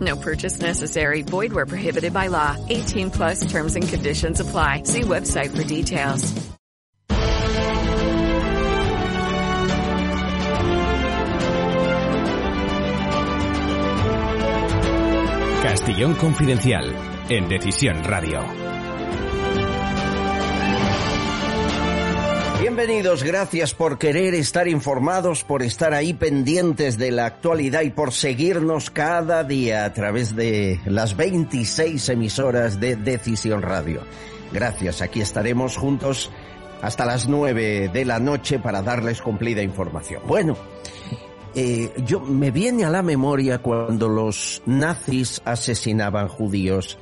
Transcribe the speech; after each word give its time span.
No 0.00 0.16
purchase 0.16 0.60
necessary. 0.60 1.22
Void 1.22 1.52
where 1.52 1.66
prohibited 1.66 2.12
by 2.12 2.28
law. 2.28 2.56
18 2.68 3.10
plus 3.10 3.50
terms 3.50 3.76
and 3.76 3.86
conditions 3.86 4.40
apply. 4.40 4.84
See 4.84 5.02
website 5.02 5.56
for 5.56 5.64
details. 5.64 6.50
Castellón 15.62 16.14
Confidencial, 16.14 16.94
en 17.28 17.48
Decisión 17.48 18.02
Radio. 18.02 18.79
Bienvenidos, 22.70 23.24
gracias 23.24 23.74
por 23.74 23.98
querer 23.98 24.32
estar 24.32 24.68
informados, 24.68 25.42
por 25.42 25.64
estar 25.64 25.92
ahí 25.92 26.14
pendientes 26.14 26.98
de 26.98 27.10
la 27.10 27.26
actualidad 27.26 27.80
y 27.80 27.90
por 27.90 28.12
seguirnos 28.12 28.92
cada 28.92 29.42
día 29.42 29.84
a 29.84 29.92
través 29.92 30.36
de 30.36 30.80
las 30.84 31.16
26 31.16 32.08
emisoras 32.10 32.78
de 32.78 32.94
Decisión 32.94 33.62
Radio. 33.62 34.02
Gracias, 34.52 35.02
aquí 35.02 35.20
estaremos 35.20 35.76
juntos 35.76 36.30
hasta 36.80 37.04
las 37.04 37.26
9 37.26 37.90
de 37.92 38.04
la 38.04 38.20
noche 38.20 38.60
para 38.60 38.82
darles 38.82 39.20
cumplida 39.20 39.64
información. 39.64 40.22
Bueno, 40.24 40.56
eh, 41.56 41.92
yo 42.06 42.20
me 42.20 42.52
viene 42.52 42.84
a 42.84 42.90
la 42.90 43.02
memoria 43.02 43.58
cuando 43.58 44.08
los 44.08 44.62
nazis 44.64 45.42
asesinaban 45.44 46.28
judíos 46.28 46.98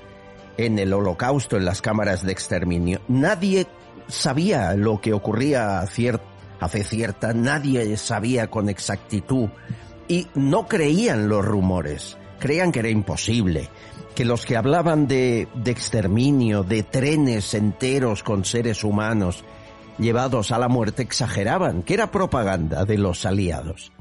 en 0.56 0.78
el 0.78 0.94
holocausto, 0.94 1.58
en 1.58 1.66
las 1.66 1.82
cámaras 1.82 2.24
de 2.24 2.32
exterminio. 2.32 3.02
Nadie 3.06 3.66
sabía 4.08 4.74
lo 4.74 5.00
que 5.00 5.12
ocurría 5.12 5.84
fe 5.86 6.84
cierta, 6.84 7.32
nadie 7.32 7.96
sabía 7.96 8.48
con 8.48 8.68
exactitud 8.68 9.48
y 10.08 10.26
no 10.34 10.66
creían 10.66 11.28
los 11.28 11.44
rumores, 11.44 12.16
creían 12.38 12.72
que 12.72 12.80
era 12.80 12.88
imposible, 12.88 13.68
que 14.14 14.24
los 14.24 14.44
que 14.44 14.56
hablaban 14.56 15.06
de 15.06 15.46
exterminio, 15.66 16.64
de 16.64 16.82
trenes 16.82 17.54
enteros 17.54 18.22
con 18.22 18.44
seres 18.44 18.82
humanos 18.82 19.44
llevados 19.98 20.50
a 20.52 20.58
la 20.58 20.68
muerte, 20.68 21.02
exageraban, 21.02 21.82
que 21.82 21.94
era 21.94 22.10
propaganda 22.10 22.84
de 22.84 22.98
los 22.98 23.24
aliados 23.26 23.92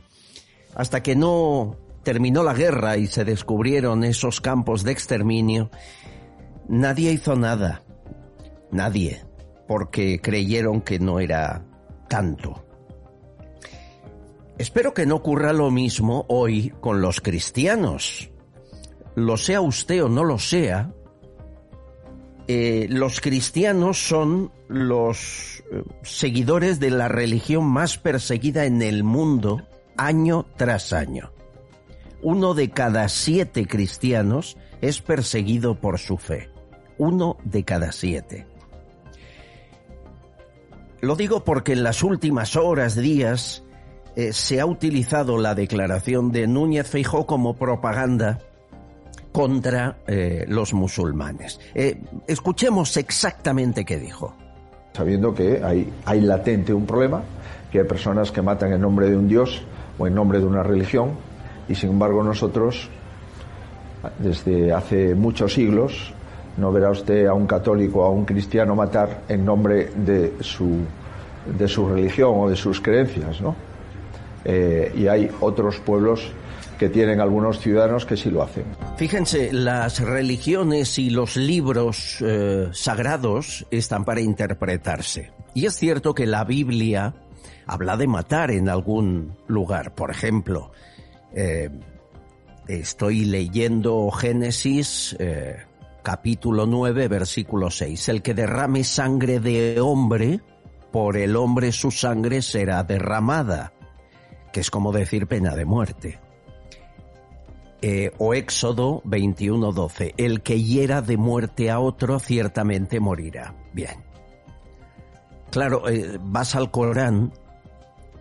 hasta 0.77 1.02
que 1.02 1.16
no 1.16 1.75
terminó 2.03 2.44
la 2.44 2.53
guerra 2.53 2.98
y 2.98 3.08
se 3.08 3.26
descubrieron 3.26 4.04
esos 4.04 4.42
campos 4.42 4.83
de 4.83 4.92
exterminio, 4.92 5.71
nadie 6.70 7.11
hizo 7.11 7.36
nada. 7.36 7.81
Nadie. 8.71 9.27
Porque 9.67 10.20
creyeron 10.22 10.82
que 10.82 11.00
no 11.00 11.20
era 11.20 11.66
tanto. 12.08 12.64
Espero 14.58 14.94
que 14.94 15.05
no 15.05 15.16
ocurra 15.16 15.54
lo 15.54 15.70
mismo 15.70 16.26
hoy 16.30 16.73
con 16.80 17.02
los 17.02 17.22
cristianos. 17.22 18.32
Lo 19.16 19.38
sea 19.38 19.61
usted 19.61 20.04
o 20.04 20.10
no 20.10 20.23
lo 20.23 20.39
sea, 20.39 20.92
eh, 22.48 22.88
los 22.89 23.20
cristianos 23.20 23.98
son 23.98 24.52
los 24.70 25.64
eh, 25.70 25.84
seguidores 26.02 26.80
de 26.80 26.92
la 26.92 27.10
religión 27.10 27.66
más 27.66 27.98
perseguida 27.98 28.66
en 28.66 28.82
el 28.82 29.04
mundo 29.04 29.64
año 29.98 30.45
tras 30.55 30.94
año. 30.94 31.34
Uno 32.22 32.54
de 32.54 32.70
cada 32.70 33.10
siete 33.10 33.67
cristianos 33.67 34.58
es 34.80 35.02
perseguido 35.02 35.76
por 35.76 35.99
su 35.99 36.17
fe. 36.17 36.49
Uno 36.98 37.38
de 37.44 37.64
cada 37.66 37.92
siete. 37.92 38.46
Lo 41.02 41.15
digo 41.15 41.43
porque 41.43 41.73
en 41.73 41.83
las 41.83 42.03
últimas 42.03 42.55
horas, 42.55 42.95
días, 42.95 43.63
eh, 44.15 44.33
se 44.33 44.59
ha 44.59 44.65
utilizado 44.65 45.37
la 45.37 45.53
declaración 45.53 46.31
de 46.31 46.47
Núñez 46.47 46.89
Feijó 46.89 47.27
como 47.27 47.55
propaganda 47.55 48.39
contra 49.31 49.97
eh, 50.07 50.45
los 50.47 50.73
musulmanes. 50.73 51.59
Eh, 51.75 52.02
escuchemos 52.25 52.97
exactamente 52.97 53.86
qué 53.86 53.99
dijo. 53.99 54.36
Sabiendo 54.93 55.36
que 55.36 55.63
hay, 55.63 55.93
hay 56.05 56.21
latente 56.21 56.73
un 56.73 56.87
problema, 56.87 57.21
que 57.71 57.81
hay 57.81 57.86
personas 57.86 58.31
que 58.31 58.41
matan 58.41 58.73
en 58.73 58.81
nombre 58.81 59.07
de 59.07 59.15
un 59.15 59.27
Dios 59.27 59.61
o 59.99 60.07
en 60.07 60.15
nombre 60.15 60.39
de 60.39 60.45
una 60.45 60.63
religión, 60.63 61.11
y 61.69 61.75
sin 61.75 61.91
embargo 61.91 62.23
nosotros, 62.23 62.89
desde 64.17 64.73
hace 64.73 65.13
muchos 65.13 65.53
siglos, 65.53 66.13
no 66.57 66.71
verá 66.71 66.89
usted 66.89 67.27
a 67.27 67.33
un 67.33 67.47
católico 67.47 68.01
o 68.01 68.05
a 68.05 68.09
un 68.09 68.25
cristiano 68.25 68.75
matar 68.75 69.21
en 69.29 69.45
nombre 69.45 69.91
de 69.95 70.33
su, 70.41 70.79
de 71.57 71.67
su 71.67 71.87
religión 71.87 72.33
o 72.35 72.49
de 72.49 72.55
sus 72.55 72.81
creencias, 72.81 73.39
¿no? 73.41 73.55
Eh, 74.43 74.91
y 74.95 75.07
hay 75.07 75.29
otros 75.39 75.79
pueblos 75.79 76.31
que 76.79 76.89
tienen 76.89 77.19
algunos 77.19 77.59
ciudadanos 77.59 78.05
que 78.05 78.15
sí 78.15 78.29
lo 78.29 78.43
hacen. 78.43 78.65
Fíjense, 78.97 79.51
las 79.51 79.99
religiones 79.99 80.99
y 80.99 81.09
los 81.09 81.35
libros 81.35 82.17
eh, 82.21 82.69
sagrados 82.71 83.65
están 83.71 84.05
para 84.05 84.21
interpretarse. 84.21 85.31
Y 85.53 85.65
es 85.65 85.75
cierto 85.75 86.13
que 86.13 86.25
la 86.27 86.43
Biblia 86.43 87.15
habla 87.65 87.97
de 87.97 88.07
matar 88.07 88.51
en 88.51 88.69
algún 88.69 89.35
lugar. 89.47 89.95
Por 89.95 90.11
ejemplo, 90.11 90.71
eh, 91.33 91.69
estoy 92.67 93.25
leyendo 93.25 94.09
Génesis 94.11 95.15
capítulo 96.07 96.65
9, 96.65 97.09
versículo 97.09 97.69
6. 97.69 98.07
El 98.07 98.21
que 98.21 98.33
derrame 98.33 98.85
sangre 98.85 99.41
de 99.41 99.81
hombre, 99.81 100.39
por 100.89 101.17
el 101.17 101.35
hombre 101.35 101.73
su 101.73 101.91
sangre 101.91 102.41
será 102.41 102.81
derramada, 102.85 103.73
que 104.53 104.61
es 104.61 104.71
como 104.71 104.93
decir 104.93 105.27
pena 105.27 105.53
de 105.53 105.65
muerte. 105.65 106.21
Eh, 107.81 108.11
o 108.19 108.33
Éxodo 108.33 109.01
21:12, 109.03 110.13
el 110.15 110.43
que 110.43 110.63
hiera 110.63 111.01
de 111.01 111.17
muerte 111.17 111.69
a 111.69 111.81
otro 111.81 112.19
ciertamente 112.19 113.01
morirá. 113.01 113.53
Bien. 113.73 114.05
Claro, 115.51 115.89
eh, 115.89 116.17
vas 116.21 116.55
al 116.55 116.71
Corán 116.71 117.33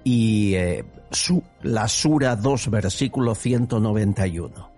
y 0.02 0.54
eh, 0.56 0.84
su, 1.12 1.40
la 1.62 1.86
Sura 1.86 2.34
2, 2.34 2.68
versículo 2.68 3.36
191. 3.36 4.72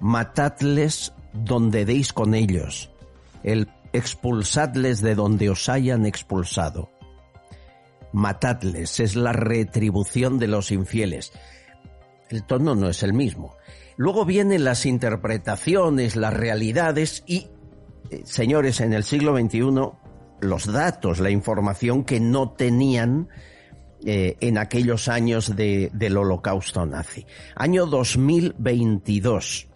Matadles 0.00 1.14
donde 1.32 1.84
deis 1.84 2.12
con 2.12 2.34
ellos, 2.34 2.90
el 3.42 3.68
expulsadles 3.92 5.00
de 5.00 5.14
donde 5.14 5.50
os 5.50 5.68
hayan 5.68 6.06
expulsado. 6.06 6.90
Matadles 8.12 9.00
es 9.00 9.16
la 9.16 9.32
retribución 9.32 10.38
de 10.38 10.48
los 10.48 10.70
infieles. 10.70 11.32
El 12.28 12.44
tono 12.44 12.74
no 12.74 12.88
es 12.88 13.02
el 13.02 13.12
mismo. 13.12 13.56
Luego 13.96 14.24
vienen 14.24 14.64
las 14.64 14.86
interpretaciones, 14.86 16.16
las 16.16 16.34
realidades 16.34 17.22
y, 17.26 17.48
eh, 18.10 18.22
señores, 18.24 18.80
en 18.80 18.92
el 18.92 19.04
siglo 19.04 19.36
XXI, 19.36 19.60
los 20.40 20.66
datos, 20.66 21.20
la 21.20 21.30
información 21.30 22.04
que 22.04 22.18
no 22.18 22.52
tenían 22.52 23.28
eh, 24.04 24.36
en 24.40 24.58
aquellos 24.58 25.08
años 25.08 25.54
de, 25.54 25.90
del 25.92 26.16
holocausto 26.16 26.86
nazi. 26.86 27.26
Año 27.54 27.86
2022. 27.86 29.69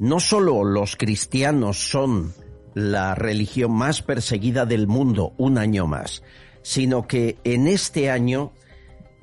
No 0.00 0.18
solo 0.18 0.64
los 0.64 0.96
cristianos 0.96 1.90
son 1.90 2.32
la 2.72 3.14
religión 3.14 3.72
más 3.72 4.00
perseguida 4.00 4.64
del 4.64 4.86
mundo 4.86 5.34
un 5.36 5.58
año 5.58 5.86
más, 5.86 6.22
sino 6.62 7.06
que 7.06 7.36
en 7.44 7.68
este 7.68 8.10
año 8.10 8.54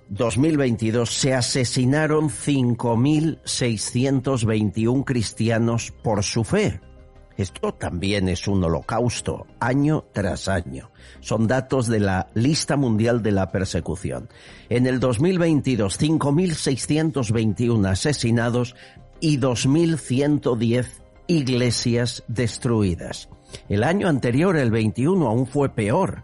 2022 0.10 1.10
se 1.10 1.34
asesinaron 1.34 2.30
5.621 2.30 5.04
cristianos 5.04 5.92
por 6.04 6.24
su 6.24 6.44
fe. 6.44 6.80
Esto 7.38 7.74
también 7.74 8.30
es 8.30 8.48
un 8.48 8.64
holocausto, 8.64 9.48
año 9.60 10.06
tras 10.12 10.48
año. 10.48 10.92
Son 11.22 11.48
datos 11.48 11.88
de 11.88 12.02
la 12.02 12.28
lista 12.36 12.78
mundial 12.78 13.24
de 13.24 13.32
la 13.32 13.52
persecución. 13.52 14.30
En 14.70 14.86
el 14.86 15.00
2022, 15.00 16.00
5.621 16.00 17.90
asesinados 17.90 18.76
y 19.20 19.38
2.110 19.38 20.86
iglesias 21.28 22.24
destruidas. 22.28 23.30
El 23.70 23.84
año 23.84 24.08
anterior, 24.08 24.58
el 24.58 24.72
21, 24.72 25.28
aún 25.28 25.48
fue 25.48 25.70
peor. 25.70 26.24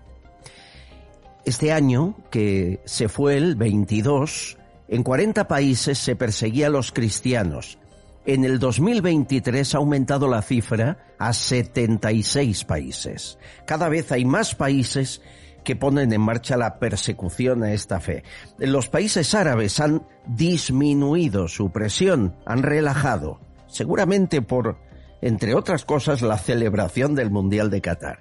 Este 1.46 1.72
año, 1.72 2.16
que 2.30 2.80
se 2.86 3.10
fue 3.10 3.38
el 3.38 3.56
22, 3.56 4.58
en 4.88 5.04
40 5.04 5.48
países 5.48 5.98
se 5.98 6.16
perseguía 6.16 6.68
a 6.68 6.70
los 6.70 6.92
cristianos. 6.92 7.78
En 8.26 8.46
el 8.46 8.60
2023 8.60 9.76
ha 9.76 9.78
aumentado 9.78 10.30
la 10.30 10.42
cifra 10.42 11.14
a 11.20 11.34
76 11.34 12.64
países. 12.64 13.38
Cada 13.66 13.90
vez 13.90 14.12
hay 14.12 14.24
más 14.24 14.56
países 14.56 15.22
que 15.64 15.76
ponen 15.76 16.14
en 16.14 16.22
marcha 16.22 16.58
la 16.58 16.80
persecución 16.80 17.64
a 17.64 17.74
esta 17.74 18.00
fe. 18.00 18.24
Los 18.58 18.90
países 18.90 19.34
árabes 19.34 19.80
han 19.80 20.06
disminuido 20.28 21.48
su 21.48 21.72
presión, 21.72 22.36
han 22.46 22.64
relajado, 22.64 23.40
seguramente 23.68 24.42
por, 24.42 24.78
entre 25.22 25.56
otras 25.56 25.86
cosas, 25.86 26.22
la 26.22 26.38
celebración 26.38 27.16
del 27.16 27.32
Mundial 27.32 27.70
de 27.70 27.82
Qatar. 27.82 28.20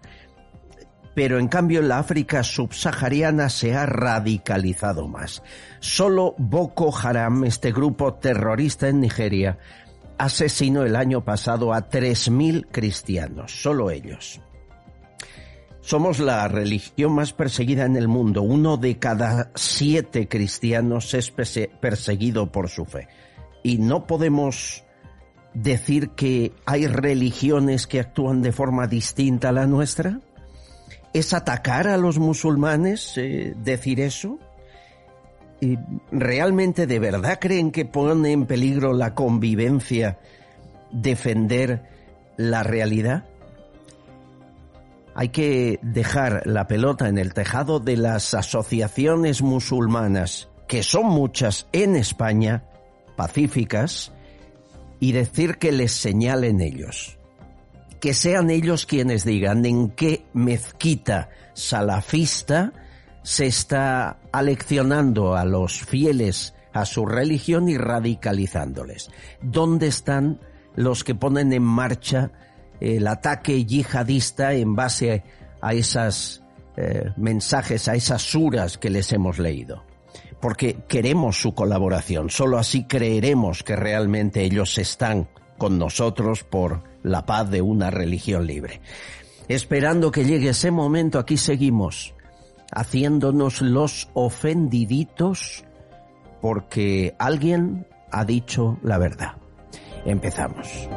Pero 1.14 1.38
en 1.38 1.48
cambio 1.48 1.80
en 1.80 1.88
la 1.88 1.98
África 1.98 2.42
subsahariana 2.42 3.50
se 3.50 3.74
ha 3.74 3.84
radicalizado 3.84 5.08
más. 5.08 5.42
Solo 5.80 6.34
Boko 6.38 6.96
Haram, 6.96 7.44
este 7.44 7.70
grupo 7.70 8.14
terrorista 8.14 8.88
en 8.88 9.00
Nigeria, 9.00 9.58
asesinó 10.16 10.84
el 10.84 10.96
año 10.96 11.24
pasado 11.24 11.74
a 11.74 11.90
3.000 11.90 12.68
cristianos, 12.70 13.52
solo 13.60 13.90
ellos. 13.90 14.40
Somos 15.82 16.20
la 16.20 16.46
religión 16.46 17.12
más 17.12 17.32
perseguida 17.32 17.84
en 17.84 17.96
el 17.96 18.06
mundo. 18.06 18.42
Uno 18.42 18.76
de 18.76 18.98
cada 18.98 19.50
siete 19.56 20.28
cristianos 20.28 21.12
es 21.12 21.32
perseguido 21.32 22.52
por 22.52 22.68
su 22.68 22.84
fe. 22.84 23.08
Y 23.64 23.78
no 23.78 24.06
podemos 24.06 24.84
decir 25.54 26.10
que 26.10 26.52
hay 26.66 26.86
religiones 26.86 27.88
que 27.88 27.98
actúan 27.98 28.42
de 28.42 28.52
forma 28.52 28.86
distinta 28.86 29.48
a 29.48 29.52
la 29.52 29.66
nuestra. 29.66 30.20
¿Es 31.12 31.34
atacar 31.34 31.88
a 31.88 31.96
los 31.98 32.18
musulmanes 32.18 33.18
eh, 33.18 33.54
decir 33.56 34.00
eso? 34.00 34.38
¿Realmente 36.12 36.86
de 36.86 36.98
verdad 37.00 37.38
creen 37.40 37.72
que 37.72 37.84
pone 37.84 38.32
en 38.32 38.46
peligro 38.46 38.92
la 38.92 39.14
convivencia 39.14 40.18
defender 40.92 41.82
la 42.36 42.62
realidad? 42.62 43.24
Hay 45.14 45.28
que 45.28 45.78
dejar 45.82 46.42
la 46.46 46.66
pelota 46.66 47.08
en 47.08 47.18
el 47.18 47.34
tejado 47.34 47.80
de 47.80 47.96
las 47.96 48.34
asociaciones 48.34 49.42
musulmanas, 49.42 50.48
que 50.68 50.82
son 50.82 51.06
muchas 51.06 51.66
en 51.72 51.96
España, 51.96 52.64
pacíficas, 53.16 54.12
y 55.00 55.12
decir 55.12 55.58
que 55.58 55.72
les 55.72 55.92
señalen 55.92 56.60
ellos. 56.60 57.18
Que 58.00 58.14
sean 58.14 58.50
ellos 58.50 58.86
quienes 58.86 59.24
digan 59.24 59.64
en 59.66 59.90
qué 59.90 60.24
mezquita 60.32 61.28
salafista 61.54 62.72
se 63.22 63.46
está 63.46 64.18
aleccionando 64.32 65.36
a 65.36 65.44
los 65.44 65.80
fieles 65.80 66.54
a 66.72 66.86
su 66.86 67.06
religión 67.06 67.68
y 67.68 67.76
radicalizándoles. 67.76 69.10
¿Dónde 69.42 69.88
están 69.88 70.40
los 70.74 71.04
que 71.04 71.14
ponen 71.14 71.52
en 71.52 71.62
marcha 71.62 72.32
el 72.82 73.06
ataque 73.06 73.64
yihadista 73.64 74.54
en 74.54 74.74
base 74.74 75.22
a 75.60 75.72
esos 75.72 76.42
eh, 76.76 77.10
mensajes, 77.16 77.86
a 77.88 77.94
esas 77.94 78.22
suras 78.22 78.78
que 78.78 78.90
les 78.90 79.12
hemos 79.12 79.38
leído? 79.38 79.84
Porque 80.40 80.78
queremos 80.88 81.40
su 81.40 81.54
colaboración, 81.54 82.28
solo 82.28 82.58
así 82.58 82.84
creeremos 82.84 83.62
que 83.62 83.76
realmente 83.76 84.42
ellos 84.42 84.76
están 84.78 85.28
con 85.58 85.78
nosotros 85.78 86.42
por 86.42 86.82
la 87.04 87.24
paz 87.24 87.48
de 87.50 87.62
una 87.62 87.90
religión 87.90 88.46
libre. 88.46 88.80
Esperando 89.46 90.10
que 90.10 90.24
llegue 90.24 90.50
ese 90.50 90.70
momento, 90.70 91.20
aquí 91.20 91.36
seguimos 91.36 92.14
haciéndonos 92.74 93.60
los 93.60 94.08
ofendiditos 94.14 95.64
porque 96.40 97.14
alguien 97.18 97.86
ha 98.10 98.24
dicho 98.24 98.78
la 98.82 98.98
verdad. 98.98 99.32
Empezamos. 100.04 100.88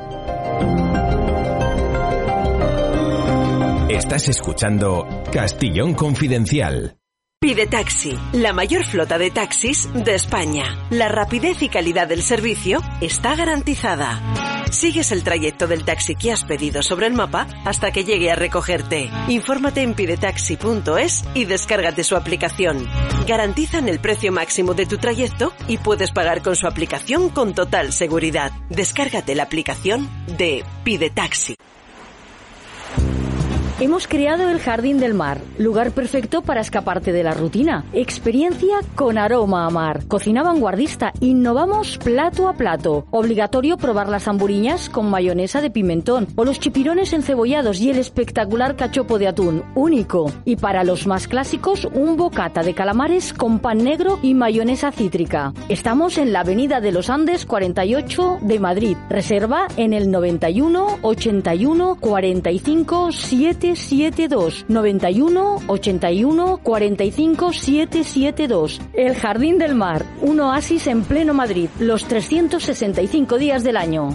Estás 3.96 4.28
escuchando 4.28 5.08
Castillón 5.32 5.94
Confidencial. 5.94 6.98
Pide 7.40 7.66
Taxi, 7.66 8.14
la 8.34 8.52
mayor 8.52 8.84
flota 8.84 9.18
de 9.18 9.32
taxis 9.32 9.88
de 9.94 10.16
España. 10.16 10.66
La 10.90 11.08
rapidez 11.08 11.62
y 11.64 11.70
calidad 11.70 12.06
del 12.06 12.22
servicio 12.22 12.82
está 13.00 13.38
garantizada. 13.38 14.66
Sigues 14.70 15.14
el 15.14 15.24
trayecto 15.24 15.68
del 15.68 15.86
taxi 15.86 16.16
que 16.16 16.34
has 16.34 16.44
pedido 16.44 16.84
sobre 16.84 17.08
el 17.08 17.14
mapa 17.14 17.48
hasta 17.64 17.92
que 17.94 18.04
llegue 18.04 18.30
a 18.32 18.36
recogerte. 18.36 19.10
Infórmate 19.30 19.82
en 19.82 19.94
pidetaxi.es 19.94 21.24
y 21.34 21.46
descárgate 21.46 22.04
su 22.04 22.18
aplicación. 22.18 22.86
Garantizan 23.26 23.88
el 23.88 24.00
precio 24.00 24.34
máximo 24.34 24.74
de 24.74 24.88
tu 24.88 24.98
trayecto 24.98 25.54
y 25.70 25.78
puedes 25.78 26.12
pagar 26.12 26.42
con 26.42 26.58
su 26.58 26.68
aplicación 26.68 27.30
con 27.30 27.56
total 27.56 27.94
seguridad. 27.94 28.52
Descárgate 28.70 29.36
la 29.36 29.44
aplicación 29.44 30.10
de 30.38 30.66
Pide 30.84 31.12
Taxi. 31.12 31.56
Hemos 33.78 34.08
creado 34.08 34.48
el 34.48 34.60
Jardín 34.60 35.00
del 35.00 35.14
Mar, 35.14 35.42
lugar 35.58 35.92
perfecto 35.92 36.42
para 36.42 36.62
escaparte 36.62 37.12
de 37.12 37.24
la 37.24 37.34
rutina. 37.34 37.84
Experiencia 37.92 38.78
con 38.96 39.18
aroma 39.18 39.66
a 39.66 39.70
mar. 39.70 40.06
Cocina 40.08 40.44
vanguardista. 40.44 41.12
Innovamos 41.20 41.98
plato 41.98 42.48
a 42.48 42.54
plato. 42.54 43.06
Obligatorio 43.12 43.76
probar 43.76 44.08
las 44.08 44.30
hamburiñas 44.30 44.90
con 44.90 45.10
mayonesa 45.10 45.60
de 45.60 45.72
pimentón 45.72 46.28
o 46.38 46.46
los 46.46 46.62
chipirones 46.62 47.12
encebollados 47.12 47.82
y 47.82 47.90
el 47.90 47.98
espectacular 47.98 48.78
cachopo 48.78 49.20
de 49.20 49.28
atún, 49.28 49.62
único. 49.76 50.32
Y 50.46 50.56
para 50.56 50.86
los 50.86 51.06
más 51.06 51.28
clásicos, 51.28 51.84
un 51.84 52.16
bocata 52.16 52.64
de 52.64 52.74
calamares 52.74 53.34
con 53.34 53.60
pan 53.60 53.84
negro 53.84 54.20
y 54.22 54.36
mayonesa 54.36 54.94
cítrica. 54.94 55.54
Estamos 55.68 56.18
en 56.18 56.32
la 56.32 56.40
Avenida 56.40 56.80
de 56.80 56.94
los 56.94 57.10
Andes 57.10 57.46
48 57.46 58.40
de 58.42 58.58
Madrid. 58.58 58.96
Reserva 59.10 59.68
en 59.76 59.92
el 59.92 60.10
91 60.12 61.00
81 61.02 61.98
45 62.00 63.12
7 63.12 63.65
772 63.74 64.66
91 64.68 65.62
81 65.68 66.60
45 66.62 67.54
772. 67.54 68.82
El 68.94 69.16
Jardín 69.16 69.58
del 69.58 69.76
Mar, 69.76 70.06
un 70.22 70.40
oasis 70.42 70.88
en 70.88 71.04
pleno 71.04 71.34
Madrid, 71.34 71.70
los 71.80 72.06
365 72.06 73.38
días 73.38 73.64
del 73.64 73.78
año. 73.78 74.10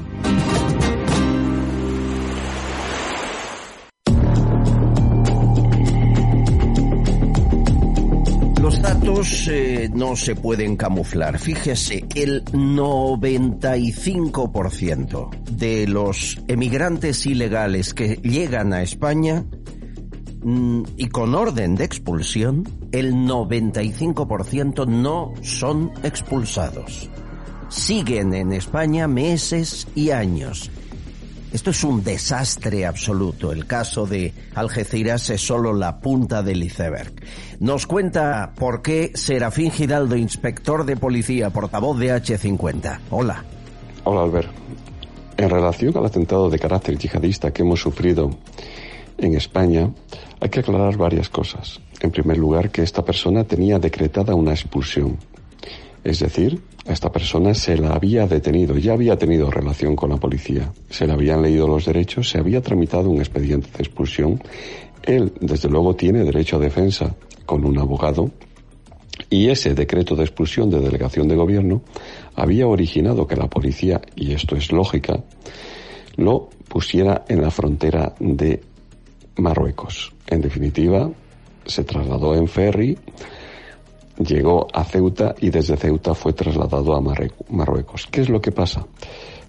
Datos 9.10 9.48
eh, 9.48 9.90
no 9.92 10.14
se 10.14 10.36
pueden 10.36 10.76
camuflar. 10.76 11.38
Fíjese, 11.38 12.04
el 12.14 12.44
95% 12.44 15.30
de 15.50 15.86
los 15.86 16.38
emigrantes 16.46 17.24
ilegales 17.26 17.94
que 17.94 18.16
llegan 18.16 18.72
a 18.72 18.82
España 18.82 19.44
mm, 20.42 20.82
y 20.96 21.08
con 21.08 21.34
orden 21.34 21.74
de 21.74 21.84
expulsión, 21.84 22.64
el 22.92 23.14
95% 23.14 24.86
no 24.86 25.34
son 25.42 25.92
expulsados. 26.02 27.10
Siguen 27.68 28.34
en 28.34 28.52
España 28.52 29.08
meses 29.08 29.88
y 29.94 30.10
años 30.10 30.70
esto 31.52 31.70
es 31.70 31.82
un 31.82 32.04
desastre 32.04 32.86
absoluto. 32.86 33.52
El 33.52 33.66
caso 33.66 34.06
de 34.06 34.32
Algeciras 34.54 35.30
es 35.30 35.40
solo 35.40 35.72
la 35.72 36.00
punta 36.00 36.42
del 36.42 36.62
iceberg. 36.62 37.12
Nos 37.58 37.86
cuenta 37.86 38.52
por 38.56 38.82
qué 38.82 39.12
Serafín 39.14 39.70
Giraldo, 39.70 40.16
inspector 40.16 40.84
de 40.84 40.96
policía, 40.96 41.50
portavoz 41.50 41.98
de 41.98 42.14
H50. 42.14 43.00
Hola. 43.10 43.44
Hola, 44.04 44.22
Albert. 44.22 44.50
En 45.36 45.50
relación 45.50 45.96
al 45.96 46.06
atentado 46.06 46.50
de 46.50 46.58
carácter 46.58 46.98
yihadista 46.98 47.50
que 47.50 47.62
hemos 47.62 47.80
sufrido 47.80 48.30
en 49.18 49.34
España, 49.34 49.90
hay 50.40 50.48
que 50.48 50.60
aclarar 50.60 50.96
varias 50.96 51.28
cosas. 51.28 51.80
En 52.00 52.10
primer 52.10 52.38
lugar, 52.38 52.70
que 52.70 52.82
esta 52.82 53.04
persona 53.04 53.44
tenía 53.44 53.78
decretada 53.78 54.34
una 54.34 54.52
expulsión. 54.52 55.18
Es 56.04 56.20
decir, 56.20 56.62
esta 56.92 57.10
persona 57.10 57.54
se 57.54 57.76
la 57.76 57.92
había 57.92 58.26
detenido, 58.26 58.76
ya 58.76 58.94
había 58.94 59.16
tenido 59.16 59.50
relación 59.50 59.96
con 59.96 60.10
la 60.10 60.16
policía, 60.16 60.72
se 60.88 61.06
le 61.06 61.12
habían 61.12 61.42
leído 61.42 61.68
los 61.68 61.86
derechos, 61.86 62.28
se 62.28 62.38
había 62.38 62.60
tramitado 62.60 63.10
un 63.10 63.18
expediente 63.18 63.68
de 63.70 63.82
expulsión. 63.82 64.42
Él, 65.02 65.32
desde 65.40 65.68
luego, 65.68 65.94
tiene 65.94 66.24
derecho 66.24 66.56
a 66.56 66.60
defensa 66.60 67.14
con 67.46 67.64
un 67.64 67.78
abogado 67.78 68.30
y 69.28 69.48
ese 69.48 69.74
decreto 69.74 70.16
de 70.16 70.24
expulsión 70.24 70.70
de 70.70 70.80
delegación 70.80 71.28
de 71.28 71.36
gobierno 71.36 71.82
había 72.34 72.66
originado 72.66 73.26
que 73.26 73.36
la 73.36 73.48
policía, 73.48 74.00
y 74.16 74.32
esto 74.32 74.56
es 74.56 74.72
lógica, 74.72 75.22
lo 76.16 76.48
pusiera 76.68 77.24
en 77.28 77.42
la 77.42 77.50
frontera 77.50 78.14
de 78.18 78.62
Marruecos. 79.36 80.12
En 80.26 80.40
definitiva, 80.40 81.10
se 81.66 81.84
trasladó 81.84 82.34
en 82.34 82.48
ferry, 82.48 82.98
llegó 84.20 84.66
a 84.72 84.84
Ceuta 84.84 85.34
y 85.40 85.50
desde 85.50 85.76
Ceuta 85.76 86.14
fue 86.14 86.32
trasladado 86.32 86.94
a 86.94 87.00
Marruecos. 87.50 88.06
¿Qué 88.10 88.20
es 88.20 88.28
lo 88.28 88.40
que 88.40 88.52
pasa? 88.52 88.86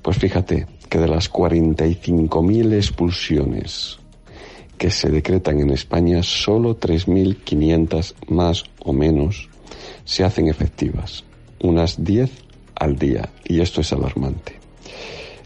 Pues 0.02 0.18
fíjate 0.18 0.68
que 0.90 0.98
de 0.98 1.08
las 1.08 1.32
45.000 1.32 2.74
expulsiones 2.74 4.00
que 4.78 4.90
se 4.90 5.10
decretan 5.10 5.60
en 5.60 5.70
España, 5.70 6.24
solo 6.24 6.80
3.500 6.80 8.16
más 8.30 8.64
o 8.84 8.94
menos 8.94 9.48
se 10.06 10.24
hacen 10.24 10.48
efectivas, 10.48 11.24
unas 11.62 12.04
10 12.04 12.32
al 12.76 12.98
día, 12.98 13.30
y 13.46 13.62
esto 13.62 13.82
es 13.82 13.94
alarmante. 13.94 14.60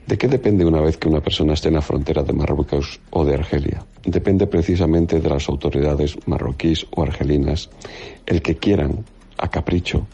¿De 0.08 0.18
qué 0.18 0.28
depende 0.28 0.66
una 0.66 0.82
vez 0.82 0.98
que 0.98 1.10
una 1.10 1.20
persona 1.20 1.54
esté 1.54 1.70
en 1.70 1.74
la 1.74 1.82
frontera 1.82 2.22
de 2.22 2.32
Marruecos 2.32 3.00
o 3.10 3.26
de 3.26 3.34
Argelia? 3.34 3.84
Depende 4.06 4.46
precisamente 4.46 5.20
de 5.20 5.30
las 5.30 5.50
autoridades 5.50 6.16
marroquíes 6.28 6.86
o 6.96 7.02
argelinas 7.02 7.72
el 8.28 8.44
que 8.44 8.56
quieran, 8.56 9.04
a 9.38 9.48
capricho, 9.48 10.08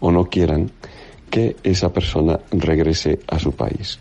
o 0.00 0.10
no 0.10 0.24
quieran, 0.26 0.70
que 1.30 1.56
esa 1.62 1.92
persona 1.92 2.40
regrese 2.50 3.20
a 3.28 3.38
su 3.38 3.52
país. 3.52 3.98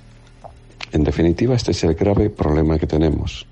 En 0.91 1.03
definitiva, 1.03 1.55
este 1.55 1.71
es 1.71 1.83
el 1.83 1.95
grave 1.95 2.29
problema 2.29 2.77
que 2.77 2.87
tenemos, 2.87 3.47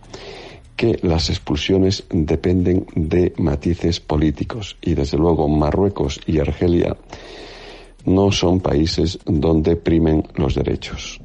que 0.75 0.99
las 1.01 1.29
expulsiones 1.29 2.05
dependen 2.09 2.85
de 2.95 3.33
matices 3.37 3.99
políticos 3.99 4.77
y 4.81 4.93
desde 4.93 5.17
luego 5.17 5.47
Marruecos 5.47 6.19
y 6.25 6.39
Argelia 6.39 6.95
no 8.05 8.31
son 8.31 8.59
países 8.59 9.19
donde 9.25 9.75
primen 9.75 10.23
los 10.35 10.55
derechos. 10.55 11.19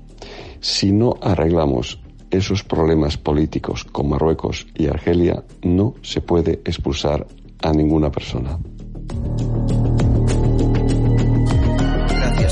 Si 0.61 0.93
no 0.93 1.15
arreglamos 1.21 2.01
esos 2.31 2.63
problemas 2.63 3.17
políticos 3.17 3.85
con 3.85 4.09
Marruecos 4.09 4.67
y 4.75 4.87
Argelia, 4.87 5.45
no 5.63 5.95
se 6.03 6.21
puede 6.21 6.61
expulsar 6.65 7.27
a 7.63 7.73
ninguna 7.73 8.11
persona. 8.11 8.59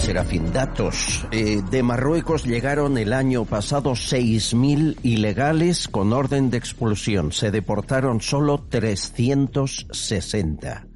Serafín. 0.06 0.52
Datos. 0.52 1.26
Eh, 1.32 1.62
de 1.68 1.82
Marruecos 1.82 2.44
llegaron 2.44 2.96
el 2.96 3.12
año 3.12 3.44
pasado 3.44 3.94
6.000 3.94 4.98
ilegales 5.02 5.88
con 5.88 6.12
orden 6.12 6.48
de 6.48 6.58
expulsión. 6.58 7.32
Se 7.32 7.50
deportaron 7.50 8.20
solo 8.20 8.64
360. 8.68 10.86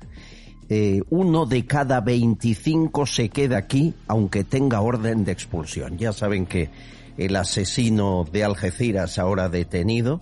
Eh, 0.69 1.03
uno 1.11 1.45
de 1.45 1.67
cada 1.67 2.01
25 2.01 3.05
se 3.05 3.31
queda 3.31 3.59
aquí, 3.59 3.95
aunque 4.07 4.45
tenga 4.45 4.81
orden 4.81 5.25
de 5.25 5.33
expulsión. 5.33 5.99
Ya 5.99 6.13
saben 6.13 6.47
que 6.47 6.71
el 7.19 7.35
asesino 7.35 8.25
de 8.31 8.45
Algeciras 8.45 9.19
ahora 9.19 9.49
detenido, 9.49 10.21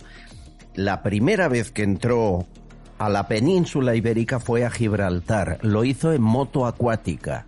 la 0.73 1.03
primera 1.03 1.47
vez 1.47 1.69
que 1.69 1.83
entró 1.83 2.47
a 2.97 3.07
la 3.07 3.27
península 3.27 3.95
ibérica 3.95 4.39
fue 4.39 4.65
a 4.65 4.71
Gibraltar. 4.71 5.59
Lo 5.61 5.83
hizo 5.83 6.11
en 6.11 6.23
moto 6.23 6.65
acuática. 6.65 7.45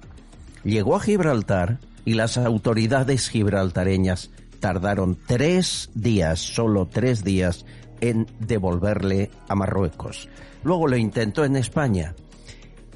Llegó 0.64 0.96
a 0.96 1.00
Gibraltar 1.00 1.80
y 2.06 2.14
las 2.14 2.38
autoridades 2.38 3.30
gibraltareñas 3.30 4.32
tardaron 4.60 5.18
tres 5.28 5.90
días, 5.96 6.40
solo 6.40 6.88
tres 6.88 7.24
días, 7.24 7.66
en 8.00 8.28
devolverle 8.40 9.32
a 9.48 9.56
Marruecos. 9.56 10.30
Luego 10.64 10.88
lo 10.88 10.98
intentó 10.98 11.44
en 11.46 11.56
España. 11.56 12.16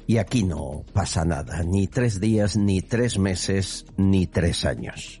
Y 0.06 0.18
aquí 0.18 0.44
no 0.44 0.84
pasa 0.92 1.24
nada, 1.24 1.64
ni 1.64 1.88
tres 1.88 2.20
días, 2.20 2.56
ni 2.56 2.80
tres 2.80 3.18
meses, 3.18 3.86
ni 3.96 4.28
tres 4.28 4.64
años. 4.64 5.20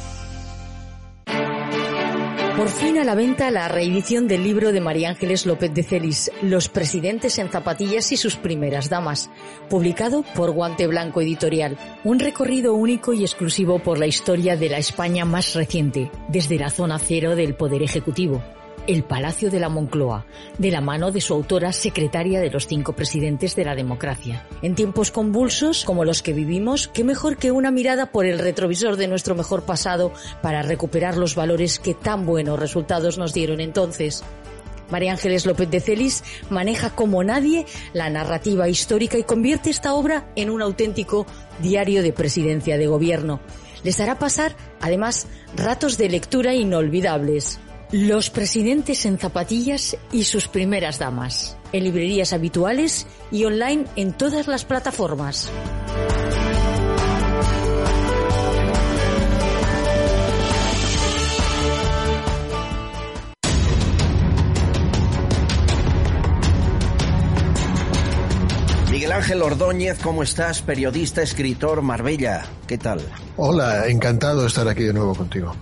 Por 2.61 2.69
fin 2.69 2.99
a 2.99 3.03
la 3.03 3.15
venta 3.15 3.49
la 3.49 3.67
reedición 3.69 4.27
del 4.27 4.43
libro 4.43 4.71
de 4.71 4.81
María 4.81 5.09
Ángeles 5.09 5.47
López 5.47 5.73
de 5.73 5.81
Celis, 5.81 6.31
Los 6.43 6.69
presidentes 6.69 7.39
en 7.39 7.49
zapatillas 7.49 8.11
y 8.11 8.17
sus 8.17 8.35
primeras 8.35 8.87
damas, 8.87 9.31
publicado 9.67 10.21
por 10.35 10.51
Guante 10.51 10.85
Blanco 10.85 11.21
Editorial. 11.21 11.75
Un 12.03 12.19
recorrido 12.19 12.75
único 12.75 13.13
y 13.13 13.23
exclusivo 13.23 13.79
por 13.79 13.97
la 13.97 14.05
historia 14.05 14.57
de 14.57 14.69
la 14.69 14.77
España 14.77 15.25
más 15.25 15.55
reciente, 15.55 16.11
desde 16.27 16.59
la 16.59 16.69
zona 16.69 16.99
cero 16.99 17.35
del 17.35 17.55
Poder 17.55 17.81
Ejecutivo 17.81 18.43
el 18.87 19.03
Palacio 19.03 19.49
de 19.49 19.59
la 19.59 19.69
Moncloa, 19.69 20.25
de 20.57 20.71
la 20.71 20.81
mano 20.81 21.11
de 21.11 21.21
su 21.21 21.33
autora 21.33 21.71
secretaria 21.71 22.39
de 22.39 22.49
los 22.49 22.67
cinco 22.67 22.93
presidentes 22.93 23.55
de 23.55 23.65
la 23.65 23.75
democracia. 23.75 24.45
En 24.61 24.75
tiempos 24.75 25.11
convulsos 25.11 25.83
como 25.85 26.05
los 26.05 26.21
que 26.21 26.33
vivimos, 26.33 26.87
qué 26.87 27.03
mejor 27.03 27.37
que 27.37 27.51
una 27.51 27.71
mirada 27.71 28.11
por 28.11 28.25
el 28.25 28.39
retrovisor 28.39 28.97
de 28.97 29.07
nuestro 29.07 29.35
mejor 29.35 29.63
pasado 29.63 30.11
para 30.41 30.61
recuperar 30.61 31.17
los 31.17 31.35
valores 31.35 31.79
que 31.79 31.93
tan 31.93 32.25
buenos 32.25 32.59
resultados 32.59 33.17
nos 33.17 33.33
dieron 33.33 33.59
entonces. 33.59 34.23
María 34.91 35.13
Ángeles 35.13 35.45
López 35.45 35.69
de 35.69 35.79
Celis 35.79 36.23
maneja 36.49 36.89
como 36.89 37.23
nadie 37.23 37.65
la 37.93 38.09
narrativa 38.09 38.67
histórica 38.67 39.17
y 39.17 39.23
convierte 39.23 39.69
esta 39.69 39.93
obra 39.93 40.31
en 40.35 40.49
un 40.49 40.61
auténtico 40.61 41.25
diario 41.59 42.03
de 42.03 42.13
presidencia 42.13 42.77
de 42.77 42.87
gobierno. 42.87 43.39
Les 43.83 43.99
hará 43.99 44.19
pasar, 44.19 44.55
además, 44.79 45.27
ratos 45.55 45.97
de 45.97 46.09
lectura 46.09 46.53
inolvidables. 46.53 47.59
Los 47.91 48.29
presidentes 48.29 49.05
en 49.05 49.19
zapatillas 49.19 49.97
y 50.13 50.23
sus 50.23 50.47
primeras 50.47 50.97
damas. 50.97 51.57
En 51.73 51.83
librerías 51.83 52.31
habituales 52.31 53.05
y 53.31 53.43
online 53.43 53.83
en 53.97 54.13
todas 54.13 54.47
las 54.47 54.63
plataformas. 54.63 55.51
Miguel 68.89 69.11
Ángel 69.11 69.41
Ordóñez, 69.41 69.99
¿cómo 70.01 70.23
estás? 70.23 70.61
Periodista, 70.61 71.21
escritor, 71.21 71.81
Marbella. 71.81 72.45
¿Qué 72.67 72.77
tal? 72.77 73.01
Hola, 73.35 73.87
encantado 73.87 74.43
de 74.43 74.47
estar 74.47 74.65
aquí 74.69 74.83
de 74.83 74.93
nuevo 74.93 75.13
contigo. 75.13 75.53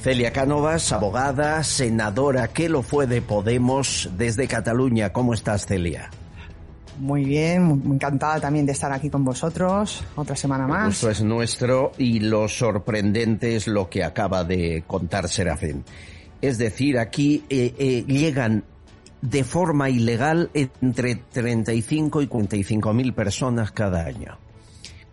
Celia 0.00 0.32
Cánovas, 0.32 0.92
abogada, 0.92 1.62
senadora 1.62 2.48
que 2.48 2.70
lo 2.70 2.82
fue 2.82 3.06
de 3.06 3.20
Podemos 3.20 4.08
desde 4.16 4.48
Cataluña. 4.48 5.12
¿Cómo 5.12 5.34
estás, 5.34 5.66
Celia? 5.66 6.08
Muy 6.98 7.22
bien, 7.22 7.64
muy 7.64 7.96
encantada 7.96 8.40
también 8.40 8.64
de 8.64 8.72
estar 8.72 8.90
aquí 8.92 9.10
con 9.10 9.26
vosotros 9.26 10.02
otra 10.16 10.34
semana 10.36 10.66
más. 10.66 10.94
Esto 10.94 11.10
es 11.10 11.22
nuestro 11.22 11.92
y 11.98 12.20
lo 12.20 12.48
sorprendente 12.48 13.56
es 13.56 13.66
lo 13.68 13.90
que 13.90 14.02
acaba 14.02 14.42
de 14.42 14.84
contar 14.86 15.28
Serafín. 15.28 15.84
Es 16.40 16.56
decir, 16.56 16.98
aquí 16.98 17.44
eh, 17.50 17.74
eh, 17.78 18.04
llegan 18.06 18.64
de 19.20 19.44
forma 19.44 19.90
ilegal 19.90 20.50
entre 20.54 21.16
35 21.16 22.22
y 22.22 22.26
45 22.26 22.94
mil 22.94 23.12
personas 23.12 23.70
cada 23.70 24.06
año. 24.06 24.38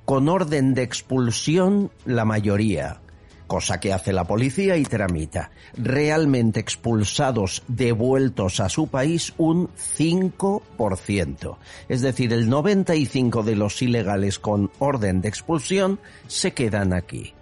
Con 0.06 0.30
orden 0.30 0.74
de 0.74 0.84
expulsión, 0.84 1.92
la 2.06 2.24
mayoría 2.24 3.02
cosa 3.48 3.80
que 3.80 3.94
hace 3.94 4.14
la 4.14 4.26
policía 4.26 4.78
y 4.78 4.84
tramita. 4.84 5.50
Realmente 5.76 6.60
expulsados, 6.60 7.64
devueltos 7.68 8.60
a 8.60 8.70
su 8.70 8.88
país, 8.88 9.34
un 9.38 9.70
5%. 9.98 11.58
Es 11.90 12.02
decir, 12.02 12.34
el 12.34 12.50
95% 12.50 13.44
de 13.44 13.56
los 13.56 13.82
ilegales 13.82 14.38
con 14.38 14.70
orden 14.80 15.22
de 15.22 15.30
expulsión 15.30 16.00
se 16.28 16.54
quedan 16.54 16.94
aquí. 16.94 17.34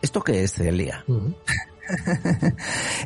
¿Esto 0.00 0.22
qué 0.22 0.42
es, 0.42 0.54
Celia? 0.54 1.04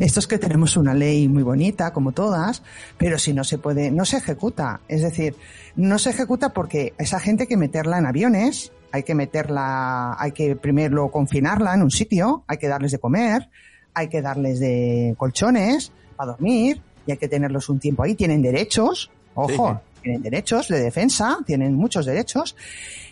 Esto 0.01 0.21
es 0.21 0.27
que 0.27 0.39
tenemos 0.39 0.77
una 0.77 0.95
ley 0.95 1.29
muy 1.29 1.43
bonita, 1.43 1.93
como 1.93 2.13
todas, 2.13 2.63
pero 2.99 3.19
si 3.19 3.33
no 3.33 3.45
se 3.45 3.59
puede, 3.59 3.91
no 3.91 4.05
se 4.05 4.19
ejecuta. 4.19 4.81
Es 4.89 5.03
decir, 5.03 5.37
no 5.75 5.99
se 5.99 6.11
ejecuta 6.11 6.53
porque 6.53 6.95
esa 6.99 7.21
gente 7.21 7.47
que 7.47 7.57
meterla 7.57 7.99
en 7.99 8.07
aviones, 8.07 8.73
hay 8.97 9.03
que 9.03 9.15
meterla, 9.15 10.17
hay 10.19 10.33
que 10.33 10.57
primero 10.57 11.11
confinarla 11.11 11.75
en 11.75 11.83
un 11.83 11.91
sitio, 11.91 12.45
hay 12.47 12.57
que 12.57 12.67
darles 12.67 12.93
de 12.93 12.99
comer, 12.99 13.49
hay 13.93 14.09
que 14.09 14.23
darles 14.23 14.59
de 14.59 15.15
colchones 15.19 15.93
para 16.17 16.33
dormir 16.33 16.81
y 17.07 17.13
hay 17.13 17.19
que 17.19 17.29
tenerlos 17.29 17.69
un 17.69 17.79
tiempo 17.79 18.03
ahí. 18.03 18.15
Tienen 18.15 18.41
derechos, 18.41 19.11
ojo, 19.35 19.81
tienen 20.03 20.23
derechos 20.23 20.69
de 20.69 20.81
defensa, 20.81 21.39
tienen 21.45 21.75
muchos 21.75 22.07
derechos 22.07 22.57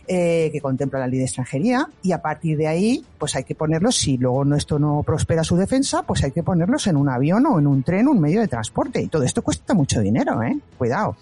eh, 0.06 0.48
que 0.52 0.60
contempla 0.60 1.00
la 1.00 1.06
ley 1.06 1.18
de 1.18 1.26
extranjería 1.26 1.86
y 2.02 2.12
a 2.12 2.22
partir 2.22 2.56
de 2.56 2.66
ahí, 2.66 3.04
pues 3.18 3.36
hay 3.36 3.44
que 3.44 3.54
ponerlos, 3.54 3.96
si 3.96 4.16
luego 4.16 4.42
esto 4.54 4.78
no 4.78 5.02
prospera 5.02 5.44
su 5.44 5.56
defensa, 5.56 6.02
pues 6.02 6.24
hay 6.24 6.30
que 6.30 6.42
ponerlos 6.42 6.86
en 6.86 6.96
un 6.96 7.10
avión 7.10 7.44
o 7.44 7.58
en 7.58 7.66
un 7.66 7.82
tren, 7.82 8.08
un 8.08 8.20
medio 8.20 8.40
de 8.40 8.48
transporte 8.48 9.02
y 9.02 9.08
todo 9.08 9.22
esto 9.22 9.42
cuesta 9.42 9.74
mucho 9.74 10.00
dinero, 10.00 10.42
¿eh? 10.42 10.58
Cuidado. 10.78 11.16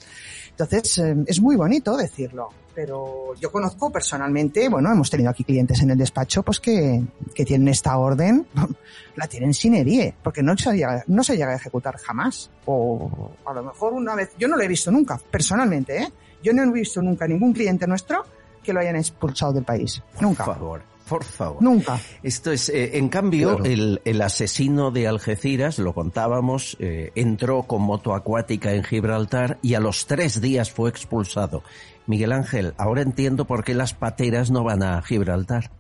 Entonces, 0.51 0.99
eh, 0.99 1.17
es 1.27 1.41
muy 1.41 1.57
bonito 1.57 1.97
decirlo. 1.97 2.51
Pero 2.75 3.35
yo 3.41 3.53
conozco 3.53 3.91
personalmente, 3.91 4.69
bueno, 4.69 4.91
hemos 4.91 5.11
tenido 5.11 5.31
aquí 5.31 5.45
clientes 5.45 5.81
en 5.83 5.91
el 5.91 5.99
despacho, 5.99 6.43
pues 6.43 6.59
que, 6.61 7.03
que 7.35 7.45
tienen 7.45 7.69
esta 7.69 7.97
orden, 7.99 8.47
la 9.17 9.27
tienen 9.27 9.53
sin 9.53 9.75
herie, 9.75 10.15
porque 10.23 10.43
no 10.43 10.57
se, 10.57 10.73
llega, 10.75 11.05
no 11.07 11.23
se 11.23 11.37
llega 11.37 11.53
a 11.53 11.57
ejecutar 11.57 11.97
jamás. 11.99 12.51
O 12.67 13.31
a 13.45 13.53
lo 13.53 13.63
mejor 13.63 13.93
una 13.93 14.15
vez, 14.15 14.31
yo 14.39 14.49
no 14.49 14.57
lo 14.57 14.63
he 14.63 14.69
visto 14.69 14.91
nunca, 14.91 15.21
personalmente, 15.31 15.99
¿eh? 15.99 16.13
Yo 16.43 16.53
no 16.53 16.63
he 16.63 16.73
visto 16.73 17.01
nunca 17.03 17.27
ningún 17.29 17.53
cliente 17.53 17.87
nuestro 17.87 18.25
que 18.63 18.73
lo 18.73 18.81
hayan 18.81 18.97
expulsado 18.97 19.53
del 19.53 19.65
país. 19.65 20.03
Nunca. 20.21 20.45
Por 20.45 20.55
favor. 20.55 20.83
Por 21.09 21.25
favor. 21.25 21.63
Nunca. 21.63 22.01
Esto 22.23 22.53
es, 22.53 22.69
eh, 22.69 22.97
en 22.97 23.09
cambio, 23.09 23.57
Claro. 23.57 23.65
el, 23.71 24.01
el 24.05 24.23
asesino 24.23 24.93
de 24.93 25.09
Algeciras, 25.09 25.79
lo 25.79 25.93
contábamos, 25.95 26.77
eh, 26.81 27.11
entró 27.17 27.65
con 27.65 27.83
moto 27.83 28.15
acuática 28.15 28.73
en 28.73 28.83
Gibraltar 28.85 29.59
y 29.63 29.75
a 29.75 29.81
los 29.81 30.07
tres 30.07 30.41
días 30.41 30.71
fue 30.71 30.89
expulsado. 30.89 31.65
Miguel 32.07 32.33
Ángel, 32.33 32.75
ahora 32.79 33.03
entiendo 33.03 33.47
por 33.47 33.65
qué 33.65 33.75
las 33.75 33.95
pateras 33.95 34.51
no 34.51 34.65
van 34.65 34.83
a 34.83 35.03
Gibraltar. 35.03 35.71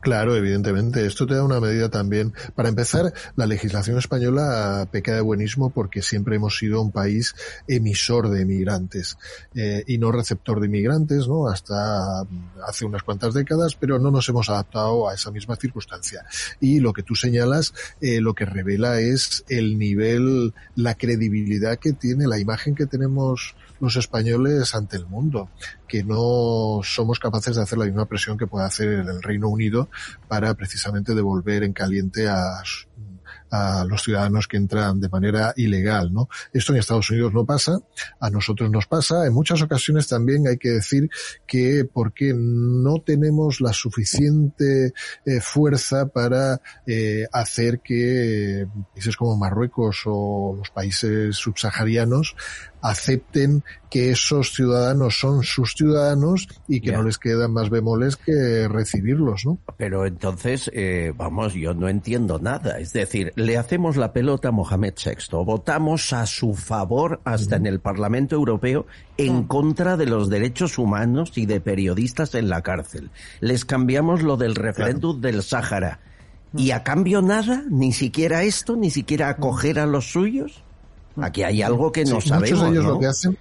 Claro, 0.00 0.34
evidentemente. 0.34 1.04
Esto 1.04 1.26
te 1.26 1.34
da 1.34 1.44
una 1.44 1.60
medida 1.60 1.88
también. 1.90 2.32
Para 2.54 2.68
empezar, 2.68 3.12
la 3.36 3.46
legislación 3.46 3.98
española 3.98 4.88
peca 4.90 5.14
de 5.14 5.20
buenismo 5.20 5.70
porque 5.70 6.02
siempre 6.02 6.36
hemos 6.36 6.56
sido 6.56 6.80
un 6.80 6.90
país 6.90 7.34
emisor 7.66 8.30
de 8.30 8.42
emigrantes 8.42 9.18
eh, 9.54 9.84
y 9.86 9.98
no 9.98 10.10
receptor 10.10 10.60
de 10.60 10.66
inmigrantes, 10.66 11.28
¿no? 11.28 11.48
Hasta 11.48 12.22
hace 12.66 12.84
unas 12.84 13.02
cuantas 13.02 13.34
décadas, 13.34 13.74
pero 13.74 13.98
no 13.98 14.10
nos 14.10 14.28
hemos 14.28 14.48
adaptado 14.48 15.08
a 15.08 15.14
esa 15.14 15.30
misma 15.30 15.56
circunstancia. 15.56 16.24
Y 16.60 16.80
lo 16.80 16.92
que 16.92 17.02
tú 17.02 17.14
señalas, 17.14 17.74
eh, 18.00 18.20
lo 18.20 18.34
que 18.34 18.46
revela 18.46 19.00
es 19.00 19.44
el 19.48 19.78
nivel, 19.78 20.54
la 20.76 20.94
credibilidad 20.94 21.78
que 21.78 21.92
tiene, 21.92 22.26
la 22.26 22.38
imagen 22.38 22.74
que 22.74 22.86
tenemos 22.86 23.54
los 23.80 23.96
españoles 23.96 24.74
ante 24.74 24.96
el 24.96 25.06
mundo, 25.06 25.50
que 25.86 26.04
no 26.04 26.80
somos 26.82 27.18
capaces 27.18 27.56
de 27.56 27.62
hacer 27.62 27.78
la 27.78 27.86
misma 27.86 28.06
presión 28.06 28.36
que 28.36 28.46
puede 28.46 28.66
hacer 28.66 28.88
el 28.88 29.22
Reino 29.22 29.48
Unido 29.48 29.88
para 30.28 30.54
precisamente 30.54 31.14
devolver 31.14 31.62
en 31.62 31.72
caliente 31.72 32.28
a, 32.28 32.62
a 33.50 33.84
los 33.84 34.02
ciudadanos 34.02 34.46
que 34.46 34.56
entran 34.56 35.00
de 35.00 35.08
manera 35.08 35.52
ilegal, 35.56 36.12
¿no? 36.12 36.28
Esto 36.52 36.72
en 36.72 36.78
Estados 36.78 37.10
Unidos 37.10 37.32
no 37.32 37.44
pasa, 37.44 37.78
a 38.20 38.30
nosotros 38.30 38.70
nos 38.70 38.86
pasa. 38.86 39.26
En 39.26 39.32
muchas 39.32 39.62
ocasiones 39.62 40.06
también 40.08 40.46
hay 40.46 40.58
que 40.58 40.70
decir 40.70 41.08
que 41.46 41.86
porque 41.90 42.32
no 42.34 43.00
tenemos 43.00 43.60
la 43.60 43.72
suficiente 43.72 44.92
eh, 45.24 45.40
fuerza 45.40 46.06
para 46.06 46.60
eh, 46.86 47.26
hacer 47.32 47.80
que 47.80 48.66
países 48.92 49.16
como 49.16 49.36
Marruecos 49.36 50.02
o 50.06 50.54
los 50.58 50.70
países 50.70 51.36
subsaharianos 51.36 52.36
acepten 52.82 53.62
que 53.90 54.10
esos 54.10 54.52
ciudadanos 54.52 55.18
son 55.18 55.42
sus 55.42 55.72
ciudadanos 55.74 56.46
y 56.68 56.80
que 56.80 56.90
Ya. 56.90 56.98
no 56.98 57.04
les 57.04 57.18
quedan 57.18 57.52
más 57.52 57.70
bemoles 57.70 58.16
que 58.16 58.68
recibirlos, 58.68 59.46
¿no? 59.46 59.58
Pero 59.76 60.04
entonces, 60.06 60.70
eh, 60.74 61.12
vamos, 61.16 61.54
yo 61.54 61.74
no 61.74 61.88
entiendo 61.88 62.38
nada. 62.38 62.78
Es 62.78 62.92
decir, 62.92 63.32
le 63.36 63.56
hacemos 63.56 63.96
la 63.96 64.12
pelota 64.12 64.48
a 64.48 64.52
Mohamed 64.52 64.94
VI, 65.02 65.44
votamos 65.44 66.12
a 66.12 66.26
su 66.26 66.54
favor 66.54 67.20
hasta 67.24 67.56
en 67.56 67.66
el 67.66 67.80
Parlamento 67.80 68.36
Europeo 68.36 68.86
en 69.16 69.44
contra 69.44 69.96
de 69.96 70.06
los 70.06 70.28
derechos 70.28 70.78
humanos 70.78 71.32
y 71.36 71.46
de 71.46 71.60
periodistas 71.60 72.34
en 72.34 72.48
la 72.48 72.62
cárcel. 72.62 73.10
Les 73.40 73.64
cambiamos 73.64 74.22
lo 74.22 74.36
del 74.36 74.54
referéndum 74.54 75.20
del 75.20 75.42
Sáhara. 75.42 76.00
Y 76.56 76.70
a 76.70 76.82
cambio 76.82 77.20
nada, 77.20 77.62
ni 77.70 77.92
siquiera 77.92 78.42
esto, 78.42 78.76
ni 78.76 78.90
siquiera 78.90 79.28
acoger 79.28 79.78
a 79.78 79.86
los 79.86 80.10
suyos. 80.12 80.62
Aquí 81.22 81.42
hay 81.42 81.62
algo 81.62 81.92
que 81.92 82.04
no 82.04 82.20
Sí, 82.20 82.28
sabemos. 82.28 82.50
Muchos 82.50 82.62
de 82.62 82.70
ellos 82.70 82.84
¿no? 82.84 82.90
lo 82.92 83.00
que 83.00 83.06
hacen 83.06 83.38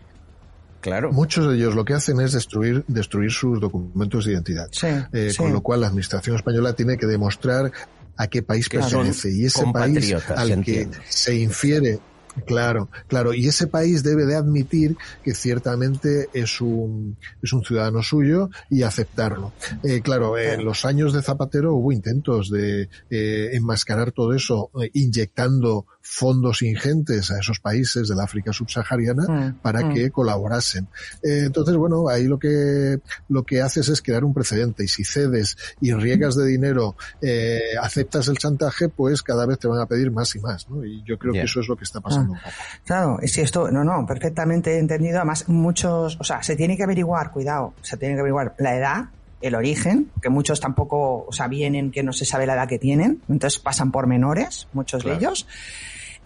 Claro. 0.81 1.11
Muchos 1.11 1.49
de 1.49 1.55
ellos 1.55 1.75
lo 1.75 1.83
que 1.85 1.93
hacen 1.93 2.21
es 2.21 2.33
destruir, 2.33 2.83
destruir 2.87 3.31
sus 3.31 3.59
documentos 3.59 4.25
de 4.25 4.33
identidad. 4.33 4.69
Eh, 5.11 5.31
sí. 5.31 5.37
Con 5.37 5.51
lo 5.51 5.61
cual 5.61 5.81
la 5.81 5.87
administración 5.87 6.35
española 6.35 6.73
tiene 6.73 6.97
que 6.97 7.07
demostrar 7.07 7.71
a 8.15 8.27
qué 8.27 8.41
país 8.41 8.69
Que 8.69 8.79
pertenece. 8.79 9.31
Y 9.31 9.45
ese 9.45 9.65
país 9.73 10.13
al 10.29 10.63
que 10.63 10.87
se 11.09 11.35
infiere 11.35 11.99
Claro, 12.45 12.89
claro. 13.07 13.33
Y 13.33 13.47
ese 13.47 13.67
país 13.67 14.03
debe 14.03 14.25
de 14.25 14.35
admitir 14.35 14.95
que 15.23 15.33
ciertamente 15.33 16.29
es 16.33 16.61
un, 16.61 17.17
es 17.41 17.53
un 17.53 17.63
ciudadano 17.63 18.03
suyo 18.03 18.49
y 18.69 18.83
aceptarlo. 18.83 19.53
Eh, 19.83 20.01
claro, 20.01 20.37
en 20.37 20.63
los 20.63 20.85
años 20.85 21.13
de 21.13 21.21
Zapatero 21.21 21.73
hubo 21.73 21.91
intentos 21.91 22.49
de 22.49 22.89
eh, 23.09 23.49
enmascarar 23.53 24.11
todo 24.11 24.33
eso 24.33 24.69
eh, 24.81 24.89
inyectando 24.93 25.85
fondos 26.09 26.61
ingentes 26.61 27.31
a 27.31 27.39
esos 27.39 27.59
países 27.59 28.07
del 28.07 28.19
África 28.19 28.53
subsahariana 28.53 28.87
Mm, 29.27 29.59
para 29.61 29.85
mm. 29.85 29.93
que 29.93 30.11
colaborasen. 30.11 30.87
Eh, 31.23 31.43
entonces, 31.45 31.75
bueno, 31.75 32.07
ahí 32.09 32.25
lo 32.25 32.39
que, 32.39 32.99
lo 33.29 33.43
que 33.43 33.61
haces 33.61 33.89
es 33.89 34.01
crear 34.01 34.23
un 34.23 34.33
precedente 34.33 34.83
y 34.83 34.87
si 34.87 35.03
cedes 35.03 35.57
y 35.81 35.93
riegas 35.93 36.35
de 36.35 36.45
dinero, 36.45 36.95
eh, 37.21 37.59
aceptas 37.81 38.27
el 38.27 38.37
chantaje, 38.37 38.89
pues 38.89 39.21
cada 39.21 39.45
vez 39.45 39.59
te 39.59 39.67
van 39.67 39.79
a 39.79 39.85
pedir 39.85 40.11
más 40.11 40.35
y 40.35 40.39
más, 40.39 40.69
¿no? 40.69 40.83
Y 40.83 41.03
yo 41.03 41.17
creo 41.17 41.33
que 41.33 41.41
eso 41.41 41.59
es 41.59 41.67
lo 41.67 41.75
que 41.75 41.83
está 41.83 41.99
pasando. 41.99 42.35
Ah, 42.35 42.51
Claro, 42.85 43.19
es 43.21 43.35
que 43.35 43.41
esto, 43.41 43.69
no, 43.71 43.83
no, 43.83 44.05
perfectamente 44.05 44.77
entendido. 44.77 45.17
Además, 45.17 45.47
muchos, 45.47 46.17
o 46.19 46.23
sea, 46.23 46.41
se 46.43 46.55
tiene 46.55 46.77
que 46.77 46.83
averiguar, 46.83 47.31
cuidado, 47.31 47.73
se 47.81 47.97
tiene 47.97 48.15
que 48.15 48.21
averiguar 48.21 48.55
la 48.57 48.75
edad, 48.75 49.05
el 49.41 49.55
origen, 49.55 50.09
que 50.21 50.29
muchos 50.29 50.59
tampoco, 50.59 51.25
o 51.27 51.31
sea, 51.31 51.47
vienen 51.47 51.91
que 51.91 52.03
no 52.03 52.13
se 52.13 52.25
sabe 52.25 52.45
la 52.45 52.53
edad 52.53 52.67
que 52.67 52.79
tienen, 52.79 53.21
entonces 53.29 53.59
pasan 53.59 53.91
por 53.91 54.07
menores, 54.07 54.67
muchos 54.73 55.03
de 55.03 55.13
ellos. 55.13 55.47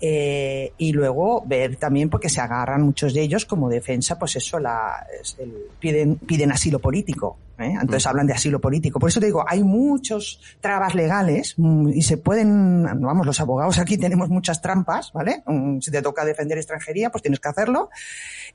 Eh, 0.03 0.73
y 0.79 0.93
luego 0.93 1.43
ver 1.45 1.75
también 1.75 2.09
porque 2.09 2.27
se 2.27 2.41
agarran 2.41 2.81
muchos 2.81 3.13
de 3.13 3.21
ellos 3.21 3.45
como 3.45 3.69
defensa, 3.69 4.17
pues 4.17 4.35
eso, 4.35 4.57
la, 4.59 5.05
el- 5.37 5.53
piden, 5.79 6.15
piden 6.15 6.51
asilo 6.51 6.79
político. 6.79 7.37
¿eh? 7.59 7.73
Entonces 7.79 8.05
Mm. 8.05 8.09
hablan 8.09 8.25
de 8.27 8.33
asilo 8.33 8.59
político. 8.59 8.99
Por 8.99 9.09
eso 9.09 9.19
te 9.19 9.27
digo, 9.27 9.45
hay 9.47 9.63
muchos 9.63 10.41
trabas 10.59 10.95
legales 10.95 11.53
mm, 11.57 11.89
y 11.89 12.01
se 12.01 12.17
pueden, 12.17 12.83
vamos, 12.83 13.27
los 13.27 13.39
abogados 13.39 13.77
aquí 13.77 13.95
tenemos 13.99 14.29
muchas 14.29 14.59
trampas, 14.63 15.11
¿vale? 15.13 15.43
Mm, 15.45 15.79
Si 15.81 15.91
te 15.91 16.01
toca 16.01 16.25
defender 16.25 16.57
extranjería, 16.57 17.11
pues 17.11 17.21
tienes 17.21 17.39
que 17.39 17.49
hacerlo. 17.49 17.91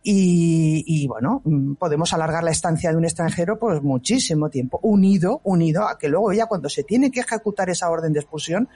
Y, 0.02 0.82
y 0.86 1.06
bueno, 1.06 1.42
podemos 1.78 2.12
alargar 2.12 2.42
la 2.42 2.50
estancia 2.50 2.90
de 2.90 2.96
un 2.96 3.04
extranjero 3.04 3.58
pues 3.58 3.82
muchísimo 3.82 4.50
tiempo, 4.50 4.80
unido, 4.82 5.40
unido 5.44 5.86
a 5.86 5.96
que 5.98 6.08
luego 6.08 6.32
ya 6.32 6.46
cuando 6.46 6.68
se 6.68 6.82
tiene 6.82 7.10
que 7.12 7.20
ejecutar 7.20 7.70
esa 7.70 7.88
orden 7.88 8.12
de 8.12 8.18
expulsión, 8.20 8.68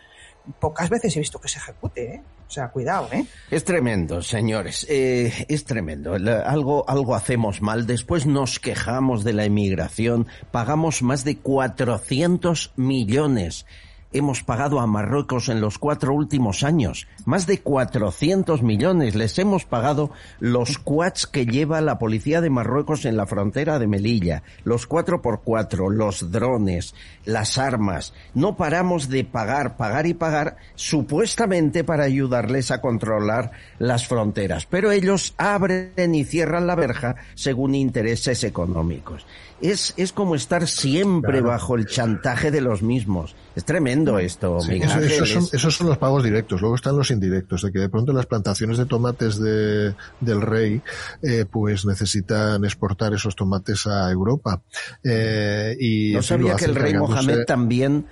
pocas 0.60 0.88
veces 0.88 1.16
he 1.16 1.18
visto 1.18 1.40
que 1.40 1.48
se 1.48 1.58
ejecute, 1.58 2.14
¿eh? 2.14 2.22
O 2.50 2.52
sea, 2.52 2.68
cuidado, 2.72 3.08
¿eh? 3.12 3.24
Es 3.48 3.62
tremendo, 3.62 4.22
señores. 4.22 4.84
Eh, 4.90 5.46
es 5.48 5.64
tremendo. 5.64 6.14
Algo, 6.14 6.84
algo 6.88 7.14
hacemos 7.14 7.62
mal. 7.62 7.86
Después 7.86 8.26
nos 8.26 8.58
quejamos 8.58 9.22
de 9.22 9.34
la 9.34 9.44
emigración. 9.44 10.26
Pagamos 10.50 11.00
más 11.00 11.22
de 11.22 11.36
400 11.36 12.72
millones. 12.74 13.66
Hemos 14.12 14.42
pagado 14.42 14.80
a 14.80 14.88
Marruecos 14.88 15.48
en 15.48 15.60
los 15.60 15.78
cuatro 15.78 16.12
últimos 16.12 16.64
años. 16.64 17.06
Más 17.26 17.46
de 17.46 17.60
400 17.60 18.60
millones. 18.60 19.14
Les 19.14 19.38
hemos 19.38 19.66
pagado 19.66 20.10
los 20.40 20.78
quads 20.78 21.28
que 21.28 21.46
lleva 21.46 21.80
la 21.80 22.00
policía 22.00 22.40
de 22.40 22.50
Marruecos 22.50 23.04
en 23.04 23.16
la 23.16 23.26
frontera 23.26 23.78
de 23.78 23.86
Melilla. 23.86 24.42
Los 24.64 24.88
4x4, 24.88 25.92
los 25.92 26.32
drones, 26.32 26.92
las 27.24 27.56
armas. 27.56 28.12
No 28.34 28.56
paramos 28.56 29.08
de 29.08 29.22
pagar, 29.22 29.76
pagar 29.76 30.08
y 30.08 30.14
pagar, 30.14 30.56
supuestamente 30.74 31.84
para 31.84 32.02
ayudarles 32.02 32.72
a 32.72 32.80
controlar 32.80 33.52
las 33.78 34.08
fronteras. 34.08 34.66
Pero 34.66 34.90
ellos 34.90 35.34
abren 35.38 36.16
y 36.16 36.24
cierran 36.24 36.66
la 36.66 36.74
verja 36.74 37.14
según 37.36 37.76
intereses 37.76 38.42
económicos. 38.42 39.24
Es, 39.60 39.94
es 39.98 40.12
como 40.12 40.34
estar 40.34 40.66
siempre 40.66 41.42
bajo 41.42 41.76
el 41.76 41.86
chantaje 41.86 42.50
de 42.50 42.62
los 42.62 42.82
mismos. 42.82 43.36
Es 43.54 43.64
tremendo 43.66 43.99
esto, 44.18 44.60
Sí, 44.60 44.72
Miguel 44.72 44.88
eso- 44.88 44.98
Ángel, 44.98 45.12
esos, 45.12 45.28
son, 45.30 45.42
es- 45.44 45.54
esos 45.54 45.74
son 45.76 45.86
los 45.88 45.98
pagos 45.98 46.24
directos. 46.24 46.60
Luego 46.60 46.76
están 46.76 46.96
los 46.96 47.10
indirectos, 47.10 47.62
de 47.62 47.72
que 47.72 47.78
de 47.78 47.88
pronto 47.88 48.12
las 48.12 48.26
plantaciones 48.26 48.78
de 48.78 48.86
tomates 48.86 49.38
de, 49.40 49.94
del 50.20 50.40
rey, 50.40 50.80
eh, 51.22 51.44
pues 51.50 51.84
necesitan 51.86 52.64
exportar 52.64 53.14
esos 53.14 53.36
tomates 53.36 53.86
a 53.86 54.10
Europa. 54.10 54.62
Eh, 55.04 55.76
y 55.80 56.12
No 56.14 56.22
sabía 56.22 56.56
que 56.56 56.64
el 56.66 56.74
rey 56.74 56.94
Mohamed 56.94 57.44
también, 57.46 58.06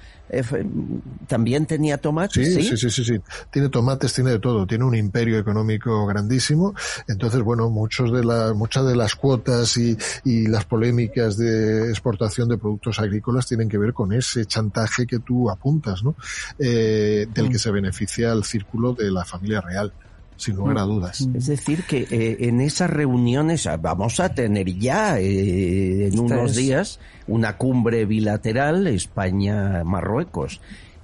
también 1.27 1.67
tenía 1.67 1.99
tomates, 1.99 2.55
Sí, 2.55 2.63
¿sí? 2.63 2.77
sí, 2.77 2.91
sí, 2.91 3.05
sí. 3.05 3.21
Tiene 3.51 3.69
tomates, 3.69 4.13
tiene 4.13 4.31
de 4.31 4.39
todo. 4.39 4.67
Tiene 4.67 4.85
un 4.85 4.95
imperio 4.95 5.39
económico 5.39 6.07
grandísimo. 6.07 6.75
Entonces, 7.07 7.43
bueno, 7.43 7.71
muchos 7.71 8.13
de 8.13 8.25
la, 8.25 8.53
muchas 8.55 8.87
de 8.87 8.97
las 8.97 9.15
cuotas 9.15 9.77
y, 9.77 9.97
y 10.25 10.47
las 10.47 10.65
polémicas 10.65 11.37
de 11.37 11.91
exportación 11.91 12.49
de 12.49 12.59
productos 12.59 12.99
agrícolas 12.99 13.47
tienen 13.47 13.69
que 13.69 13.79
ver 13.79 13.93
con 13.93 14.13
ese 14.13 14.47
chantaje 14.47 15.07
que 15.07 15.19
tú 15.21 15.51
apuntas, 15.51 16.03
¿no? 16.03 16.15
Eh, 16.59 17.27
del 17.33 17.49
que 17.51 17.59
se 17.59 17.71
beneficia 17.71 18.33
el 18.33 18.45
círculo 18.45 18.93
de 18.93 19.11
la 19.11 19.25
familia 19.25 19.61
real, 19.61 19.93
sin 20.39 20.57
lugar 20.57 20.79
a 20.79 20.83
dudas. 20.83 21.29
Es 21.35 21.47
decir, 21.49 21.85
que 21.85 22.07
eh, 22.11 22.37
en 22.49 22.61
esas 22.63 22.89
reuniones 22.89 23.67
ah, 23.67 23.77
vamos 23.77 24.19
a 24.21 24.31
tener 24.35 24.67
ya 24.79 25.19
eh, 25.21 26.07
en 26.09 26.19
unos 26.19 26.53
es- 26.53 26.57
días 26.57 27.01
una 27.27 27.59
cumbre 27.59 28.07
bilateral 28.07 28.87
España-Marruecos. 28.87 30.61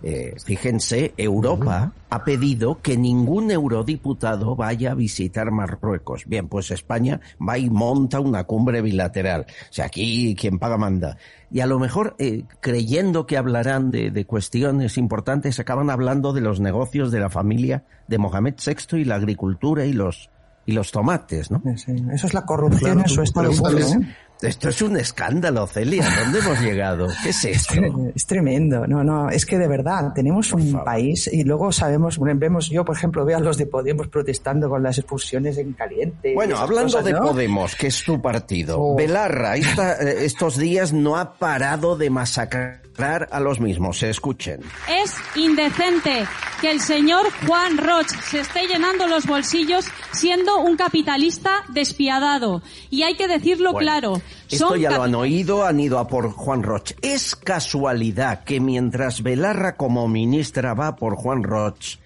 Eh, 0.07 0.35
fíjense, 0.44 1.14
Europa 1.16 1.94
ha 2.11 2.25
pedido 2.25 2.81
que 2.83 2.94
ningún 2.97 3.51
eurodiputado 3.51 4.55
vaya 4.55 4.92
a 4.92 4.94
visitar 4.94 5.51
Marruecos. 5.51 6.25
Bien, 6.27 6.47
pues 6.47 6.70
España 6.70 7.20
va 7.40 7.57
y 7.57 7.70
monta 7.70 8.20
una 8.20 8.44
cumbre 8.44 8.83
bilateral. 8.83 9.47
O 9.49 9.73
sea, 9.73 9.87
aquí 9.87 10.37
quien 10.38 10.59
paga 10.59 10.77
manda. 10.77 11.16
Y 11.55 11.61
a 11.61 11.67
lo 11.67 11.79
mejor, 11.79 12.17
eh, 12.19 12.47
creyendo 12.59 13.27
que 13.27 13.37
hablarán 13.37 13.93
de, 13.93 14.11
de, 14.11 14.27
cuestiones 14.27 14.99
importantes, 14.99 15.61
acaban 15.61 15.88
hablando 15.88 16.33
de 16.33 16.40
los 16.40 16.59
negocios 16.59 17.12
de 17.12 17.21
la 17.21 17.31
familia 17.31 17.85
de 18.09 18.19
Mohamed 18.19 18.55
VI 18.55 18.99
y 18.99 19.05
la 19.05 19.14
agricultura 19.14 19.85
y 19.85 19.93
los 19.93 20.31
y 20.67 20.73
los 20.73 20.90
tomates, 20.90 21.51
¿no? 21.51 21.62
Sí, 21.77 21.95
eso 22.12 22.27
es 22.27 22.35
la 22.35 22.45
corrupción 22.45 23.01
en 23.01 23.09
su 23.09 23.23
estado 23.23 23.53
puro, 23.53 23.79
¿eh? 23.79 24.17
Esto 24.48 24.68
es 24.68 24.83
un 24.83 24.96
escándalo, 24.96 25.66
Celia. 25.66 26.04
¿Dónde 26.22 26.38
hemos 26.40 26.61
llegado? 26.61 27.09
¿Qué 27.22 27.30
es 27.30 27.44
esto? 27.44 27.74
Es 28.14 28.26
tremendo. 28.26 28.87
No, 28.87 29.02
no, 29.04 29.30
es 29.30 29.46
que 29.46 29.59
de 29.59 29.68
verdad 29.68 30.12
tenemos 30.14 30.52
un 30.52 30.83
país 30.85 31.28
y 31.33 31.44
luego 31.44 31.72
sabemos, 31.72 32.18
vemos, 32.20 32.68
yo 32.70 32.85
por 32.85 32.96
ejemplo 32.96 33.24
veo 33.24 33.38
a 33.38 33.40
los 33.40 33.57
de 33.57 33.66
Podemos 33.66 34.09
protestando 34.09 34.68
con 34.68 34.83
las 34.83 34.98
expulsiones 34.98 35.59
en 35.59 35.72
caliente. 35.72 36.33
Bueno, 36.35 36.57
hablando 36.59 36.85
cosas, 36.92 37.04
de 37.04 37.12
¿no? 37.12 37.22
Podemos, 37.22 37.74
que 37.74 37.88
es 37.88 38.02
tu 38.04 38.20
partido, 38.20 38.78
Oh. 38.80 38.96
Belarra 38.96 39.57
esta- 39.57 40.00
eh, 40.02 40.24
estos 40.24 40.57
días 40.57 40.92
no 40.92 41.16
ha 41.16 41.35
parado 41.35 41.96
de 41.96 42.11
masacrar 42.11 43.28
a 43.30 43.40
los 43.40 43.61
mismos. 43.61 43.98
Se 43.98 44.11
escuchen. 44.11 44.61
Es 44.88 45.14
indecente 45.37 46.24
que 46.61 46.70
el 46.70 46.80
señor 46.80 47.26
Juan 47.46 47.76
Roch 47.78 48.07
se 48.30 48.40
esté 48.40 48.66
llenando 48.66 49.07
los 49.07 49.26
bolsillos 49.26 49.87
siendo 50.12 50.59
un 50.61 50.76
capitalista 50.76 51.64
despiadado. 51.72 52.62
Y 52.90 53.02
hay 53.02 53.16
que 53.16 53.26
decirlo 53.28 53.72
Bueno, 53.72 53.85
claro. 53.90 54.22
Esto 54.51 54.70
son 54.70 54.81
ya 54.81 54.90
lo 54.90 55.03
han 55.03 55.14
oído, 55.14 55.64
han 55.64 55.81
ido 55.81 55.99
a 55.99 56.07
por 56.07 56.31
Juan 56.33 56.62
Roch. 56.62 56.92
¿Es 57.03 57.35
casualidad 57.35 58.44
que 58.44 58.61
mientras 58.61 59.23
Belarra 59.23 59.77
como 59.77 60.09
ministra 60.09 60.75
va 60.75 60.97
por 60.97 61.16
Juan 61.16 61.42
Roch, 61.42 61.99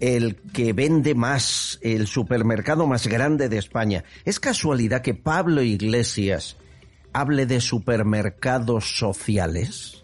el 0.00 0.36
que 0.36 0.72
vende 0.72 1.14
más, 1.14 1.78
el 1.82 2.06
supermercado 2.06 2.86
más 2.86 3.06
grande 3.06 3.48
de 3.48 3.58
España, 3.58 4.04
es 4.24 4.40
casualidad 4.40 5.02
que 5.02 5.14
Pablo 5.14 5.62
Iglesias 5.62 6.56
hable 7.12 7.46
de 7.46 7.60
supermercados 7.60 8.96
sociales? 8.96 10.03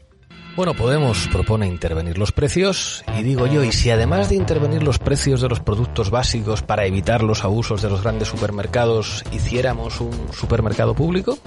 Bueno, 0.56 0.74
Podemos 0.74 1.28
propone 1.28 1.68
intervenir 1.68 2.18
los 2.18 2.32
precios 2.32 3.04
y 3.18 3.22
digo 3.22 3.46
yo, 3.46 3.62
¿y 3.62 3.72
si 3.72 3.90
además 3.90 4.28
de 4.28 4.34
intervenir 4.34 4.82
los 4.82 4.98
precios 4.98 5.40
de 5.40 5.48
los 5.48 5.60
productos 5.60 6.10
básicos 6.10 6.62
para 6.62 6.84
evitar 6.86 7.22
los 7.22 7.44
abusos 7.44 7.82
de 7.82 7.88
los 7.88 8.02
grandes 8.02 8.28
supermercados, 8.28 9.24
hiciéramos 9.32 10.00
un 10.00 10.32
supermercado 10.32 10.94
público? 10.94 11.38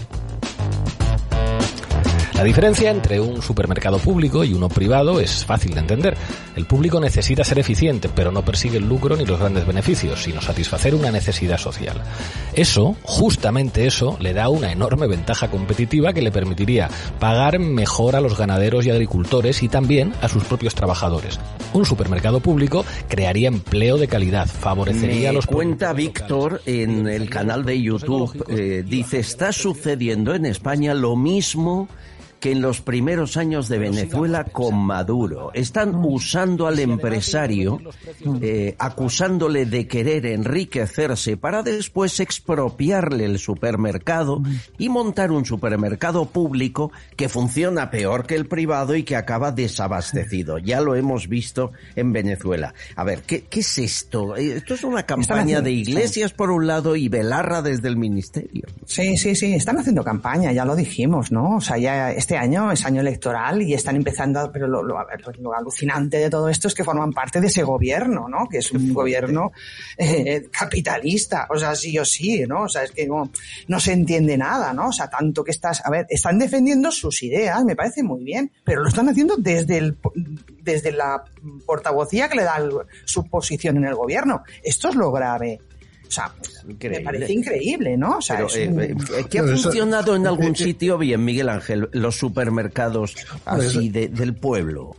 La 2.36 2.44
diferencia 2.44 2.90
entre 2.90 3.20
un 3.20 3.42
supermercado 3.44 4.00
público 4.00 4.44
y 4.44 4.54
uno 4.54 4.68
privado 4.68 5.20
es 5.20 5.46
fácil 5.46 5.76
de 5.76 5.82
entender. 5.82 6.18
El 6.56 6.66
público 6.66 7.00
necesita 7.00 7.44
ser 7.44 7.60
eficiente, 7.60 8.10
pero 8.14 8.32
no 8.32 8.44
persigue 8.44 8.78
el 8.78 8.90
lucro 8.90 9.16
ni 9.16 9.26
los 9.26 9.40
grandes 9.40 9.68
beneficios, 9.68 10.24
sino 10.24 10.42
satisfacer 10.42 10.96
una 10.96 11.12
necesidad 11.12 11.60
social. 11.60 12.02
Eso, 12.54 12.96
justamente 13.04 13.86
eso, 13.86 14.18
le 14.20 14.34
da 14.34 14.50
una 14.50 14.72
enorme 14.72 15.08
ventaja 15.08 15.50
competitiva 15.50 16.12
que 16.12 16.24
le 16.24 16.32
permitiría 16.32 16.90
pagar 17.20 17.60
mejor 17.60 18.16
a 18.16 18.22
los 18.22 18.38
ganaderos 18.38 18.86
y 18.86 18.90
agricultores 18.90 19.62
y 19.62 19.70
también 19.70 20.14
a 20.22 20.28
sus 20.28 20.44
propios 20.44 20.74
trabajadores. 20.74 21.40
Un 21.74 21.86
supermercado 21.86 22.40
público 22.40 22.84
crearía 23.08 23.48
empleo 23.48 23.98
de 23.98 24.08
calidad, 24.08 24.48
favorecería 24.48 25.30
a 25.30 25.34
los 25.34 25.46
cuenta 25.46 25.94
Víctor 25.94 26.62
en 26.66 27.08
el 27.08 27.30
canal 27.30 27.64
de 27.64 27.80
YouTube, 27.80 28.46
eh, 28.50 28.84
dice, 28.86 29.20
está 29.20 29.52
sucediendo 29.52 30.34
en 30.34 30.46
España 30.46 30.94
lo 30.94 31.16
mismo 31.16 31.88
que 32.44 32.52
en 32.52 32.62
los 32.62 32.82
primeros 32.82 33.38
años 33.38 33.70
de 33.70 33.78
Venezuela 33.78 34.44
con 34.44 34.76
Maduro. 34.76 35.52
Están 35.54 35.96
usando 35.96 36.68
al 36.68 36.78
empresario, 36.78 37.80
eh, 38.42 38.76
acusándole 38.80 39.66
de 39.66 39.88
querer 39.88 40.26
enriquecerse 40.26 41.38
para 41.38 41.64
después 41.64 42.20
expropiarle 42.20 43.24
el 43.24 43.40
supermercado 43.40 44.42
y 44.78 44.90
montar 44.90 45.32
un 45.32 45.46
supermercado 45.46 46.26
público 46.26 46.92
que 47.16 47.30
funciona 47.30 47.90
peor 47.90 48.28
que 48.28 48.36
el 48.36 48.46
privado 48.46 48.98
y 48.98 49.04
que 49.04 49.16
acaba 49.16 49.54
desabastecido. 49.54 50.58
Ya 50.58 50.82
lo 50.82 50.96
hemos 50.96 51.30
visto 51.30 51.72
en 51.96 52.12
Venezuela. 52.12 52.74
A 52.98 53.06
ver, 53.06 53.22
¿qué, 53.22 53.44
qué 53.44 53.62
es 53.62 53.78
esto? 53.78 54.36
Eh, 54.36 54.58
Esto 54.58 54.74
es 54.74 54.84
una 54.84 55.04
campaña 55.04 55.62
de 55.62 55.72
iglesias 55.72 56.34
por 56.34 56.52
un 56.52 56.68
lado 56.68 56.98
y 56.98 57.08
Belarra 57.08 57.62
desde 57.62 57.88
el 57.88 57.96
ministerio. 57.96 58.64
Sí, 58.86 59.16
sí, 59.16 59.34
sí, 59.34 59.54
están 59.54 59.78
haciendo 59.78 60.04
campaña, 60.04 60.52
ya 60.52 60.66
lo 60.66 60.76
dijimos, 60.76 61.32
¿no? 61.32 61.56
O 61.56 61.62
sea, 61.62 61.78
ya 61.78 62.12
este 62.12 62.33
año 62.38 62.72
es 62.72 62.86
año 62.86 63.02
electoral 63.02 63.62
y 63.62 63.74
están 63.74 63.96
empezando, 63.96 64.40
a- 64.40 64.52
pero 64.52 64.68
lo, 64.68 64.96
alucinante 65.56 66.18
de 66.18 66.30
todo 66.30 66.50
esto 66.50 66.68
es 66.68 66.74
que 66.74 66.84
forman 66.84 67.12
parte 67.14 67.40
de 67.42 67.48
ese 67.48 67.64
gobierno, 67.64 68.28
¿no? 68.30 68.48
Que 68.50 68.58
es 68.60 68.72
un 68.72 68.94
gobierno 68.94 69.52
eh, 69.98 70.48
capitalista, 70.52 71.48
o 71.50 71.58
sea, 71.58 71.76
sí 71.76 71.98
o 72.00 72.06
sí, 72.06 72.44
¿no? 72.48 72.64
O 72.64 72.70
sea, 72.70 72.84
es 72.84 72.92
que 72.92 73.08
no, 73.08 73.30
no 73.68 73.80
se 73.80 73.94
entiende 73.94 74.38
nada, 74.38 74.74
¿no? 74.74 74.88
O 74.88 74.92
sea, 74.92 75.10
tanto 75.10 75.44
que 75.44 75.52
estás, 75.52 75.86
a 75.86 75.90
ver, 75.90 76.06
están 76.10 76.38
defendiendo 76.40 76.92
sus 76.92 77.24
ideas, 77.24 77.64
me 77.64 77.76
parece 77.76 78.04
muy 78.04 78.24
bien, 78.24 78.52
pero 78.64 78.82
lo 78.82 78.90
están 78.90 79.10
haciendo 79.10 79.36
desde 79.38 79.78
el, 79.78 79.98
desde 80.62 80.92
la 80.92 81.24
portavocía 81.66 82.30
que 82.30 82.36
le 82.38 82.44
da 82.44 82.58
el- 82.58 82.72
su 83.06 83.26
posición 83.28 83.78
en 83.78 83.86
el 83.86 83.96
gobierno. 83.96 84.44
Esto 84.64 84.90
es 84.90 84.96
lo 84.96 85.12
grave. 85.12 85.60
O 86.14 86.16
sea, 86.16 86.34
me 86.90 87.00
parece 87.02 87.34
increíble, 87.34 87.98
¿no? 87.98 88.18
O 88.18 88.22
sea, 88.22 88.36
Pero, 88.36 88.48
es 88.50 88.56
eh, 88.58 88.68
un- 88.70 88.82
eh, 88.82 88.96
¿Qué 89.30 89.40
ha 89.40 89.44
eso- 89.44 89.64
funcionado 89.64 90.16
en 90.16 90.28
algún 90.28 90.48
eh, 90.50 90.52
eh, 90.60 90.64
sitio 90.64 90.98
bien, 90.98 91.26
Miguel 91.26 91.50
Ángel? 91.50 91.90
Los 91.92 92.16
supermercados 92.18 93.16
así 93.46 93.88
eso- 93.88 93.94
de- 93.94 94.08
del 94.10 94.36
pueblo. 94.36 94.96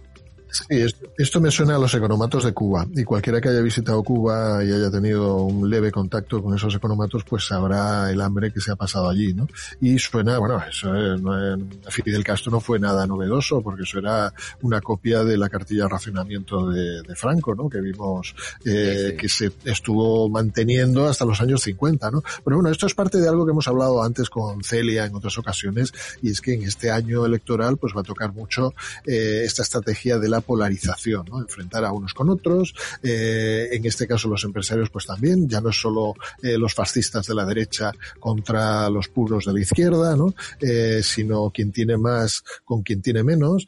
Sí, 0.54 0.66
esto, 0.70 1.08
esto 1.18 1.40
me 1.40 1.50
suena 1.50 1.74
a 1.74 1.78
los 1.78 1.92
economatos 1.94 2.44
de 2.44 2.52
Cuba. 2.52 2.86
Y 2.94 3.02
cualquiera 3.02 3.40
que 3.40 3.48
haya 3.48 3.60
visitado 3.60 4.00
Cuba 4.04 4.62
y 4.62 4.70
haya 4.70 4.88
tenido 4.88 5.42
un 5.42 5.68
leve 5.68 5.90
contacto 5.90 6.40
con 6.40 6.54
esos 6.54 6.72
economatos, 6.76 7.24
pues 7.24 7.44
sabrá 7.46 8.08
el 8.08 8.20
hambre 8.20 8.52
que 8.52 8.60
se 8.60 8.70
ha 8.70 8.76
pasado 8.76 9.08
allí, 9.08 9.34
¿no? 9.34 9.48
Y 9.80 9.98
suena, 9.98 10.38
bueno, 10.38 10.62
eso 10.68 10.94
eh, 10.94 11.18
no, 11.20 11.54
eh, 11.54 11.58
Fidel 11.88 12.22
Castro 12.22 12.52
no 12.52 12.60
fue 12.60 12.78
nada 12.78 13.04
novedoso, 13.04 13.62
porque 13.62 13.82
eso 13.82 13.98
era 13.98 14.32
una 14.62 14.80
copia 14.80 15.24
de 15.24 15.36
la 15.36 15.48
cartilla 15.48 15.84
de 15.84 15.88
racionamiento 15.88 16.70
de, 16.70 17.02
de 17.02 17.16
Franco, 17.16 17.56
¿no? 17.56 17.68
Que 17.68 17.80
vimos 17.80 18.32
eh, 18.64 19.16
que 19.18 19.28
se 19.28 19.50
estuvo 19.64 20.28
manteniendo 20.28 21.08
hasta 21.08 21.24
los 21.24 21.40
años 21.40 21.62
50, 21.62 22.12
¿no? 22.12 22.22
Pero 22.44 22.58
bueno, 22.58 22.70
esto 22.70 22.86
es 22.86 22.94
parte 22.94 23.18
de 23.18 23.28
algo 23.28 23.44
que 23.44 23.50
hemos 23.50 23.66
hablado 23.66 24.04
antes 24.04 24.30
con 24.30 24.62
Celia 24.62 25.04
en 25.06 25.16
otras 25.16 25.36
ocasiones, 25.36 25.92
y 26.22 26.30
es 26.30 26.40
que 26.40 26.54
en 26.54 26.62
este 26.62 26.92
año 26.92 27.26
electoral, 27.26 27.76
pues 27.76 27.92
va 27.96 28.02
a 28.02 28.04
tocar 28.04 28.32
mucho 28.32 28.72
eh, 29.04 29.42
esta 29.44 29.62
estrategia 29.62 30.18
de 30.18 30.28
la 30.28 30.43
polarización, 30.44 31.26
¿no? 31.30 31.40
Enfrentar 31.40 31.84
a 31.84 31.92
unos 31.92 32.14
con 32.14 32.28
otros, 32.30 32.74
eh, 33.02 33.68
en 33.72 33.84
este 33.86 34.06
caso 34.06 34.28
los 34.28 34.44
empresarios 34.44 34.90
pues 34.90 35.06
también, 35.06 35.48
ya 35.48 35.60
no 35.60 35.70
es 35.70 35.80
solo 35.80 36.14
eh, 36.42 36.58
los 36.58 36.74
fascistas 36.74 37.26
de 37.26 37.34
la 37.34 37.44
derecha 37.44 37.92
contra 38.20 38.88
los 38.90 39.08
puros 39.08 39.46
de 39.46 39.52
la 39.52 39.60
izquierda, 39.60 40.16
¿no? 40.16 40.34
Eh, 40.60 41.00
sino 41.02 41.50
quien 41.50 41.72
tiene 41.72 41.96
más 41.96 42.44
con 42.64 42.82
quien 42.82 43.02
tiene 43.02 43.22
menos, 43.22 43.66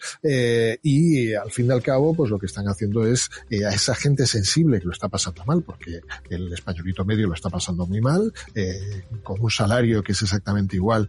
y 0.82 1.34
al 1.34 1.50
fin 1.50 1.66
y 1.66 1.70
al 1.70 1.82
cabo, 1.82 2.14
pues 2.14 2.30
lo 2.30 2.38
que 2.38 2.46
están 2.46 2.68
haciendo 2.68 3.06
es 3.06 3.30
a 3.50 3.74
esa 3.74 3.94
gente 3.94 4.26
sensible 4.26 4.80
que 4.80 4.86
lo 4.86 4.92
está 4.92 5.08
pasando 5.08 5.44
mal, 5.44 5.62
porque 5.62 6.00
el 6.30 6.52
españolito 6.52 7.04
medio 7.04 7.26
lo 7.26 7.34
está 7.34 7.48
pasando 7.48 7.86
muy 7.86 8.00
mal, 8.00 8.32
con 9.22 9.40
un 9.40 9.50
salario 9.50 10.02
que 10.02 10.12
es 10.12 10.22
exactamente 10.22 10.76
igual, 10.76 11.08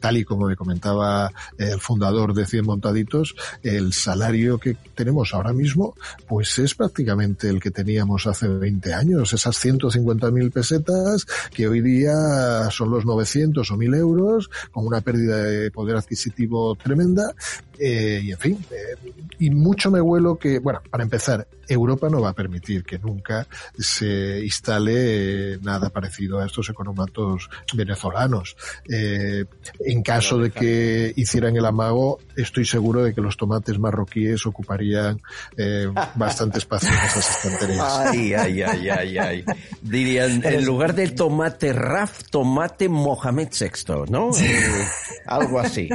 tal 0.00 0.16
y 0.16 0.24
como 0.24 0.46
me 0.46 0.56
comentaba 0.56 1.32
el 1.58 1.80
fundador 1.80 2.34
de 2.34 2.46
100 2.46 2.64
Montaditos, 2.64 3.34
el 3.62 3.92
salario 3.92 4.58
que 4.58 4.76
tenemos 4.94 5.03
ahora 5.32 5.52
mismo, 5.52 5.94
pues 6.26 6.58
es 6.58 6.74
prácticamente 6.74 7.48
el 7.48 7.60
que 7.60 7.70
teníamos 7.70 8.26
hace 8.26 8.48
20 8.48 8.94
años, 8.94 9.32
esas 9.32 9.56
150.000 9.64 10.52
pesetas 10.52 11.26
que 11.52 11.68
hoy 11.68 11.80
día 11.80 12.70
son 12.70 12.90
los 12.90 13.04
900 13.04 13.70
o 13.70 13.74
1.000 13.76 13.96
euros, 13.96 14.50
con 14.72 14.86
una 14.86 15.00
pérdida 15.00 15.42
de 15.42 15.70
poder 15.70 15.96
adquisitivo 15.96 16.74
tremenda, 16.76 17.34
eh, 17.78 18.20
y 18.22 18.32
en 18.32 18.38
fin, 18.38 18.58
eh, 18.70 19.12
y 19.38 19.50
mucho 19.50 19.90
me 19.90 20.00
huelo 20.00 20.38
que, 20.38 20.58
bueno, 20.58 20.80
para 20.90 21.04
empezar, 21.04 21.46
Europa 21.68 22.08
no 22.08 22.20
va 22.20 22.30
a 22.30 22.32
permitir 22.34 22.84
que 22.84 22.98
nunca 22.98 23.46
se 23.78 24.40
instale 24.44 25.54
eh, 25.54 25.58
nada 25.62 25.90
parecido 25.90 26.40
a 26.40 26.46
estos 26.46 26.68
economatos 26.68 27.48
venezolanos. 27.74 28.56
Eh, 28.88 29.44
en 29.80 30.02
caso 30.02 30.38
de 30.38 30.50
que 30.50 31.12
hicieran 31.16 31.56
el 31.56 31.64
amago, 31.64 32.18
estoy 32.36 32.64
seguro 32.64 33.02
de 33.02 33.14
que 33.14 33.20
los 33.20 33.36
tomates 33.36 33.78
marroquíes 33.78 34.46
ocuparían 34.46 35.20
eh, 35.56 35.88
bastante 36.14 36.58
espacio 36.58 36.90
en 36.90 37.04
esas 37.04 37.36
estanterías. 37.36 37.84
Ay, 38.04 38.34
ay, 38.34 38.62
ay, 38.62 38.88
ay, 38.88 39.18
ay. 39.18 39.44
Dirían, 39.82 40.44
en 40.44 40.64
lugar 40.64 40.94
del 40.94 41.14
tomate 41.14 41.72
Raf, 41.72 42.24
tomate 42.30 42.88
Mohamed 42.88 43.48
VI, 43.48 44.10
¿no? 44.10 44.30
Eh, 44.36 44.86
algo 45.26 45.60
así. 45.60 45.88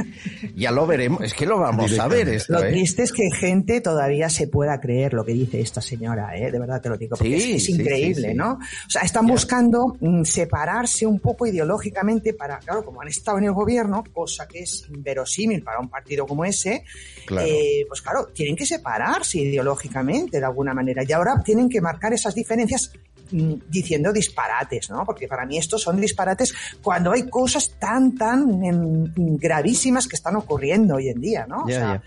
Ya 0.54 0.70
lo 0.70 0.86
veremos. 0.86 1.22
Es 1.22 1.34
que 1.34 1.46
lo 1.46 1.58
vamos 1.76 1.98
a 1.98 2.08
ver 2.08 2.28
esto, 2.28 2.52
Lo 2.54 2.64
¿eh? 2.64 2.70
triste 2.70 3.02
es 3.04 3.12
que 3.12 3.30
gente 3.30 3.80
todavía 3.80 4.28
se 4.28 4.48
pueda 4.48 4.80
creer 4.80 5.12
lo 5.14 5.24
que 5.24 5.32
dice 5.32 5.60
esta 5.60 5.80
señora, 5.80 6.36
¿eh? 6.36 6.50
de 6.50 6.58
verdad 6.58 6.80
te 6.80 6.88
lo 6.88 6.96
digo, 6.96 7.16
porque 7.16 7.40
Sí, 7.40 7.52
es, 7.52 7.56
es 7.58 7.64
sí, 7.66 7.72
increíble, 7.80 8.14
sí, 8.22 8.28
sí. 8.30 8.34
¿no? 8.34 8.54
O 8.54 8.58
sea, 8.90 9.02
están 9.02 9.26
buscando 9.26 9.96
mm, 10.00 10.24
separarse 10.24 11.06
un 11.06 11.20
poco 11.20 11.46
ideológicamente 11.46 12.34
para, 12.34 12.58
claro, 12.58 12.84
como 12.84 13.00
han 13.02 13.08
estado 13.08 13.38
en 13.38 13.44
el 13.44 13.52
gobierno, 13.52 14.02
cosa 14.12 14.48
que 14.48 14.60
es 14.60 14.86
inverosímil 14.92 15.62
para 15.62 15.78
un 15.78 15.88
partido 15.88 16.26
como 16.26 16.44
ese, 16.44 16.82
Claro. 17.26 17.46
eh, 17.46 17.84
pues 17.86 18.02
claro, 18.02 18.26
tienen 18.34 18.56
que 18.56 18.66
se- 18.66 18.80
separarse 18.80 19.38
ideológicamente 19.38 20.38
de 20.40 20.46
alguna 20.46 20.72
manera 20.72 21.02
y 21.06 21.12
ahora 21.12 21.42
tienen 21.44 21.68
que 21.68 21.80
marcar 21.82 22.12
esas 22.14 22.34
diferencias 22.34 22.92
diciendo 23.30 24.12
disparates, 24.12 24.90
¿no? 24.90 25.04
Porque 25.04 25.28
para 25.28 25.46
mí 25.46 25.58
estos 25.58 25.82
son 25.82 26.00
disparates 26.00 26.54
cuando 26.82 27.12
hay 27.12 27.28
cosas 27.28 27.74
tan, 27.78 28.14
tan 28.14 28.64
em, 28.64 29.36
gravísimas 29.36 30.06
que 30.06 30.16
están 30.16 30.36
ocurriendo 30.36 30.96
hoy 30.96 31.08
en 31.08 31.20
día, 31.20 31.46
¿no? 31.48 31.64
O 31.64 31.68
sea. 31.68 32.02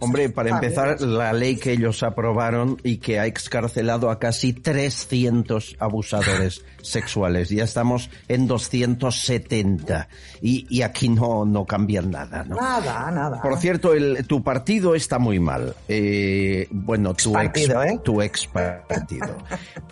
Hombre, 0.00 0.30
para 0.30 0.50
empezar, 0.50 1.00
la 1.02 1.32
ley 1.32 1.56
que 1.56 1.72
ellos 1.72 2.02
aprobaron 2.02 2.78
y 2.82 2.96
que 2.96 3.20
ha 3.20 3.26
excarcelado 3.26 4.10
a 4.10 4.18
casi 4.18 4.54
300 4.54 5.76
abusadores 5.78 6.64
sexuales. 6.82 7.50
Ya 7.50 7.64
estamos 7.64 8.10
en 8.26 8.46
270 8.46 10.08
y, 10.40 10.66
y 10.70 10.82
aquí 10.82 11.10
no, 11.10 11.44
no 11.44 11.66
cambian 11.66 12.10
nada, 12.10 12.44
¿no? 12.44 12.56
Nada, 12.56 13.10
nada. 13.10 13.42
Por 13.42 13.58
cierto, 13.58 13.92
el, 13.92 14.26
tu 14.26 14.42
partido 14.42 14.94
está 14.94 15.18
muy 15.18 15.38
mal. 15.38 15.74
Eh, 15.86 16.66
bueno, 16.70 17.12
tu 17.14 17.38
ex, 17.38 17.68
¿eh? 17.68 18.00
tu 18.02 18.22
ex 18.22 18.46
partido. 18.46 19.36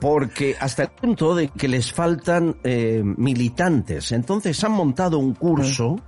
Porque 0.01 0.57
hasta 0.59 0.85
el 0.85 0.89
punto 0.89 1.35
de 1.35 1.49
que 1.49 1.69
les 1.69 1.93
faltan 1.93 2.57
eh, 2.65 3.03
militantes. 3.05 4.13
Entonces 4.13 4.63
han 4.65 4.73
montado 4.73 5.19
un 5.19 5.35
curso 5.35 6.01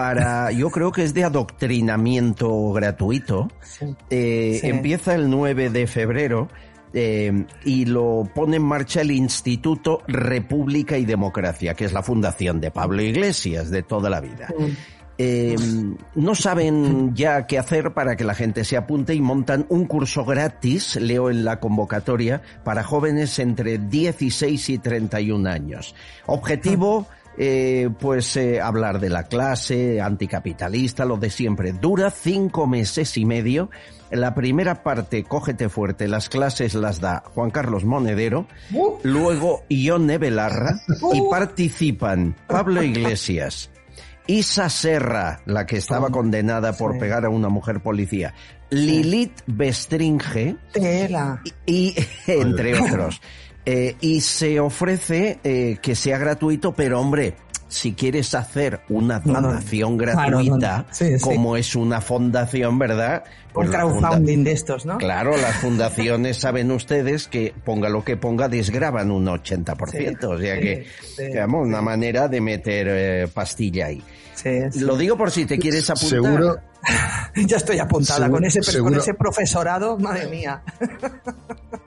para, 0.00 0.50
yo 0.50 0.70
creo 0.70 0.92
que 0.92 1.04
es 1.04 1.12
de 1.12 1.24
adoctrinamiento 1.24 2.72
gratuito. 2.72 3.48
Eh, 4.08 4.58
Sí. 4.60 4.66
Empieza 4.68 5.14
el 5.14 5.28
9 5.28 5.68
de 5.70 5.86
febrero. 5.86 6.48
eh, 6.92 7.44
y 7.64 7.84
lo 7.84 8.28
pone 8.34 8.56
en 8.56 8.62
marcha 8.64 9.02
el 9.02 9.12
Instituto 9.12 10.02
República 10.08 10.98
y 10.98 11.04
Democracia, 11.04 11.74
que 11.74 11.84
es 11.84 11.92
la 11.92 12.02
fundación 12.02 12.60
de 12.60 12.72
Pablo 12.72 13.00
Iglesias 13.00 13.70
de 13.70 13.84
toda 13.84 14.10
la 14.10 14.20
vida. 14.20 14.48
Eh, 15.18 15.54
no 16.14 16.34
saben 16.34 17.14
ya 17.14 17.46
qué 17.46 17.58
hacer 17.58 17.92
para 17.92 18.16
que 18.16 18.24
la 18.24 18.34
gente 18.34 18.64
se 18.64 18.76
apunte 18.78 19.14
y 19.14 19.20
montan 19.20 19.66
un 19.68 19.84
curso 19.84 20.24
gratis, 20.24 20.96
leo 20.96 21.30
en 21.30 21.44
la 21.44 21.60
convocatoria, 21.60 22.40
para 22.64 22.82
jóvenes 22.82 23.38
entre 23.38 23.76
16 23.78 24.70
y 24.70 24.78
31 24.78 25.46
años. 25.48 25.94
Objetivo, 26.26 27.06
eh, 27.38 27.88
pues 27.98 28.36
eh, 28.36 28.60
hablar 28.60 29.00
de 29.00 29.08
la 29.08 29.24
clase, 29.24 30.00
anticapitalista, 30.00 31.04
lo 31.04 31.16
de 31.16 31.30
siempre. 31.30 31.72
Dura 31.72 32.10
cinco 32.10 32.66
meses 32.66 33.16
y 33.16 33.24
medio. 33.24 33.70
La 34.10 34.34
primera 34.34 34.82
parte, 34.82 35.22
cógete 35.22 35.68
fuerte, 35.68 36.08
las 36.08 36.28
clases 36.28 36.74
las 36.74 37.00
da 37.00 37.22
Juan 37.32 37.50
Carlos 37.50 37.84
Monedero, 37.84 38.46
luego 39.04 39.62
Ione 39.68 40.18
Belarra 40.18 40.80
y 41.12 41.22
participan 41.30 42.34
Pablo 42.48 42.82
Iglesias, 42.82 43.70
Isa 44.26 44.68
Serra, 44.68 45.40
la 45.46 45.64
que 45.64 45.76
estaba 45.76 46.10
condenada 46.10 46.72
por 46.72 46.98
pegar 46.98 47.24
a 47.24 47.28
una 47.30 47.48
mujer 47.48 47.80
policía, 47.82 48.34
Lilith 48.70 49.42
Bestringe 49.46 50.56
Tela. 50.72 51.40
y 51.64 51.94
entre 52.26 52.80
otros. 52.80 53.20
Eh, 53.66 53.96
y 54.00 54.20
se 54.22 54.58
ofrece 54.60 55.38
eh, 55.44 55.78
que 55.82 55.94
sea 55.94 56.18
gratuito, 56.18 56.72
pero 56.72 57.00
hombre, 57.00 57.34
si 57.68 57.92
quieres 57.92 58.34
hacer 58.34 58.80
una 58.88 59.20
No, 59.24 59.34
no. 59.34 59.48
donación 59.48 59.96
gratuita, 59.96 60.78
no. 60.78 60.84
Sí, 60.94 61.18
sí. 61.18 61.24
como 61.24 61.56
es 61.56 61.76
una 61.76 62.00
fundación, 62.00 62.78
¿verdad? 62.78 63.22
Un 63.54 63.70
la 63.70 63.80
funda- 63.82 63.98
crowdfunding 64.08 64.44
de 64.44 64.52
estos, 64.52 64.86
¿no? 64.86 64.98
Claro, 64.98 65.36
las 65.36 65.56
fundaciones 65.60 66.38
saben 66.38 66.70
ustedes 66.70 67.28
que 67.28 67.52
ponga 67.64 67.88
lo 67.88 68.02
que 68.04 68.16
ponga, 68.16 68.48
desgraban 68.48 69.10
un 69.10 69.26
80%. 69.26 70.24
o 70.24 70.38
sea 70.38 70.58
que, 70.58 70.86
sí, 71.16 71.24
digamos, 71.26 71.66
una 71.66 71.82
manera 71.82 72.28
de 72.28 72.40
meter 72.40 72.86
eh, 72.90 73.28
pastilla 73.32 73.86
ahí. 73.86 74.02
Sí, 74.42 74.60
sí. 74.72 74.80
Lo 74.80 74.96
digo 74.96 75.16
por 75.16 75.30
si 75.30 75.44
te 75.46 75.58
quieres 75.58 75.88
apuntar. 75.90 76.08
Seguro, 76.22 76.56
Ya 77.46 77.56
estoy 77.58 77.78
apuntada 77.78 78.20
Seguro- 78.20 78.32
con 78.38 78.44
ese 78.44 78.80
con 78.82 78.94
ese 78.94 79.14
profesorado, 79.14 79.98
madre 79.98 80.26
mía. 80.28 80.62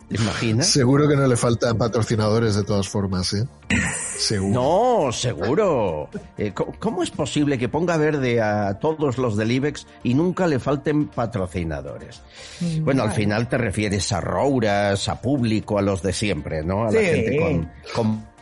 ¿Te 0.09 0.15
imaginas? 0.21 0.67
seguro 0.67 1.07
que 1.07 1.15
no 1.15 1.25
le 1.25 1.35
faltan 1.35 1.75
patrocinadores 1.77 2.53
de 2.55 2.63
todas 2.63 2.87
formas, 2.87 3.33
¿eh? 3.33 3.47
Seguro. 4.17 4.53
No, 5.07 5.11
seguro. 5.11 6.09
Eh, 6.37 6.53
¿Cómo 6.79 7.01
es 7.01 7.09
posible 7.09 7.57
que 7.57 7.67
ponga 7.69 7.97
verde 7.97 8.39
a 8.39 8.77
todos 8.79 9.17
los 9.17 9.35
del 9.35 9.51
IBEX 9.51 9.87
y 10.03 10.13
nunca 10.13 10.45
le 10.45 10.59
falten 10.59 11.07
patrocinadores? 11.07 12.21
Bueno, 12.81 13.01
al 13.03 13.11
final 13.13 13.49
te 13.49 13.57
refieres 13.57 14.11
a 14.11 14.21
Rouras, 14.21 15.09
a 15.09 15.19
Público, 15.19 15.79
a 15.79 15.81
los 15.81 16.03
de 16.03 16.13
siempre, 16.13 16.63
¿no? 16.63 16.83
A 16.83 16.91
la 16.91 16.99
Sí. 16.99 17.05
gente 17.07 17.37
con, 17.39 17.71
con 17.95 18.32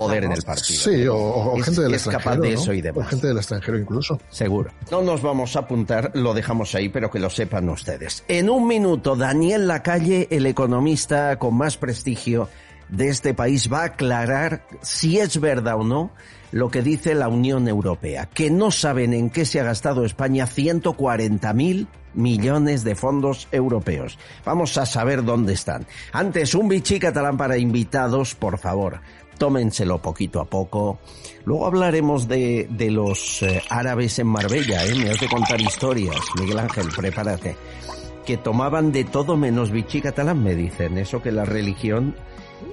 poder 0.00 0.24
en 0.24 0.32
el 0.32 0.42
partido. 0.42 0.80
Sí, 0.80 1.06
o, 1.06 1.14
o 1.16 1.58
Es- 1.58 1.64
gente 1.66 1.82
del 1.82 1.94
es 1.94 2.04
capaz 2.04 2.16
extranjero. 2.34 2.42
de 2.42 2.54
¿no? 2.54 2.60
eso 2.60 2.72
y 2.72 2.88
O 2.98 3.04
gente 3.04 3.26
del 3.28 3.36
extranjero 3.36 3.78
incluso. 3.78 4.18
Seguro. 4.30 4.70
No 4.90 5.02
nos 5.02 5.20
vamos 5.22 5.54
a 5.56 5.60
apuntar, 5.60 6.10
lo 6.14 6.32
dejamos 6.34 6.74
ahí, 6.74 6.88
pero 6.88 7.10
que 7.10 7.18
lo 7.18 7.28
sepan 7.30 7.68
ustedes. 7.68 8.24
En 8.28 8.48
un 8.50 8.66
minuto, 8.66 9.14
Daniel 9.14 9.68
Lacalle, 9.68 10.26
el 10.30 10.46
economista 10.46 11.38
con 11.38 11.54
más 11.56 11.76
prestigio 11.76 12.48
de 12.88 13.08
este 13.08 13.34
país, 13.34 13.70
va 13.72 13.82
a 13.82 13.84
aclarar 13.84 14.66
si 14.82 15.18
es 15.18 15.38
verdad 15.40 15.76
o 15.78 15.84
no 15.84 16.10
lo 16.52 16.68
que 16.70 16.82
dice 16.82 17.14
la 17.14 17.28
Unión 17.28 17.68
Europea, 17.68 18.26
que 18.32 18.50
no 18.50 18.70
saben 18.72 19.12
en 19.12 19.30
qué 19.30 19.44
se 19.44 19.60
ha 19.60 19.64
gastado 19.64 20.04
España 20.04 20.46
140 20.48 21.52
mil 21.52 21.86
millones 22.12 22.82
de 22.82 22.96
fondos 22.96 23.46
europeos. 23.52 24.18
Vamos 24.44 24.76
a 24.76 24.84
saber 24.84 25.22
dónde 25.24 25.52
están. 25.52 25.86
Antes, 26.12 26.56
un 26.56 26.66
bichí 26.68 26.98
catalán 26.98 27.36
para 27.36 27.56
invitados, 27.56 28.34
por 28.34 28.58
favor. 28.58 29.00
Tómenselo 29.40 29.96
poquito 30.02 30.38
a 30.38 30.44
poco. 30.44 30.98
Luego 31.46 31.64
hablaremos 31.66 32.28
de, 32.28 32.68
de 32.70 32.90
los 32.90 33.42
eh, 33.42 33.62
árabes 33.70 34.18
en 34.18 34.26
Marbella, 34.26 34.84
¿eh? 34.84 34.94
Me 34.94 35.08
has 35.08 35.18
de 35.18 35.28
contar 35.28 35.58
historias, 35.58 36.18
Miguel 36.38 36.58
Ángel, 36.58 36.88
prepárate. 36.94 37.56
Que 38.26 38.36
tomaban 38.36 38.92
de 38.92 39.04
todo 39.04 39.38
menos 39.38 39.70
bichí 39.70 40.02
catalán, 40.02 40.42
me 40.42 40.54
dicen. 40.54 40.98
Eso 40.98 41.22
que 41.22 41.32
la 41.32 41.46
religión 41.46 42.14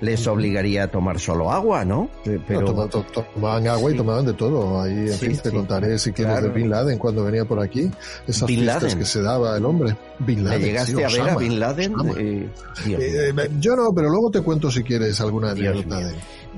les 0.01 0.27
obligaría 0.27 0.83
a 0.83 0.87
tomar 0.89 1.21
solo 1.21 1.49
agua, 1.53 1.85
¿no? 1.85 2.09
Eh, 2.25 2.37
Pero... 2.45 2.59
No, 2.59 2.67
toma- 2.67 2.89
to- 2.89 3.05
tomaban 3.33 3.65
agua 3.69 3.89
y 3.93 3.95
tomaban 3.95 4.25
de 4.25 4.33
todo. 4.33 4.81
Ahí, 4.81 4.91
en 4.91 5.13
Sí, 5.13 5.27
fin, 5.27 5.37
te 5.41 5.49
contaré 5.51 5.97
si 5.97 6.11
quieres 6.11 6.33
Claro. 6.33 6.47
de 6.49 6.53
Bin 6.53 6.69
Laden 6.69 6.99
cuando 6.99 7.23
venía 7.23 7.45
por 7.45 7.61
aquí. 7.61 7.89
Esas 8.27 8.45
Bin 8.45 8.59
fiestas 8.59 8.83
Laden. 8.83 8.99
que 8.99 9.05
se 9.05 9.21
daba 9.21 9.55
el 9.55 9.63
hombre. 9.63 9.95
Bin 10.19 10.39
¿Le 10.43 10.49
Laden. 10.49 10.61
llegaste 10.61 11.05
a 11.05 11.07
ver 11.07 11.29
a 11.29 11.35
Bin 11.37 11.59
Laden? 11.61 11.95
Eh, 12.17 12.49
yo 13.61 13.75
no, 13.77 13.93
pero 13.95 14.09
luego 14.09 14.29
te 14.29 14.41
cuento 14.41 14.69
si 14.69 14.83
quieres 14.83 15.19
alguna 15.21 15.51
anécdota 15.51 15.99
de. 15.99 16.13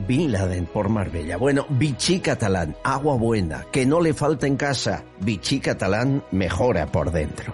Bin 0.07 0.31
Laden 0.31 0.65
por 0.65 0.89
Marbella. 0.89 1.37
Bueno, 1.37 1.65
bichí 1.69 2.19
catalán, 2.19 2.75
agua 2.83 3.15
buena, 3.15 3.65
que 3.71 3.85
no 3.85 4.01
le 4.01 4.13
falta 4.13 4.47
en 4.47 4.57
casa. 4.57 5.03
Bichí 5.19 5.59
catalán 5.59 6.23
mejora 6.31 6.85
por 6.87 7.11
dentro. 7.11 7.53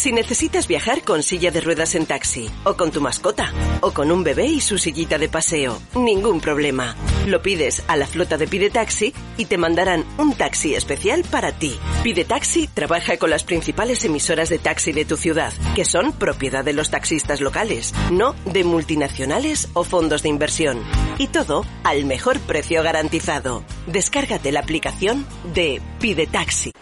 Si 0.00 0.12
necesitas 0.12 0.66
viajar 0.66 1.02
con 1.02 1.22
silla 1.22 1.50
de 1.50 1.60
ruedas 1.60 1.94
en 1.94 2.06
taxi, 2.06 2.48
o 2.64 2.74
con 2.74 2.90
tu 2.90 3.02
mascota, 3.02 3.52
o 3.82 3.90
con 3.90 4.10
un 4.10 4.24
bebé 4.24 4.46
y 4.46 4.62
su 4.62 4.78
sillita 4.78 5.18
de 5.18 5.28
paseo, 5.28 5.78
ningún 5.94 6.40
problema. 6.40 6.96
Lo 7.26 7.42
pides 7.42 7.82
a 7.86 7.98
la 7.98 8.06
flota 8.06 8.38
de 8.38 8.46
Pide 8.46 8.70
Taxi 8.70 9.12
y 9.36 9.44
te 9.44 9.58
mandarán 9.58 10.06
un 10.16 10.32
taxi 10.32 10.74
especial 10.74 11.22
para 11.30 11.52
ti. 11.52 11.78
Pide 12.02 12.24
Taxi 12.24 12.66
trabaja 12.66 13.18
con 13.18 13.28
las 13.28 13.44
principales 13.44 14.02
emisoras 14.02 14.48
de 14.48 14.58
taxi 14.58 14.92
de 14.92 15.04
tu 15.04 15.18
ciudad, 15.18 15.52
que 15.74 15.84
son 15.84 16.12
propiedad 16.12 16.64
de 16.64 16.72
los 16.72 16.88
taxistas 16.88 17.42
locales, 17.42 17.92
no 18.10 18.34
de 18.46 18.64
multinacionales 18.64 19.68
o 19.74 19.84
fondos 19.84 20.22
de 20.22 20.30
inversión. 20.30 20.82
Y 21.18 21.26
todo 21.26 21.66
al 21.84 22.06
mejor 22.06 22.40
precio 22.40 22.82
garantizado. 22.82 23.64
Descárgate 23.86 24.50
la 24.50 24.60
aplicación 24.60 25.26
de 25.52 25.82
Pide 26.00 26.26
Taxi. 26.26 26.72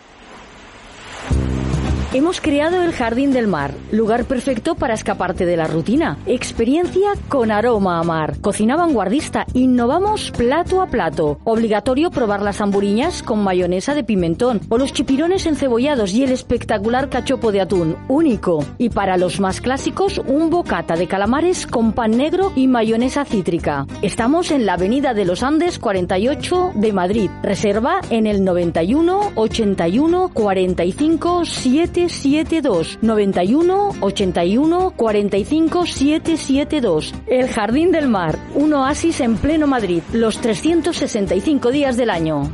Hemos 2.15 2.41
creado 2.41 2.83
el 2.83 2.95
Jardín 2.95 3.33
del 3.33 3.49
Mar, 3.49 3.75
lugar 3.93 4.25
perfecto 4.25 4.75
para 4.75 4.95
escaparte 4.95 5.45
de 5.45 5.59
la 5.59 5.67
rutina. 5.67 6.17
Experiencia 6.25 7.11
con 7.29 7.51
aroma 7.51 8.01
a 8.01 8.03
mar. 8.03 8.39
Cocina 8.41 8.77
vanguardista. 8.77 9.45
Innovamos 9.53 10.31
plato 10.31 10.81
a 10.81 10.87
plato. 10.87 11.39
Obligatorio 11.45 12.11
probar 12.11 12.41
las 12.41 12.63
hamburiñas 12.63 13.23
con 13.23 13.45
mayonesa 13.45 13.95
de 13.95 14.05
pimentón 14.05 14.63
o 14.71 14.79
los 14.79 14.95
chipirones 14.95 15.45
encebollados 15.45 16.15
y 16.15 16.25
el 16.25 16.33
espectacular 16.33 17.11
cachopo 17.11 17.53
de 17.53 17.61
atún, 17.61 17.95
único. 18.09 18.65
Y 18.79 18.89
para 18.89 19.19
los 19.19 19.39
más 19.39 19.61
clásicos, 19.61 20.17
un 20.17 20.49
bocata 20.49 20.97
de 20.97 21.09
calamares 21.09 21.67
con 21.67 21.93
pan 21.93 22.13
negro 22.13 22.55
y 22.57 22.69
mayonesa 22.69 23.27
cítrica. 23.27 23.87
Estamos 24.01 24.51
en 24.51 24.65
la 24.65 24.75
Avenida 24.75 25.13
de 25.13 25.27
los 25.27 25.43
Andes 25.43 25.79
48 25.79 26.73
de 26.75 26.93
Madrid. 26.95 27.31
Reserva 27.43 28.01
en 28.09 28.27
el 28.27 28.45
91 28.45 29.33
81 29.35 30.31
45 30.33 31.45
7 31.45 31.98
772 32.07 32.99
91 33.03 33.95
81 34.01 34.93
45 34.97 35.87
772. 35.87 37.15
El 37.27 37.49
Jardín 37.49 37.91
del 37.91 38.09
Mar, 38.09 38.39
un 38.55 38.73
oasis 38.75 39.21
en 39.21 39.37
pleno 39.37 39.67
Madrid, 39.67 40.03
los 40.13 40.41
365 40.41 41.71
días 41.71 41.97
del 41.97 42.11
año. 42.11 42.51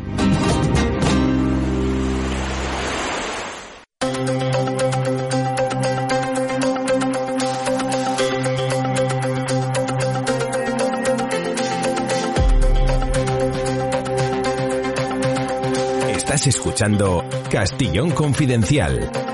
Estás 16.35 16.49
escuchando 16.49 17.25
Castillón 17.49 18.11
Confidencial. 18.11 19.34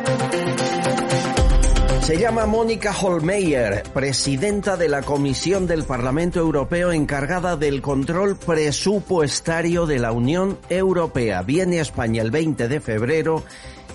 Se 2.10 2.18
llama 2.18 2.44
Mónica 2.44 2.90
Holmeyer, 2.90 3.84
presidenta 3.94 4.76
de 4.76 4.88
la 4.88 5.00
Comisión 5.00 5.68
del 5.68 5.84
Parlamento 5.84 6.40
Europeo 6.40 6.90
encargada 6.90 7.56
del 7.56 7.80
control 7.80 8.36
presupuestario 8.36 9.86
de 9.86 10.00
la 10.00 10.10
Unión 10.10 10.58
Europea. 10.68 11.42
Viene 11.42 11.78
a 11.78 11.82
España 11.82 12.22
el 12.22 12.32
20 12.32 12.66
de 12.66 12.80
febrero 12.80 13.44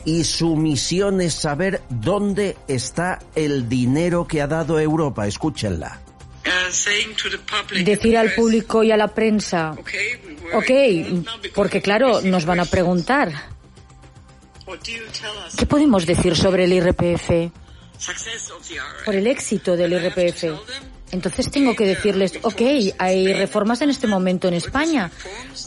y 0.05 0.23
su 0.23 0.55
misión 0.55 1.19
es 1.19 1.33
saber 1.33 1.81
dónde 1.89 2.55
está 2.69 3.19
el 3.35 3.67
dinero 3.67 4.25
que 4.25 4.41
ha 4.41 4.47
dado 4.47 4.79
Europa. 4.79 5.27
Escúchenla. 5.27 5.99
Decir 7.83 8.17
al 8.17 8.31
público 8.31 8.81
y 8.81 8.91
a 8.93 8.97
la 8.97 9.09
prensa, 9.09 9.75
ok, 10.53 10.71
porque 11.53 11.81
claro, 11.81 12.21
nos 12.21 12.45
van 12.45 12.61
a 12.61 12.65
preguntar. 12.65 13.33
¿Qué 15.57 15.65
podemos 15.65 16.05
decir 16.05 16.33
sobre 16.37 16.63
el 16.63 16.71
IRPF? 16.71 17.64
Por 19.05 19.15
el 19.15 19.27
éxito 19.27 19.75
del 19.75 19.93
IRPF. 19.93 20.45
Entonces 21.11 21.49
tengo 21.51 21.75
que 21.75 21.85
decirles, 21.85 22.33
ok, 22.41 22.61
hay 22.97 23.33
reformas 23.33 23.81
en 23.81 23.89
este 23.89 24.07
momento 24.07 24.47
en 24.47 24.55
España. 24.55 25.11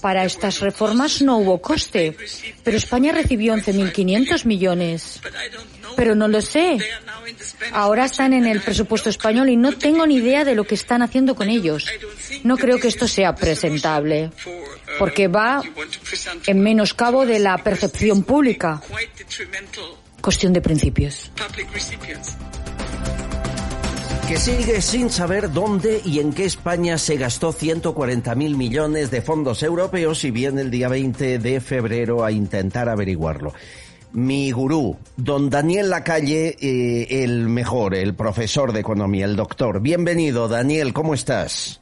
Para 0.03 0.25
estas 0.25 0.61
reformas 0.61 1.23
no 1.23 1.39
hubo 1.39 1.63
coste, 1.63 2.17
pero 2.65 2.77
España 2.77 3.13
recibió 3.13 3.55
11.500 3.55 4.45
millones. 4.45 5.21
Pero 5.97 6.15
no 6.15 6.29
lo 6.29 6.41
sé. 6.43 6.79
Ahora 7.73 8.05
están 8.05 8.33
en 8.33 8.47
el 8.47 8.61
presupuesto 8.61 9.11
español 9.11 9.49
y 9.49 9.57
no 9.57 9.73
tengo 9.73 10.07
ni 10.07 10.17
idea 10.17 10.45
de 10.45 10.55
lo 10.55 10.65
que 10.65 10.75
están 10.75 11.03
haciendo 11.03 11.35
con 11.35 11.49
ellos. 11.49 11.87
No 12.43 12.57
creo 12.57 12.79
que 12.79 12.89
esto 12.89 13.07
sea 13.09 13.35
presentable, 13.35 14.31
porque 14.99 15.29
va 15.29 15.63
en 16.47 16.61
menoscabo 16.61 17.27
de 17.27 17.39
la 17.39 17.57
percepción 17.59 18.23
pública. 18.23 18.83
Cuestión 20.29 20.53
de 20.53 20.61
principios. 20.61 21.33
Que 24.29 24.37
sigue 24.37 24.83
sin 24.83 25.09
saber 25.09 25.51
dónde 25.51 26.03
y 26.05 26.19
en 26.19 26.35
qué 26.35 26.45
España 26.45 26.99
se 26.99 27.17
gastó 27.17 27.51
140 27.51 28.35
mil 28.35 28.55
millones 28.55 29.11
de 29.11 29.23
fondos 29.23 29.63
europeos 29.63 30.25
y 30.25 30.31
viene 30.31 30.61
el 30.61 30.71
día 30.71 30.91
20 30.91 31.39
de 31.39 31.61
febrero 31.63 32.27
a 32.27 32.31
intentar 32.31 32.91
averiguarlo. 32.91 33.55
Mi 34.13 34.51
gurú, 34.51 34.99
don 35.17 35.49
Daniel 35.49 35.89
Lacalle, 35.89 36.59
eh, 36.61 37.25
el 37.25 37.49
mejor, 37.49 37.95
el 37.95 38.15
profesor 38.15 38.75
de 38.75 38.81
economía, 38.81 39.25
el 39.25 39.35
doctor. 39.35 39.81
Bienvenido, 39.81 40.47
Daniel, 40.47 40.93
¿cómo 40.93 41.15
estás? 41.15 41.81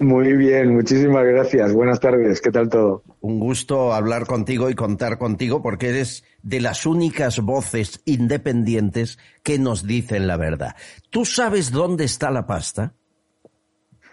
Muy 0.00 0.36
bien, 0.36 0.74
muchísimas 0.74 1.24
gracias. 1.24 1.72
Buenas 1.72 2.00
tardes, 2.00 2.40
¿qué 2.40 2.50
tal 2.50 2.68
todo? 2.68 3.02
Un 3.20 3.40
gusto 3.40 3.92
hablar 3.92 4.26
contigo 4.26 4.70
y 4.70 4.74
contar 4.74 5.18
contigo 5.18 5.62
porque 5.62 5.88
eres 5.88 6.24
de 6.42 6.60
las 6.60 6.86
únicas 6.86 7.40
voces 7.40 8.00
independientes 8.04 9.18
que 9.42 9.58
nos 9.58 9.86
dicen 9.86 10.26
la 10.26 10.36
verdad. 10.36 10.76
¿Tú 11.10 11.24
sabes 11.24 11.72
dónde 11.72 12.04
está 12.04 12.30
la 12.30 12.46
pasta? 12.46 12.94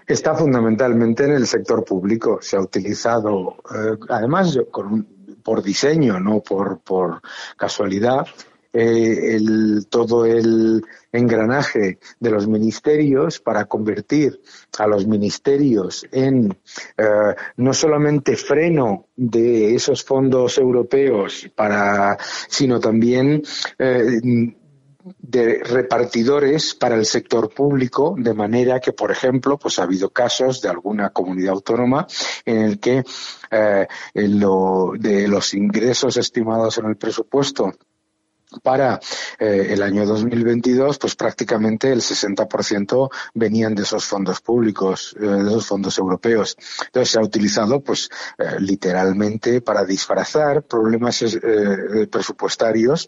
Está 0.07 0.35
fundamentalmente 0.35 1.25
en 1.25 1.31
el 1.31 1.47
sector 1.47 1.85
público. 1.85 2.39
Se 2.41 2.57
ha 2.57 2.61
utilizado, 2.61 3.55
eh, 3.73 3.97
además, 4.09 4.59
con 4.71 5.07
por 5.43 5.61
diseño, 5.61 6.19
no 6.19 6.39
por, 6.39 6.79
por 6.79 7.21
casualidad, 7.57 8.25
eh, 8.75 9.35
el, 9.35 9.85
todo 9.87 10.25
el 10.25 10.83
engranaje 11.11 11.99
de 12.19 12.31
los 12.31 12.47
ministerios 12.47 13.39
para 13.39 13.65
convertir 13.65 14.41
a 14.79 14.87
los 14.87 15.05
ministerios 15.05 16.07
en 16.11 16.57
eh, 16.97 17.35
no 17.57 17.73
solamente 17.75 18.35
freno 18.35 19.09
de 19.15 19.75
esos 19.75 20.03
fondos 20.03 20.57
europeos 20.57 21.51
para 21.55 22.17
sino 22.49 22.79
también 22.79 23.43
eh, 23.77 24.19
de 25.19 25.63
repartidores 25.63 26.73
para 26.73 26.95
el 26.95 27.05
sector 27.05 27.53
público, 27.53 28.15
de 28.17 28.33
manera 28.33 28.79
que, 28.79 28.93
por 28.93 29.11
ejemplo, 29.11 29.59
pues 29.59 29.77
ha 29.77 29.83
habido 29.83 30.09
casos 30.09 30.61
de 30.61 30.69
alguna 30.69 31.09
comunidad 31.09 31.55
autónoma 31.55 32.07
en 32.45 32.57
el 32.57 32.79
que 32.79 33.03
de 33.51 35.27
los 35.27 35.53
ingresos 35.53 36.17
estimados 36.17 36.77
en 36.77 36.85
el 36.85 36.95
presupuesto 36.95 37.73
para 38.61 38.99
eh, 39.39 39.67
el 39.69 39.81
año 39.81 40.05
2022, 40.05 40.97
pues 40.97 41.15
prácticamente 41.15 41.91
el 41.91 42.01
60% 42.01 43.09
venían 43.33 43.75
de 43.75 43.83
esos 43.83 44.05
fondos 44.05 44.41
públicos, 44.41 45.15
eh, 45.19 45.25
de 45.25 45.49
esos 45.49 45.65
fondos 45.65 45.97
europeos. 45.97 46.57
Entonces 46.85 47.11
se 47.11 47.19
ha 47.19 47.21
utilizado, 47.21 47.81
pues, 47.81 48.09
eh, 48.37 48.57
literalmente 48.59 49.61
para 49.61 49.85
disfrazar 49.85 50.63
problemas 50.63 51.23
presupuestarios 52.09 53.07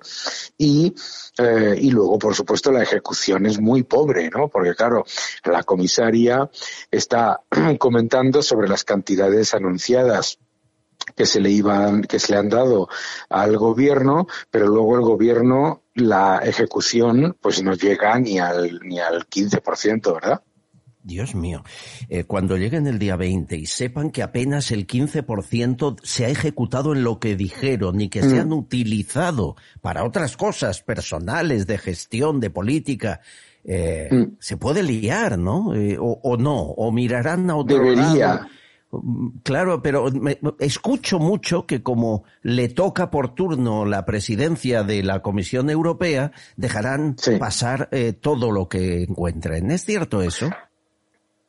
y 0.57 0.93
y 1.77 1.91
luego, 1.91 2.17
por 2.17 2.33
supuesto, 2.33 2.71
la 2.71 2.83
ejecución 2.83 3.45
es 3.45 3.59
muy 3.59 3.83
pobre, 3.83 4.29
¿no? 4.29 4.47
Porque, 4.47 4.73
claro, 4.73 5.03
la 5.43 5.63
comisaria 5.63 6.49
está 6.89 7.41
comentando 7.77 8.41
sobre 8.41 8.69
las 8.69 8.85
cantidades 8.85 9.53
anunciadas 9.53 10.39
que 11.15 11.25
se 11.25 11.39
le 11.39 11.49
iban, 11.49 12.01
que 12.03 12.19
se 12.19 12.33
le 12.33 12.39
han 12.39 12.49
dado 12.49 12.87
al 13.29 13.57
gobierno, 13.57 14.27
pero 14.49 14.67
luego 14.67 14.95
el 14.95 15.01
gobierno, 15.01 15.83
la 15.93 16.39
ejecución, 16.43 17.37
pues 17.39 17.61
no 17.63 17.73
llega 17.73 18.17
ni 18.19 18.39
al, 18.39 18.79
ni 18.83 18.99
al 18.99 19.27
15%, 19.27 20.13
¿verdad? 20.13 20.41
Dios 21.05 21.35
mío, 21.35 21.63
eh, 22.09 22.23
cuando 22.23 22.57
lleguen 22.57 22.87
el 22.87 22.97
día 22.97 23.15
20 23.15 23.55
y 23.55 23.67
sepan 23.67 24.09
que 24.09 24.23
apenas 24.23 24.71
el 24.71 24.87
15% 24.87 25.97
se 26.01 26.25
ha 26.25 26.29
ejecutado 26.29 26.93
en 26.93 27.03
lo 27.03 27.19
que 27.19 27.35
dijeron 27.35 28.01
y 28.01 28.09
que 28.09 28.23
se 28.23 28.37
mm. 28.37 28.39
han 28.39 28.53
utilizado 28.53 29.55
para 29.81 30.03
otras 30.03 30.35
cosas 30.35 30.81
personales, 30.81 31.67
de 31.67 31.77
gestión, 31.77 32.39
de 32.39 32.49
política, 32.49 33.21
eh, 33.63 34.09
mm. 34.11 34.37
se 34.39 34.57
puede 34.57 34.81
liar, 34.81 35.37
¿no? 35.37 35.75
Eh, 35.75 35.95
o, 35.99 36.37
no, 36.37 36.59
o 36.59 36.91
mirarán 36.91 37.51
a 37.51 37.55
otro 37.55 37.77
Debería. 37.77 38.47
Claro, 39.43 39.81
pero 39.81 40.07
escucho 40.59 41.19
mucho 41.19 41.65
que 41.65 41.83
como 41.83 42.23
le 42.41 42.69
toca 42.69 43.11
por 43.11 43.35
turno 43.35 43.85
la 43.85 44.05
presidencia 44.05 44.83
de 44.83 45.03
la 45.03 45.21
Comisión 45.21 45.69
Europea, 45.69 46.31
dejarán 46.57 47.15
pasar 47.39 47.89
eh, 47.91 48.13
todo 48.13 48.51
lo 48.51 48.67
que 48.67 49.03
encuentren. 49.03 49.71
¿Es 49.71 49.85
cierto 49.85 50.21
eso? 50.21 50.49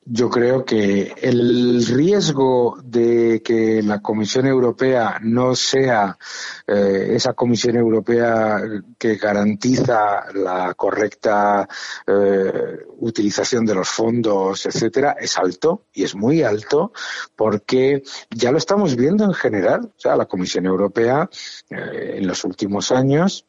Yo 0.09 0.31
creo 0.31 0.65
que 0.65 1.15
el 1.21 1.85
riesgo 1.85 2.79
de 2.85 3.43
que 3.45 3.83
la 3.83 4.01
Comisión 4.01 4.47
Europea 4.47 5.19
no 5.21 5.57
sea 5.57 6.17
eh, 6.65 7.09
esa 7.11 7.33
Comisión 7.33 7.75
Europea 7.75 8.63
que 8.97 9.17
garantiza 9.17 10.33
la 10.33 10.75
correcta 10.75 11.69
eh, 12.07 12.79
utilización 13.01 13.67
de 13.67 13.75
los 13.75 13.89
fondos, 13.89 14.67
etcétera, 14.67 15.17
es 15.21 15.37
alto 15.39 15.87
y 15.93 16.05
es 16.05 16.15
muy 16.15 16.43
alto 16.43 16.93
porque 17.35 18.05
ya 18.31 18.53
lo 18.53 18.59
estamos 18.59 18.95
viendo 18.95 19.25
en 19.25 19.35
general. 19.35 19.93
O 19.97 20.01
sea, 20.01 20.15
la 20.15 20.27
Comisión 20.27 20.67
Europea 20.67 21.29
eh, 21.69 22.15
en 22.19 22.29
los 22.29 22.45
últimos 22.45 22.93
años 22.93 23.45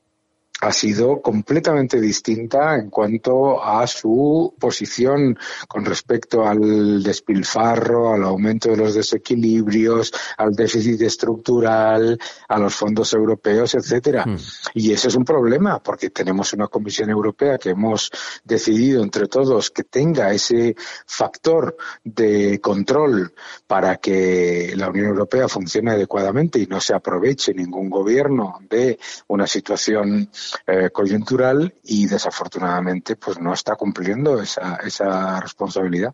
ha 0.62 0.72
sido 0.72 1.22
completamente 1.22 2.02
distinta 2.02 2.76
en 2.76 2.90
cuanto 2.90 3.64
a 3.64 3.86
su 3.86 4.56
posición 4.60 5.38
con 5.68 5.86
respecto 5.86 6.46
al 6.46 7.04
despilfarro, 7.04 8.14
al 8.14 8.24
aumento 8.24 8.70
de 8.70 8.78
los 8.78 8.96
desequilibrios, 8.96 10.12
al 10.38 10.54
déficit 10.54 11.02
estructural, 11.02 12.18
a 12.48 12.58
los 12.58 12.74
fondos 12.76 13.14
europeos, 13.14 13.76
etcétera. 13.76 14.26
Hmm. 14.26 14.38
Y 14.74 14.92
ese 14.92 15.10
es 15.10 15.16
un 15.16 15.26
problema 15.26 15.80
porque 15.80 16.10
tenemos 16.10 16.54
una 16.54 16.68
Comisión 16.68 17.10
Europea 17.10 17.58
que 17.58 17.72
hemos 17.72 18.10
decidido 18.44 19.04
entre 19.04 19.28
todos 19.28 19.70
que 19.70 19.84
tenga 19.84 20.32
ese 20.34 20.76
factor 21.06 21.78
de 22.04 22.60
control 22.60 23.34
para 23.68 23.98
que 23.98 24.74
la 24.76 24.90
Unión 24.90 25.08
Europea 25.08 25.48
funcione 25.48 25.92
adecuadamente 25.92 26.60
y 26.60 26.66
no 26.66 26.82
se 26.82 26.96
aproveche 26.96 27.54
ningún 27.54 27.90
gobierno 27.90 28.60
de 28.70 28.98
una 29.28 29.46
situación 29.46 30.30
eh, 30.66 30.90
coyuntural 30.92 31.74
y 31.84 32.06
desafortunadamente 32.08 33.16
pues 33.16 33.40
no 33.40 33.54
está 33.54 33.76
cumpliendo 33.76 34.42
esa, 34.42 34.78
esa 34.78 35.40
responsabilidad. 35.40 36.14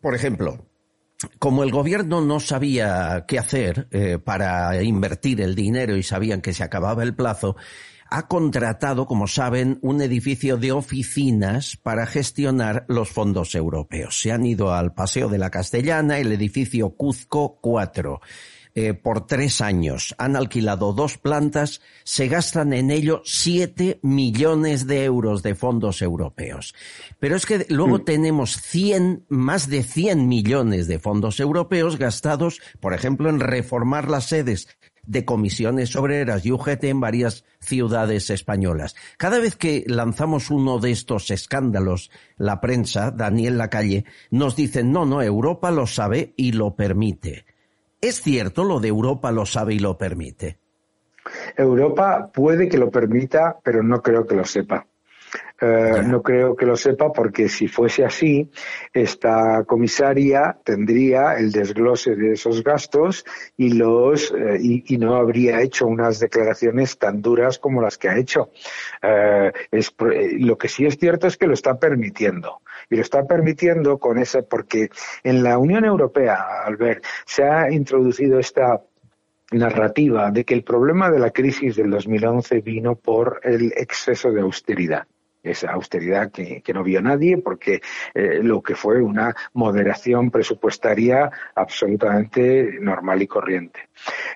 Por 0.00 0.14
ejemplo, 0.14 0.64
como 1.38 1.64
el 1.64 1.72
gobierno 1.72 2.20
no 2.20 2.38
sabía 2.40 3.24
qué 3.26 3.38
hacer 3.38 3.88
eh, 3.90 4.18
para 4.18 4.80
invertir 4.82 5.40
el 5.40 5.54
dinero 5.54 5.96
y 5.96 6.02
sabían 6.02 6.40
que 6.40 6.52
se 6.52 6.62
acababa 6.62 7.02
el 7.02 7.14
plazo, 7.14 7.56
ha 8.10 8.26
contratado, 8.26 9.06
como 9.06 9.26
saben, 9.26 9.78
un 9.82 10.00
edificio 10.00 10.56
de 10.56 10.72
oficinas 10.72 11.76
para 11.76 12.06
gestionar 12.06 12.84
los 12.88 13.10
fondos 13.10 13.54
europeos. 13.54 14.20
Se 14.20 14.32
han 14.32 14.46
ido 14.46 14.72
al 14.72 14.94
Paseo 14.94 15.28
de 15.28 15.38
la 15.38 15.50
Castellana, 15.50 16.18
el 16.18 16.32
edificio 16.32 16.90
Cuzco 16.90 17.58
4. 17.60 18.20
Eh, 18.80 18.94
por 18.94 19.26
tres 19.26 19.60
años. 19.60 20.14
Han 20.18 20.36
alquilado 20.36 20.92
dos 20.92 21.18
plantas, 21.18 21.80
se 22.04 22.28
gastan 22.28 22.72
en 22.72 22.92
ello 22.92 23.22
siete 23.24 23.98
millones 24.02 24.86
de 24.86 25.02
euros 25.02 25.42
de 25.42 25.56
fondos 25.56 26.00
europeos. 26.00 26.76
Pero 27.18 27.34
es 27.34 27.44
que 27.44 27.66
luego 27.70 27.98
mm. 27.98 28.04
tenemos 28.04 28.52
cien, 28.52 29.24
más 29.28 29.68
de 29.68 29.82
cien 29.82 30.28
millones 30.28 30.86
de 30.86 31.00
fondos 31.00 31.40
europeos 31.40 31.98
gastados, 31.98 32.60
por 32.78 32.94
ejemplo, 32.94 33.28
en 33.28 33.40
reformar 33.40 34.08
las 34.08 34.26
sedes 34.26 34.68
de 35.04 35.24
comisiones 35.24 35.96
obreras 35.96 36.46
y 36.46 36.52
UGT 36.52 36.84
en 36.84 37.00
varias 37.00 37.44
ciudades 37.58 38.30
españolas. 38.30 38.94
Cada 39.16 39.40
vez 39.40 39.56
que 39.56 39.82
lanzamos 39.88 40.50
uno 40.50 40.78
de 40.78 40.92
estos 40.92 41.32
escándalos, 41.32 42.12
la 42.36 42.60
prensa, 42.60 43.10
Daniel 43.10 43.58
Lacalle, 43.58 44.04
nos 44.30 44.54
dice, 44.54 44.84
no, 44.84 45.04
no, 45.04 45.20
Europa 45.20 45.72
lo 45.72 45.88
sabe 45.88 46.32
y 46.36 46.52
lo 46.52 46.76
permite. 46.76 47.47
¿Es 48.00 48.22
cierto 48.22 48.64
lo 48.64 48.80
de 48.80 48.88
Europa 48.88 49.32
lo 49.32 49.44
sabe 49.44 49.74
y 49.74 49.78
lo 49.78 49.98
permite? 49.98 50.58
Europa 51.56 52.30
puede 52.32 52.68
que 52.68 52.78
lo 52.78 52.90
permita, 52.90 53.56
pero 53.62 53.82
no 53.82 54.00
creo 54.02 54.26
que 54.26 54.36
lo 54.36 54.44
sepa. 54.44 54.86
Eh, 55.60 56.02
no 56.06 56.22
creo 56.22 56.54
que 56.54 56.64
lo 56.64 56.76
sepa 56.76 57.12
porque 57.12 57.48
si 57.48 57.66
fuese 57.66 58.04
así, 58.04 58.48
esta 58.92 59.64
comisaria 59.66 60.56
tendría 60.62 61.34
el 61.34 61.50
desglose 61.50 62.14
de 62.14 62.34
esos 62.34 62.62
gastos 62.62 63.24
y 63.56 63.74
los 63.74 64.32
eh, 64.32 64.58
y, 64.60 64.96
no 64.98 65.16
habría 65.16 65.60
hecho 65.60 65.86
unas 65.86 66.20
declaraciones 66.20 66.96
tan 66.96 67.20
duras 67.20 67.58
como 67.58 67.82
las 67.82 67.98
que 67.98 68.08
ha 68.08 68.16
hecho. 68.16 68.50
Eh, 69.02 69.52
lo 70.38 70.56
que 70.56 70.68
sí 70.68 70.86
es 70.86 70.96
cierto 70.96 71.26
es 71.26 71.36
que 71.36 71.48
lo 71.48 71.54
está 71.54 71.78
permitiendo 71.78 72.60
y 72.90 72.96
lo 72.96 73.02
está 73.02 73.26
permitiendo 73.26 73.98
con 73.98 74.18
ese 74.18 74.42
porque 74.42 74.90
en 75.22 75.42
la 75.42 75.58
Unión 75.58 75.84
Europea, 75.84 76.64
al 76.64 76.76
ver, 76.76 77.02
se 77.26 77.44
ha 77.44 77.70
introducido 77.70 78.38
esta 78.38 78.82
narrativa 79.50 80.30
de 80.30 80.44
que 80.44 80.54
el 80.54 80.62
problema 80.62 81.10
de 81.10 81.18
la 81.18 81.30
crisis 81.30 81.76
del 81.76 81.90
2011 81.90 82.60
vino 82.60 82.96
por 82.96 83.40
el 83.42 83.72
exceso 83.76 84.30
de 84.30 84.42
austeridad 84.42 85.06
esa 85.42 85.72
austeridad 85.72 86.30
que, 86.30 86.62
no 86.74 86.82
vio 86.82 87.00
nadie 87.00 87.38
porque 87.38 87.80
eh, 88.14 88.40
lo 88.42 88.62
que 88.62 88.74
fue 88.74 89.00
una 89.00 89.34
moderación 89.54 90.30
presupuestaria 90.30 91.30
absolutamente 91.54 92.78
normal 92.80 93.22
y 93.22 93.26
corriente. 93.26 93.88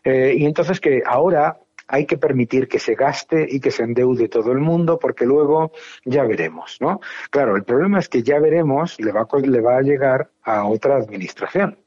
Eh, 0.05 0.34
y 0.38 0.46
entonces 0.46 0.80
que 0.80 1.03
ahora 1.05 1.59
hay 1.93 2.07
que 2.07 2.16
permitir 2.16 2.68
que 2.68 2.78
se 2.78 2.95
gaste 2.95 3.47
y 3.49 3.61
que 3.61 3.70
se 3.70 3.82
endeude 3.82 4.28
todo 4.28 4.51
el 4.51 4.61
mundo 4.61 4.99
porque 4.99 5.26
luego 5.26 5.72
ya 6.07 6.24
veremos, 6.24 6.78
¿no? 6.80 7.01
Claro, 7.30 7.55
el 7.55 7.64
problema 7.64 7.99
es 7.99 8.09
que 8.09 8.22
ya 8.22 8.40
veremos 8.40 8.99
le 8.99 9.12
va, 9.12 9.28
le 9.43 9.61
va 9.61 9.76
a 9.76 9.82
llegar 9.82 10.30
a 10.43 10.64
otra 10.64 10.97
administración. 10.97 11.78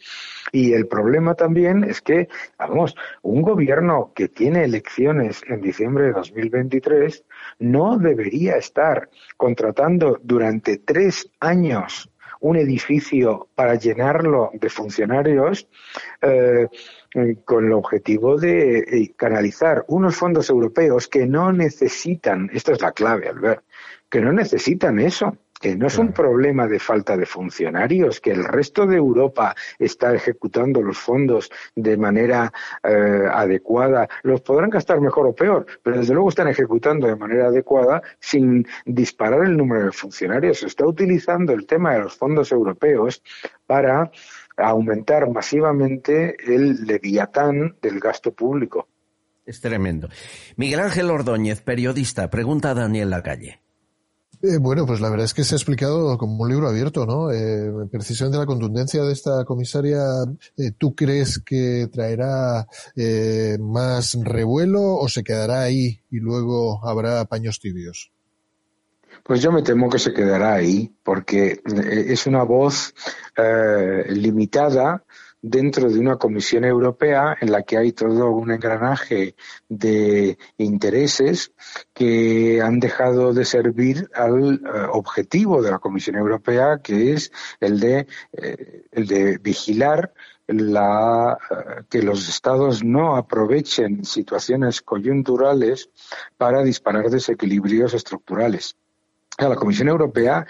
Y 0.51 0.73
el 0.73 0.85
problema 0.87 1.33
también 1.33 1.83
es 1.83 2.01
que, 2.01 2.29
vamos, 2.59 2.95
un 3.23 3.41
gobierno 3.41 4.11
que 4.13 4.27
tiene 4.27 4.63
elecciones 4.63 5.41
en 5.47 5.59
diciembre 5.59 6.05
de 6.05 6.11
2023 6.11 7.25
no 7.57 7.97
debería 7.97 8.57
estar 8.57 9.09
contratando 9.37 10.19
durante 10.21 10.77
tres 10.77 11.31
años 11.39 12.11
un 12.41 12.57
edificio 12.57 13.49
para 13.55 13.73
llenarlo 13.73 14.51
de 14.53 14.69
funcionarios 14.69 15.67
eh, 16.21 16.67
con 17.45 17.65
el 17.65 17.73
objetivo 17.73 18.37
de 18.37 18.79
eh, 18.79 19.13
canalizar 19.15 19.85
unos 19.87 20.15
fondos 20.15 20.49
europeos 20.49 21.07
que 21.07 21.25
no 21.25 21.51
necesitan, 21.51 22.49
esto 22.53 22.73
es 22.73 22.81
la 22.81 22.91
clave, 22.91 23.29
Albert, 23.29 23.63
que 24.09 24.21
no 24.21 24.33
necesitan 24.33 24.99
eso 24.99 25.37
que 25.59 25.75
no 25.75 25.87
es 25.87 25.97
un 25.97 26.11
problema 26.11 26.67
de 26.67 26.79
falta 26.79 27.15
de 27.15 27.25
funcionarios, 27.25 28.19
que 28.19 28.31
el 28.31 28.43
resto 28.43 28.85
de 28.85 28.97
Europa 28.97 29.55
está 29.79 30.13
ejecutando 30.13 30.81
los 30.81 30.97
fondos 30.97 31.49
de 31.75 31.97
manera 31.97 32.51
eh, 32.83 33.23
adecuada. 33.31 34.07
Los 34.23 34.41
podrán 34.41 34.69
gastar 34.69 34.99
mejor 34.99 35.27
o 35.27 35.33
peor, 35.33 35.65
pero 35.81 35.97
desde 35.97 36.13
luego 36.13 36.29
están 36.29 36.49
ejecutando 36.49 37.07
de 37.07 37.15
manera 37.15 37.47
adecuada 37.47 38.01
sin 38.19 38.67
disparar 38.85 39.45
el 39.45 39.55
número 39.55 39.85
de 39.85 39.91
funcionarios. 39.91 40.59
Se 40.59 40.67
está 40.67 40.85
utilizando 40.85 41.53
el 41.53 41.65
tema 41.65 41.93
de 41.93 42.01
los 42.01 42.15
fondos 42.15 42.51
europeos 42.51 43.23
para 43.65 44.11
aumentar 44.57 45.29
masivamente 45.29 46.35
el 46.45 46.85
leviatán 46.85 47.75
del 47.81 47.99
gasto 47.99 48.31
público. 48.31 48.87
Es 49.45 49.61
tremendo. 49.61 50.09
Miguel 50.55 50.79
Ángel 50.79 51.11
Ordóñez, 51.11 51.61
periodista, 51.61 52.29
pregunta 52.29 52.71
a 52.71 52.73
Daniel 52.73 53.11
Lacalle. 53.11 53.61
Eh, 54.41 54.57
bueno, 54.59 54.85
pues 54.85 54.99
la 55.01 55.09
verdad 55.09 55.25
es 55.25 55.33
que 55.33 55.43
se 55.43 55.55
ha 55.55 55.57
explicado 55.57 56.17
como 56.17 56.43
un 56.43 56.49
libro 56.49 56.67
abierto, 56.67 57.05
¿no? 57.05 57.31
Eh, 57.31 57.71
precisamente 57.91 58.37
la 58.37 58.45
contundencia 58.45 59.03
de 59.03 59.13
esta 59.13 59.45
comisaria, 59.45 59.99
eh, 60.57 60.71
¿tú 60.77 60.93
crees 60.93 61.39
que 61.39 61.87
traerá 61.91 62.67
eh, 62.95 63.57
más 63.59 64.17
revuelo 64.21 64.81
o 64.97 65.07
se 65.07 65.23
quedará 65.23 65.61
ahí 65.61 66.01
y 66.11 66.19
luego 66.19 66.85
habrá 66.85 67.25
paños 67.25 67.59
tibios? 67.59 68.11
Pues 69.25 69.41
yo 69.41 69.51
me 69.51 69.63
temo 69.63 69.89
que 69.89 69.97
se 69.97 70.13
quedará 70.13 70.53
ahí, 70.53 70.95
porque 71.01 71.59
es 71.65 72.27
una 72.27 72.43
voz 72.43 72.93
limitada 74.07 75.03
dentro 75.47 75.89
de 75.91 75.99
una 75.99 76.17
Comisión 76.17 76.65
Europea 76.65 77.37
en 77.39 77.51
la 77.51 77.61
que 77.61 77.77
hay 77.77 77.91
todo 77.91 78.31
un 78.31 78.51
engranaje 78.51 79.35
de 79.69 80.37
intereses 80.57 81.53
que 81.93 82.61
han 82.63 82.79
dejado 82.79 83.31
de 83.31 83.45
servir 83.45 84.09
al 84.15 84.55
eh, 84.55 84.59
objetivo 84.91 85.61
de 85.61 85.69
la 85.69 85.79
Comisión 85.79 86.15
Europea, 86.15 86.79
que 86.81 87.13
es 87.13 87.31
el 87.59 87.79
de, 87.79 88.07
eh, 88.33 89.37
vigilar 89.39 90.13
la, 90.47 91.37
eh, 91.51 91.83
que 91.89 92.01
los 92.01 92.27
estados 92.27 92.83
no 92.83 93.15
aprovechen 93.15 94.03
situaciones 94.03 94.81
coyunturales 94.81 95.91
para 96.37 96.63
disparar 96.63 97.11
desequilibrios 97.11 97.93
estructurales. 97.93 98.75
La 99.37 99.55
Comisión 99.55 99.89
Europea 99.89 100.45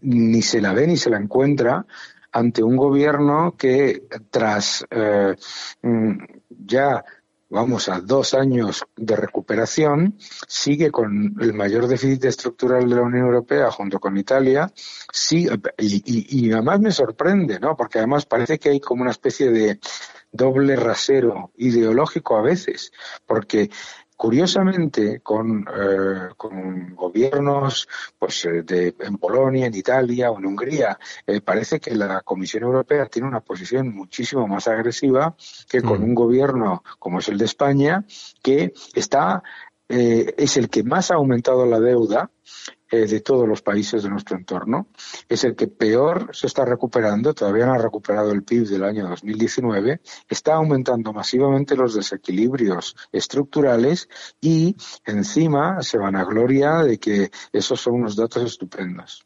ni 0.00 0.42
se 0.42 0.60
la 0.60 0.72
ve 0.72 0.86
ni 0.86 0.96
se 0.96 1.10
la 1.10 1.18
encuentra 1.18 1.84
ante 2.32 2.62
un 2.62 2.76
gobierno 2.76 3.56
que 3.56 4.06
tras 4.30 4.86
eh, 4.90 5.34
mm, 5.82 6.24
ya 6.48 7.04
vamos 7.50 7.88
a 7.88 8.00
dos 8.00 8.34
años 8.34 8.84
de 8.96 9.16
recuperación, 9.16 10.18
sigue 10.46 10.90
con 10.90 11.34
el 11.40 11.54
mayor 11.54 11.86
déficit 11.86 12.26
estructural 12.26 12.88
de 12.88 12.96
la 12.96 13.02
Unión 13.02 13.24
Europea 13.24 13.70
junto 13.70 13.98
con 13.98 14.16
Italia, 14.16 14.70
sí, 15.10 15.48
y, 15.78 16.46
y, 16.46 16.52
además 16.52 16.80
me 16.80 16.92
sorprende, 16.92 17.58
¿no? 17.58 17.74
Porque 17.76 17.98
además 17.98 18.26
parece 18.26 18.58
que 18.58 18.70
hay 18.70 18.80
como 18.80 19.02
una 19.02 19.12
especie 19.12 19.50
de 19.50 19.80
doble 20.30 20.76
rasero 20.76 21.52
ideológico 21.56 22.36
a 22.36 22.42
veces, 22.42 22.92
porque 23.26 23.70
curiosamente, 24.18 25.20
con, 25.20 25.60
eh, 25.60 26.30
con 26.36 26.96
gobiernos 26.96 27.88
pues, 28.18 28.44
eh, 28.46 28.62
de, 28.64 28.92
en 28.98 29.16
Polonia, 29.16 29.66
en 29.66 29.74
Italia 29.76 30.32
o 30.32 30.38
en 30.38 30.46
Hungría, 30.46 30.98
eh, 31.24 31.40
parece 31.40 31.78
que 31.78 31.94
la 31.94 32.22
Comisión 32.22 32.64
Europea 32.64 33.06
tiene 33.06 33.28
una 33.28 33.40
posición 33.40 33.94
muchísimo 33.94 34.48
más 34.48 34.66
agresiva 34.66 35.36
que 35.68 35.82
con 35.82 36.02
un 36.02 36.16
gobierno 36.16 36.82
como 36.98 37.20
es 37.20 37.28
el 37.28 37.38
de 37.38 37.44
España, 37.44 38.04
que 38.42 38.72
está 38.92 39.42
es 39.88 40.58
el 40.58 40.68
que 40.68 40.82
más 40.82 41.10
ha 41.10 41.14
aumentado 41.14 41.64
la 41.64 41.80
deuda 41.80 42.30
eh, 42.90 43.06
de 43.06 43.20
todos 43.20 43.48
los 43.48 43.62
países 43.62 44.02
de 44.02 44.10
nuestro 44.10 44.36
entorno. 44.36 44.88
Es 45.28 45.44
el 45.44 45.54
que 45.54 45.68
peor 45.68 46.30
se 46.32 46.46
está 46.46 46.64
recuperando, 46.64 47.34
todavía 47.34 47.66
no 47.66 47.74
ha 47.74 47.78
recuperado 47.78 48.32
el 48.32 48.42
PIB 48.42 48.68
del 48.68 48.84
año 48.84 49.08
2019, 49.08 50.00
está 50.28 50.54
aumentando 50.54 51.12
masivamente 51.12 51.76
los 51.76 51.94
desequilibrios 51.94 52.96
estructurales 53.12 54.08
y 54.40 54.76
encima 55.04 55.82
se 55.82 55.98
van 55.98 56.16
a 56.16 56.24
gloria 56.24 56.78
de 56.78 56.98
que 56.98 57.30
esos 57.52 57.80
son 57.80 57.94
unos 57.94 58.16
datos 58.16 58.42
estupendos. 58.44 59.24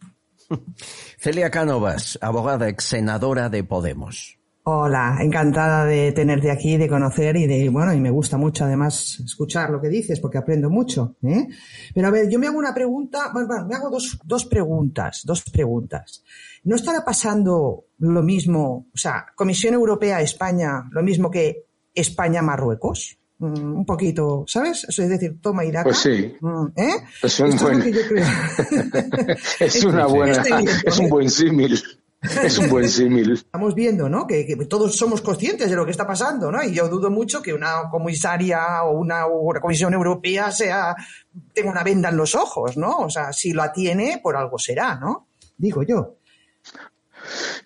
Celia 1.18 1.50
Cánovas, 1.50 2.18
abogada 2.20 2.68
ex 2.68 2.84
senadora 2.84 3.48
de 3.48 3.64
Podemos. 3.64 4.41
Hola, 4.64 5.18
encantada 5.20 5.84
de 5.84 6.12
tenerte 6.12 6.48
aquí, 6.48 6.76
de 6.76 6.88
conocer 6.88 7.36
y 7.36 7.48
de, 7.48 7.68
bueno, 7.68 7.92
y 7.92 7.98
me 7.98 8.10
gusta 8.10 8.36
mucho 8.36 8.64
además 8.64 9.18
escuchar 9.18 9.70
lo 9.70 9.80
que 9.80 9.88
dices 9.88 10.20
porque 10.20 10.38
aprendo 10.38 10.70
mucho, 10.70 11.16
¿eh? 11.24 11.48
Pero 11.92 12.06
a 12.06 12.10
ver, 12.12 12.30
yo 12.30 12.38
me 12.38 12.46
hago 12.46 12.58
una 12.58 12.72
pregunta, 12.72 13.32
bueno, 13.32 13.66
me 13.66 13.74
hago 13.74 13.90
dos, 13.90 14.20
dos 14.22 14.44
preguntas, 14.44 15.22
dos 15.24 15.42
preguntas. 15.50 16.22
¿No 16.62 16.76
estará 16.76 17.04
pasando 17.04 17.86
lo 17.98 18.22
mismo, 18.22 18.86
o 18.94 18.96
sea, 18.96 19.26
Comisión 19.34 19.74
Europea 19.74 20.20
España, 20.20 20.84
lo 20.92 21.02
mismo 21.02 21.28
que 21.28 21.66
España 21.92 22.40
Marruecos? 22.40 23.18
Mm, 23.38 23.78
un 23.78 23.84
poquito, 23.84 24.44
¿sabes? 24.46 24.86
es 24.88 25.08
decir, 25.08 25.40
toma 25.40 25.64
y. 25.64 25.72
Pues 25.82 25.98
sí. 25.98 26.36
Mm, 26.40 26.66
¿Eh? 26.76 26.92
Es, 27.20 27.40
un 27.40 27.56
buen... 27.58 27.82
es, 29.58 29.84
una 29.84 30.06
buena, 30.06 30.44
es 30.84 30.98
un 31.00 31.08
buen 31.08 31.28
símil. 31.28 31.82
Es 32.44 32.56
un 32.58 32.68
buen 32.68 32.88
símil. 32.88 33.32
Estamos 33.32 33.74
viendo, 33.74 34.08
¿no? 34.08 34.26
Que, 34.26 34.56
todos 34.68 34.96
somos 34.96 35.20
conscientes 35.20 35.68
de 35.68 35.76
lo 35.76 35.84
que 35.84 35.90
está 35.90 36.06
pasando, 36.06 36.52
¿no? 36.52 36.62
Y 36.62 36.72
yo 36.72 36.88
dudo 36.88 37.10
mucho 37.10 37.42
que 37.42 37.52
una 37.52 37.88
comisaria 37.90 38.84
o 38.84 38.98
una, 38.98 39.24
comisión 39.60 39.92
europea 39.92 40.52
sea 40.52 40.94
tenga 41.52 41.70
una 41.70 41.82
venda 41.82 42.10
en 42.10 42.16
los 42.16 42.34
ojos, 42.34 42.76
¿no? 42.76 42.98
O 42.98 43.10
sea, 43.10 43.32
si 43.32 43.52
la 43.52 43.72
tiene, 43.72 44.20
por 44.22 44.36
algo 44.36 44.58
será, 44.58 44.94
¿no? 44.96 45.26
Digo 45.56 45.82
yo. 45.82 46.16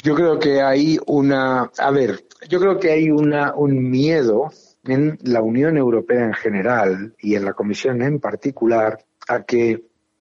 Yo 0.03 0.15
creo 0.15 0.39
que 0.39 0.63
hay 0.63 0.99
una, 1.07 1.71
a 1.79 1.91
ver, 1.91 2.27
yo 2.49 2.59
creo 2.61 2.79
que 2.79 2.93
hay 2.93 3.11
una, 3.11 3.55
un 3.55 3.91
miedo 3.91 4.51
en 4.85 5.19
la 5.23 5.43
Unión 5.43 5.77
Europea 5.77 6.25
en 6.25 6.35
general 6.35 7.15
y 7.19 7.35
en 7.35 7.45
la 7.45 7.53
Comisión 7.53 8.03
en 8.03 8.21
particular 8.21 9.05
a 9.29 9.43
que 9.43 9.85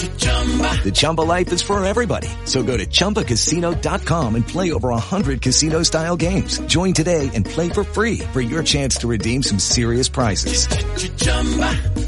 The 0.00 0.92
Chumba 0.92 1.20
life 1.20 1.52
is 1.52 1.60
for 1.60 1.84
everybody. 1.84 2.28
So 2.46 2.62
go 2.62 2.76
to 2.78 2.86
ChumbaCasino.com 2.86 4.34
and 4.34 4.48
play 4.48 4.72
over 4.72 4.88
100 4.88 5.42
casino-style 5.42 6.16
games. 6.16 6.58
Join 6.60 6.94
today 6.94 7.30
and 7.34 7.44
play 7.44 7.68
for 7.68 7.84
free 7.84 8.20
for 8.32 8.40
your 8.40 8.62
chance 8.62 8.96
to 8.98 9.08
redeem 9.08 9.42
some 9.42 9.58
serious 9.58 10.08
prizes. 10.08 10.66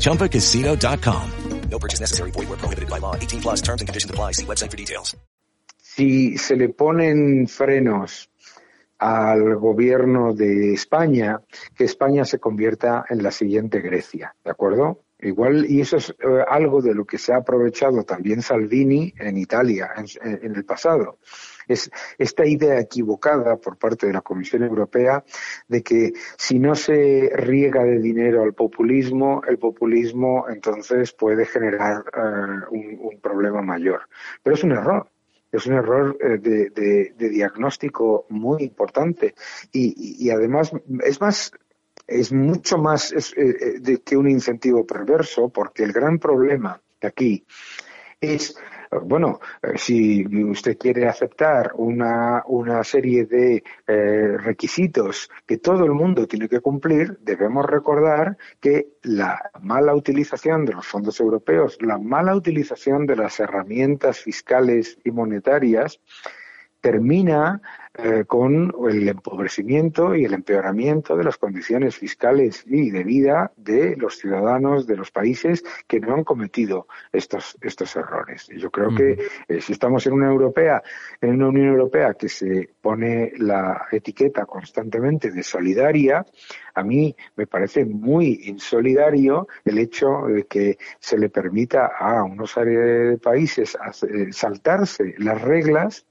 ChumbaCasino.com. 0.00 1.30
No 1.70 1.78
purchase 1.78 2.00
necessary. 2.00 2.30
Void 2.30 2.48
where 2.48 2.58
prohibited 2.58 2.88
by 2.90 2.98
law. 2.98 3.14
18 3.14 3.40
plus 3.40 3.60
terms 3.60 3.80
and 3.80 3.88
conditions 3.88 4.10
apply. 4.10 4.32
See 4.32 4.44
website 4.44 4.70
for 4.70 4.76
details. 4.76 5.16
Si 5.82 6.38
se 6.38 6.56
le 6.56 6.68
ponen 6.68 7.46
frenos 7.46 8.30
al 8.98 9.56
gobierno 9.56 10.32
de 10.32 10.72
España, 10.72 11.40
que 11.76 11.84
España 11.84 12.24
se 12.24 12.38
convierta 12.38 13.04
en 13.10 13.22
la 13.22 13.30
siguiente 13.30 13.80
Grecia, 13.80 14.34
¿de 14.44 14.50
acuerdo? 14.50 15.00
Igual, 15.22 15.66
y 15.70 15.80
eso 15.80 15.98
es 15.98 16.10
eh, 16.10 16.44
algo 16.48 16.82
de 16.82 16.94
lo 16.94 17.04
que 17.04 17.16
se 17.16 17.32
ha 17.32 17.36
aprovechado 17.36 18.02
también 18.02 18.42
Salvini 18.42 19.14
en 19.16 19.38
Italia 19.38 19.92
en, 19.96 20.54
el 20.56 20.64
pasado. 20.64 21.18
Es 21.68 21.88
esta 22.18 22.44
idea 22.44 22.80
equivocada 22.80 23.56
por 23.56 23.78
parte 23.78 24.08
de 24.08 24.12
la 24.12 24.22
Comisión 24.22 24.64
Europea 24.64 25.22
de 25.68 25.82
que 25.84 26.12
si 26.36 26.58
no 26.58 26.74
se 26.74 27.30
riega 27.36 27.84
de 27.84 28.00
dinero 28.00 28.42
al 28.42 28.52
populismo, 28.54 29.42
el 29.46 29.58
populismo 29.58 30.46
entonces 30.48 31.12
puede 31.12 31.46
generar 31.46 32.02
eh, 32.16 32.66
un, 32.70 33.20
problema 33.20 33.62
mayor. 33.62 34.08
Pero 34.42 34.56
es 34.56 34.64
un 34.64 34.72
error 34.72 35.08
es 35.52 35.66
un 35.66 35.74
error 35.74 36.16
eh, 36.20 36.38
de, 36.38 37.28
diagnóstico 37.28 38.26
muy 38.30 38.64
importante 38.64 39.34
y, 39.70 40.30
además 40.30 40.72
es 41.04 41.20
más 41.20 41.52
es 42.06 42.32
mucho 42.32 42.78
más 42.78 43.12
eh, 43.12 43.18
eh, 43.36 43.80
de 43.80 44.02
que 44.02 44.16
un 44.16 44.28
incentivo 44.28 44.86
perverso, 44.86 45.48
porque 45.48 45.82
el 45.84 45.92
gran 45.92 46.18
problema 46.18 46.80
aquí 47.00 47.44
es, 48.20 48.56
bueno, 49.02 49.40
eh, 49.62 49.72
si 49.76 50.24
usted 50.44 50.78
quiere 50.78 51.08
aceptar 51.08 51.72
una, 51.74 52.42
una 52.46 52.84
serie 52.84 53.26
de 53.26 53.62
requisitos 54.38 55.28
que 55.46 55.58
todo 55.58 55.84
el 55.84 55.92
mundo 55.92 56.26
tiene 56.26 56.48
que 56.48 56.60
cumplir, 56.60 57.18
debemos 57.20 57.66
recordar 57.66 58.36
que 58.60 58.92
la 59.02 59.50
mala 59.60 59.94
utilización 59.94 60.64
de 60.64 60.74
los 60.74 60.86
fondos 60.86 61.18
europeos, 61.20 61.78
la 61.80 61.98
mala 61.98 62.36
utilización 62.36 63.06
de 63.06 63.16
las 63.16 63.40
herramientas 63.40 64.20
fiscales 64.20 64.98
y 65.04 65.10
monetarias, 65.10 66.00
termina 66.82 67.62
eh, 67.94 68.24
con 68.26 68.74
el 68.90 69.08
empobrecimiento 69.08 70.16
y 70.16 70.24
el 70.24 70.34
empeoramiento 70.34 71.16
de 71.16 71.24
las 71.24 71.38
condiciones 71.38 71.96
fiscales 71.96 72.64
y 72.66 72.90
de 72.90 73.04
vida 73.04 73.52
de 73.56 73.96
los 73.96 74.18
ciudadanos 74.18 74.86
de 74.86 74.96
los 74.96 75.10
países 75.10 75.62
que 75.86 76.00
no 76.00 76.14
han 76.14 76.24
cometido 76.24 76.88
estos, 77.12 77.56
estos 77.60 77.94
errores. 77.94 78.48
Yo 78.48 78.70
creo 78.70 78.94
que 78.94 79.18
eh, 79.46 79.60
si 79.60 79.72
estamos 79.72 80.06
en 80.06 80.14
una 80.14 80.26
europea, 80.26 80.82
en 81.20 81.34
una 81.34 81.48
Unión 81.48 81.68
Europea 81.68 82.14
que 82.14 82.28
se 82.28 82.68
pone 82.80 83.32
la 83.36 83.86
etiqueta 83.92 84.44
constantemente 84.44 85.30
de 85.30 85.42
solidaria, 85.42 86.26
a 86.74 86.82
mí 86.82 87.14
me 87.36 87.46
parece 87.46 87.84
muy 87.84 88.40
insolidario 88.44 89.46
el 89.64 89.78
hecho 89.78 90.22
de 90.26 90.46
que 90.46 90.78
se 90.98 91.16
le 91.16 91.28
permita 91.28 91.92
a 91.96 92.24
unos 92.24 92.58
países 93.22 93.78
eh, 94.02 94.32
saltarse 94.32 95.14
las 95.18 95.40
reglas 95.42 96.06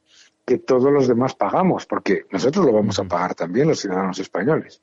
que 0.46 0.58
todos 0.58 0.92
los 0.92 1.08
demás 1.08 1.36
pagamos, 1.36 1.86
porque 1.86 2.26
nosotros 2.32 2.66
lo 2.66 2.74
vamos 2.74 3.00
a 3.00 3.04
pagar 3.04 3.36
también 3.36 3.68
los 3.68 3.80
ciudadanos 3.80 4.20
españoles. 4.20 4.82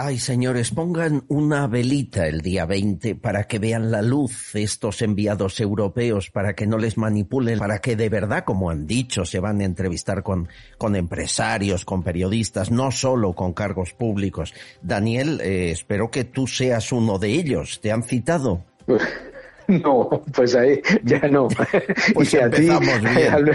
Ay, 0.00 0.18
señores, 0.18 0.70
pongan 0.70 1.24
una 1.26 1.66
velita 1.66 2.28
el 2.28 2.40
día 2.40 2.66
20 2.66 3.16
para 3.16 3.44
que 3.44 3.58
vean 3.58 3.90
la 3.90 4.00
luz 4.00 4.54
estos 4.54 5.02
enviados 5.02 5.58
europeos, 5.58 6.30
para 6.30 6.54
que 6.54 6.68
no 6.68 6.78
les 6.78 6.96
manipulen, 6.96 7.58
para 7.58 7.80
que 7.80 7.96
de 7.96 8.08
verdad, 8.08 8.44
como 8.44 8.70
han 8.70 8.86
dicho, 8.86 9.24
se 9.24 9.40
van 9.40 9.60
a 9.60 9.64
entrevistar 9.64 10.22
con, 10.22 10.48
con 10.76 10.94
empresarios, 10.94 11.84
con 11.84 12.04
periodistas, 12.04 12.70
no 12.70 12.92
solo 12.92 13.32
con 13.32 13.54
cargos 13.54 13.92
públicos. 13.92 14.54
Daniel, 14.82 15.40
eh, 15.40 15.72
espero 15.72 16.12
que 16.12 16.22
tú 16.22 16.46
seas 16.46 16.92
uno 16.92 17.18
de 17.18 17.30
ellos. 17.30 17.80
¿Te 17.80 17.90
han 17.90 18.04
citado? 18.04 18.64
No, 19.68 20.24
pues 20.34 20.54
ahí 20.54 20.80
ya 21.04 21.20
no. 21.28 21.48
Pues 22.14 22.30
ya 22.32 22.40
empezamos 22.44 23.02
bien. 23.02 23.50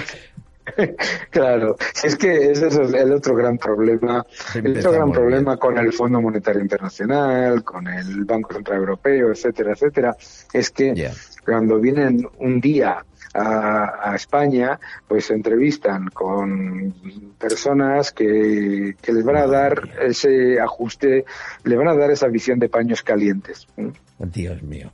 Claro, 1.30 1.76
es 2.04 2.16
que 2.16 2.52
ese 2.52 2.68
es 2.68 2.76
el 2.76 3.12
otro 3.12 3.36
gran 3.36 3.58
problema, 3.58 4.26
el 4.56 4.78
otro 4.78 4.92
gran 4.92 5.12
problema 5.12 5.58
con 5.58 5.78
el 5.78 5.92
Fondo 5.94 6.22
Monetario 6.22 6.62
Internacional, 6.62 7.64
con 7.64 7.88
el 7.88 8.26
Banco 8.26 8.54
Central 8.54 8.80
Europeo, 8.80 9.32
etcétera, 9.32 9.74
etcétera, 9.74 10.16
es 10.52 10.70
que 10.70 11.12
cuando 11.44 11.80
vienen 11.80 12.28
un 12.40 12.62
día 12.62 13.04
a, 13.34 14.12
a 14.12 14.16
España, 14.16 14.80
pues 15.08 15.26
se 15.26 15.34
entrevistan 15.34 16.10
con 16.10 16.94
personas 17.38 18.12
que, 18.12 18.96
que 19.02 19.12
les 19.12 19.24
van 19.24 19.38
a 19.38 19.48
dar 19.48 19.90
ese 20.02 20.60
ajuste, 20.60 21.26
le 21.64 21.76
van 21.76 21.88
a 21.88 21.96
dar 21.96 22.12
esa 22.12 22.28
visión 22.28 22.60
de 22.60 22.70
paños 22.70 23.02
calientes. 23.02 23.68
Dios 24.20 24.62
mío. 24.62 24.92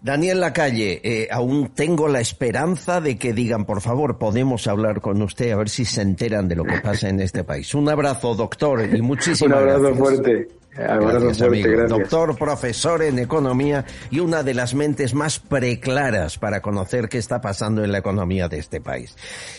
Daniel 0.00 0.40
Lacalle, 0.40 1.00
eh, 1.02 1.28
aún 1.30 1.70
tengo 1.74 2.06
la 2.08 2.20
esperanza 2.20 3.00
de 3.00 3.18
que 3.18 3.32
digan, 3.32 3.64
por 3.64 3.80
favor, 3.80 4.18
podemos 4.18 4.66
hablar 4.68 5.00
con 5.00 5.20
usted 5.22 5.50
a 5.50 5.56
ver 5.56 5.68
si 5.68 5.84
se 5.84 6.02
enteran 6.02 6.46
de 6.48 6.54
lo 6.56 6.64
que 6.64 6.80
pasa 6.80 7.08
en 7.08 7.20
este 7.20 7.42
país. 7.44 7.74
Un 7.74 7.88
abrazo, 7.88 8.34
doctor, 8.34 8.88
y 8.94 9.02
muchísimas 9.02 9.42
Un 9.42 9.52
abrazo 9.54 9.80
gracias. 9.80 9.98
fuerte. 9.98 10.48
Abrazo 10.78 11.08
Gracias, 11.10 11.38
fuerte, 11.38 11.44
amigo. 11.46 11.70
gracias. 11.70 11.98
Doctor, 11.98 12.38
profesor 12.38 13.02
en 13.02 13.18
economía 13.18 13.84
y 14.12 14.20
una 14.20 14.44
de 14.44 14.54
las 14.54 14.74
mentes 14.74 15.12
más 15.12 15.40
preclaras 15.40 16.38
para 16.38 16.62
conocer 16.62 17.08
qué 17.08 17.18
está 17.18 17.40
pasando 17.40 17.82
en 17.82 17.90
la 17.90 17.98
economía 17.98 18.48
de 18.48 18.58
este 18.58 18.80
país. 18.80 19.16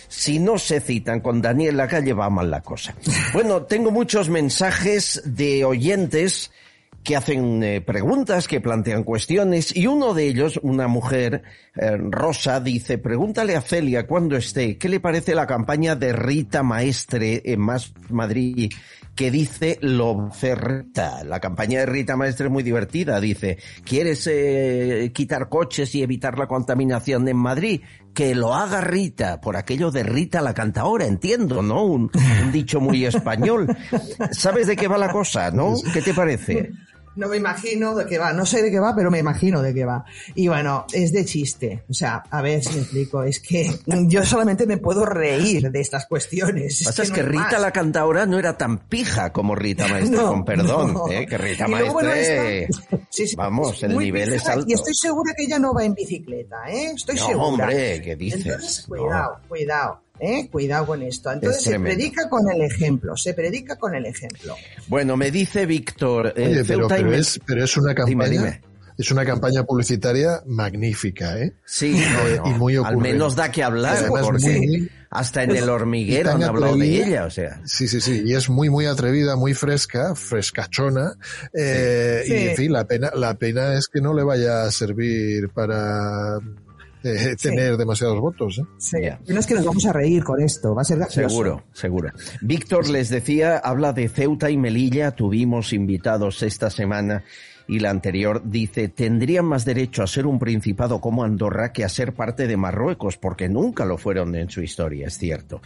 Si 0.07 0.39
no 0.39 0.57
se 0.57 0.79
citan 0.79 1.19
con 1.19 1.41
Daniel 1.41 1.75
Lacalle 1.75 2.13
va 2.13 2.29
mal 2.29 2.49
la 2.49 2.61
cosa. 2.61 2.95
Bueno, 3.33 3.63
tengo 3.63 3.91
muchos 3.91 4.29
mensajes 4.29 5.21
de 5.25 5.65
oyentes 5.65 6.51
que 7.03 7.15
hacen 7.15 7.63
eh, 7.63 7.81
preguntas, 7.81 8.47
que 8.47 8.61
plantean 8.61 9.03
cuestiones, 9.03 9.75
y 9.75 9.87
uno 9.87 10.13
de 10.13 10.27
ellos, 10.27 10.59
una 10.63 10.87
mujer, 10.87 11.43
eh, 11.75 11.97
Rosa, 11.97 12.59
dice, 12.59 12.97
pregúntale 12.97 13.55
a 13.55 13.61
Celia 13.61 14.05
cuando 14.05 14.35
esté, 14.35 14.77
¿qué 14.77 14.89
le 14.89 14.99
parece 14.99 15.35
la 15.35 15.47
campaña 15.47 15.95
de 15.95 16.13
Rita 16.13 16.63
Maestre 16.63 17.41
en 17.45 17.61
Más 17.61 17.93
Madrid? 18.09 18.71
que 19.19 19.31
dice 19.31 19.77
lo 19.81 20.29
Rita. 20.31 21.25
La 21.25 21.41
campaña 21.41 21.81
de 21.81 21.85
Rita 21.87 22.15
Maestre 22.15 22.45
es 22.45 22.51
muy 22.53 22.63
divertida. 22.63 23.19
Dice, 23.19 23.57
¿quieres 23.83 24.25
eh, 24.31 25.11
quitar 25.13 25.49
coches 25.49 25.93
y 25.93 26.01
evitar 26.01 26.37
la 26.39 26.47
contaminación 26.47 27.27
en 27.27 27.35
Madrid? 27.35 27.81
Que 28.13 28.33
lo 28.33 28.55
haga 28.55 28.79
Rita, 28.79 29.41
por 29.41 29.57
aquello 29.57 29.91
de 29.91 30.03
Rita 30.03 30.41
la 30.41 30.53
cantadora, 30.53 31.05
entiendo, 31.05 31.61
¿no? 31.61 31.83
Un, 31.83 32.09
un 32.13 32.51
dicho 32.53 32.79
muy 32.79 33.03
español. 33.03 33.67
¿Sabes 34.31 34.67
de 34.67 34.77
qué 34.77 34.87
va 34.87 34.97
la 34.97 35.11
cosa, 35.11 35.51
no? 35.51 35.73
¿Qué 35.93 36.01
te 36.01 36.13
parece? 36.13 36.71
No 37.19 37.27
me 37.27 37.35
imagino 37.37 37.93
de 37.95 38.05
qué 38.05 38.17
va, 38.17 38.31
no 38.31 38.45
sé 38.45 38.63
de 38.63 38.71
qué 38.71 38.79
va, 38.79 38.95
pero 38.95 39.11
me 39.11 39.19
imagino 39.19 39.61
de 39.61 39.73
qué 39.73 39.83
va. 39.83 40.05
Y 40.35 40.47
bueno, 40.47 40.85
es 40.93 41.11
de 41.11 41.25
chiste. 41.25 41.83
O 41.89 41.93
sea, 41.93 42.23
a 42.29 42.41
ver 42.41 42.63
si 42.63 42.75
me 42.75 42.81
explico, 42.81 43.23
es 43.23 43.41
que 43.41 43.69
yo 44.07 44.23
solamente 44.25 44.65
me 44.65 44.77
puedo 44.77 45.05
reír 45.05 45.69
de 45.69 45.81
estas 45.81 46.05
cuestiones. 46.07 46.81
Pasa 46.85 47.03
es 47.03 47.09
no 47.09 47.15
que 47.15 47.21
hay 47.21 47.27
Rita 47.27 47.43
más. 47.51 47.61
la 47.61 47.71
cantadora 47.71 48.25
no 48.25 48.39
era 48.39 48.57
tan 48.57 48.77
pija 48.87 49.33
como 49.33 49.53
Rita 49.53 49.87
Maestre, 49.89 50.15
No, 50.17 50.27
con 50.29 50.45
perdón, 50.45 50.93
no. 50.93 51.09
¿eh? 51.11 51.25
que 51.27 51.37
Rita 51.37 51.67
Y 51.67 51.71
bueno, 51.71 52.09
Maestre, 52.09 52.63
esta- 52.63 52.97
sí, 53.09 53.27
sí, 53.27 53.35
vamos, 53.35 53.83
el 53.83 53.97
nivel 53.97 54.31
es 54.33 54.47
alto. 54.47 54.65
Y 54.69 54.73
estoy 54.73 54.93
segura 54.95 55.33
que 55.35 55.43
ella 55.43 55.59
no 55.59 55.73
va 55.73 55.83
en 55.83 55.93
bicicleta, 55.93 56.69
¿eh? 56.69 56.91
Estoy 56.95 57.15
No, 57.17 57.25
segura. 57.27 57.45
hombre, 57.45 58.01
¿qué 58.01 58.15
dices? 58.15 58.45
Entonces, 58.45 58.85
cuidado, 58.87 59.39
cuidado. 59.49 60.01
¿Eh? 60.19 60.49
Cuidado 60.51 60.85
con 60.87 61.01
esto. 61.01 61.31
Entonces 61.31 61.61
se 61.63 61.79
predica 61.79 62.27
con 62.29 62.49
el 62.51 62.61
ejemplo, 62.61 63.15
se 63.15 63.33
predica 63.33 63.77
con 63.77 63.95
el 63.95 64.05
ejemplo. 64.05 64.55
Bueno, 64.87 65.15
me 65.17 65.31
dice 65.31 65.65
Víctor, 65.65 66.33
eh, 66.35 66.47
Oye, 66.49 66.63
pero, 66.65 67.13
es, 67.13 67.39
pero 67.45 67.63
es 67.63 67.77
una 67.77 67.95
campaña. 67.95 68.27
dime. 68.29 68.61
Es 68.97 69.11
una 69.11 69.23
campaña 69.23 69.63
publicitaria 69.63 70.41
magnífica, 70.45 71.39
¿eh? 71.39 71.53
Sí, 71.65 71.93
no, 71.93 72.27
Eh, 72.27 72.37
no, 72.43 72.49
y 72.49 72.53
muy 72.55 72.73
al 72.75 72.81
ocurrente. 72.81 73.11
menos 73.13 73.33
da 73.33 73.49
que 73.49 73.63
hablar, 73.63 73.95
Además, 73.95 74.23
porque 74.23 74.57
muy- 74.57 74.91
hasta 75.09 75.43
en 75.43 75.51
es- 75.51 75.63
el 75.63 75.69
hormiguero 75.69 76.31
han 76.31 76.43
hablado 76.43 76.75
de 76.75 76.83
atrevida. 76.83 77.07
ella, 77.07 77.25
o 77.25 77.29
sea. 77.29 77.61
Sí, 77.65 77.87
sí, 77.87 78.01
sí. 78.01 78.23
Y 78.25 78.33
es 78.35 78.49
muy, 78.49 78.69
muy 78.69 78.87
atrevida, 78.87 79.37
muy 79.37 79.53
fresca, 79.53 80.15
frescachona. 80.15 81.13
eh, 81.53 82.23
Sí. 82.25 82.33
Y, 82.33 82.37
Sí. 82.39 82.47
en 82.49 82.55
fin, 82.57 82.73
la 82.73 82.83
pena, 82.87 83.09
la 83.15 83.35
pena 83.35 83.73
es 83.75 83.87
que 83.87 84.01
no 84.01 84.13
le 84.13 84.23
vaya 84.23 84.63
a 84.63 84.71
servir 84.71 85.47
para 85.47 86.37
eh, 87.03 87.35
Sí. 87.37 87.49
tener 87.49 87.77
demasiados 87.77 88.19
votos. 88.19 88.59
¿eh? 88.59 88.63
Sí. 88.77 88.97
Es 89.27 89.47
que 89.47 89.55
nos 89.55 89.65
vamos 89.65 89.85
a 89.85 89.93
reír 89.93 90.23
con 90.23 90.41
esto, 90.41 90.75
va 90.75 90.81
a 90.81 90.85
ser 90.85 90.97
gracioso. 90.97 91.29
Seguro, 91.29 91.63
seguro. 91.73 92.09
Víctor 92.41 92.89
les 92.89 93.09
decía, 93.09 93.57
habla 93.57 93.93
de 93.93 94.09
Ceuta 94.09 94.49
y 94.49 94.57
Melilla, 94.57 95.11
tuvimos 95.11 95.73
invitados 95.73 96.43
esta 96.43 96.69
semana 96.69 97.23
y 97.67 97.79
la 97.79 97.91
anterior, 97.91 98.41
dice, 98.45 98.87
tendrían 98.89 99.45
más 99.45 99.63
derecho 99.63 100.01
a 100.01 100.07
ser 100.07 100.25
un 100.25 100.39
principado 100.39 100.99
como 100.99 101.23
Andorra 101.23 101.71
que 101.71 101.83
a 101.83 101.89
ser 101.89 102.13
parte 102.13 102.47
de 102.47 102.57
Marruecos, 102.57 103.17
porque 103.17 103.47
nunca 103.47 103.85
lo 103.85 103.97
fueron 103.99 104.35
en 104.35 104.49
su 104.49 104.61
historia, 104.63 105.05
es 105.07 105.17
cierto. 105.19 105.61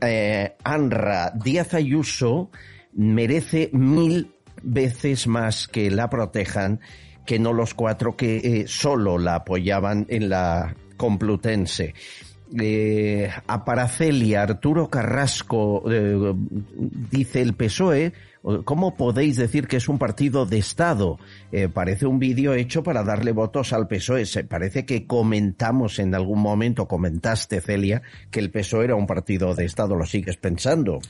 Eh, 0.00 0.56
Anra 0.64 1.30
Díaz 1.30 1.74
Ayuso 1.74 2.50
merece 2.92 3.70
mil 3.72 4.32
veces 4.62 5.26
más 5.28 5.68
que 5.68 5.90
la 5.90 6.10
protejan 6.10 6.80
que 7.26 7.38
no 7.38 7.52
los 7.52 7.74
cuatro 7.74 8.16
que 8.16 8.36
eh, 8.36 8.64
solo 8.66 9.18
la 9.18 9.36
apoyaban 9.36 10.06
en 10.08 10.28
la 10.28 10.74
Complutense. 10.96 11.94
Eh, 12.56 13.28
a 13.48 13.64
Paracelia, 13.64 14.42
Arturo 14.42 14.88
Carrasco 14.88 15.82
eh, 15.90 16.34
dice 17.10 17.40
el 17.40 17.54
PSOE, 17.54 18.12
¿cómo 18.64 18.96
podéis 18.96 19.36
decir 19.36 19.66
que 19.66 19.78
es 19.78 19.88
un 19.88 19.98
partido 19.98 20.46
de 20.46 20.58
Estado? 20.58 21.18
Eh, 21.50 21.68
parece 21.68 22.06
un 22.06 22.20
vídeo 22.20 22.54
hecho 22.54 22.82
para 22.82 23.02
darle 23.02 23.32
votos 23.32 23.72
al 23.72 23.88
PSOE. 23.88 24.26
Se 24.26 24.44
parece 24.44 24.84
que 24.84 25.06
comentamos 25.06 25.98
en 25.98 26.14
algún 26.14 26.40
momento, 26.40 26.86
comentaste 26.86 27.60
Celia, 27.60 28.02
que 28.30 28.38
el 28.40 28.50
PSOE 28.50 28.84
era 28.84 28.94
un 28.94 29.06
partido 29.06 29.54
de 29.54 29.64
Estado. 29.64 29.96
¿Lo 29.96 30.06
sigues 30.06 30.36
pensando? 30.36 31.00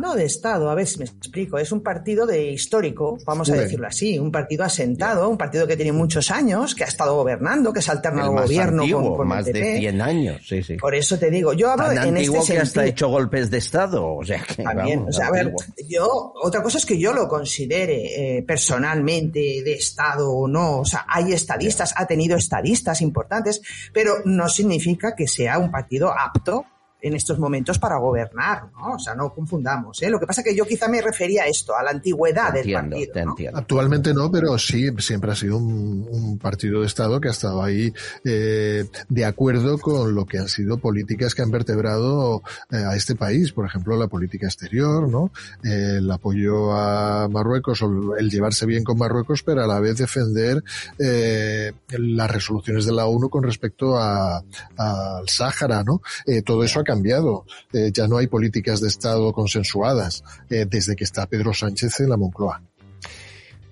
No 0.00 0.14
de 0.14 0.24
Estado, 0.24 0.70
a 0.70 0.74
ver 0.74 0.86
si 0.86 0.98
me 0.98 1.04
explico. 1.04 1.58
Es 1.58 1.72
un 1.72 1.82
partido 1.82 2.24
de 2.24 2.52
histórico, 2.52 3.18
vamos 3.26 3.50
a 3.50 3.54
decirlo 3.54 3.86
así, 3.86 4.18
un 4.18 4.32
partido 4.32 4.64
asentado, 4.64 5.28
un 5.28 5.36
partido 5.36 5.66
que 5.66 5.76
tiene 5.76 5.92
muchos 5.92 6.30
años, 6.30 6.74
que 6.74 6.84
ha 6.84 6.86
estado 6.86 7.14
gobernando, 7.16 7.70
que 7.70 7.82
se 7.82 7.90
alterna 7.90 8.24
El 8.24 8.32
más 8.32 8.44
gobierno 8.44 8.82
antiguo, 8.82 9.02
con, 9.02 9.16
con 9.18 9.28
más 9.28 9.46
el 9.46 9.52
de 9.52 9.60
PP. 9.60 9.78
100 9.80 10.00
años, 10.00 10.42
sí, 10.48 10.62
sí. 10.62 10.76
Por 10.76 10.94
eso 10.94 11.18
te 11.18 11.30
digo, 11.30 11.52
yo 11.52 11.70
hablo 11.70 11.84
Tan 11.84 12.08
en 12.08 12.16
antiguo 12.16 12.38
este 12.38 12.54
que 12.54 12.58
hasta 12.60 12.80
ha 12.80 12.84
sentido. 12.84 12.92
hecho 12.92 13.08
golpes 13.08 13.50
de 13.50 13.58
Estado, 13.58 14.14
o 14.14 14.24
sea 14.24 14.42
que 14.42 14.62
También, 14.62 15.00
vamos, 15.00 15.16
o 15.16 15.18
sea, 15.18 15.26
a 15.26 15.32
ver, 15.32 15.52
yo, 15.86 16.32
otra 16.42 16.62
cosa 16.62 16.78
es 16.78 16.86
que 16.86 16.98
yo 16.98 17.12
lo 17.12 17.28
considere 17.28 18.38
eh, 18.38 18.42
personalmente 18.42 19.38
de 19.38 19.74
Estado 19.74 20.30
o 20.30 20.48
no, 20.48 20.80
o 20.80 20.84
sea, 20.86 21.04
hay 21.06 21.34
estadistas, 21.34 21.92
ha 21.94 22.06
tenido 22.06 22.38
estadistas 22.38 23.02
importantes, 23.02 23.60
pero 23.92 24.14
no 24.24 24.48
significa 24.48 25.14
que 25.14 25.28
sea 25.28 25.58
un 25.58 25.70
partido 25.70 26.10
apto 26.10 26.64
en 27.02 27.14
estos 27.14 27.38
momentos 27.38 27.78
para 27.78 27.96
gobernar, 27.98 28.64
¿no? 28.72 28.94
O 28.94 28.98
sea, 28.98 29.14
no 29.14 29.32
confundamos, 29.32 30.00
¿eh? 30.02 30.10
Lo 30.10 30.18
que 30.20 30.26
pasa 30.26 30.40
es 30.40 30.46
que 30.48 30.54
yo 30.56 30.64
quizá 30.64 30.88
me 30.88 31.00
refería 31.00 31.42
a 31.44 31.46
esto, 31.46 31.76
a 31.76 31.82
la 31.82 31.90
antigüedad 31.90 32.52
del 32.52 32.62
Entiendo, 32.68 32.90
partido. 32.96 33.12
te 33.12 33.24
¿no? 33.24 33.30
entiendo. 33.32 33.58
Actualmente 33.58 34.14
no, 34.14 34.30
pero 34.30 34.58
sí, 34.58 34.88
siempre 34.98 35.32
ha 35.32 35.34
sido 35.34 35.56
un, 35.56 36.06
un 36.10 36.38
partido 36.38 36.80
de 36.80 36.86
Estado 36.86 37.20
que 37.20 37.28
ha 37.28 37.32
estado 37.32 37.62
ahí 37.62 37.92
eh, 38.24 38.84
de 39.08 39.24
acuerdo 39.24 39.78
con 39.78 40.14
lo 40.14 40.26
que 40.26 40.38
han 40.38 40.48
sido 40.48 40.78
políticas 40.78 41.34
que 41.34 41.42
han 41.42 41.50
vertebrado 41.50 42.42
eh, 42.70 42.76
a 42.76 42.94
este 42.96 43.14
país. 43.14 43.52
Por 43.52 43.66
ejemplo, 43.66 43.96
la 43.96 44.08
política 44.08 44.46
exterior, 44.46 45.08
¿no? 45.08 45.30
Eh, 45.64 45.96
el 45.98 46.10
apoyo 46.10 46.72
a 46.72 47.28
Marruecos, 47.28 47.82
o 47.82 48.16
el 48.16 48.30
llevarse 48.30 48.66
bien 48.66 48.84
con 48.84 48.98
Marruecos, 48.98 49.42
pero 49.42 49.62
a 49.62 49.66
la 49.66 49.80
vez 49.80 49.96
defender 49.98 50.62
eh, 50.98 51.72
las 51.88 52.30
resoluciones 52.30 52.84
de 52.86 52.92
la 52.92 53.06
ONU 53.06 53.28
con 53.30 53.42
respecto 53.42 53.96
a- 53.96 54.42
al 54.76 55.28
Sáhara, 55.28 55.82
¿no? 55.84 56.00
Eh, 56.26 56.42
todo 56.42 56.62
eso 56.64 56.80
ha 56.80 56.84
cambiado. 56.90 57.44
Eh, 57.72 57.90
ya 57.92 58.06
no 58.08 58.16
hay 58.18 58.26
políticas 58.26 58.80
de 58.80 58.88
Estado 58.88 59.32
consensuadas 59.32 60.22
eh, 60.48 60.66
desde 60.68 60.96
que 60.96 61.04
está 61.04 61.26
Pedro 61.26 61.52
Sánchez 61.54 62.00
en 62.00 62.08
la 62.10 62.16
Moncloa. 62.16 62.62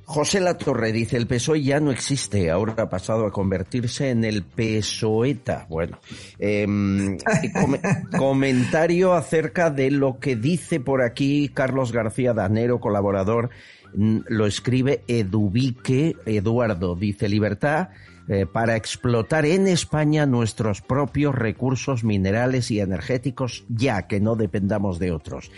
José 0.04 0.40
Latorre 0.40 0.90
dice, 0.90 1.18
el 1.18 1.26
PSOE 1.26 1.62
ya 1.62 1.80
no 1.80 1.90
existe, 1.90 2.50
ahora 2.50 2.74
ha 2.78 2.88
pasado 2.88 3.26
a 3.26 3.30
convertirse 3.30 4.08
en 4.08 4.24
el 4.24 4.42
PSOETA. 4.42 5.66
Bueno, 5.68 5.98
em, 6.38 7.18
come- 7.52 7.80
comentario 8.16 9.12
acerca 9.12 9.68
de 9.70 9.90
lo 9.90 10.18
que 10.18 10.34
dice 10.34 10.80
por 10.80 11.02
aquí 11.02 11.50
Carlos 11.52 11.92
García 11.92 12.32
Danero, 12.32 12.80
colaborador, 12.80 13.50
lo 13.94 14.46
escribe 14.46 15.02
Edubique 15.08 16.16
Eduardo, 16.24 16.94
dice 16.96 17.28
libertad 17.28 17.88
eh, 18.28 18.46
para 18.46 18.76
explotar 18.76 19.46
en 19.46 19.66
España 19.66 20.26
nuestros 20.26 20.82
propios 20.82 21.34
recursos 21.34 22.04
minerales 22.04 22.70
y 22.70 22.80
energéticos 22.80 23.64
ya 23.68 24.06
que 24.06 24.20
no 24.20 24.36
dependamos 24.36 24.98
de 24.98 25.12
otros. 25.12 25.50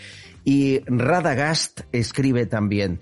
Y 0.45 0.79
Radagast 0.85 1.81
escribe 1.91 2.45
también, 2.45 3.01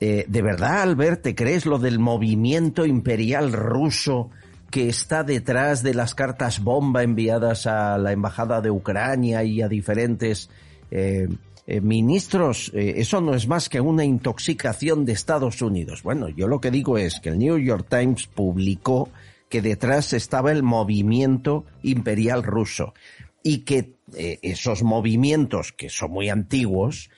eh, 0.00 0.26
¿de 0.28 0.42
verdad, 0.42 0.82
Albert, 0.82 1.22
te 1.22 1.34
crees 1.34 1.64
lo 1.64 1.78
del 1.78 1.98
movimiento 1.98 2.84
imperial 2.84 3.52
ruso 3.52 4.30
que 4.70 4.88
está 4.88 5.24
detrás 5.24 5.82
de 5.82 5.94
las 5.94 6.14
cartas 6.14 6.62
bomba 6.62 7.02
enviadas 7.02 7.66
a 7.66 7.96
la 7.98 8.12
embajada 8.12 8.60
de 8.60 8.70
Ucrania 8.70 9.42
y 9.44 9.62
a 9.62 9.68
diferentes 9.68 10.50
eh, 10.90 11.28
eh, 11.66 11.80
ministros? 11.80 12.70
Eh, 12.74 12.94
eso 12.96 13.20
no 13.20 13.34
es 13.34 13.48
más 13.48 13.68
que 13.68 13.80
una 13.80 14.04
intoxicación 14.04 15.04
de 15.04 15.12
Estados 15.12 15.62
Unidos. 15.62 16.02
Bueno, 16.02 16.28
yo 16.28 16.48
lo 16.48 16.60
que 16.60 16.70
digo 16.70 16.98
es 16.98 17.20
que 17.20 17.30
el 17.30 17.38
New 17.38 17.58
York 17.58 17.86
Times 17.88 18.26
publicó 18.26 19.10
que 19.48 19.62
detrás 19.62 20.12
estaba 20.12 20.52
el 20.52 20.62
movimiento 20.62 21.64
imperial 21.82 22.42
ruso 22.42 22.94
y 23.42 23.58
que 23.58 23.96
eh, 24.14 24.38
esos 24.42 24.82
movimientos, 24.82 25.72
que 25.72 25.88
son 25.88 26.12
muy 26.12 26.28
antiguos, 26.28 27.10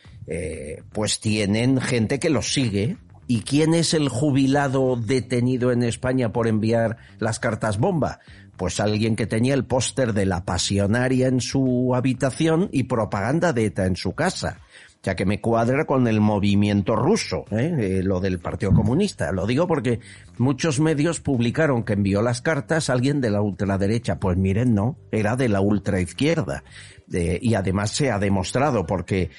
pues 0.92 1.20
tienen 1.20 1.80
gente 1.80 2.18
que 2.18 2.28
los 2.28 2.52
sigue. 2.52 2.98
¿Y 3.26 3.40
quién 3.40 3.72
es 3.72 3.94
el 3.94 4.10
jubilado 4.10 4.96
detenido 4.96 5.72
en 5.72 5.82
España 5.82 6.32
por 6.32 6.46
enviar 6.46 6.98
las 7.18 7.40
cartas 7.40 7.78
bomba? 7.78 8.20
Pues 8.58 8.80
alguien 8.80 9.16
que 9.16 9.26
tenía 9.26 9.54
el 9.54 9.64
póster 9.64 10.12
de 10.12 10.26
la 10.26 10.44
pasionaria 10.44 11.28
en 11.28 11.40
su 11.40 11.94
habitación 11.94 12.68
y 12.72 12.82
propaganda 12.82 13.52
de 13.52 13.66
ETA 13.66 13.86
en 13.86 13.96
su 13.96 14.12
casa. 14.12 14.58
Ya 15.02 15.14
que 15.14 15.24
me 15.24 15.40
cuadra 15.40 15.84
con 15.84 16.08
el 16.08 16.20
movimiento 16.20 16.96
ruso, 16.96 17.44
¿eh? 17.52 17.72
Eh, 17.78 18.02
lo 18.02 18.18
del 18.18 18.40
Partido 18.40 18.72
Comunista. 18.72 19.30
Lo 19.30 19.46
digo 19.46 19.68
porque 19.68 20.00
muchos 20.38 20.80
medios 20.80 21.20
publicaron 21.20 21.84
que 21.84 21.92
envió 21.92 22.20
las 22.20 22.42
cartas 22.42 22.90
alguien 22.90 23.20
de 23.20 23.30
la 23.30 23.40
ultraderecha. 23.40 24.18
Pues 24.18 24.36
miren, 24.36 24.74
no, 24.74 24.98
era 25.12 25.36
de 25.36 25.48
la 25.48 25.60
ultraizquierda. 25.60 26.64
Eh, 27.12 27.38
y 27.40 27.54
además 27.54 27.92
se 27.92 28.10
ha 28.10 28.18
demostrado 28.18 28.84
porque 28.84 29.30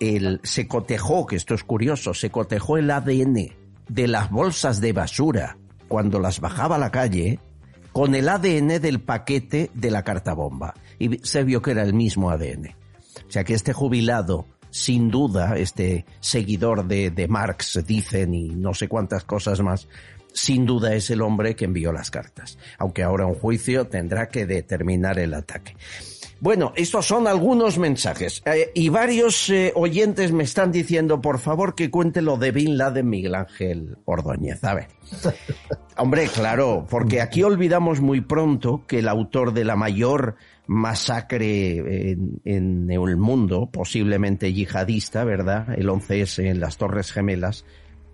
él 0.00 0.40
se 0.42 0.66
cotejó, 0.66 1.26
que 1.26 1.36
esto 1.36 1.54
es 1.54 1.64
curioso, 1.64 2.14
se 2.14 2.30
cotejó 2.30 2.78
el 2.78 2.90
ADN 2.90 3.52
de 3.88 4.08
las 4.08 4.30
bolsas 4.30 4.80
de 4.80 4.92
basura 4.92 5.58
cuando 5.88 6.18
las 6.18 6.40
bajaba 6.40 6.76
a 6.76 6.78
la 6.78 6.90
calle 6.90 7.38
con 7.94 8.16
el 8.16 8.28
ADN 8.28 8.80
del 8.80 9.00
paquete 9.00 9.70
de 9.72 9.90
la 9.92 10.02
carta 10.02 10.34
bomba. 10.34 10.74
Y 10.98 11.18
se 11.18 11.44
vio 11.44 11.62
que 11.62 11.70
era 11.70 11.84
el 11.84 11.94
mismo 11.94 12.28
ADN. 12.28 12.74
O 13.28 13.30
sea 13.30 13.44
que 13.44 13.54
este 13.54 13.72
jubilado, 13.72 14.48
sin 14.70 15.10
duda, 15.10 15.56
este 15.56 16.04
seguidor 16.18 16.86
de, 16.88 17.26
Marx, 17.28 17.80
dicen, 17.86 18.34
y 18.34 18.48
no 18.48 18.74
sé 18.74 18.88
cuántas 18.88 19.22
cosas 19.22 19.60
más, 19.60 19.86
sin 20.32 20.66
duda 20.66 20.92
es 20.96 21.08
el 21.10 21.22
hombre 21.22 21.54
que 21.54 21.66
envió 21.66 21.92
las 21.92 22.10
cartas. 22.10 22.58
Aunque 22.78 23.04
ahora 23.04 23.26
un 23.26 23.36
juicio 23.36 23.86
tendrá 23.86 24.28
que 24.28 24.44
determinar 24.44 25.20
el 25.20 25.32
ataque. 25.32 25.76
Bueno, 26.44 26.74
estos 26.76 27.06
son 27.06 27.26
algunos 27.26 27.78
mensajes. 27.78 28.42
Eh, 28.44 28.70
y 28.74 28.90
varios 28.90 29.48
eh, 29.48 29.72
oyentes 29.74 30.30
me 30.30 30.44
están 30.44 30.72
diciendo, 30.72 31.22
por 31.22 31.38
favor, 31.38 31.74
que 31.74 31.90
cuente 31.90 32.20
lo 32.20 32.36
de 32.36 32.50
Bin 32.50 32.76
Laden 32.76 33.08
Miguel 33.08 33.34
Ángel 33.34 33.96
Ordóñez. 34.04 34.62
A 34.62 34.74
ver. 34.74 34.88
Hombre, 35.96 36.28
claro, 36.28 36.86
porque 36.90 37.22
aquí 37.22 37.42
olvidamos 37.42 38.02
muy 38.02 38.20
pronto 38.20 38.84
que 38.86 38.98
el 38.98 39.08
autor 39.08 39.54
de 39.54 39.64
la 39.64 39.74
mayor 39.74 40.36
masacre 40.66 42.10
en, 42.10 42.42
en 42.44 42.90
el 42.90 43.16
mundo, 43.16 43.70
posiblemente 43.72 44.52
yihadista, 44.52 45.24
¿verdad? 45.24 45.68
El 45.78 45.88
11S 45.88 46.44
en 46.44 46.60
las 46.60 46.76
Torres 46.76 47.10
Gemelas, 47.10 47.64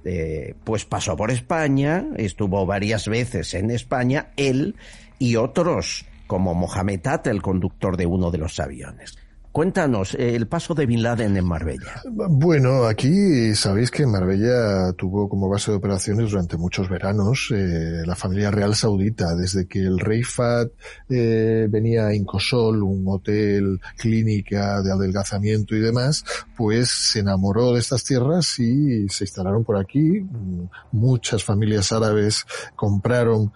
eh, 0.05 0.55
pues 0.62 0.85
pasó 0.85 1.16
por 1.16 1.33
España, 1.33 2.07
estuvo 2.16 2.64
varias 2.64 3.09
veces 3.09 3.55
en 3.55 3.72
España, 3.72 4.31
él 4.37 4.76
y 5.18 5.35
otros 5.35 6.07
como 6.31 6.55
Mohamed 6.55 7.09
Atta, 7.09 7.28
el 7.33 7.43
conductor 7.43 7.97
de 7.97 8.07
uno 8.07 8.31
de 8.31 8.39
los 8.39 8.61
aviones. 8.61 9.18
Cuéntanos 9.53 10.14
eh, 10.14 10.36
el 10.36 10.46
paso 10.46 10.74
de 10.74 10.86
Bin 10.86 11.03
Laden 11.03 11.36
en 11.36 11.44
Marbella. 11.44 12.03
Bueno, 12.05 12.84
aquí 12.84 13.53
sabéis 13.57 13.90
que 13.90 14.07
Marbella 14.07 14.92
tuvo 14.92 15.28
como 15.28 15.48
base 15.48 15.72
de 15.72 15.76
operaciones 15.76 16.30
durante 16.30 16.57
muchos 16.57 16.88
veranos 16.88 17.53
eh, 17.53 18.03
la 18.07 18.14
familia 18.14 18.53
real 18.53 18.76
saudita, 18.76 19.34
desde 19.34 19.66
que 19.66 19.80
el 19.80 19.98
rey 19.98 20.22
Fad 20.22 20.68
eh, 21.09 21.66
venía 21.68 22.07
a 22.07 22.14
Incosol, 22.14 22.84
un 22.84 23.05
hotel 23.09 23.80
clínica 23.98 24.82
de 24.82 24.92
adelgazamiento 24.92 25.74
y 25.74 25.80
demás, 25.80 26.24
pues 26.57 26.88
se 26.88 27.18
enamoró 27.18 27.72
de 27.72 27.80
estas 27.80 28.05
tierras 28.05 28.57
y 28.61 29.09
se 29.09 29.24
instalaron 29.24 29.64
por 29.64 29.78
aquí. 29.78 30.24
Muchas 30.92 31.42
familias 31.42 31.90
árabes 31.90 32.46
compraron 32.76 33.53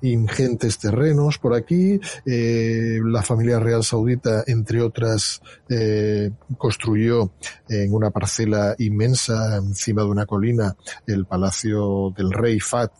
ingentes 0.00 0.78
terrenos 0.78 1.38
por 1.38 1.54
aquí. 1.54 2.00
La 2.24 3.22
familia 3.22 3.60
real 3.60 3.84
saudita, 3.84 4.42
entre 4.46 4.71
otras, 4.80 5.42
eh, 5.68 6.30
construyó 6.58 7.32
en 7.68 7.92
una 7.92 8.10
parcela 8.10 8.74
inmensa 8.78 9.56
encima 9.56 10.02
de 10.02 10.08
una 10.08 10.26
colina 10.26 10.76
el 11.06 11.26
palacio 11.26 12.12
del 12.16 12.30
rey 12.32 12.60
Fat 12.60 12.92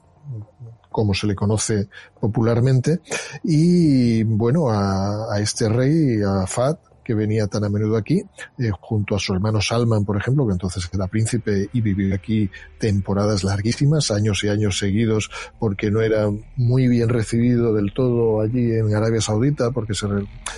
como 0.91 1.15
se 1.15 1.27
le 1.27 1.35
conoce 1.35 1.89
popularmente 2.21 3.01
y 3.43 4.23
bueno 4.25 4.71
a, 4.71 5.35
a 5.35 5.41
este 5.41 5.69
rey 5.69 6.21
a 6.23 6.47
Fat 6.47 6.79
que 7.05 7.15
venía 7.15 7.47
tan 7.47 7.65
a 7.65 7.69
menudo 7.69 7.97
aquí, 7.97 8.23
eh, 8.59 8.71
junto 8.81 9.15
a 9.15 9.19
su 9.19 9.33
hermano 9.33 9.61
Salman, 9.61 10.05
por 10.05 10.17
ejemplo, 10.17 10.47
que 10.47 10.53
entonces 10.53 10.89
era 10.93 11.07
príncipe 11.07 11.69
y 11.73 11.81
vivió 11.81 12.15
aquí 12.15 12.51
temporadas 12.79 13.45
larguísimas, 13.45 14.11
años 14.11 14.43
y 14.45 14.49
años 14.49 14.79
seguidos, 14.79 15.31
porque 15.59 15.91
no 15.91 16.01
era 16.01 16.29
muy 16.57 16.89
bien 16.89 17.09
recibido 17.09 17.75
del 17.75 17.93
todo 17.93 18.41
allí 18.41 18.73
en 18.73 18.95
Arabia 18.95 19.21
Saudita, 19.21 19.71
porque 19.71 19.95
se, 19.95 20.07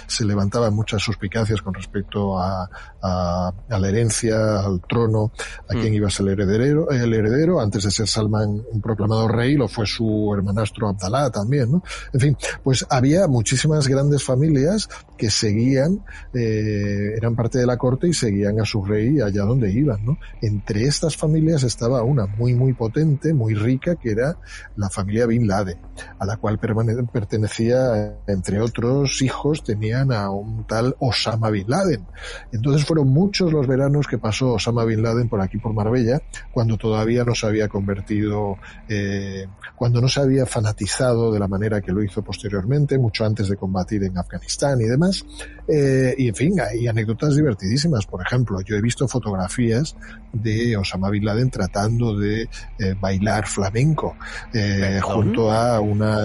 se 0.07 0.25
levantaban 0.25 0.75
muchas 0.75 1.03
suspicacias 1.03 1.63
con 1.63 1.75
respecto 1.75 2.39
a, 2.39 2.69
a, 3.03 3.53
a, 3.69 3.79
la 3.79 3.89
herencia, 3.89 4.61
al 4.61 4.81
trono, 4.89 5.33
a 5.69 5.73
quién 5.73 5.95
iba 5.95 6.09
a 6.09 6.11
ser 6.11 6.27
el 6.29 6.41
heredero, 6.41 6.91
el 6.91 7.13
heredero, 7.13 7.61
antes 7.61 7.85
de 7.85 7.91
ser 7.91 8.09
Salman 8.09 8.63
un 8.71 8.81
proclamado 8.81 9.29
rey, 9.29 9.55
lo 9.57 9.69
fue 9.69 9.87
su 9.87 10.33
hermanastro 10.35 10.89
Abdalá 10.89 11.31
también, 11.31 11.73
¿no? 11.73 11.83
En 12.13 12.21
fin, 12.21 12.37
pues 12.63 12.87
había 12.89 13.27
muchísimas 13.29 13.89
grandes 13.89 14.23
familias 14.23 14.89
que 15.17 15.31
seguían 15.31 16.05
eh, 16.35 17.14
eran 17.16 17.37
parte 17.37 17.59
de 17.59 17.66
la 17.66 17.76
corte 17.76 18.09
y 18.09 18.12
seguían 18.12 18.61
a 18.61 18.64
su 18.64 18.85
rey 18.85 19.20
allá 19.20 19.43
donde 19.43 19.70
iban, 19.70 20.05
¿no? 20.05 20.18
Entre 20.43 20.85
estas 20.85 21.16
familias 21.16 21.62
estaba 21.62 22.03
una 22.03 22.26
muy, 22.26 22.55
muy 22.55 22.72
potente, 22.72 23.32
muy 23.32 23.55
rica, 23.55 23.95
que 23.97 24.11
era 24.11 24.37
la 24.76 24.91
familia 24.91 25.26
Bin 25.26 25.47
Laden, 25.47 25.78
a 26.18 26.26
la 26.26 26.37
cual 26.37 26.59
pertenecía, 26.59 28.16
entre 28.26 28.61
otros 28.61 29.22
hijos, 29.22 29.62
tenían 29.62 30.12
a 30.12 30.30
un 30.30 30.66
tal 30.66 30.97
Osama 30.99 31.51
Bin 31.51 31.68
Laden. 31.68 32.05
Entonces 32.53 32.85
fueron 32.85 33.09
muchos 33.09 33.53
los 33.53 33.66
veranos 33.66 34.07
que 34.07 34.18
pasó 34.18 34.55
Osama 34.55 34.85
Bin 34.85 35.03
Laden 35.03 35.28
por 35.28 35.41
aquí, 35.41 35.59
por 35.59 35.72
Marbella, 35.72 36.20
cuando 36.53 36.76
todavía 36.76 37.24
no 37.24 37.35
se 37.35 37.47
había 37.47 37.68
convertido, 37.68 38.57
eh, 38.89 39.47
cuando 39.76 40.01
no 40.01 40.09
se 40.09 40.20
había 40.20 40.47
fanatizado 40.47 41.32
de 41.32 41.39
la 41.39 41.49
manera 41.49 41.80
que 41.80 41.93
lo 41.93 42.03
hizo 42.03 42.22
posteriormente, 42.22 42.99
mucho 42.99 43.24
antes 43.24 43.49
de 43.49 43.57
combatir 43.57 44.03
en 44.05 44.18
Afganistán 44.18 44.80
y 44.80 44.85
demás. 44.85 45.24
Eh, 45.66 46.14
en 46.29 46.35
fin, 46.35 46.61
hay 46.61 46.87
anécdotas 46.87 47.37
divertidísimas. 47.37 48.07
Por 48.07 48.22
ejemplo, 48.22 48.61
yo 48.62 48.77
he 48.77 48.81
visto 48.81 49.09
fotografías 49.09 49.97
de 50.33 50.77
Osama 50.77 51.11
Bin 51.11 51.25
Laden 51.25 51.51
tratando 51.51 52.16
de 52.16 52.43
eh, 52.79 52.95
bailar 53.01 53.47
flamenco 53.47 54.16
eh, 54.53 55.01
junto 55.03 55.51
a 55.51 55.81
una... 55.81 56.25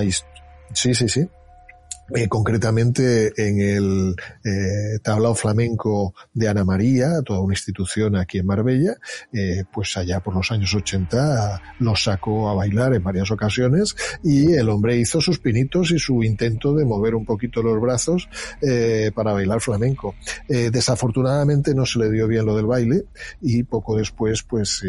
Sí, 0.71 0.93
sí, 0.93 1.09
sí. 1.09 1.27
Eh, 2.15 2.27
concretamente 2.27 3.33
en 3.37 3.59
el 3.59 4.15
eh, 4.43 4.99
tablao 5.03 5.35
flamenco 5.35 6.13
de 6.33 6.47
Ana 6.47 6.63
María, 6.63 7.21
toda 7.23 7.39
una 7.39 7.53
institución 7.53 8.15
aquí 8.15 8.39
en 8.39 8.47
Marbella, 8.47 8.97
eh, 9.31 9.63
pues 9.71 9.95
allá 9.97 10.19
por 10.19 10.35
los 10.35 10.51
años 10.51 10.73
80 10.73 11.61
lo 11.79 11.95
sacó 11.95 12.49
a 12.49 12.55
bailar 12.55 12.93
en 12.95 13.03
varias 13.03 13.29
ocasiones 13.31 13.95
y 14.23 14.53
el 14.53 14.69
hombre 14.69 14.97
hizo 14.97 15.21
sus 15.21 15.39
pinitos 15.39 15.91
y 15.91 15.99
su 15.99 16.23
intento 16.23 16.73
de 16.73 16.85
mover 16.85 17.15
un 17.15 17.25
poquito 17.25 17.61
los 17.61 17.79
brazos 17.79 18.27
para 19.13 19.33
bailar 19.33 19.61
flamenco. 19.61 20.15
Desafortunadamente 20.47 21.73
no 21.73 21.85
se 21.85 21.99
le 21.99 22.11
dio 22.11 22.27
bien 22.27 22.45
lo 22.45 22.55
del 22.55 22.65
baile 22.65 23.05
y 23.41 23.63
poco 23.63 23.97
después 23.97 24.43
pues 24.43 24.83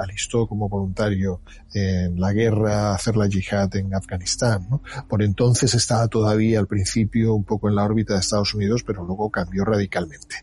alistó 0.00 0.46
como 0.46 0.68
voluntario 0.68 1.40
en 1.72 2.18
la 2.20 2.32
guerra 2.32 2.90
a 2.90 2.94
hacer 2.94 3.16
la 3.16 3.26
yihad 3.26 3.74
en 3.76 3.94
Afganistán. 3.94 4.68
Por 5.08 5.22
entonces 5.22 5.74
estaba 5.74 6.08
todavía 6.08 6.63
al 6.64 6.68
principio 6.68 7.34
un 7.34 7.44
poco 7.44 7.68
en 7.68 7.74
la 7.74 7.84
órbita 7.84 8.14
de 8.14 8.20
Estados 8.20 8.54
Unidos, 8.54 8.82
pero 8.84 9.04
luego 9.04 9.30
cambió 9.30 9.64
radicalmente. 9.64 10.36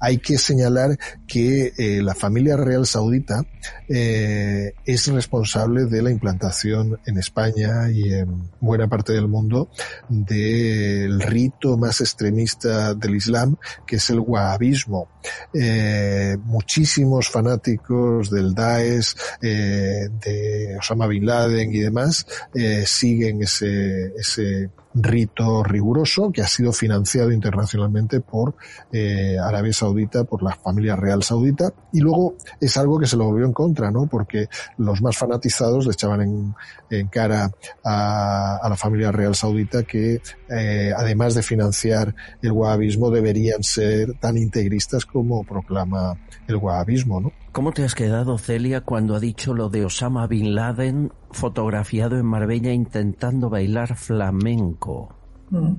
Hay 0.00 0.18
que 0.18 0.36
señalar 0.36 0.98
que 1.26 1.72
eh, 1.78 2.02
la 2.02 2.14
familia 2.14 2.56
real 2.56 2.86
saudita 2.86 3.42
eh, 3.88 4.74
es 4.84 5.06
responsable 5.06 5.84
de 5.84 6.02
la 6.02 6.10
implantación 6.10 6.98
en 7.06 7.18
España 7.18 7.90
y 7.90 8.12
en 8.12 8.50
buena 8.60 8.88
parte 8.88 9.12
del 9.12 9.28
mundo 9.28 9.70
del 10.08 11.20
rito 11.20 11.76
más 11.76 12.00
extremista 12.00 12.94
del 12.94 13.14
Islam, 13.14 13.56
que 13.86 13.96
es 13.96 14.10
el 14.10 14.20
wahabismo. 14.20 15.08
Eh, 15.52 16.36
muchísimos 16.44 17.28
fanáticos 17.28 18.30
del 18.30 18.54
Daesh, 18.54 19.14
eh, 19.42 20.08
de 20.20 20.76
Osama 20.78 21.06
Bin 21.06 21.26
Laden 21.26 21.72
y 21.74 21.78
demás, 21.78 22.26
eh, 22.54 22.84
siguen 22.86 23.42
ese, 23.42 24.12
ese 24.16 24.70
rito 24.94 25.62
riguroso 25.62 26.32
que 26.32 26.42
ha 26.42 26.46
sido 26.46 26.72
financiado 26.72 27.32
internacionalmente 27.32 28.20
por 28.20 28.54
eh, 28.92 29.36
Arabia 29.38 29.72
Saudita, 29.72 30.24
por 30.24 30.42
la 30.42 30.54
familia 30.54 30.96
real 30.96 31.22
saudita, 31.22 31.72
y 31.92 32.00
luego 32.00 32.34
es 32.60 32.76
algo 32.76 32.98
que 32.98 33.06
se 33.06 33.16
lo 33.16 33.24
volvió 33.24 33.46
en 33.46 33.52
contra, 33.52 33.90
¿no? 33.90 34.06
Porque 34.06 34.48
los 34.78 35.00
más 35.02 35.16
fanatizados 35.16 35.86
le 35.86 35.92
echaban 35.92 36.54
en, 36.90 37.08
cara 37.08 37.50
a, 37.84 38.66
la 38.68 38.76
familia 38.76 39.12
real 39.12 39.34
saudita 39.34 39.82
que, 39.84 40.20
eh, 40.50 40.92
además 40.96 41.34
de 41.34 41.42
financiar 41.42 42.14
el 42.42 42.52
wahabismo, 42.52 43.10
deberían 43.10 43.62
ser 43.62 44.18
tan 44.18 44.36
integristas 44.36 45.06
como 45.06 45.44
proclama 45.44 46.18
el 46.48 46.56
wahabismo, 46.56 47.20
¿no? 47.20 47.32
¿Cómo 47.52 47.72
te 47.72 47.84
has 47.84 47.94
quedado, 47.94 48.36
Celia, 48.38 48.80
cuando 48.80 49.14
ha 49.14 49.20
dicho 49.20 49.54
lo 49.54 49.68
de 49.68 49.84
Osama 49.84 50.26
Bin 50.26 50.54
Laden 50.54 51.12
fotografiado 51.30 52.16
en 52.18 52.26
Marbella 52.26 52.72
intentando 52.72 53.48
bailar 53.50 53.96
flamenco? 53.96 55.14
Mm. 55.50 55.74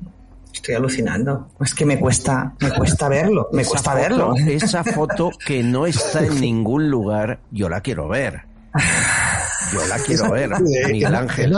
Estoy 0.53 0.76
alucinando. 0.76 1.47
Es 1.61 1.74
que 1.74 1.86
me 1.86 1.97
cuesta, 1.99 2.53
me 2.59 2.72
cuesta 2.72 3.07
verlo, 3.07 3.47
me 3.53 3.61
esa 3.61 3.72
cuesta 3.72 3.91
foto, 3.91 4.01
verlo. 4.01 4.36
Esa 4.51 4.84
foto 4.84 5.32
que 5.45 5.63
no 5.63 5.86
está 5.86 6.26
en 6.26 6.41
ningún 6.41 6.89
lugar, 6.89 7.39
yo 7.51 7.69
la 7.69 7.82
quiero 7.82 8.07
ver. 8.09 8.41
Yo 9.74 9.86
la 9.88 9.97
quiero 9.99 10.30
ver, 10.32 10.49
Miguel 10.91 11.15
Ángel. 11.15 11.53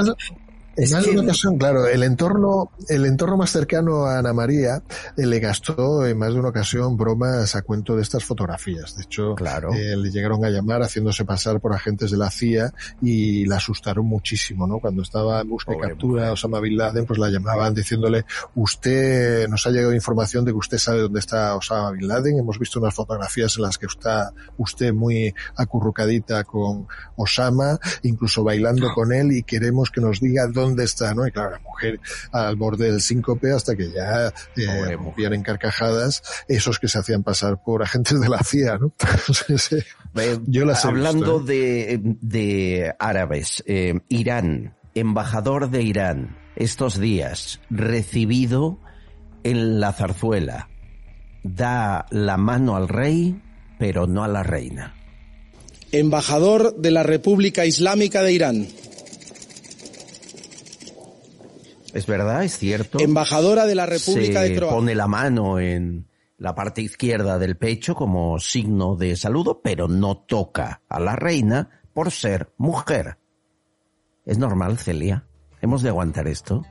En 0.75 0.91
más 0.91 1.05
de 1.05 1.11
una 1.11 1.21
ocasión, 1.21 1.57
claro, 1.57 1.87
el 1.87 2.01
entorno, 2.01 2.71
el 2.89 3.05
entorno 3.05 3.37
más 3.37 3.51
cercano 3.51 4.05
a 4.05 4.17
Ana 4.17 4.33
María 4.33 4.81
eh, 5.15 5.25
le 5.27 5.39
gastó 5.39 6.03
en 6.07 6.17
más 6.17 6.33
de 6.33 6.39
una 6.39 6.49
ocasión 6.49 6.97
bromas 6.97 7.55
a 7.55 7.61
cuento 7.61 7.95
de 7.95 8.01
estas 8.01 8.25
fotografías. 8.25 8.97
De 8.97 9.03
hecho, 9.03 9.35
claro. 9.35 9.71
eh, 9.71 9.95
le 9.95 10.09
llegaron 10.09 10.43
a 10.43 10.49
llamar 10.49 10.81
haciéndose 10.81 11.25
pasar 11.25 11.59
por 11.59 11.73
agentes 11.73 12.09
de 12.09 12.17
la 12.17 12.31
CIA 12.31 12.73
y 13.03 13.45
la 13.45 13.57
asustaron 13.57 14.07
muchísimo, 14.07 14.65
¿no? 14.65 14.79
Cuando 14.79 15.03
estaba 15.03 15.41
en 15.41 15.49
busca 15.49 15.75
y 15.75 15.77
captura 15.77 16.31
Osama 16.31 16.59
Bin 16.59 16.75
Laden, 16.75 17.05
pues 17.05 17.19
la 17.19 17.29
llamaban 17.29 17.75
diciéndole, 17.75 18.25
usted, 18.55 19.47
nos 19.49 19.67
ha 19.67 19.69
llegado 19.69 19.93
información 19.93 20.43
de 20.43 20.53
que 20.53 20.57
usted 20.57 20.79
sabe 20.79 21.01
dónde 21.01 21.19
está 21.19 21.55
Osama 21.55 21.91
Bin 21.91 22.07
Laden, 22.07 22.39
hemos 22.39 22.57
visto 22.57 22.79
unas 22.79 22.95
fotografías 22.95 23.55
en 23.57 23.61
las 23.61 23.77
que 23.77 23.85
está 23.85 24.33
usted 24.57 24.91
muy 24.91 25.35
acurrucadita 25.55 26.43
con 26.45 26.87
Osama, 27.15 27.77
incluso 28.01 28.43
bailando 28.43 28.91
con 28.95 29.13
él 29.13 29.33
y 29.33 29.43
queremos 29.43 29.91
que 29.91 30.01
nos 30.01 30.19
diga 30.19 30.47
dónde 30.47 30.62
está, 30.83 31.13
¿no? 31.13 31.27
Y 31.27 31.31
claro, 31.31 31.51
la 31.51 31.59
mujer 31.59 31.99
al 32.31 32.55
borde 32.55 32.91
del 32.91 33.01
síncope 33.01 33.51
hasta 33.51 33.75
que 33.75 33.91
ya 33.91 34.27
eh, 34.55 34.97
en 35.17 35.43
carcajadas 35.43 36.23
esos 36.47 36.79
que 36.79 36.87
se 36.87 36.99
hacían 36.99 37.23
pasar 37.23 37.61
por 37.63 37.83
agentes 37.83 38.19
de 38.19 38.29
la 38.29 38.39
CIA, 38.43 38.77
¿no? 38.77 38.93
Yo 40.47 40.65
las 40.65 40.85
Hablando 40.85 41.39
de, 41.39 41.99
de 42.21 42.93
árabes, 42.99 43.63
eh, 43.65 43.99
Irán, 44.09 44.75
embajador 44.93 45.69
de 45.69 45.81
Irán, 45.81 46.37
estos 46.55 46.99
días, 46.99 47.59
recibido 47.69 48.79
en 49.43 49.79
la 49.79 49.91
zarzuela, 49.93 50.69
da 51.43 52.05
la 52.11 52.37
mano 52.37 52.75
al 52.75 52.87
rey, 52.87 53.41
pero 53.79 54.07
no 54.07 54.23
a 54.23 54.27
la 54.27 54.43
reina. 54.43 54.95
Embajador 55.91 56.75
de 56.77 56.91
la 56.91 57.03
República 57.03 57.65
Islámica 57.65 58.23
de 58.23 58.33
Irán. 58.33 58.67
Es 61.93 62.05
verdad, 62.07 62.43
es 62.43 62.57
cierto. 62.57 62.99
Embajadora 62.99 63.65
de 63.65 63.75
la 63.75 63.85
República 63.85 64.41
Se 64.41 64.49
de 64.49 64.55
Croacia. 64.55 64.75
pone 64.77 64.95
la 64.95 65.07
mano 65.07 65.59
en 65.59 66.07
la 66.37 66.55
parte 66.55 66.81
izquierda 66.81 67.37
del 67.39 67.55
pecho 67.55 67.95
como 67.95 68.39
signo 68.39 68.95
de 68.95 69.15
saludo, 69.15 69.61
pero 69.63 69.87
no 69.87 70.17
toca 70.17 70.81
a 70.89 70.99
la 70.99 71.15
reina 71.15 71.69
por 71.93 72.11
ser 72.11 72.51
mujer. 72.57 73.17
¿Es 74.25 74.37
normal, 74.37 74.77
Celia? 74.79 75.25
¿Hemos 75.61 75.81
de 75.83 75.89
aguantar 75.89 76.27
esto? 76.27 76.63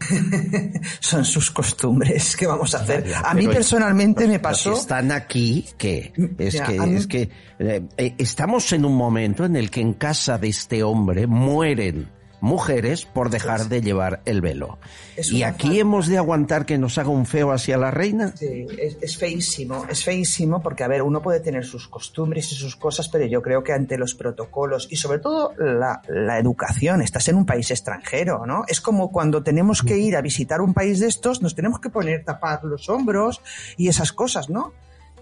Son 1.00 1.24
sus 1.24 1.50
costumbres. 1.50 2.36
¿Qué 2.36 2.46
vamos 2.46 2.74
a 2.74 2.78
hacer? 2.78 3.06
Ya, 3.06 3.20
a 3.20 3.34
mí 3.34 3.42
pero- 3.42 3.54
personalmente 3.54 4.26
me 4.26 4.38
pasó. 4.38 4.72
que 4.72 4.78
están 4.80 5.12
aquí, 5.12 5.66
¿qué? 5.76 6.12
Es 6.38 6.54
Mira, 6.54 6.66
que, 6.66 6.80
mí- 6.80 6.94
es 6.96 7.06
que 7.06 7.28
eh, 7.58 7.82
eh, 7.96 8.14
estamos 8.18 8.72
en 8.72 8.84
un 8.84 8.96
momento 8.96 9.44
en 9.44 9.56
el 9.56 9.70
que 9.70 9.80
en 9.80 9.94
casa 9.94 10.38
de 10.38 10.48
este 10.48 10.82
hombre 10.82 11.26
mueren 11.26 12.08
mujeres 12.40 13.04
por 13.04 13.30
dejar 13.30 13.68
de 13.68 13.80
llevar 13.82 14.20
el 14.24 14.40
velo. 14.40 14.78
Es 15.16 15.30
Y 15.30 15.42
aquí 15.42 15.78
hemos 15.80 16.06
de 16.06 16.18
aguantar 16.18 16.66
que 16.66 16.78
nos 16.78 16.98
haga 16.98 17.10
un 17.10 17.26
feo 17.26 17.52
hacia 17.52 17.76
la 17.76 17.90
reina. 17.90 18.32
Sí, 18.36 18.66
es, 18.78 18.96
es 19.00 19.16
feísimo, 19.18 19.84
es 19.88 20.04
feísimo 20.04 20.62
porque, 20.62 20.84
a 20.84 20.88
ver, 20.88 21.02
uno 21.02 21.20
puede 21.22 21.40
tener 21.40 21.64
sus 21.64 21.88
costumbres 21.88 22.50
y 22.52 22.54
sus 22.54 22.76
cosas, 22.76 23.08
pero 23.08 23.26
yo 23.26 23.42
creo 23.42 23.62
que 23.62 23.72
ante 23.72 23.98
los 23.98 24.14
protocolos 24.14 24.88
y 24.90 24.96
sobre 24.96 25.18
todo 25.18 25.52
la, 25.58 26.02
la 26.08 26.38
educación, 26.38 27.02
estás 27.02 27.28
en 27.28 27.36
un 27.36 27.46
país 27.46 27.70
extranjero, 27.70 28.46
¿no? 28.46 28.64
Es 28.68 28.80
como 28.80 29.12
cuando 29.12 29.42
tenemos 29.42 29.82
que 29.82 29.98
ir 29.98 30.16
a 30.16 30.20
visitar 30.22 30.60
un 30.60 30.74
país 30.74 31.00
de 31.00 31.08
estos, 31.08 31.42
nos 31.42 31.54
tenemos 31.54 31.80
que 31.80 31.90
poner 31.90 32.24
tapar 32.24 32.64
los 32.64 32.88
hombros 32.88 33.40
y 33.76 33.88
esas 33.88 34.12
cosas, 34.12 34.48
¿no? 34.48 34.72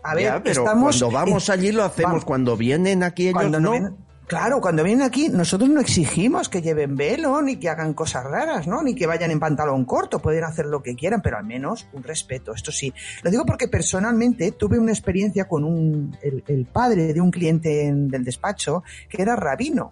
A 0.02 0.14
ver, 0.14 0.24
Ya, 0.24 0.42
pero 0.42 0.62
estamos... 0.62 0.98
cuando 1.00 1.10
vamos 1.18 1.50
allí 1.50 1.72
lo 1.72 1.82
hacemos, 1.84 2.10
vamos. 2.12 2.24
cuando 2.24 2.56
vienen 2.56 3.02
aquí 3.02 3.24
ellos 3.28 3.34
Cuando 3.34 3.58
no. 3.60 3.70
vienen- 3.72 3.96
claro, 4.28 4.60
cuando 4.60 4.84
vienen 4.84 5.04
aquí, 5.04 5.28
nosotros 5.28 5.68
no 5.70 5.80
exigimos 5.80 6.48
que 6.48 6.62
lleven 6.62 6.94
velo, 6.96 7.40
ni 7.42 7.56
que 7.56 7.68
hagan 7.68 7.94
cosas 7.94 8.24
raras, 8.24 8.66
¿no? 8.66 8.82
Ni 8.82 8.94
que 8.94 9.06
vayan 9.06 9.30
en 9.30 9.40
pantalón 9.40 9.84
corto, 9.84 10.20
pueden 10.20 10.44
hacer 10.44 10.66
lo 10.66 10.82
que 10.82 10.94
quieran, 10.94 11.22
pero 11.22 11.38
al 11.38 11.44
menos 11.44 11.88
un 11.92 12.02
respeto, 12.02 12.52
esto 12.54 12.70
sí. 12.70 12.92
Lo 13.22 13.30
digo 13.30 13.44
porque 13.46 13.66
personalmente 13.68 14.52
tuve 14.52 14.78
una 14.78 14.92
experiencia 14.92 15.46
con 15.48 15.64
un, 15.64 16.16
el, 16.22 16.44
el 16.46 16.66
padre 16.66 17.12
de 17.12 17.20
un 17.20 17.30
cliente 17.30 17.86
en- 17.86 18.08
del 18.08 18.22
despacho 18.24 18.84
que 19.08 19.20
era 19.22 19.34
rabino. 19.34 19.90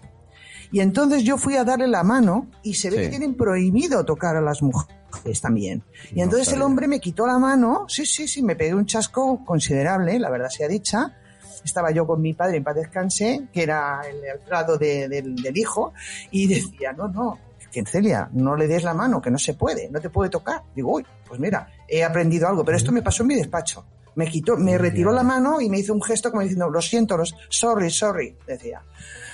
Y 0.73 0.81
entonces 0.81 1.23
yo 1.23 1.39
fui 1.39 1.57
a 1.57 1.65
darle 1.65 1.87
la 1.87 2.03
mano 2.03 2.49
y 2.63 2.75
se 2.75 2.91
ve 2.91 2.97
Sí. 2.97 3.03
que 3.05 3.09
tienen 3.11 3.35
prohibido 3.37 4.05
tocar 4.05 4.37
a 4.37 4.41
las 4.41 4.63
mujeres 4.63 5.41
también. 5.41 5.85
Y 6.11 6.17
No 6.17 6.25
entonces 6.25 6.53
el 6.53 6.61
hombre 6.61 6.89
me 6.89 7.01
quitó 7.01 7.27
la 7.27 7.39
mano, 7.39 7.87
sí, 7.89 8.05
sí, 8.05 8.27
sí, 8.29 8.43
me 8.43 8.57
pegué 8.57 8.75
un 8.75 8.85
chasco 8.85 9.45
considerable, 9.45 10.19
la 10.19 10.29
verdad 10.29 10.49
sea 10.51 10.67
dicha. 10.69 11.17
Estaba 11.67 11.91
yo 11.91 12.07
con 12.07 12.23
mi 12.23 12.33
padre 12.33 12.59
en 12.59 12.65
paz 12.65 12.77
descanse, 12.77 13.49
que 13.53 13.65
era 13.65 14.01
el 14.09 14.25
de- 14.79 15.09
del, 15.09 15.35
del 15.35 15.59
hijo, 15.59 15.93
y 16.31 16.47
decía, 16.47 16.93
no, 16.93 17.09
no, 17.09 17.39
que 17.73 17.85
Celia, 17.85 18.31
no 18.33 18.55
le 18.57 18.69
des 18.69 18.85
la 18.85 18.95
mano, 18.95 19.21
que 19.21 19.31
no 19.33 19.37
se 19.39 19.55
puede, 19.55 19.91
no 19.91 20.01
te 20.01 20.09
puede 20.09 20.31
tocar. 20.31 20.63
Digo, 20.75 20.93
uy, 20.95 21.05
pues 21.27 21.41
mira, 21.41 21.69
he 21.89 22.05
aprendido 22.05 22.49
algo, 22.49 22.65
pero 22.65 22.77
esto 22.77 22.93
me 22.93 23.03
pasó 23.03 23.25
en 23.25 23.27
mi 23.27 23.35
despacho. 23.35 23.85
Me 24.15 24.29
quitó, 24.29 24.57
me 24.57 24.79
retiró 24.79 25.11
la 25.13 25.23
mano 25.25 25.61
y 25.61 25.69
me 25.69 25.79
hizo 25.81 25.93
un 25.93 26.01
gesto 26.03 26.31
como 26.31 26.43
diciendo, 26.43 26.71
lo 26.71 26.81
siento, 26.81 27.17
los, 27.19 27.35
sorry, 27.51 27.91
sorry, 27.91 28.35
decía. 28.47 28.81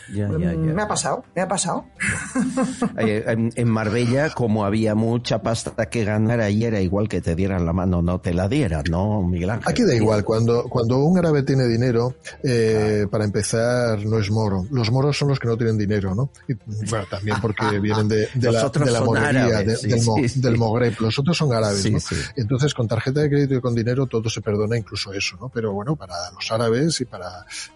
Ya, 0.09 0.29
ya, 0.31 0.53
ya. 0.53 0.57
Me 0.57 0.83
ha 0.83 0.89
pasado, 0.89 1.25
me 1.35 1.43
ha 1.43 1.49
pasado. 1.49 1.85
En, 2.97 3.69
Marbella, 3.69 4.31
como 4.31 4.65
había 4.65 4.95
mucha 4.95 5.43
pasta 5.43 5.87
que 5.87 6.05
ganar, 6.05 6.41
ahí 6.41 6.65
era 6.65 6.81
igual 6.81 7.09
que 7.09 7.21
te 7.21 7.35
dieran 7.35 7.65
la 7.67 7.73
mano, 7.73 8.03
no 8.03 8.21
te 8.21 8.35
la 8.35 8.49
dieran, 8.49 8.85
¿no, 8.91 9.23
Miguel 9.23 9.51
Ángel? 9.51 9.69
Aquí 9.69 9.83
da 9.83 9.95
igual, 9.95 10.25
cuando, 10.25 10.65
cuando 10.65 10.99
un 10.99 11.19
árabe 11.19 11.43
tiene 11.43 11.67
dinero, 11.67 12.15
eh, 12.43 13.07
para 13.11 13.25
empezar, 13.25 14.05
no 14.05 14.19
es 14.19 14.31
moro. 14.31 14.67
Los 14.71 14.91
moros 14.91 15.17
son 15.19 15.29
los 15.29 15.39
que 15.39 15.49
no 15.49 15.57
tienen 15.57 15.79
dinero, 15.79 16.15
¿no? 16.15 16.31
Y, 16.49 16.55
bueno, 16.91 17.07
también 17.11 17.37
porque 17.41 17.79
vienen 17.81 18.09
de, 18.09 18.29
la, 18.41 18.69
de 18.69 18.91
la 18.91 19.01
morería, 19.03 19.45
árabes, 19.47 19.67
de- 19.67 19.77
sí, 19.77 19.89
del, 19.89 20.03
mo- 20.05 20.17
sí, 20.17 20.29
sí. 20.29 20.41
del 20.41 20.57
Mogreb. 20.59 20.95
Los 21.01 21.19
otros 21.19 21.37
son 21.37 21.53
árabes, 21.53 21.83
Sí, 21.83 21.91
¿no? 21.91 22.01
sí. 22.01 22.17
Entonces, 22.37 22.75
con 22.75 22.87
tarjeta 22.89 23.21
de 23.21 23.29
crédito 23.31 23.55
y 23.55 23.61
con 23.61 23.75
dinero 23.75 24.07
todo 24.07 24.29
se 24.29 24.41
perdona, 24.41 24.77
incluso 24.77 25.13
eso, 25.13 25.37
¿no? 25.41 25.49
Pero 25.49 25.73
bueno, 25.73 25.97
para 25.97 26.15
los 26.35 26.51
árabes 26.51 27.01
y 27.01 27.05
para 27.05 27.29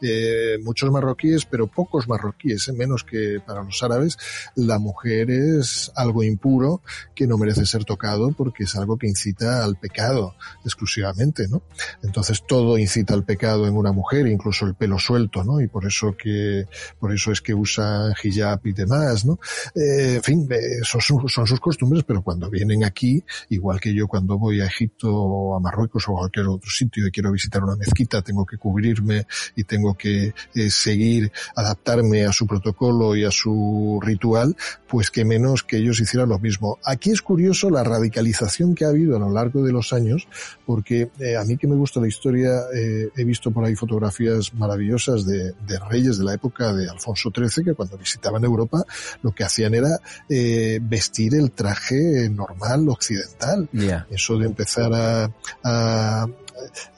eh, 0.02 0.58
muchos 0.62 0.90
marroquíes, 0.90 1.44
pero 1.46 1.66
pocos 1.66 2.08
marroquíes, 2.08 2.15
¿eh? 2.16 2.72
menos 2.72 3.04
que 3.04 3.40
para 3.44 3.62
los 3.62 3.82
árabes, 3.82 4.18
la 4.54 4.78
mujer 4.78 5.30
es 5.30 5.92
algo 5.94 6.22
impuro 6.22 6.82
que 7.14 7.26
no 7.26 7.38
merece 7.38 7.66
ser 7.66 7.84
tocado 7.84 8.32
porque 8.32 8.64
es 8.64 8.76
algo 8.76 8.96
que 8.96 9.06
incita 9.06 9.64
al 9.64 9.76
pecado 9.76 10.34
exclusivamente, 10.64 11.48
¿no? 11.48 11.62
Entonces 12.02 12.42
todo 12.46 12.78
incita 12.78 13.14
al 13.14 13.24
pecado 13.24 13.66
en 13.66 13.76
una 13.76 13.92
mujer, 13.92 14.26
incluso 14.26 14.66
el 14.66 14.74
pelo 14.74 14.98
suelto, 14.98 15.44
¿no? 15.44 15.60
Y 15.60 15.68
por 15.68 15.86
eso 15.86 16.16
que, 16.16 16.66
por 16.98 17.12
eso 17.12 17.32
es 17.32 17.40
que 17.40 17.54
usa 17.54 18.14
hijab 18.22 18.60
y 18.64 18.72
demás, 18.72 19.24
¿no? 19.24 19.38
Eh, 19.74 20.16
en 20.16 20.22
fin, 20.22 20.48
eh, 20.50 20.80
son, 20.82 21.00
son 21.28 21.46
sus 21.46 21.60
costumbres, 21.60 22.04
pero 22.06 22.22
cuando 22.22 22.50
vienen 22.50 22.84
aquí, 22.84 23.22
igual 23.50 23.80
que 23.80 23.94
yo 23.94 24.06
cuando 24.06 24.38
voy 24.38 24.60
a 24.60 24.66
Egipto 24.66 25.12
o 25.12 25.56
a 25.56 25.60
Marruecos 25.60 26.08
o 26.08 26.12
a 26.12 26.20
cualquier 26.20 26.46
otro 26.46 26.70
sitio 26.70 27.06
y 27.06 27.10
quiero 27.10 27.32
visitar 27.32 27.62
una 27.62 27.76
mezquita, 27.76 28.22
tengo 28.22 28.44
que 28.44 28.58
cubrirme 28.58 29.26
y 29.54 29.64
tengo 29.64 29.94
que 29.94 30.34
eh, 30.54 30.70
seguir, 30.70 31.32
adaptarme 31.54 32.05
a 32.26 32.32
su 32.32 32.46
protocolo 32.46 33.16
y 33.16 33.24
a 33.24 33.30
su 33.30 34.00
ritual, 34.02 34.56
pues 34.88 35.10
que 35.10 35.24
menos 35.24 35.62
que 35.62 35.78
ellos 35.78 36.00
hicieran 36.00 36.28
lo 36.28 36.38
mismo. 36.38 36.78
Aquí 36.84 37.10
es 37.10 37.22
curioso 37.22 37.70
la 37.70 37.84
radicalización 37.84 38.74
que 38.74 38.84
ha 38.84 38.88
habido 38.88 39.16
a 39.16 39.18
lo 39.18 39.30
largo 39.30 39.62
de 39.62 39.72
los 39.72 39.92
años, 39.92 40.28
porque 40.64 41.10
eh, 41.18 41.36
a 41.36 41.44
mí 41.44 41.56
que 41.56 41.66
me 41.66 41.74
gusta 41.74 42.00
la 42.00 42.08
historia, 42.08 42.50
eh, 42.74 43.10
he 43.16 43.24
visto 43.24 43.50
por 43.50 43.64
ahí 43.64 43.74
fotografías 43.74 44.54
maravillosas 44.54 45.26
de, 45.26 45.52
de 45.52 45.78
reyes 45.90 46.18
de 46.18 46.24
la 46.24 46.34
época 46.34 46.72
de 46.72 46.88
Alfonso 46.88 47.30
XIII, 47.34 47.64
que 47.64 47.74
cuando 47.74 47.98
visitaban 47.98 48.44
Europa 48.44 48.84
lo 49.22 49.32
que 49.32 49.44
hacían 49.44 49.74
era 49.74 50.00
eh, 50.28 50.78
vestir 50.82 51.34
el 51.34 51.52
traje 51.52 52.28
normal 52.30 52.88
occidental. 52.88 53.68
Ya. 53.72 54.06
Eso 54.10 54.38
de 54.38 54.46
empezar 54.46 54.92
a, 54.92 55.30
a, 55.62 56.26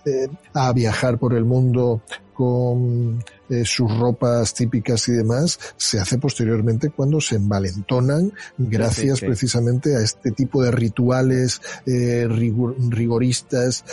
eh, 0.04 0.28
a 0.54 0.72
viajar 0.72 1.18
por 1.18 1.34
el 1.34 1.44
mundo 1.44 2.02
con 2.32 3.22
eh, 3.50 3.64
sus 3.64 3.98
ropas 3.98 4.54
típicas 4.54 5.08
y 5.08 5.12
demás, 5.12 5.58
se 5.76 5.98
hace 5.98 6.18
posteriormente 6.18 6.90
cuando 6.90 7.20
se 7.20 7.36
envalentonan 7.36 8.32
gracias 8.56 9.18
sí. 9.18 9.26
precisamente 9.26 9.96
a 9.96 10.00
este 10.00 10.30
tipo 10.30 10.62
de 10.62 10.70
rituales 10.70 11.60
eh, 11.84 12.26
rigor- 12.28 12.76
rigoristas 12.90 13.84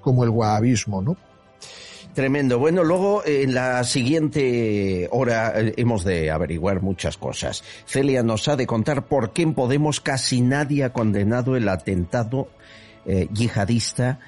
como 0.00 0.24
el 0.24 0.30
wahabismo, 0.30 1.02
¿no? 1.02 1.16
Tremendo. 2.14 2.58
Bueno, 2.58 2.84
luego 2.84 3.22
en 3.24 3.54
la 3.54 3.84
siguiente 3.84 5.08
hora 5.12 5.54
hemos 5.56 6.04
de 6.04 6.30
averiguar 6.30 6.82
muchas 6.82 7.16
cosas. 7.16 7.64
Celia 7.86 8.22
nos 8.22 8.48
ha 8.48 8.56
de 8.56 8.66
contar 8.66 9.06
por 9.06 9.32
qué 9.32 9.42
en 9.42 9.54
Podemos 9.54 10.00
casi 10.00 10.42
nadie 10.42 10.84
ha 10.84 10.92
condenado 10.92 11.56
el 11.56 11.68
atentado 11.68 12.48
eh, 13.06 13.28
yihadista 13.32 14.20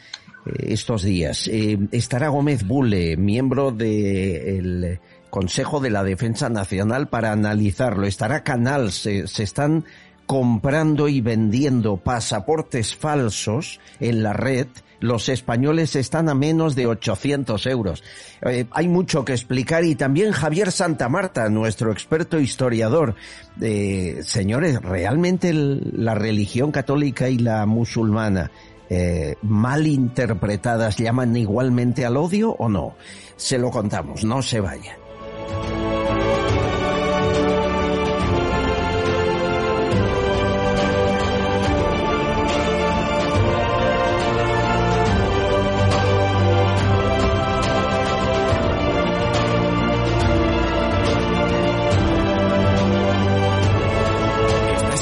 eh, 0.47 0.73
estos 0.73 1.03
días. 1.03 1.49
Eh, 1.49 1.79
estará 1.93 2.29
Gómez 2.29 2.67
Bule, 2.67 3.17
miembro 3.17 3.71
del 3.71 5.01
Consejo 5.31 5.81
de 5.81 5.91
la 5.91 6.05
Defensa 6.05 6.49
Nacional, 6.49 7.09
para 7.09 7.33
analizarlo. 7.33 8.07
Estará 8.07 8.43
Canal, 8.45 8.93
se, 8.93 9.27
se 9.27 9.43
están 9.43 9.85
comprando 10.27 11.09
y 11.09 11.21
vendiendo 11.21 11.97
pasaportes 11.99 12.95
falsos 12.95 13.81
en 14.01 14.23
la 14.23 14.33
red, 14.33 14.69
los 15.05 15.29
españoles 15.29 15.97
están 15.97 16.31
a 16.31 16.35
menos 16.35 16.75
de 16.75 16.87
800 16.87 17.67
euros. 17.67 18.03
Eh, 18.43 18.65
hay 18.71 18.89
mucho 18.89 19.25
que 19.25 19.33
explicar 19.33 19.85
y 19.85 19.95
también 19.95 20.33
Javier 20.33 20.73
Santamarta, 20.73 21.49
nuestro 21.51 21.93
experto 21.93 22.41
historiador. 22.41 23.15
Eh, 23.61 24.21
señores, 24.23 24.81
¿realmente 24.81 25.53
la 25.53 26.15
religión 26.15 26.73
católica 26.73 27.29
y 27.29 27.39
la 27.39 27.67
musulmana 27.67 28.51
eh, 28.89 29.37
mal 29.43 29.87
interpretadas 29.87 30.97
llaman 30.97 31.37
igualmente 31.37 32.07
al 32.07 32.17
odio 32.17 32.53
o 32.53 32.71
no? 32.71 32.95
Se 33.37 33.59
lo 33.59 33.71
contamos, 33.71 34.25
no 34.25 34.41
se 34.41 34.61
vayan. 34.61 35.04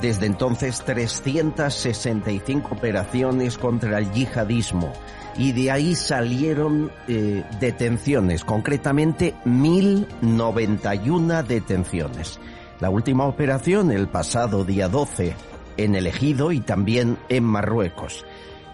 desde 0.00 0.26
entonces 0.26 0.82
365 0.84 2.74
operaciones 2.74 3.58
contra 3.58 3.98
el 3.98 4.10
yihadismo 4.12 4.92
y 5.38 5.52
de 5.52 5.70
ahí 5.70 5.94
salieron 5.94 6.90
eh, 7.08 7.44
detenciones, 7.60 8.44
concretamente 8.44 9.34
1091 9.44 11.42
detenciones. 11.42 12.40
La 12.80 12.90
última 12.90 13.24
operación 13.26 13.90
el 13.90 14.08
pasado 14.08 14.64
día 14.64 14.88
12 14.88 15.34
en 15.76 15.94
el 15.94 16.06
Ejido 16.06 16.52
y 16.52 16.60
también 16.60 17.18
en 17.28 17.44
Marruecos. 17.44 18.24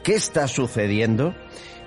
¿Qué 0.02 0.14
está 0.14 0.48
sucediendo? 0.48 1.34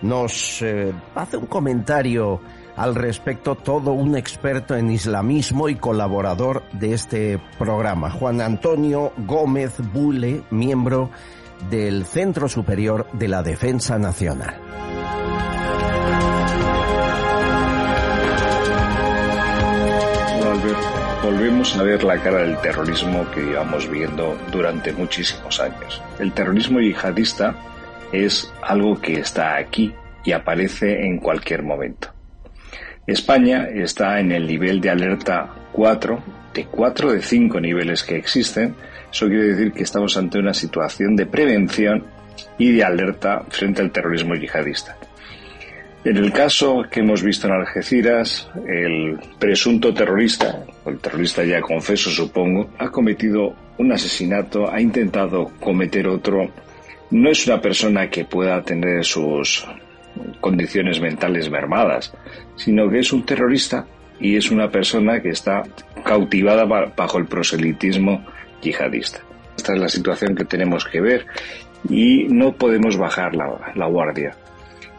Nos 0.01 0.61
eh, 0.61 0.93
hace 1.15 1.37
un 1.37 1.45
comentario 1.47 2.41
al 2.75 2.95
respecto 2.95 3.55
todo 3.55 3.93
un 3.93 4.17
experto 4.17 4.75
en 4.75 4.91
islamismo 4.91 5.69
y 5.69 5.75
colaborador 5.75 6.63
de 6.73 6.93
este 6.93 7.39
programa, 7.57 8.11
Juan 8.11 8.41
Antonio 8.41 9.13
Gómez 9.17 9.75
Bule, 9.93 10.43
miembro 10.49 11.09
del 11.69 12.05
Centro 12.05 12.49
Superior 12.49 13.07
de 13.13 13.27
la 13.29 13.41
Defensa 13.41 13.97
Nacional. 13.97 14.55
volvemos 21.25 21.75
a 21.75 21.83
ver 21.83 22.03
la 22.03 22.21
cara 22.21 22.39
del 22.39 22.57
terrorismo 22.57 23.25
que 23.31 23.41
llevamos 23.41 23.89
viendo 23.89 24.37
durante 24.51 24.93
muchísimos 24.93 25.59
años. 25.59 26.01
El 26.19 26.31
terrorismo 26.31 26.79
yihadista 26.79 27.55
es 28.24 28.51
algo 28.61 28.99
que 29.01 29.20
está 29.20 29.57
aquí 29.57 29.93
y 30.24 30.32
aparece 30.32 31.05
en 31.05 31.18
cualquier 31.18 31.63
momento. 31.63 32.09
España 33.07 33.68
está 33.72 34.20
en 34.20 34.32
el 34.32 34.47
nivel 34.47 34.82
de 34.82 34.89
alerta 34.89 35.53
4, 35.74 36.24
de 36.53 36.66
4 36.66 37.13
de 37.13 37.22
5 37.22 37.59
niveles 37.59 38.03
que 38.03 38.16
existen. 38.16 38.76
Eso 39.11 39.28
quiere 39.28 39.49
decir 39.49 39.72
que 39.74 39.84
estamos 39.84 40.18
ante 40.18 40.39
una 40.39 40.53
situación 40.53 41.16
de 41.16 41.26
prevención 41.26 42.03
y 42.57 42.72
de 42.72 42.84
alerta 42.84 43.43
frente 43.49 43.82
al 43.82 43.91
terrorismo 43.91 44.36
yihadista. 44.36 44.97
En 46.05 46.18
el 46.18 46.32
caso 46.32 46.84
que 46.89 46.99
hemos 46.99 47.24
visto 47.24 47.47
en 47.47 47.53
Algeciras, 47.53 48.47
el 48.68 49.18
presunto 49.39 49.91
terrorista, 49.91 50.63
o 50.84 50.91
el 50.91 50.99
terrorista 50.99 51.43
ya 51.43 51.61
confeso 51.61 52.11
supongo, 52.11 52.70
ha 52.78 52.89
cometido 52.89 53.55
un 53.80 53.91
asesinato, 53.91 54.72
ha 54.72 54.80
intentado 54.80 55.51
cometer 55.59 56.07
otro. 56.07 56.51
No 57.11 57.29
es 57.29 57.45
una 57.47 57.61
persona 57.61 58.09
que 58.09 58.25
pueda 58.25 58.61
tener 58.63 59.05
sus 59.05 59.65
condiciones 60.41 60.99
mentales 60.99 61.49
mermadas, 61.49 62.13
sino 62.55 62.89
que 62.89 62.99
es 62.99 63.13
un 63.13 63.25
terrorista 63.25 63.85
y 64.19 64.37
es 64.37 64.51
una 64.51 64.69
persona 64.69 65.21
que 65.21 65.29
está 65.29 65.63
cautivada 66.03 66.65
bajo 66.65 67.17
el 67.17 67.25
proselitismo 67.25 68.25
yihadista. 68.61 69.19
Esta 69.57 69.73
es 69.73 69.79
la 69.79 69.89
situación 69.89 70.35
que 70.35 70.45
tenemos 70.45 70.85
que 70.85 71.01
ver 71.01 71.25
y 71.89 72.25
no 72.29 72.53
podemos 72.53 72.97
bajar 72.97 73.35
la, 73.35 73.87
guardia. 73.87 74.35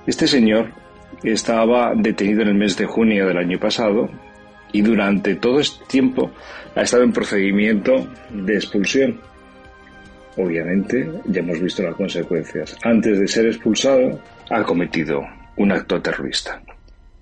Este 0.07 0.26
señor 0.26 0.70
estaba 1.22 1.92
detenido 1.94 2.42
en 2.42 2.48
el 2.48 2.54
mes 2.54 2.76
de 2.76 2.86
junio 2.86 3.26
del 3.26 3.38
año 3.38 3.59
pasado 3.59 4.09
y 4.72 4.82
durante 4.82 5.34
todo 5.36 5.61
este 5.61 5.84
tiempo 5.86 6.30
ha 6.74 6.82
estado 6.82 7.02
en 7.02 7.12
procedimiento 7.12 8.07
de 8.30 8.54
expulsión. 8.54 9.20
Obviamente, 10.37 11.09
ya 11.26 11.41
hemos 11.41 11.61
visto 11.61 11.82
las 11.82 11.95
consecuencias. 11.95 12.76
Antes 12.82 13.18
de 13.18 13.28
ser 13.28 13.47
expulsado, 13.47 14.20
ha 14.51 14.62
cometido 14.62 15.22
un 15.57 15.72
acto 15.72 16.01
terrorista. 16.01 16.61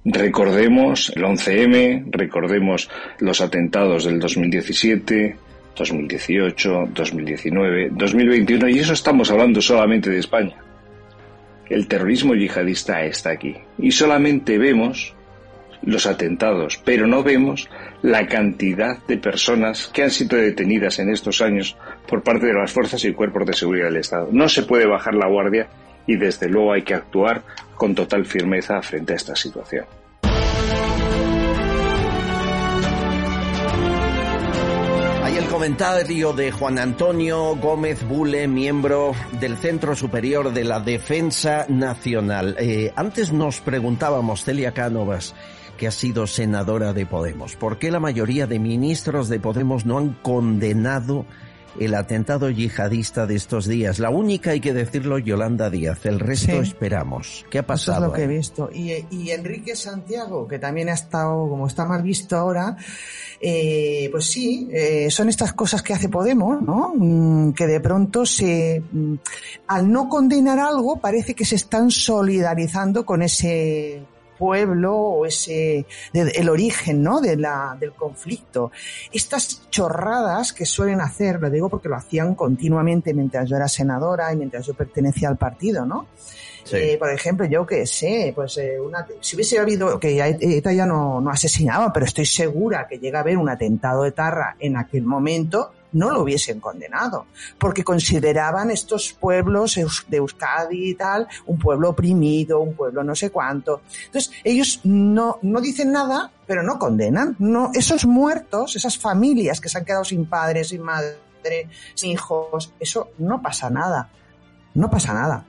Recordemos 0.05 1.11
el 1.15 1.23
11M, 1.23 2.11
recordemos 2.11 2.91
los 3.21 3.41
atentados 3.41 4.05
del 4.05 4.19
2017, 4.19 5.37
2018, 5.77 6.89
2019, 6.93 7.91
2021, 7.93 8.69
y 8.69 8.79
eso 8.81 8.93
estamos 8.93 9.31
hablando 9.31 9.63
solamente 9.63 10.11
de 10.11 10.19
España. 10.19 10.57
El 11.71 11.89
terrorismo 11.89 12.35
yihadista 12.35 13.03
está 13.05 13.31
aquí. 13.31 13.57
Y 13.79 13.91
solamente 13.93 14.59
vemos 14.59 15.15
los 15.83 16.07
atentados, 16.07 16.81
pero 16.85 17.07
no 17.07 17.23
vemos 17.23 17.69
la 18.05 18.27
cantidad 18.27 18.99
de 19.07 19.17
personas 19.17 19.89
que 19.89 20.03
han 20.03 20.11
sido 20.11 20.37
detenidas 20.37 20.99
en 20.99 21.09
estos 21.09 21.41
años 21.41 21.75
por 22.07 22.23
parte 22.23 22.45
de 22.45 22.53
las 22.53 22.71
fuerzas 22.71 23.03
y 23.07 23.15
cuerpos 23.15 23.47
de 23.47 23.55
seguridad 23.55 23.87
del 23.87 23.97
Estado. 23.97 24.29
No 24.31 24.47
se 24.47 24.65
puede 24.65 24.87
bajar 24.87 25.15
la 25.15 25.27
guardia 25.27 25.69
y 26.07 26.17
desde 26.17 26.51
luego 26.51 26.75
hay 26.75 26.83
que 26.83 26.93
actuar 26.93 27.43
con 27.75 27.95
total 27.95 28.27
firmeza 28.27 28.83
frente 28.83 29.15
a 29.15 29.17
esta 29.17 29.35
situación. 29.35 29.87
Comentario 35.55 36.33
de 36.33 36.51
Juan 36.51 36.81
Antonio 36.81 37.55
Gómez 37.55 38.07
Bule, 38.07 38.49
miembro 38.49 39.15
del 39.41 39.57
Centro 39.57 39.95
Superior 39.95 40.53
de 40.53 40.65
la 40.65 40.81
Defensa 40.81 41.65
Nacional. 41.69 42.57
Eh, 42.59 42.93
antes 42.97 43.33
nos 43.33 43.61
preguntábamos, 43.61 44.43
Celia 44.43 44.73
Cánovas, 44.73 45.33
que 45.77 45.87
ha 45.87 45.91
sido 45.91 46.27
senadora 46.27 46.93
de 46.93 47.07
Podemos, 47.07 47.57
¿por 47.57 47.79
qué 47.79 47.91
la 47.91 48.01
mayoría 48.01 48.47
de 48.47 48.59
ministros 48.59 49.29
de 49.29 49.41
Podemos 49.41 49.87
no 49.87 49.99
han 49.99 50.15
condenado 50.23 51.27
el 51.79 51.95
atentado 51.95 52.51
yihadista 52.51 53.27
de 53.27 53.37
estos 53.37 53.67
días. 53.67 53.99
La 53.99 54.11
única, 54.11 54.53
hay 54.53 54.61
que 54.61 54.73
decirlo, 54.73 55.19
Yolanda 55.19 55.71
Díaz. 55.71 56.07
El 56.07 56.21
resto 56.21 56.61
esperamos. 56.63 57.45
¿Qué 57.51 57.59
ha 57.59 57.67
pasado? 57.67 57.99
Eso 57.99 58.07
es 58.07 58.11
lo 58.11 58.17
que 58.17 58.23
he 58.23 58.37
visto. 58.37 58.71
Y, 58.73 59.31
Enrique 59.31 59.75
Santiago, 59.75 60.47
que 60.47 60.59
también 60.59 60.89
ha 60.89 60.95
estado, 60.95 61.49
como 61.49 61.67
está 61.67 61.85
mal 61.85 62.03
visto 62.03 62.37
ahora, 62.37 62.77
eh, 63.41 64.09
pues 64.11 64.27
sí, 64.27 64.69
eh, 64.73 65.11
son 65.11 65.29
estas 65.29 65.53
cosas 65.53 65.83
que 65.83 65.93
hace 65.93 66.09
Podemos, 66.09 66.63
¿no? 66.63 66.93
Mm, 66.95 67.53
que 67.53 67.67
de 67.67 67.81
pronto 67.81 68.25
se, 68.25 68.83
mm, 68.93 69.15
al 69.67 69.91
no 69.91 70.09
condenar 70.09 70.59
algo, 70.59 71.01
parece 71.01 71.35
que 71.35 71.45
se 71.45 71.57
están 71.57 71.91
solidarizando 71.91 73.05
con 73.05 73.23
ese 73.23 74.05
pueblo 74.39 74.95
o 74.95 75.27
ese 75.27 75.87
el 76.13 76.49
origen 76.49 77.03
¿no? 77.03 77.21
de 77.21 77.37
la, 77.37 77.77
del 77.79 77.93
conflicto. 77.93 78.71
Estas 79.13 79.69
chorradas 79.71 80.53
que 80.53 80.67
suelen 80.67 81.01
hacer, 81.01 81.41
lo 81.41 81.51
digo 81.51 81.69
porque 81.69 81.89
lo 81.89 81.97
hacían 81.97 82.35
continuamente 82.35 83.15
mientras 83.15 83.49
yo 83.49 83.57
era 83.57 83.69
senadora 83.69 84.33
y 84.33 84.37
mientras 84.37 84.67
yo 84.67 84.75
pertenecía 84.75 85.29
al 85.29 85.37
partido, 85.37 85.85
¿no? 85.85 86.07
Eh, 86.73 86.97
por 86.99 87.11
ejemplo, 87.11 87.47
yo 87.47 87.67
que 87.67 87.87
sé, 87.87 88.33
pues 88.35 88.57
eh, 88.57 88.81
una, 88.81 89.07
si 89.21 89.37
hubiese 89.37 89.59
habido, 89.59 90.01
que 90.01 90.19
ETA 90.41 90.73
ya 90.73 90.87
no, 90.87 91.21
no 91.21 91.31
asesinaba, 91.31 91.93
pero 91.93 92.07
estoy 92.07 92.25
segura 92.25 92.87
que 92.89 92.99
llega 92.99 93.19
a 93.19 93.23
haber 93.23 93.37
un 93.37 93.49
atentado 93.49 94.03
de 94.03 94.13
Tarra 94.13 94.57
en 94.59 94.77
aquel 94.77 95.03
momento, 95.03 95.73
no 95.95 96.11
lo 96.11 96.23
hubiesen 96.23 96.61
condenado, 96.61 97.27
porque 97.59 97.83
consideraban 97.83 98.71
estos 98.71 99.13
pueblos 99.13 99.75
de 100.09 100.17
Euskadi 100.19 100.91
y 100.91 100.95
tal 100.95 101.27
un 101.47 101.59
pueblo 101.59 101.91
oprimido, 101.91 102.61
un 102.61 102.75
pueblo 102.75 103.03
no 103.03 103.15
sé 103.15 103.31
cuánto. 103.31 103.83
Entonces, 104.07 104.33
ellos 104.45 104.81
no, 104.85 105.39
no 105.43 105.61
dicen 105.61 105.93
nada, 105.93 106.31
pero 106.47 106.63
no 106.63 106.79
condenan. 106.79 107.37
No, 107.39 107.71
esos 107.75 108.05
muertos, 108.05 108.77
esas 108.77 108.99
familias 108.99 109.61
que 109.61 109.69
se 109.69 109.79
han 109.79 109.85
quedado 109.85 110.05
sin 110.05 110.27
padres, 110.27 110.69
sin 110.69 110.83
madre, 110.83 111.17
sin 111.95 112.11
hijos, 112.11 112.73
eso 112.79 113.11
no 113.19 113.41
pasa 113.41 113.71
nada. 113.71 114.11
No 114.75 114.91
pasa 114.91 115.15
nada. 115.15 115.47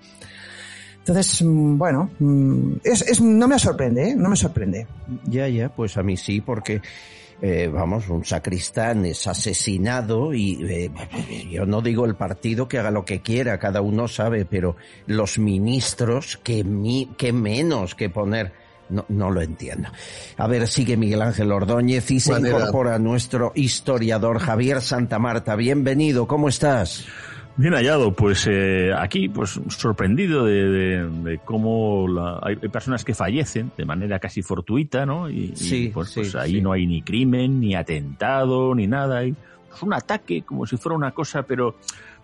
Entonces, 0.99 1.41
mm, 1.43 1.77
bueno, 1.77 2.09
mm, 2.19 2.73
es, 2.83 3.01
es, 3.03 3.21
no 3.21 3.47
me 3.47 3.59
sorprende, 3.59 4.09
¿eh? 4.09 4.15
no 4.15 4.29
me 4.29 4.35
sorprende. 4.35 4.87
Ya, 5.25 5.47
ya, 5.47 5.69
pues 5.69 5.97
a 5.97 6.03
mí 6.03 6.17
sí, 6.17 6.41
porque 6.41 6.81
eh, 7.41 7.69
vamos, 7.71 8.07
un 8.09 8.23
sacristán 8.23 9.05
es 9.05 9.27
asesinado 9.27 10.33
y 10.33 10.57
eh, 10.63 10.91
yo 11.51 11.65
no 11.65 11.81
digo 11.81 12.05
el 12.05 12.15
partido 12.15 12.67
que 12.67 12.79
haga 12.79 12.91
lo 12.91 13.03
que 13.03 13.21
quiera, 13.21 13.59
cada 13.59 13.81
uno 13.81 14.07
sabe, 14.07 14.45
pero 14.45 14.77
los 15.07 15.37
ministros, 15.37 16.37
que, 16.37 16.63
mi, 16.63 17.11
que 17.17 17.33
menos 17.33 17.93
que 17.93 18.09
poner, 18.09 18.53
no, 18.89 19.05
no 19.09 19.31
lo 19.31 19.41
entiendo. 19.41 19.89
A 20.37 20.47
ver, 20.47 20.67
sigue 20.67 20.95
Miguel 20.95 21.21
Ángel 21.21 21.51
Ordóñez 21.51 22.09
y 22.11 22.19
se 22.19 22.39
incorpora 22.39 22.97
nuestro 22.99 23.51
historiador 23.55 24.39
Javier 24.39 24.81
Santa 24.81 25.19
Marta. 25.19 25.55
Bienvenido, 25.55 26.27
¿cómo 26.27 26.47
estás? 26.47 27.05
Bien 27.57 27.73
hallado, 27.73 28.11
pues 28.11 28.47
eh, 28.51 28.91
aquí 28.93 29.29
pues 29.29 29.61
sorprendido 29.69 30.43
de, 30.43 31.39
cómo 31.45 32.05
hay 32.41 32.57
personas 32.57 33.05
que 33.05 33.13
fallecen 33.13 33.71
de 33.77 33.85
manera 33.85 34.19
casi 34.19 34.41
fortuita, 34.41 35.05
¿no? 35.05 35.29
Y, 35.29 35.55
sí, 35.55 35.89
pues, 35.93 36.13
pues 36.13 36.35
ahí 36.35 36.59
no 36.59 36.73
hay 36.73 36.85
ni 36.85 37.01
crimen, 37.01 37.61
ni 37.61 37.73
atentado, 37.73 38.75
ni 38.75 38.87
nada. 38.87 39.23
es 39.23 39.35
un 39.81 39.93
ataque 39.93 40.41
como 40.41 40.65
si 40.65 40.75
fuera 40.75 40.97
una 40.97 41.11
cosa, 41.11 41.43
pero 41.43 41.75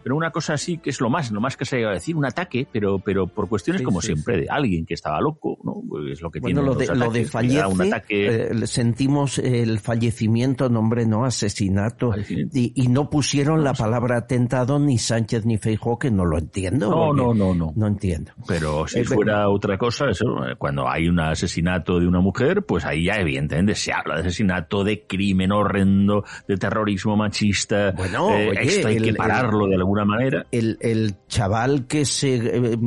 pero 0.04 0.16
una 0.16 0.32
cosa 0.32 0.54
así 0.54 0.78
que 0.78 0.90
es 0.90 1.02
lo 1.02 1.10
más, 1.10 1.32
lo 1.32 1.42
más 1.42 1.58
que 1.58 1.66
se 1.66 1.78
llega 1.78 1.92
a 1.92 1.94
decir, 1.94 2.16
un 2.16 2.26
ataque, 2.26 2.68
pero, 2.72 3.00
pero 3.00 3.28
por 3.28 3.48
cuestiones 3.48 3.82
como 3.82 4.02
siempre 4.02 4.38
de 4.38 4.48
alguien 4.50 4.86
que 4.86 4.94
estaba 4.94 5.20
loco, 5.22 5.58
¿no? 5.64 5.82
Pues 5.88 6.14
es 6.14 6.22
lo 6.22 6.30
que 6.30 6.40
bueno, 6.40 6.62
tiene 6.62 6.68
lo 6.68 6.76
de, 6.76 6.96
lo 6.96 7.12
de 7.12 7.26
fallece, 7.26 7.66
un 7.66 7.82
ataque... 7.82 8.52
Eh, 8.52 8.68
sentimos 8.68 9.38
el 9.40 9.80
fallecimiento, 9.80 10.70
nombre 10.70 11.06
no, 11.06 11.26
asesinato, 11.26 12.14
y, 12.54 12.74
y, 12.76 12.88
no 12.88 13.10
pusieron 13.10 13.64
la 13.64 13.74
palabra 13.74 14.18
atentado 14.18 14.80
ni 14.80 14.98
Sánchez 14.98 15.46
ni 15.46 15.58
Feijóo, 15.58 15.98
que 15.98 16.12
no 16.12 16.26
lo 16.26 16.38
entiendo. 16.38 16.90
No, 16.90 17.14
no, 17.14 17.34
no, 17.34 17.54
no. 17.54 17.74
No 17.76 17.88
entiendo. 17.88 18.32
Pero 18.48 18.88
si 18.88 19.04
fuera 19.04 19.50
otra 19.50 19.78
cosa, 19.78 20.10
eso, 20.10 20.26
cuando 20.58 20.88
hay 20.90 21.08
un 21.08 21.20
asesinato 21.20 22.00
de 22.00 22.08
una 22.08 22.20
mujer, 22.20 22.64
pues 22.64 22.86
ahí 22.86 23.06
ya 23.06 23.16
evidentemente 23.16 23.76
se 23.76 23.94
habla 23.94 24.16
de 24.16 24.22
asesinato, 24.22 24.84
de 24.84 25.06
crimen 25.06 25.52
horrendo, 25.52 26.24
de 26.48 26.58
terrorismo 26.58 27.16
machista. 27.16 27.92
Bueno, 27.92 28.32
eh, 28.32 28.54
esto 28.62 28.88
hay 28.88 28.98
que 28.98 29.14
pararlo 29.14 29.68
de 29.68 29.76
alguna 29.76 29.91
manera. 30.06 30.46
El, 30.52 30.78
el 30.82 31.16
chaval 31.28 31.88
que 31.88 32.06
se, 32.06 32.36
eh, 32.36 32.78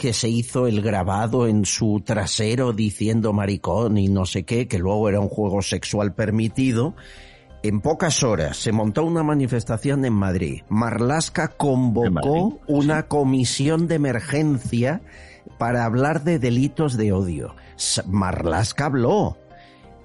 que 0.00 0.12
se 0.12 0.28
hizo 0.28 0.66
el 0.66 0.82
grabado 0.82 1.46
en 1.46 1.64
su 1.64 2.02
trasero 2.04 2.72
diciendo 2.72 3.32
maricón 3.32 3.98
y 3.98 4.08
no 4.08 4.26
sé 4.26 4.44
qué, 4.44 4.68
que 4.68 4.78
luego 4.78 5.08
era 5.08 5.20
un 5.20 5.28
juego 5.28 5.62
sexual 5.62 6.14
permitido, 6.14 6.94
en 7.62 7.80
pocas 7.80 8.22
horas 8.22 8.56
se 8.56 8.72
montó 8.72 9.04
una 9.04 9.22
manifestación 9.22 10.04
en 10.06 10.14
Madrid. 10.14 10.62
Marlasca 10.70 11.48
convocó 11.48 12.58
una 12.66 13.06
comisión 13.06 13.86
de 13.86 13.96
emergencia 13.96 15.02
para 15.58 15.84
hablar 15.84 16.24
de 16.24 16.38
delitos 16.38 16.96
de 16.96 17.12
odio. 17.12 17.54
Marlasca 18.06 18.86
habló. 18.86 19.36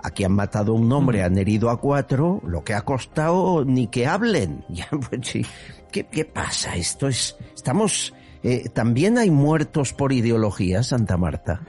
Aquí 0.03 0.23
han 0.23 0.33
matado 0.33 0.73
a 0.73 0.75
un 0.75 0.91
hombre, 0.91 1.23
han 1.23 1.37
herido 1.37 1.69
a 1.69 1.79
cuatro, 1.79 2.41
lo 2.45 2.63
que 2.63 2.73
ha 2.73 2.81
costado 2.81 3.63
ni 3.65 3.87
que 3.87 4.05
hablen. 4.05 4.65
Pues 5.09 5.47
¿Qué, 5.95 6.03
¿Qué, 6.11 6.25
pasa? 6.25 6.75
Esto 6.75 7.07
es, 7.07 7.37
estamos, 7.55 8.13
eh, 8.43 8.67
también 8.73 9.17
hay 9.17 9.31
muertos 9.31 9.93
por 9.93 10.11
ideología, 10.11 10.83
Santa 10.83 11.15
Marta. 11.15 11.61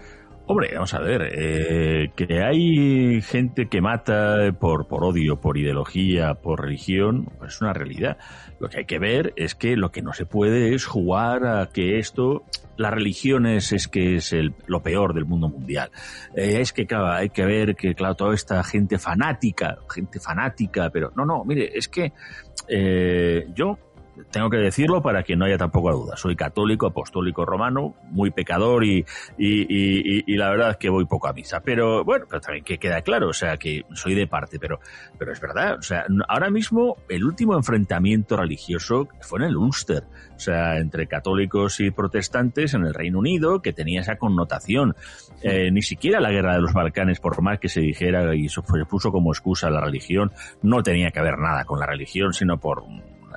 Hombre, 0.47 0.71
vamos 0.75 0.95
a 0.95 0.99
ver, 0.99 1.31
eh, 1.33 2.11
que 2.17 2.43
hay 2.43 3.21
gente 3.23 3.69
que 3.69 3.81
mata 3.81 4.51
por, 4.59 4.89
por 4.89 5.05
odio, 5.05 5.41
por 5.41 5.59
ideología, 5.59 6.35
por 6.35 6.63
religión, 6.63 7.29
pues 7.39 7.55
es 7.55 7.61
una 7.61 7.73
realidad. 7.73 8.19
Lo 8.59 8.69
que 8.69 8.79
hay 8.79 8.85
que 8.85 8.99
ver 8.99 9.33
es 9.37 9.55
que 9.55 9.77
lo 9.77 9.93
que 9.93 10.03
no 10.03 10.13
se 10.13 10.27
puede 10.27 10.75
es 10.75 10.87
jugar 10.87 11.47
a 11.47 11.69
que 11.69 12.01
esto, 12.01 12.43
las 12.77 12.93
religiones 12.93 13.71
es 13.71 13.87
que 13.87 14.17
es 14.17 14.35
lo 14.67 14.83
peor 14.83 15.15
del 15.15 15.25
mundo 15.25 15.49
mundial. 15.49 15.93
Eh, 16.35 16.61
es 16.61 16.73
que, 16.73 16.85
claro, 16.85 17.13
hay 17.13 17.31
que 17.31 17.45
ver 17.45 17.77
que, 17.77 17.95
claro, 17.95 18.17
toda 18.17 18.35
esta 18.35 18.65
gente 18.65 18.99
fanática, 18.99 19.79
gente 19.89 20.19
fanática, 20.19 20.91
pero 20.91 21.13
no, 21.15 21.25
no, 21.25 21.45
mire, 21.45 21.71
es 21.79 21.87
que 21.87 22.13
yo 23.55 23.79
tengo 24.31 24.51
que 24.51 24.57
decirlo 24.59 25.03
para 25.03 25.23
que 25.23 25.37
no 25.37 25.45
haya 25.45 25.59
tampoco 25.59 25.93
duda. 25.93 26.17
Soy 26.17 26.37
católico, 26.37 26.87
apostólico 26.87 27.45
romano, 27.45 27.95
muy 28.11 28.31
pecador 28.31 28.85
y, 28.85 29.05
y, 29.39 30.33
y, 30.33 30.37
la 30.37 30.51
verdad 30.51 30.71
es 30.71 30.77
que 30.77 30.89
voy 30.89 31.07
poco 31.07 31.29
a 31.29 31.33
misa. 31.33 31.61
Pero 31.61 32.05
bueno, 32.05 32.27
pero 32.29 32.41
también 32.41 32.65
que 32.65 32.79
queda 32.79 33.03
claro, 33.03 33.29
o 33.29 33.33
sea, 33.33 33.57
que 33.57 33.85
soy 33.95 34.15
de 34.15 34.27
parte, 34.27 34.59
pero, 34.59 34.81
pero 35.19 35.33
es 35.33 35.41
verdad. 35.41 35.77
O 35.79 35.83
sea, 35.83 36.07
ahora 36.29 36.51
mismo 36.51 36.97
el 37.09 37.25
último 37.25 37.55
enfrentamiento 37.55 38.37
religioso 38.37 39.09
fue 39.21 39.41
en 39.41 39.47
el 39.47 39.57
Ulster, 39.57 40.05
o 40.35 40.39
sea, 40.39 40.79
entre 40.79 41.07
católicos 41.07 41.81
y 41.81 41.91
protestantes 41.91 42.75
en 42.75 42.85
el 42.85 42.95
Reino 42.95 43.19
Unido, 43.19 43.63
que 43.63 43.73
tenía 43.73 44.01
esa 44.01 44.17
connotación. 44.17 44.95
Eh, 45.43 45.71
ni 45.71 45.83
siquiera 45.83 46.21
la 46.21 46.31
guerra 46.31 46.55
de 46.55 46.61
los 46.61 46.73
Balcanes, 46.73 47.21
por 47.21 47.41
más 47.43 47.59
que 47.59 47.69
se 47.69 47.81
dijera 47.81 48.35
y 48.35 48.49
se 48.49 48.63
puso 48.63 49.13
como 49.13 49.33
excusa 49.33 49.71
la 49.71 49.81
religión, 49.81 50.33
no 50.63 50.83
tenía 50.83 51.11
que 51.11 51.21
ver 51.21 51.39
nada 51.39 51.65
con 51.65 51.79
la 51.79 51.87
religión, 51.87 52.33
sino 52.33 52.59
por 52.59 52.85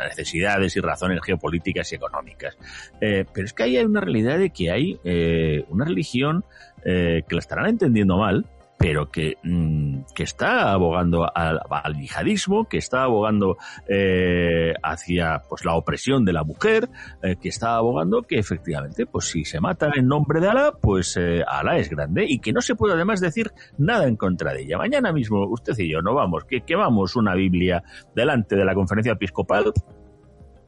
necesidades 0.07 0.75
y 0.75 0.79
razones 0.79 1.19
geopolíticas 1.23 1.91
y 1.91 1.95
económicas. 1.95 2.57
Eh, 3.01 3.25
pero 3.33 3.45
es 3.45 3.53
que 3.53 3.63
ahí 3.63 3.77
hay 3.77 3.85
una 3.85 4.01
realidad 4.01 4.37
de 4.37 4.49
que 4.49 4.71
hay 4.71 4.99
eh, 5.03 5.65
una 5.69 5.85
religión 5.85 6.45
eh, 6.85 7.23
que 7.27 7.35
la 7.35 7.39
estarán 7.39 7.67
entendiendo 7.67 8.17
mal, 8.17 8.45
pero 8.79 9.11
que, 9.11 9.35
mm, 9.43 10.03
que 10.15 10.23
está 10.23 10.71
abogando 10.71 11.29
al, 11.35 11.59
yihadismo, 11.99 12.69
que 12.69 12.77
está 12.77 13.03
abogando 13.03 13.57
eh, 13.89 14.73
hacia 14.81 15.43
pues 15.49 15.65
la 15.65 15.75
opresión 15.75 16.23
de 16.23 16.31
la 16.31 16.45
mujer, 16.45 16.89
eh, 17.21 17.35
que 17.35 17.49
está 17.49 17.75
abogando 17.75 18.21
que 18.21 18.39
efectivamente, 18.39 19.05
pues 19.05 19.25
si 19.25 19.43
se 19.43 19.59
mata 19.59 19.91
en 19.93 20.07
nombre 20.07 20.39
de 20.39 20.47
Alá, 20.47 20.71
pues 20.81 21.17
eh, 21.17 21.43
Alá 21.45 21.77
es 21.77 21.89
grande 21.89 22.25
y 22.25 22.39
que 22.39 22.53
no 22.53 22.61
se 22.61 22.75
puede 22.75 22.93
además 22.93 23.19
decir 23.19 23.51
nada 23.77 24.07
en 24.07 24.15
contra 24.15 24.53
de 24.53 24.61
ella. 24.61 24.77
Mañana 24.77 25.11
mismo 25.11 25.45
usted 25.49 25.77
y 25.77 25.91
yo 25.91 26.01
no 26.01 26.15
vamos, 26.15 26.45
que 26.45 26.61
quemamos 26.61 27.17
una 27.17 27.35
Biblia 27.35 27.83
delante 28.15 28.55
de 28.55 28.63
la 28.63 28.73
conferencia 28.73 29.11
episcopal 29.11 29.73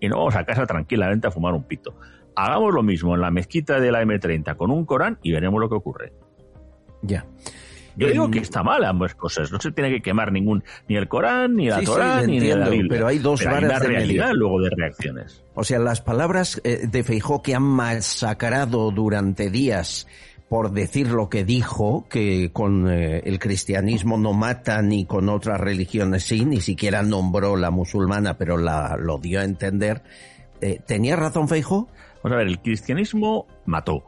y 0.02 0.10
no 0.10 0.18
vamos 0.18 0.36
a 0.36 0.44
casa 0.44 0.66
tranquilamente 0.66 1.28
a 1.28 1.32
fumar 1.32 1.54
un 1.54 1.64
pito. 1.64 1.96
Hagamos 2.36 2.74
lo 2.74 2.84
mismo 2.84 3.16
en 3.16 3.22
la 3.22 3.32
mezquita 3.32 3.80
de 3.80 3.90
la 3.90 4.04
M30 4.04 4.58
con 4.58 4.70
un 4.70 4.86
Corán 4.86 5.18
y 5.24 5.32
veremos 5.32 5.62
lo 5.62 5.70
que 5.70 5.76
ocurre. 5.76 6.12
Ya. 7.02 7.26
Yo 7.96 8.08
digo 8.10 8.32
que 8.32 8.40
está 8.40 8.64
mal 8.64 8.84
ambas 8.84 9.16
cosas. 9.16 9.52
No 9.52 9.60
se 9.60 9.72
tiene 9.72 9.90
que 9.90 10.02
quemar 10.02 10.32
ningún 10.32 10.64
ni 10.88 10.96
el 10.96 11.08
Corán, 11.08 11.56
ni 11.56 11.70
la 11.70 11.82
Torá, 11.82 12.22
ni 12.24 12.40
la 12.40 12.70
Biblia. 12.70 12.90
Pero 12.90 13.08
hay 13.08 13.20
dos 13.20 13.40
pero 13.40 13.52
varas 13.52 13.72
hay 13.72 13.78
una 13.78 13.88
realidad 13.88 14.32
luego 14.34 14.62
de 14.62 14.70
reacciones. 14.76 15.44
O 15.54 15.64
sea, 15.64 15.80
las 15.80 16.02
palabras 16.02 16.62
eh, 16.64 16.88
de 16.88 17.04
Feijó 17.04 17.42
que 17.42 17.56
han 17.56 17.64
masacrado 17.64 18.92
durante 18.92 19.50
días 19.50 20.08
por 20.52 20.72
decir 20.72 21.08
lo 21.08 21.30
que 21.30 21.46
dijo, 21.46 22.08
que 22.10 22.52
con 22.52 22.92
eh, 22.92 23.22
el 23.24 23.40
cristianismo 23.40 24.18
no 24.18 24.34
mata 24.34 24.82
ni 24.82 25.06
con 25.06 25.30
otras 25.30 25.62
religiones 25.62 26.24
sí, 26.24 26.44
ni 26.44 26.60
siquiera 26.60 27.04
nombró 27.04 27.56
la 27.56 27.72
musulmana, 27.72 28.38
pero 28.38 28.58
la, 28.58 28.98
lo 29.00 29.18
dio 29.18 29.40
a 29.40 29.46
entender. 29.46 30.02
Eh, 30.60 30.82
¿Tenía 30.86 31.16
razón 31.16 31.48
Feijó? 31.48 31.88
Vamos 32.22 32.36
a 32.36 32.40
ver, 32.40 32.48
el 32.48 32.60
cristianismo 32.60 33.48
mató 33.66 34.04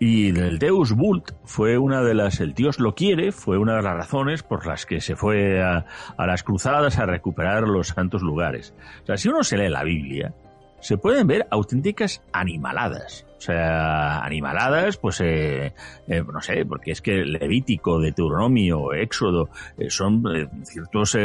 y 0.00 0.28
el 0.28 0.58
Deus 0.58 0.92
Vult 0.92 1.32
fue 1.44 1.76
una 1.76 2.02
de 2.02 2.14
las, 2.14 2.40
el 2.40 2.54
Dios 2.54 2.80
lo 2.80 2.94
quiere, 2.94 3.32
fue 3.32 3.58
una 3.58 3.76
de 3.76 3.82
las 3.82 3.94
razones 3.94 4.42
por 4.42 4.66
las 4.66 4.86
que 4.86 5.02
se 5.02 5.14
fue 5.14 5.62
a, 5.62 5.84
a 6.16 6.26
las 6.26 6.42
cruzadas 6.42 6.98
a 6.98 7.04
recuperar 7.04 7.64
los 7.64 7.88
santos 7.88 8.22
lugares. 8.22 8.74
O 9.02 9.06
sea, 9.06 9.18
si 9.18 9.28
uno 9.28 9.44
se 9.44 9.58
lee 9.58 9.68
la 9.68 9.84
Biblia, 9.84 10.34
se 10.80 10.96
pueden 10.96 11.26
ver 11.26 11.46
auténticas 11.50 12.22
animaladas. 12.32 13.26
O 13.40 13.42
sea, 13.42 14.22
animaladas, 14.22 14.98
pues, 14.98 15.22
eh, 15.22 15.72
eh, 16.06 16.22
no 16.30 16.42
sé, 16.42 16.66
porque 16.66 16.90
es 16.90 17.00
que 17.00 17.24
Levítico, 17.24 17.98
Deuteronomio, 17.98 18.92
Éxodo, 18.92 19.48
eh, 19.78 19.88
son 19.88 20.22
eh, 20.36 20.46
ciertos, 20.64 21.16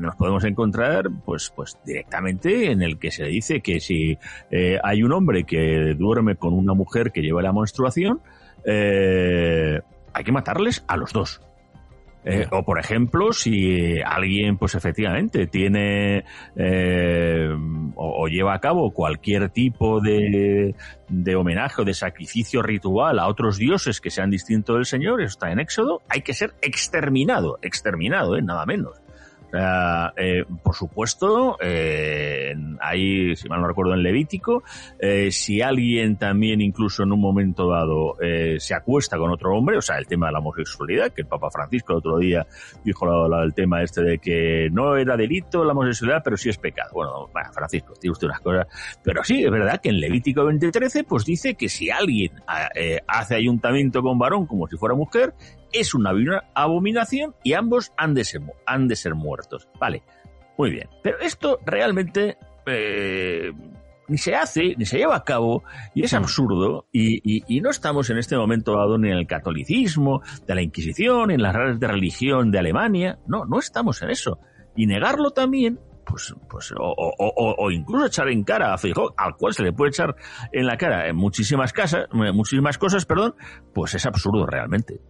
nos 0.00 0.16
podemos 0.16 0.42
encontrar, 0.42 1.04
pues, 1.24 1.52
pues 1.54 1.78
directamente 1.86 2.72
en 2.72 2.82
el 2.82 2.98
que 2.98 3.12
se 3.12 3.26
dice 3.26 3.60
que 3.60 3.78
si 3.78 4.18
hay 4.82 5.04
un 5.04 5.12
hombre 5.12 5.44
que 5.44 5.94
duerme 5.96 6.34
con 6.34 6.54
una 6.54 6.74
mujer 6.74 7.12
que 7.12 7.22
lleva 7.22 7.40
la 7.40 7.52
menstruación, 7.52 8.20
hay 8.66 10.24
que 10.24 10.32
matarles 10.32 10.84
a 10.88 10.96
los 10.96 11.12
dos. 11.12 11.40
Eh, 12.24 12.46
o 12.50 12.62
por 12.62 12.78
ejemplo, 12.78 13.32
si 13.32 14.00
alguien, 14.02 14.58
pues 14.58 14.74
efectivamente, 14.74 15.46
tiene 15.46 16.24
eh, 16.54 17.48
o, 17.94 18.28
lleva 18.28 18.54
a 18.54 18.60
cabo 18.60 18.90
cualquier 18.92 19.48
tipo 19.48 20.00
de, 20.00 20.74
de 21.08 21.36
homenaje 21.36 21.80
o 21.80 21.84
de 21.84 21.94
sacrificio 21.94 22.62
ritual 22.62 23.18
a 23.18 23.26
otros 23.26 23.56
dioses 23.56 24.00
que 24.00 24.10
sean 24.10 24.30
distintos 24.30 24.76
del 24.76 24.84
Señor, 24.84 25.22
eso 25.22 25.30
está 25.30 25.50
en 25.50 25.60
Éxodo, 25.60 26.02
hay 26.08 26.20
que 26.20 26.34
ser 26.34 26.52
exterminado, 26.60 27.58
exterminado, 27.62 28.36
¿eh? 28.36 28.42
nada 28.42 28.66
menos. 28.66 29.00
Eh, 29.52 30.44
por 30.62 30.74
supuesto, 30.74 31.56
eh, 31.60 32.54
hay, 32.80 33.36
si 33.36 33.48
mal 33.48 33.60
no 33.60 33.68
recuerdo, 33.68 33.94
en 33.94 34.02
Levítico, 34.02 34.62
eh, 34.98 35.30
si 35.30 35.60
alguien 35.60 36.16
también 36.16 36.60
incluso 36.60 37.02
en 37.02 37.12
un 37.12 37.20
momento 37.20 37.68
dado 37.68 38.16
eh, 38.20 38.56
se 38.58 38.74
acuesta 38.74 39.18
con 39.18 39.30
otro 39.30 39.56
hombre, 39.56 39.76
o 39.76 39.82
sea, 39.82 39.98
el 39.98 40.06
tema 40.06 40.26
de 40.26 40.32
la 40.32 40.38
homosexualidad, 40.38 41.12
que 41.12 41.22
el 41.22 41.26
Papa 41.26 41.50
Francisco 41.50 41.92
el 41.92 41.98
otro 41.98 42.18
día 42.18 42.46
dijo 42.84 43.06
el 43.42 43.54
tema 43.54 43.82
este 43.82 44.02
de 44.02 44.18
que 44.18 44.68
no 44.70 44.96
era 44.96 45.16
delito 45.16 45.64
la 45.64 45.72
homosexualidad, 45.72 46.22
pero 46.22 46.36
sí 46.36 46.48
es 46.48 46.58
pecado. 46.58 46.90
Bueno, 46.92 47.28
Francisco, 47.52 47.94
tiene 48.00 48.12
usted 48.12 48.26
unas 48.26 48.40
cosas, 48.40 48.66
pero 49.02 49.24
sí, 49.24 49.44
es 49.44 49.50
verdad 49.50 49.80
que 49.80 49.90
en 49.90 50.00
Levítico 50.00 50.44
2013, 50.44 51.04
pues 51.04 51.24
dice 51.24 51.54
que 51.54 51.68
si 51.68 51.90
alguien 51.90 52.32
eh, 52.74 53.00
hace 53.06 53.34
ayuntamiento 53.34 54.02
con 54.02 54.18
varón 54.18 54.46
como 54.46 54.66
si 54.66 54.76
fuera 54.76 54.94
mujer, 54.94 55.34
es 55.72 55.94
una 55.94 56.12
abominación 56.54 57.34
y 57.44 57.54
ambos 57.54 57.92
han 57.96 58.14
de 58.14 58.24
ser, 58.24 58.42
han 58.66 58.88
de 58.88 58.96
ser 58.96 59.14
muertos. 59.14 59.68
Vale, 59.78 60.02
muy 60.58 60.70
bien. 60.70 60.88
Pero 61.02 61.18
esto 61.20 61.58
realmente 61.64 62.36
eh, 62.66 63.52
ni 64.08 64.18
se 64.18 64.34
hace, 64.34 64.74
ni 64.76 64.84
se 64.84 64.98
lleva 64.98 65.16
a 65.16 65.24
cabo, 65.24 65.62
y 65.94 66.02
es 66.04 66.12
absurdo, 66.14 66.86
y, 66.92 67.20
y, 67.24 67.60
no 67.60 67.70
estamos 67.70 68.10
en 68.10 68.18
este 68.18 68.36
momento 68.36 68.72
dado 68.72 68.98
ni 68.98 69.08
en 69.08 69.16
el 69.16 69.26
catolicismo, 69.26 70.22
de 70.46 70.54
la 70.56 70.62
Inquisición, 70.62 71.30
en 71.30 71.42
las 71.42 71.54
redes 71.54 71.78
de 71.78 71.86
religión 71.86 72.50
de 72.50 72.58
Alemania, 72.58 73.18
no, 73.28 73.44
no 73.44 73.60
estamos 73.60 74.02
en 74.02 74.10
eso. 74.10 74.38
Y 74.76 74.86
negarlo 74.86 75.30
también 75.30 75.78
pues, 76.04 76.34
pues 76.48 76.72
o, 76.72 76.92
o, 76.96 77.54
o, 77.58 77.70
incluso 77.70 78.06
echar 78.06 78.28
en 78.28 78.42
cara 78.42 78.74
a 78.74 78.78
Feijóo, 78.78 79.14
al 79.16 79.36
cual 79.36 79.54
se 79.54 79.62
le 79.62 79.72
puede 79.72 79.90
echar 79.90 80.16
en 80.50 80.66
la 80.66 80.76
cara 80.76 81.08
en 81.08 81.14
muchísimas 81.14 81.72
casas, 81.72 82.06
muchísimas 82.12 82.78
cosas, 82.78 83.06
perdón, 83.06 83.36
pues 83.72 83.94
es 83.94 84.06
absurdo 84.06 84.44
realmente. 84.44 85.00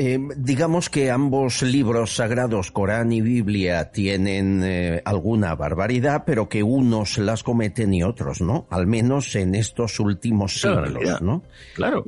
Eh, 0.00 0.16
digamos 0.36 0.88
que 0.90 1.10
ambos 1.10 1.62
libros 1.62 2.14
sagrados, 2.14 2.70
Corán 2.70 3.10
y 3.10 3.20
Biblia, 3.20 3.90
tienen 3.90 4.62
eh, 4.64 5.02
alguna 5.04 5.56
barbaridad, 5.56 6.22
pero 6.24 6.48
que 6.48 6.62
unos 6.62 7.18
las 7.18 7.42
cometen 7.42 7.92
y 7.92 8.04
otros, 8.04 8.40
¿no? 8.40 8.68
Al 8.70 8.86
menos 8.86 9.34
en 9.34 9.56
estos 9.56 9.98
últimos 9.98 10.60
Claro, 10.60 10.86
siglos, 10.86 11.20
¿no? 11.20 11.42
Claro. 11.74 12.04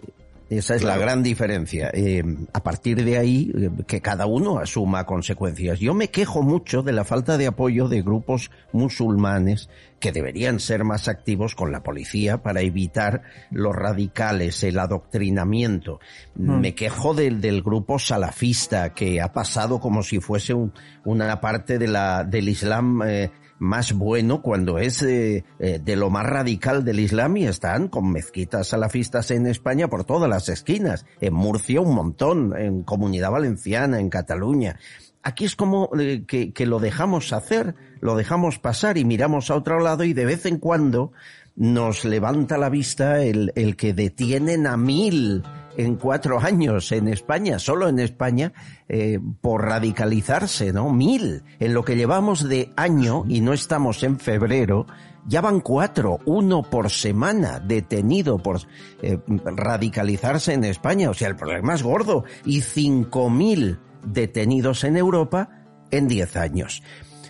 Esa 0.51 0.75
es 0.75 0.83
la 0.83 0.97
gran 0.99 1.23
diferencia. 1.23 1.91
Eh, 1.95 2.25
a 2.53 2.63
partir 2.63 3.05
de 3.05 3.17
ahí, 3.19 3.53
eh, 3.57 3.71
que 3.87 4.01
cada 4.01 4.27
uno 4.27 4.59
asuma 4.59 5.07
consecuencias. 5.07 5.79
Yo 5.79 5.95
me 5.95 6.09
quejo 6.09 6.43
mucho 6.43 6.83
de 6.83 6.91
la 6.93 7.05
falta 7.05 7.39
de 7.39 7.47
apoyo 7.47 7.87
de 7.89 8.03
grupos 8.03 8.51
musulmanes 8.73 9.71
que 10.01 10.11
deberían 10.13 10.59
ser 10.59 10.83
más 10.83 11.07
activos 11.09 11.55
con 11.55 11.71
la 11.71 11.83
policía 11.85 12.43
para 12.43 12.63
evitar 12.63 13.23
los 13.53 13.77
radicales, 13.77 14.65
el 14.65 14.79
adoctrinamiento. 14.81 16.01
Mm. 16.35 16.59
Me 16.61 16.75
quejo 16.75 17.15
del, 17.15 17.41
del 17.41 17.63
grupo 17.63 17.99
salafista 17.99 18.93
que 18.93 19.21
ha 19.21 19.33
pasado 19.33 19.79
como 19.79 20.03
si 20.03 20.19
fuese 20.21 20.55
un- 20.55 20.73
una 21.05 21.41
parte 21.41 21.79
de 21.79 21.87
la, 21.87 22.25
del 22.25 22.49
Islam 22.49 23.03
eh, 23.07 23.31
más 23.61 23.93
bueno 23.93 24.41
cuando 24.41 24.79
es 24.79 25.03
eh, 25.03 25.45
eh, 25.59 25.79
de 25.85 25.95
lo 25.95 26.09
más 26.11 26.25
radical 26.25 26.83
del 26.83 26.99
Islam 26.99 27.37
y 27.37 27.47
están 27.47 27.89
con 27.89 28.11
mezquitas 28.11 28.69
salafistas 28.69 29.31
en 29.31 29.47
España 29.47 29.89
por 29.89 30.05
todas 30.05 30.29
las 30.29 30.49
esquinas. 30.49 31.05
En 31.21 31.35
Murcia 31.35 31.83
un 31.83 31.95
montón, 31.95 32.57
en 32.57 32.83
Comunidad 32.83 33.31
Valenciana, 33.31 34.01
en 34.01 34.09
Cataluña. 34.09 34.81
Aquí 35.23 35.45
es 35.45 35.55
como 35.55 35.91
eh, 36.01 36.25
que, 36.27 36.67
lo 36.67 36.79
dejamos 36.79 37.35
hacer, 37.35 37.75
lo 38.01 38.17
dejamos 38.17 38.59
pasar 38.59 38.97
y 38.97 39.05
miramos 39.05 39.51
a 39.51 39.57
otro 39.57 39.79
lado 39.79 40.05
y 40.05 40.15
de 40.15 40.25
vez 40.25 40.47
en 40.47 40.59
cuando 40.59 41.13
nos 41.55 42.07
levanta 42.07 42.57
la 42.57 42.71
vista 42.71 43.23
el 43.23 43.77
que 43.77 43.93
detienen 43.93 44.67
a 44.67 44.79
mil 44.79 45.43
en 45.77 45.97
cuatro 45.97 46.41
años 46.41 46.93
en 46.93 47.09
España, 47.09 47.59
solo 47.59 47.89
en 47.89 47.99
España, 47.99 48.53
eh, 48.89 49.19
por 49.41 49.65
radicalizarse, 49.65 50.73
¿no? 50.73 50.93
Mil. 50.93 51.43
En 51.59 51.75
lo 51.75 51.85
que 51.85 51.97
llevamos 51.97 52.49
de 52.49 52.73
año, 52.77 53.25
y 53.29 53.41
no 53.41 53.53
estamos 53.53 54.03
en 54.03 54.19
febrero, 54.19 54.87
ya 55.27 55.41
van 55.41 55.61
cuatro, 55.61 56.19
uno 56.25 56.63
por 56.63 56.91
semana 56.91 57.61
detenido 57.61 58.39
por 58.39 58.61
eh, 59.03 59.19
radicalizarse 59.27 60.55
en 60.55 60.65
España. 60.65 61.11
O 61.11 61.15
sea, 61.15 61.29
el 61.29 61.37
problema 61.37 61.75
es 61.75 61.83
gordo. 61.83 62.25
Y 62.45 62.63
cinco 62.63 63.31
mil 63.31 63.79
detenidos 64.05 64.85
en 64.85 64.97
Europa 64.97 65.51
en 65.91 66.09
diez 66.09 66.37
años. 66.37 66.83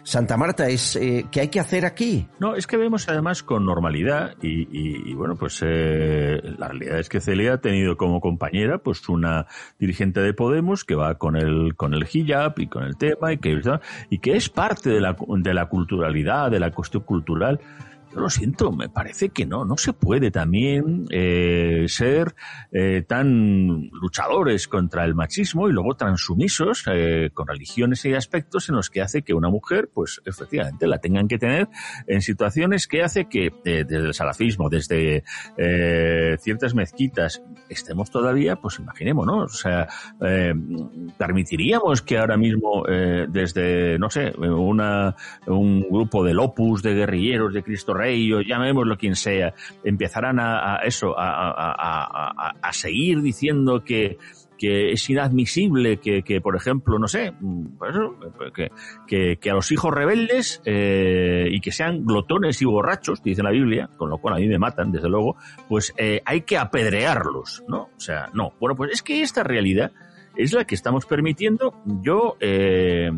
Santa 0.02 0.36
Marta, 0.36 0.68
es 0.68 0.96
eh, 0.96 1.26
¿qué 1.30 1.40
hay 1.42 1.48
que 1.48 1.60
hacer 1.60 1.84
aquí? 1.84 2.26
No, 2.38 2.54
es 2.56 2.66
que 2.66 2.76
vemos 2.76 3.08
además 3.08 3.42
con 3.42 3.64
normalidad 3.64 4.34
y, 4.42 4.62
y- 4.62 5.10
y, 5.10 5.14
bueno, 5.14 5.36
pues 5.36 5.60
eh, 5.64 6.40
la 6.58 6.68
realidad 6.68 6.98
es 6.98 7.08
que 7.08 7.20
Celia 7.20 7.54
ha 7.54 7.58
tenido 7.58 7.96
como 7.96 8.20
compañera 8.20 8.78
pues 8.78 9.08
una 9.08 9.46
dirigente 9.78 10.20
de 10.20 10.32
Podemos 10.34 10.84
que 10.84 10.94
va 10.94 11.14
con 11.16 11.36
el 11.36 11.74
con 11.76 11.94
el 11.94 12.06
hijab 12.12 12.54
y 12.58 12.66
con 12.66 12.84
el 12.84 12.96
tema 12.96 13.32
y 13.32 13.38
que 13.38 13.60
y 14.08 14.18
que 14.18 14.36
es 14.36 14.48
parte 14.48 14.90
de 14.90 15.00
la 15.00 15.16
de 15.28 15.54
la 15.54 15.66
culturalidad, 15.66 16.50
de 16.50 16.60
la 16.60 16.70
cuestión 16.70 17.02
cultural. 17.02 17.60
Yo 18.12 18.20
lo 18.20 18.28
siento, 18.28 18.72
me 18.72 18.88
parece 18.88 19.28
que 19.28 19.46
no, 19.46 19.64
no 19.64 19.76
se 19.76 19.92
puede 19.92 20.32
también 20.32 21.06
eh, 21.10 21.84
ser 21.86 22.34
eh, 22.72 23.02
tan 23.06 23.88
luchadores 23.92 24.66
contra 24.66 25.04
el 25.04 25.14
machismo 25.14 25.68
y 25.68 25.72
luego 25.72 25.94
tan 25.94 26.16
sumisos 26.16 26.84
eh, 26.92 27.30
con 27.32 27.46
religiones 27.46 28.04
y 28.04 28.14
aspectos 28.14 28.68
en 28.68 28.74
los 28.74 28.90
que 28.90 29.00
hace 29.00 29.22
que 29.22 29.32
una 29.32 29.48
mujer, 29.48 29.90
pues 29.94 30.20
efectivamente, 30.24 30.88
la 30.88 30.98
tengan 30.98 31.28
que 31.28 31.38
tener 31.38 31.68
en 32.08 32.20
situaciones 32.20 32.88
que 32.88 33.02
hace 33.02 33.26
que 33.28 33.46
eh, 33.64 33.84
desde 33.86 34.08
el 34.08 34.14
salafismo, 34.14 34.68
desde 34.68 35.22
eh, 35.56 36.36
ciertas 36.40 36.74
mezquitas, 36.74 37.42
estemos 37.70 38.10
todavía, 38.10 38.56
pues 38.56 38.78
imaginémonos, 38.78 39.52
o 39.54 39.56
sea, 39.56 39.88
eh, 40.20 40.52
permitiríamos 41.16 42.02
que 42.02 42.18
ahora 42.18 42.36
mismo 42.36 42.84
eh, 42.88 43.26
desde, 43.28 43.98
no 43.98 44.10
sé, 44.10 44.32
una, 44.38 45.14
un 45.46 45.80
grupo 45.88 46.24
del 46.24 46.38
Opus, 46.38 46.82
de 46.82 46.94
guerrilleros, 46.94 47.54
de 47.54 47.62
Cristo 47.62 47.94
Rey, 47.94 48.32
o 48.32 48.40
llamémoslo 48.40 48.96
quien 48.96 49.16
sea, 49.16 49.54
empezaran 49.84 50.38
a, 50.40 50.74
a 50.74 50.78
eso, 50.78 51.18
a- 51.18 51.50
a- 51.50 52.54
a 52.60 52.72
seguir 52.72 53.20
diciendo 53.22 53.82
que 53.84 54.18
que 54.60 54.92
es 54.92 55.08
inadmisible 55.08 56.00
que, 56.00 56.22
que, 56.22 56.42
por 56.42 56.54
ejemplo, 56.54 56.98
no 56.98 57.08
sé, 57.08 57.32
mm, 57.32 57.78
que, 59.08 59.38
que 59.38 59.50
a 59.50 59.54
los 59.54 59.72
hijos 59.72 59.90
rebeldes 59.90 60.60
eh, 60.66 61.48
y 61.50 61.60
que 61.60 61.72
sean 61.72 62.04
glotones 62.04 62.60
y 62.60 62.66
borrachos, 62.66 63.22
que 63.22 63.30
dice 63.30 63.42
la 63.42 63.52
Biblia, 63.52 63.88
con 63.96 64.10
lo 64.10 64.18
cual 64.18 64.34
a 64.34 64.36
mí 64.36 64.46
me 64.46 64.58
matan, 64.58 64.92
desde 64.92 65.08
luego, 65.08 65.36
pues 65.66 65.94
eh, 65.96 66.20
hay 66.26 66.42
que 66.42 66.58
apedrearlos, 66.58 67.64
¿no? 67.68 67.84
O 67.96 68.00
sea, 68.00 68.28
no. 68.34 68.52
Bueno, 68.60 68.76
pues 68.76 68.92
es 68.92 69.02
que 69.02 69.22
esta 69.22 69.42
realidad 69.42 69.92
es 70.36 70.52
la 70.52 70.64
que 70.64 70.74
estamos 70.74 71.06
permitiendo. 71.06 71.74
Yo, 72.02 72.36
eh, 72.40 73.10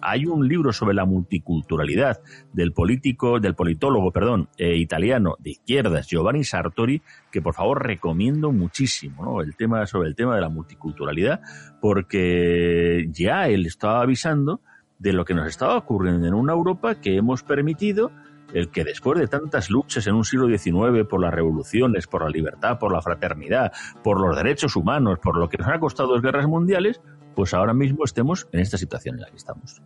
hay 0.00 0.26
un 0.26 0.46
libro 0.48 0.72
sobre 0.72 0.94
la 0.94 1.04
multiculturalidad 1.04 2.20
del 2.52 2.72
político, 2.72 3.40
del 3.40 3.54
politólogo, 3.54 4.12
perdón, 4.12 4.48
eh, 4.56 4.76
italiano 4.76 5.36
de 5.38 5.50
izquierdas, 5.50 6.06
Giovanni 6.06 6.44
Sartori, 6.44 7.02
que 7.30 7.42
por 7.42 7.54
favor 7.54 7.86
recomiendo 7.86 8.52
muchísimo. 8.52 9.42
El 9.42 9.56
tema, 9.56 9.86
sobre 9.86 10.08
el 10.08 10.14
tema 10.14 10.34
de 10.34 10.40
la 10.40 10.48
multiculturalidad, 10.48 11.40
porque 11.80 13.08
ya 13.10 13.48
él 13.48 13.66
estaba 13.66 14.02
avisando 14.02 14.60
de 14.98 15.12
lo 15.12 15.24
que 15.24 15.34
nos 15.34 15.48
estaba 15.48 15.76
ocurriendo 15.76 16.26
en 16.26 16.34
una 16.34 16.52
Europa 16.52 17.00
que 17.00 17.16
hemos 17.16 17.42
permitido 17.42 18.12
el 18.54 18.70
que 18.70 18.84
después 18.84 19.18
de 19.18 19.26
tantas 19.28 19.70
luchas 19.70 20.06
en 20.06 20.14
un 20.14 20.24
siglo 20.24 20.46
XIX 20.48 21.06
por 21.08 21.20
las 21.20 21.32
revoluciones, 21.32 22.06
por 22.06 22.22
la 22.22 22.30
libertad, 22.30 22.78
por 22.78 22.92
la 22.92 23.02
fraternidad, 23.02 23.72
por 24.02 24.20
los 24.20 24.36
derechos 24.36 24.76
humanos, 24.76 25.18
por 25.22 25.36
lo 25.38 25.48
que 25.48 25.58
nos 25.58 25.68
ha 25.68 25.78
costado 25.78 26.10
dos 26.10 26.22
guerras 26.22 26.46
mundiales, 26.46 27.00
pues 27.34 27.54
ahora 27.54 27.72
mismo 27.74 28.04
estemos 28.04 28.48
en 28.52 28.60
esta 28.60 28.76
situación 28.76 29.14
en 29.16 29.22
la 29.22 29.28
que 29.30 29.36
estamos. 29.36 29.80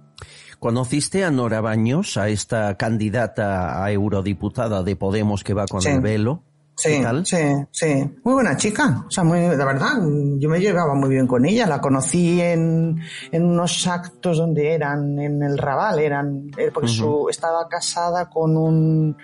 ¿Conociste 0.59 1.25
a 1.25 1.31
Nora 1.31 1.61
Baños, 1.61 2.17
a 2.17 2.29
esta 2.29 2.77
candidata 2.77 3.85
a 3.85 3.93
eurodiputada 3.93 4.83
de 4.83 4.97
Podemos 4.97 5.45
que 5.45 5.55
va 5.55 5.67
con 5.67 5.83
Sí. 5.83 5.91
el 5.91 6.01
velo? 6.01 6.43
Sí, 6.77 7.03
sí, 7.25 7.37
sí. 7.71 8.11
Muy 8.25 8.35
buena 8.35 8.57
chica. 8.57 9.05
O 9.07 9.11
sea, 9.11 9.23
muy, 9.23 9.41
de 9.41 9.57
verdad, 9.57 9.97
yo 10.39 10.49
me 10.49 10.59
llevaba 10.59 10.95
muy 10.95 11.09
bien 11.09 11.27
con 11.27 11.45
ella. 11.45 11.67
La 11.67 11.81
conocí 11.81 12.41
en, 12.41 13.01
en 13.31 13.45
unos 13.45 13.87
actos 13.87 14.39
donde 14.39 14.73
eran 14.73 15.19
en 15.19 15.43
el 15.43 15.57
Raval, 15.57 16.01
eran, 16.01 16.51
eh, 16.57 16.71
porque 16.75 16.89
su, 16.89 17.29
estaba 17.29 17.69
casada 17.69 18.29
con 18.29 18.57
un, 18.57 19.17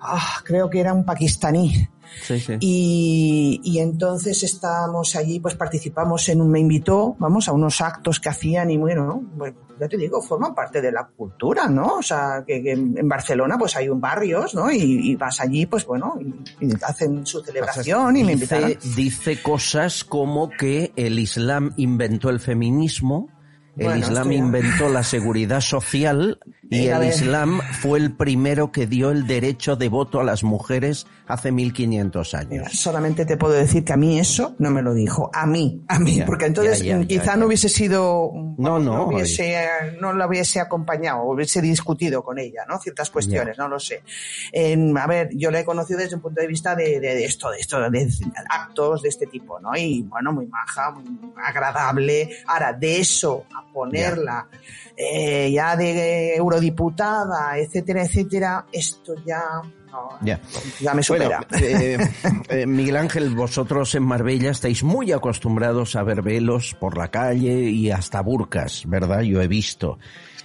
ah, 0.00 0.40
creo 0.44 0.68
que 0.68 0.80
era 0.80 0.92
un 0.92 1.04
pakistaní. 1.04 1.88
Sí, 2.22 2.40
sí. 2.40 2.56
Y, 2.60 3.60
y 3.62 3.78
entonces 3.78 4.42
estábamos 4.42 5.14
allí, 5.14 5.38
pues 5.40 5.54
participamos 5.54 6.28
en 6.28 6.40
un, 6.40 6.50
me 6.50 6.58
invitó, 6.58 7.14
vamos, 7.18 7.48
a 7.48 7.52
unos 7.52 7.80
actos 7.80 8.18
que 8.18 8.30
hacían 8.30 8.70
y 8.70 8.78
bueno, 8.78 9.06
¿no? 9.06 9.22
bueno, 9.36 9.67
ya 9.78 9.88
te 9.88 9.96
digo, 9.96 10.20
forman 10.20 10.54
parte 10.54 10.80
de 10.80 10.92
la 10.92 11.06
cultura, 11.06 11.68
¿no? 11.68 11.96
O 11.96 12.02
sea, 12.02 12.44
que, 12.46 12.62
que 12.62 12.72
en 12.72 13.08
Barcelona 13.08 13.56
pues 13.58 13.76
hay 13.76 13.88
un 13.88 14.00
barrios, 14.00 14.54
¿no? 14.54 14.70
Y, 14.70 15.10
y 15.10 15.16
vas 15.16 15.40
allí, 15.40 15.66
pues 15.66 15.86
bueno, 15.86 16.18
y, 16.20 16.66
y 16.66 16.72
hacen 16.82 17.24
su 17.26 17.40
celebración 17.42 18.16
y 18.16 18.24
me 18.24 18.32
invitaron. 18.32 18.68
dice, 18.68 18.94
dice 18.96 19.42
cosas 19.42 20.04
como 20.04 20.50
que 20.50 20.92
el 20.96 21.18
Islam 21.18 21.72
inventó 21.76 22.30
el 22.30 22.40
feminismo, 22.40 23.28
el 23.76 23.84
Bueno, 23.84 24.00
Islam 24.00 24.32
inventó 24.32 24.88
la 24.88 25.04
seguridad 25.04 25.60
social 25.60 26.40
y 26.70 26.86
el. 26.88 27.04
Islam 27.08 27.60
fue 27.80 27.98
el 27.98 28.12
primero 28.12 28.72
que 28.72 28.86
dio 28.86 29.10
el 29.10 29.26
derecho 29.26 29.76
de 29.76 29.88
voto 29.88 30.20
a 30.20 30.24
las 30.24 30.42
mujeres 30.44 31.06
hace 31.26 31.52
1500 31.52 32.34
años. 32.34 32.72
Solamente 32.72 33.26
te 33.26 33.36
puedo 33.36 33.52
decir 33.54 33.84
que 33.84 33.92
a 33.92 33.96
mí 33.96 34.18
eso 34.18 34.54
no 34.58 34.70
me 34.70 34.82
lo 34.82 34.94
dijo. 34.94 35.30
A 35.34 35.46
mí, 35.46 35.82
a 35.88 35.98
mí. 35.98 36.16
Ya, 36.16 36.26
porque 36.26 36.46
entonces 36.46 36.82
ya, 36.82 36.98
ya, 36.98 37.06
quizá 37.06 37.36
no 37.36 37.46
hubiese 37.46 37.68
sido. 37.68 38.30
No, 38.56 38.78
no. 38.78 39.06
hubiese, 39.06 39.54
no 40.00 40.12
la 40.12 40.26
hubiese 40.26 40.60
acompañado, 40.60 41.22
hubiese 41.24 41.60
discutido 41.60 42.22
con 42.22 42.38
ella, 42.38 42.62
¿no? 42.68 42.78
Ciertas 42.78 43.10
cuestiones, 43.10 43.58
no 43.58 43.68
lo 43.68 43.78
sé. 43.78 44.02
A 44.96 45.06
ver, 45.06 45.30
yo 45.34 45.50
la 45.50 45.60
he 45.60 45.64
conocido 45.64 45.98
desde 46.00 46.16
un 46.16 46.22
punto 46.22 46.40
de 46.40 46.46
vista 46.46 46.74
de, 46.74 46.98
de- 47.00 47.14
de 47.14 47.24
esto, 47.24 47.50
de 47.50 47.58
esto, 47.58 47.78
de 47.90 48.08
actos 48.48 49.02
de 49.02 49.08
este 49.08 49.26
tipo, 49.26 49.58
¿no? 49.60 49.76
Y 49.76 50.02
bueno, 50.02 50.32
muy 50.32 50.46
maja, 50.46 50.90
muy 50.90 51.04
agradable. 51.44 52.30
Ahora, 52.46 52.72
de 52.72 53.00
eso 53.00 53.44
a 53.54 53.70
ponerla 53.72 54.46
eh, 54.96 55.50
ya 55.52 55.76
de 55.76 56.38
eurodiputada, 56.58 57.58
etcétera, 57.58 58.04
etcétera, 58.04 58.66
esto 58.72 59.14
ya. 59.26 59.42
no, 59.90 60.08
Ya. 60.22 60.40
ya 60.80 60.94
me 60.94 61.02
supera. 61.02 61.46
Bueno, 61.50 61.66
eh, 61.66 61.98
eh, 62.50 62.66
Miguel 62.66 62.96
Ángel, 62.96 63.30
vosotros 63.30 63.94
en 63.94 64.02
Marbella 64.04 64.50
estáis 64.50 64.82
muy 64.82 65.12
acostumbrados 65.12 65.96
a 65.96 66.02
ver 66.02 66.22
velos 66.22 66.74
por 66.78 66.96
la 66.98 67.08
calle 67.10 67.62
y 67.70 67.90
hasta 67.90 68.20
burcas, 68.20 68.82
¿verdad? 68.86 69.22
Yo 69.22 69.40
he 69.40 69.48
visto 69.48 69.98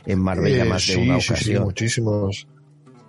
en 0.05 0.19
Marbella 0.19 0.63
Eh, 0.63 0.69
más 0.69 0.87
de 0.87 0.93
sí, 0.93 1.01
una 1.01 1.15
sí, 1.19 1.21
sí, 1.27 1.31
ocasión. 1.33 1.63
muchísimos. 1.63 2.47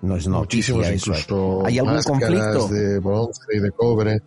No 0.05 0.17
es 0.17 0.29
noticia 0.29 0.75
Muchísimos, 0.75 0.87
eso. 0.89 1.11
incluso 1.13 1.67
¿Hay 1.67 1.79
algún 1.79 2.03
conflicto? 2.03 2.69
de 2.69 2.99
bronce 2.99 3.41
y 3.53 3.59
de 3.59 3.71
cobre. 3.73 4.23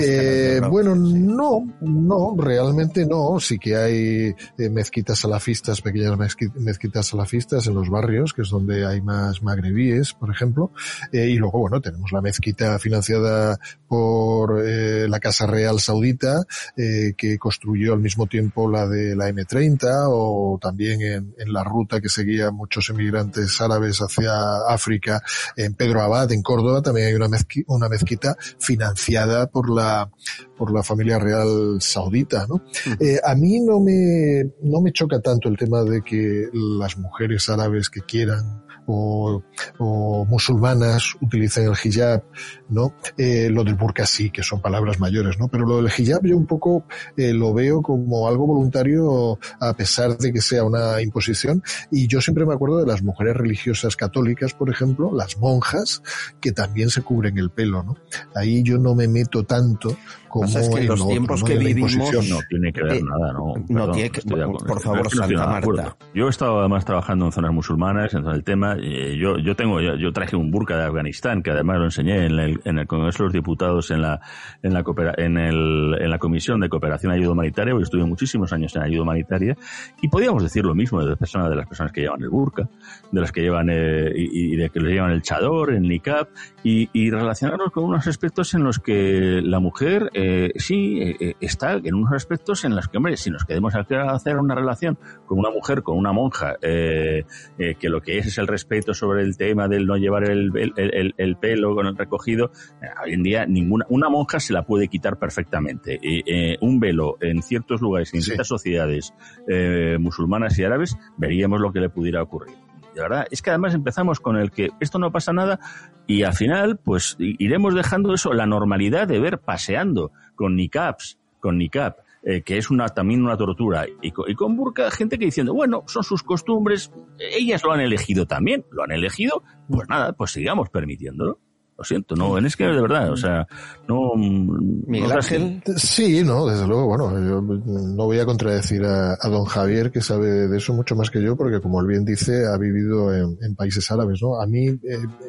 Eh, 0.00 0.60
de 0.60 0.60
bueno, 0.68 0.94
no, 0.96 1.64
no, 1.80 2.34
realmente 2.38 3.04
no. 3.06 3.38
Sí 3.40 3.58
que 3.58 3.76
hay 3.76 4.34
eh, 4.58 4.68
mezquitas 4.70 5.18
salafistas, 5.20 5.80
pequeñas 5.82 6.12
mezqui- 6.12 6.52
mezquitas 6.54 7.06
salafistas 7.06 7.66
en 7.66 7.74
los 7.74 7.88
barrios, 7.90 8.32
que 8.32 8.42
es 8.42 8.50
donde 8.50 8.86
hay 8.86 9.00
más 9.00 9.42
magrebíes, 9.42 10.14
por 10.14 10.30
ejemplo. 10.30 10.72
Eh, 11.12 11.28
y 11.28 11.36
luego, 11.36 11.58
bueno, 11.60 11.80
tenemos 11.80 12.10
la 12.12 12.20
mezquita 12.20 12.78
financiada 12.78 13.58
por 13.86 14.62
eh, 14.66 15.06
la 15.08 15.20
Casa 15.20 15.46
Real 15.46 15.80
Saudita, 15.80 16.42
eh, 16.76 17.14
que 17.16 17.38
construyó 17.38 17.92
al 17.94 18.00
mismo 18.00 18.26
tiempo 18.26 18.70
la 18.70 18.86
de 18.86 19.14
la 19.16 19.28
M30 19.30 20.06
o 20.08 20.58
también 20.60 21.00
en, 21.02 21.34
en 21.38 21.52
la 21.52 21.64
ruta 21.64 22.00
que 22.00 22.08
seguían 22.08 22.54
muchos 22.54 22.90
emigrantes 22.90 23.60
árabes 23.60 23.98
hacia 24.00 24.32
África, 24.68 25.17
en 25.56 25.74
Pedro 25.74 26.00
Abad, 26.02 26.30
en 26.32 26.42
Córdoba, 26.42 26.82
también 26.82 27.08
hay 27.08 27.14
una, 27.14 27.28
mezqui- 27.28 27.64
una 27.66 27.88
mezquita 27.88 28.36
financiada 28.58 29.46
por 29.48 29.70
la, 29.70 30.10
por 30.56 30.72
la 30.72 30.82
familia 30.82 31.18
real 31.18 31.78
saudita, 31.80 32.46
¿no? 32.48 32.62
Eh, 33.00 33.18
a 33.24 33.34
mí 33.34 33.60
no 33.60 33.80
me, 33.80 34.44
no 34.62 34.80
me 34.80 34.92
choca 34.92 35.20
tanto 35.20 35.48
el 35.48 35.56
tema 35.56 35.82
de 35.82 36.02
que 36.02 36.48
las 36.52 36.96
mujeres 36.98 37.48
árabes 37.48 37.90
que 37.90 38.00
quieran 38.02 38.62
o, 38.88 39.42
o 39.78 40.24
musulmanas 40.24 41.14
utilicen 41.20 41.66
el 41.66 41.74
hijab, 41.82 42.24
¿no? 42.70 42.94
Eh, 43.16 43.50
lo 43.50 43.62
del 43.62 43.74
burka 43.74 44.06
sí, 44.06 44.30
que 44.30 44.42
son 44.42 44.60
palabras 44.60 44.98
mayores, 44.98 45.38
¿no? 45.38 45.48
Pero 45.48 45.66
lo 45.66 45.82
del 45.82 45.92
hijab 45.96 46.24
yo 46.24 46.36
un 46.36 46.46
poco 46.46 46.84
eh, 47.16 47.32
lo 47.34 47.52
veo 47.52 47.82
como 47.82 48.26
algo 48.26 48.46
voluntario 48.46 49.38
a 49.60 49.74
pesar 49.74 50.16
de 50.16 50.32
que 50.32 50.40
sea 50.40 50.64
una 50.64 51.00
imposición 51.02 51.62
y 51.90 52.08
yo 52.08 52.20
siempre 52.20 52.46
me 52.46 52.54
acuerdo 52.54 52.78
de 52.78 52.86
las 52.86 53.02
mujeres 53.02 53.36
religiosas 53.36 53.94
católicas, 53.94 54.54
por 54.54 54.70
ejemplo, 54.70 55.12
las 55.14 55.36
monjas, 55.36 56.02
que 56.40 56.52
también 56.52 56.88
se 56.88 57.02
cubren 57.02 57.36
el 57.36 57.50
pelo, 57.50 57.82
¿no? 57.82 57.96
Ahí 58.34 58.62
yo 58.62 58.78
no 58.78 58.94
me 58.94 59.06
meto 59.06 59.44
tanto 59.44 59.96
como 60.40 60.46
Pasa 60.52 60.60
es 60.60 60.68
que 60.68 60.80
en 60.80 60.86
los 60.88 61.00
otro, 61.00 61.10
tiempos 61.12 61.40
¿no? 61.40 61.46
que 61.46 61.58
vivimos-. 61.58 61.96
No 62.30 62.38
tiene 62.48 62.72
que 62.72 62.82
ver 62.82 62.92
Eh, 62.94 63.02
nada, 63.02 63.32
¿no? 63.32 63.54
tiene 63.92 64.10
que- 64.10 64.22
por 64.22 64.80
favor, 64.80 65.10
Santa. 65.10 65.46
Marta. 65.46 65.96
Yo 66.14 66.26
he 66.26 66.30
estado 66.30 66.60
además 66.60 66.84
trabajando 66.84 67.26
en 67.26 67.32
zonas 67.32 67.52
musulmanas, 67.52 68.14
en 68.14 68.26
el 68.26 68.44
tema, 68.44 68.76
yo, 68.76 69.38
yo 69.38 69.56
tengo, 69.56 69.80
yo, 69.80 69.94
yo 69.96 70.12
traje 70.12 70.36
un 70.36 70.50
burka 70.50 70.76
de 70.76 70.84
Afganistán, 70.84 71.42
que 71.42 71.50
además 71.50 71.78
lo 71.78 71.84
enseñé 71.84 72.26
en 72.26 72.38
el, 72.38 72.60
en 72.64 72.78
el 72.78 72.86
Congreso 72.86 73.18
de 73.18 73.24
los 73.24 73.32
Diputados 73.32 73.90
en 73.90 74.02
la, 74.02 74.20
en 74.62 74.72
la, 74.74 74.82
coopera- 74.82 75.14
en 75.16 75.36
el, 75.38 75.96
en 76.00 76.10
la 76.10 76.18
Comisión 76.18 76.60
de 76.60 76.68
Cooperación 76.68 77.12
y 77.12 77.16
Ayuda 77.16 77.32
Humanitaria, 77.32 77.72
porque 77.72 77.84
estuve 77.84 78.04
muchísimos 78.04 78.52
años 78.52 78.74
en 78.76 78.82
ayuda 78.82 79.02
humanitaria, 79.02 79.56
y 80.02 80.08
podíamos 80.08 80.42
decir 80.42 80.64
lo 80.64 80.74
mismo 80.74 81.00
de 81.00 81.06
las 81.10 81.18
personas, 81.18 81.50
de 81.50 81.56
las 81.56 81.66
personas 81.66 81.92
que 81.92 82.02
llevan 82.02 82.22
el 82.22 82.28
burka, 82.30 82.68
de 83.10 83.20
las 83.20 83.32
que 83.32 83.40
llevan, 83.42 83.68
eh, 83.70 84.12
y, 84.14 84.54
y 84.54 84.56
de 84.56 84.70
que 84.70 84.80
le 84.80 84.92
llevan 84.92 85.10
el 85.10 85.22
chador, 85.22 85.72
el 85.72 85.82
niqab, 85.82 86.28
y, 86.62 86.88
y 86.92 87.10
relacionarnos 87.10 87.70
con 87.72 87.84
unos 87.84 88.06
aspectos 88.06 88.54
en 88.54 88.64
los 88.64 88.78
que 88.78 89.40
la 89.42 89.58
mujer, 89.60 90.10
eh, 90.14 90.27
sí, 90.56 91.00
eh, 91.00 91.16
eh, 91.20 91.34
está 91.40 91.74
en 91.74 91.94
unos 91.94 92.12
aspectos 92.12 92.64
en 92.64 92.74
los 92.74 92.88
que, 92.88 92.96
hombre, 92.96 93.16
si 93.16 93.30
nos 93.30 93.44
queremos 93.44 93.74
hacer 93.74 94.36
una 94.36 94.54
relación 94.54 94.98
con 95.26 95.38
una 95.38 95.50
mujer, 95.50 95.82
con 95.82 95.96
una 95.98 96.12
monja, 96.12 96.56
eh, 96.62 97.24
eh, 97.58 97.74
que 97.78 97.88
lo 97.88 98.00
que 98.00 98.18
es 98.18 98.26
es 98.26 98.38
el 98.38 98.46
respeto 98.46 98.94
sobre 98.94 99.22
el 99.22 99.36
tema 99.36 99.68
del 99.68 99.86
no 99.86 99.96
llevar 99.96 100.28
el, 100.30 100.50
el- 100.56 100.72
el- 100.76 101.14
el 101.16 101.36
pelo 101.36 101.74
con 101.74 101.86
el 101.86 101.96
recogido, 101.96 102.50
eh, 102.82 102.86
hoy 103.04 103.12
en 103.14 103.22
día 103.22 103.46
ninguna, 103.46 103.86
una 103.88 104.08
monja 104.08 104.40
se 104.40 104.52
la 104.52 104.62
puede 104.64 104.88
quitar 104.88 105.18
perfectamente. 105.18 105.98
Y, 106.02 106.22
eh, 106.30 106.56
un 106.60 106.80
velo 106.80 107.16
en 107.20 107.42
ciertos 107.42 107.80
lugares, 107.80 108.12
en 108.14 108.22
ciertas 108.22 108.48
sociedades 108.48 109.14
eh, 109.48 109.96
musulmanas 109.98 110.58
y 110.58 110.64
árabes, 110.64 110.96
veríamos 111.16 111.60
lo 111.60 111.72
que 111.72 111.80
le 111.80 111.88
pudiera 111.90 112.22
ocurrir. 112.22 112.54
De 112.98 113.02
verdad, 113.02 113.28
es 113.30 113.42
que 113.42 113.50
además 113.50 113.74
empezamos 113.74 114.18
con 114.18 114.36
el 114.36 114.50
que 114.50 114.70
esto 114.80 114.98
no 114.98 115.12
pasa 115.12 115.32
nada 115.32 115.60
y 116.08 116.24
al 116.24 116.34
final, 116.34 116.78
pues 116.78 117.14
iremos 117.20 117.76
dejando 117.76 118.12
eso, 118.12 118.32
la 118.32 118.44
normalidad 118.44 119.06
de 119.06 119.20
ver 119.20 119.38
paseando 119.38 120.10
con 120.34 120.56
niqabs, 120.56 121.16
con 121.38 121.58
niqab, 121.58 121.94
eh, 122.24 122.42
que 122.42 122.58
es 122.58 122.70
una 122.70 122.88
también 122.88 123.22
una 123.22 123.36
tortura, 123.36 123.86
y 124.02 124.10
con, 124.10 124.28
y 124.28 124.34
con 124.34 124.56
burka, 124.56 124.90
gente 124.90 125.16
que 125.16 125.26
diciendo, 125.26 125.54
bueno, 125.54 125.84
son 125.86 126.02
sus 126.02 126.24
costumbres, 126.24 126.90
ellas 127.20 127.62
lo 127.62 127.70
han 127.70 127.78
elegido 127.78 128.26
también, 128.26 128.64
lo 128.72 128.82
han 128.82 128.90
elegido, 128.90 129.44
pues 129.70 129.88
nada, 129.88 130.12
pues 130.14 130.32
sigamos 130.32 130.68
permitiéndolo. 130.68 131.38
Lo 131.78 131.84
siento, 131.84 132.16
no, 132.16 132.36
es 132.38 132.56
que 132.56 132.64
de 132.64 132.80
verdad, 132.80 133.12
o 133.12 133.16
sea, 133.16 133.46
no... 133.86 134.16
Miguel 134.16 135.10
no 135.10 135.14
Ángel. 135.14 135.62
Sí, 135.76 136.24
no, 136.24 136.44
desde 136.44 136.66
luego, 136.66 136.86
bueno, 136.86 137.08
yo 137.12 137.40
no 137.40 138.04
voy 138.04 138.18
a 138.18 138.26
contradecir 138.26 138.84
a, 138.84 139.12
a 139.12 139.28
don 139.28 139.44
Javier, 139.44 139.92
que 139.92 140.00
sabe 140.00 140.48
de 140.48 140.56
eso 140.58 140.74
mucho 140.74 140.96
más 140.96 141.08
que 141.08 141.22
yo, 141.22 141.36
porque 141.36 141.60
como 141.60 141.80
él 141.80 141.86
bien 141.86 142.04
dice, 142.04 142.46
ha 142.52 142.58
vivido 142.58 143.14
en, 143.14 143.38
en 143.40 143.54
países 143.54 143.88
árabes, 143.92 144.20
¿no? 144.20 144.40
A 144.40 144.46
mí, 144.48 144.66
eh, 144.66 144.78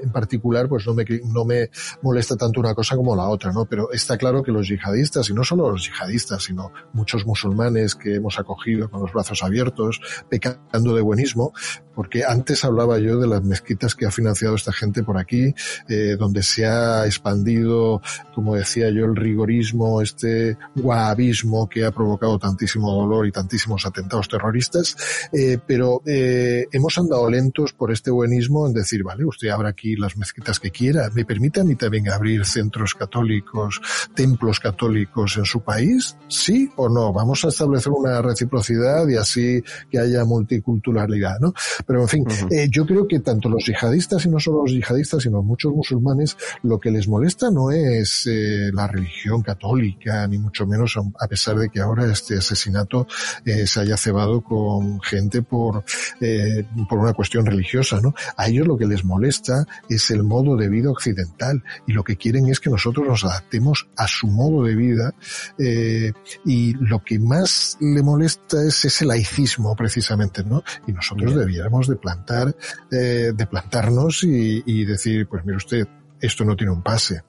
en 0.02 0.12
particular, 0.12 0.68
pues 0.68 0.88
no 0.88 0.96
me, 0.96 1.06
no 1.32 1.46
me 1.46 1.70
molesta 2.02 2.36
tanto 2.36 2.60
una 2.62 2.74
cosa 2.74 2.96
como 2.96 3.16
la 3.16 3.28
otra, 3.28 3.52
¿no? 3.52 3.66
Pero 3.66 3.92
está 3.92 4.18
claro 4.18 4.42
que 4.42 4.52
los 4.52 4.68
yihadistas, 4.68 5.30
y 5.30 5.36
no 5.36 5.44
solo 5.44 5.70
los 5.70 5.88
yihadistas, 5.88 6.42
sino 6.42 6.72
muchos 6.94 7.28
musulmanes 7.28 7.94
que 7.94 8.16
hemos 8.16 8.40
acogido 8.40 8.90
con 8.90 9.02
los 9.02 9.14
brazos 9.14 9.44
abiertos, 9.44 10.02
pecando 10.28 10.96
de 10.96 11.02
buenismo, 11.04 11.54
porque 11.94 12.24
antes 12.24 12.66
hablaba 12.66 12.98
yo 12.98 13.20
de 13.20 13.28
las 13.28 13.44
mezquitas 13.44 13.94
que 13.94 14.08
ha 14.08 14.12
financiado 14.12 14.56
esta 14.56 14.74
gente 14.74 15.04
por 15.04 15.20
aquí, 15.20 15.54
eh, 15.88 16.16
donde 16.18 16.39
se 16.44 16.66
ha 16.66 17.06
expandido, 17.06 18.02
como 18.34 18.56
decía 18.56 18.90
yo, 18.90 19.06
el 19.06 19.16
rigorismo, 19.16 20.02
este 20.02 20.58
wahabismo 20.76 21.68
que 21.70 21.86
ha 21.86 21.92
provocado 21.92 22.40
tantísimo 22.40 22.92
dolor 22.94 23.28
y 23.28 23.32
tantísimos 23.32 23.86
atentados 23.86 24.28
terroristas, 24.28 24.96
eh, 25.34 25.58
pero 25.66 26.02
eh, 26.06 26.68
hemos 26.72 26.98
andado 26.98 27.30
lentos 27.30 27.74
por 27.74 27.92
este 27.92 28.12
buenismo 28.12 28.68
en 28.68 28.74
decir, 28.74 29.04
vale, 29.04 29.26
usted 29.26 29.50
abra 29.50 29.70
aquí 29.70 29.96
las 29.96 30.18
mezquitas 30.18 30.60
que 30.60 30.72
quiera, 30.72 31.10
me 31.14 31.26
permite 31.26 31.62
a 31.62 31.64
mí 31.64 31.76
también 31.76 32.10
abrir 32.10 32.46
centros 32.46 32.96
católicos, 32.96 33.82
templos 34.16 34.60
católicos 34.60 35.38
en 35.38 35.46
su 35.46 35.62
país, 35.62 36.16
sí 36.28 36.70
o 36.76 36.90
no, 36.90 37.14
vamos 37.14 37.44
a 37.46 37.50
establecer 37.50 37.92
una 37.92 38.22
reciprocidad 38.22 39.08
y 39.08 39.16
así 39.16 39.62
que 39.90 40.00
haya 40.00 40.24
multiculturalidad, 40.26 41.40
¿no? 41.40 41.54
Pero 41.86 42.02
en 42.02 42.08
fin, 42.08 42.26
eh, 42.52 42.68
yo 42.70 42.86
creo 42.86 43.08
que 43.08 43.20
tanto 43.20 43.50
los 43.50 43.66
yihadistas 43.66 44.26
y 44.26 44.30
no 44.30 44.40
solo 44.40 44.64
los 44.64 44.72
yihadistas, 44.72 45.24
sino 45.24 45.42
muchos 45.42 45.74
musulmanes, 45.74 46.29
lo 46.64 46.80
que 46.80 46.92
les 46.92 47.08
molesta 47.08 47.52
no 47.52 47.72
es 47.72 48.28
eh, 48.28 48.72
la 48.74 48.88
religión 48.88 49.42
católica, 49.42 50.28
ni 50.28 50.38
mucho 50.38 50.66
menos, 50.66 50.98
a 50.98 51.28
pesar 51.28 51.58
de 51.58 51.70
que 51.70 51.80
ahora 51.80 52.12
este 52.12 52.38
asesinato 52.38 53.08
eh, 53.46 53.68
se 53.68 53.82
haya 53.82 53.98
cebado 53.98 54.42
con 54.42 55.02
gente 55.02 55.42
por, 55.42 55.84
eh, 56.22 56.66
por 56.88 57.00
una 57.00 57.14
cuestión 57.14 57.46
religiosa, 57.46 58.00
¿no? 58.02 58.14
A 58.38 58.48
ellos 58.48 58.68
lo 58.68 58.78
que 58.78 58.86
les 58.86 59.04
molesta 59.04 59.66
es 59.90 60.12
el 60.12 60.24
modo 60.24 60.56
de 60.56 60.70
vida 60.70 60.90
occidental 60.90 61.64
y 61.88 61.94
lo 61.94 62.04
que 62.04 62.16
quieren 62.16 62.48
es 62.48 62.60
que 62.60 62.70
nosotros 62.70 63.08
nos 63.08 63.24
adaptemos 63.26 63.88
a 63.96 64.08
su 64.08 64.28
modo 64.28 64.64
de 64.64 64.76
vida 64.76 65.14
eh, 65.58 66.12
y 66.46 66.74
lo 66.74 67.04
que 67.04 67.20
más 67.20 67.78
le 67.80 68.04
molesta 68.04 68.64
es 68.64 68.86
ese 68.86 69.06
laicismo 69.06 69.76
precisamente, 69.76 70.44
¿no? 70.44 70.64
Y 70.88 70.92
nosotros 70.92 71.36
debiéramos 71.36 71.88
de 71.88 71.96
plantar, 71.96 72.56
eh, 72.92 73.32
de 73.36 73.46
plantarnos 73.46 74.24
y, 74.24 74.64
y 74.66 74.86
decir, 74.86 75.28
pues 75.28 75.46
mire 75.46 75.58
usted, 75.58 75.88
esto 76.22 76.46
no 76.46 76.56
tiene 76.56 76.72
un 76.72 76.82
pase. 76.82 77.24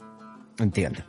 Entiendo. 0.61 1.01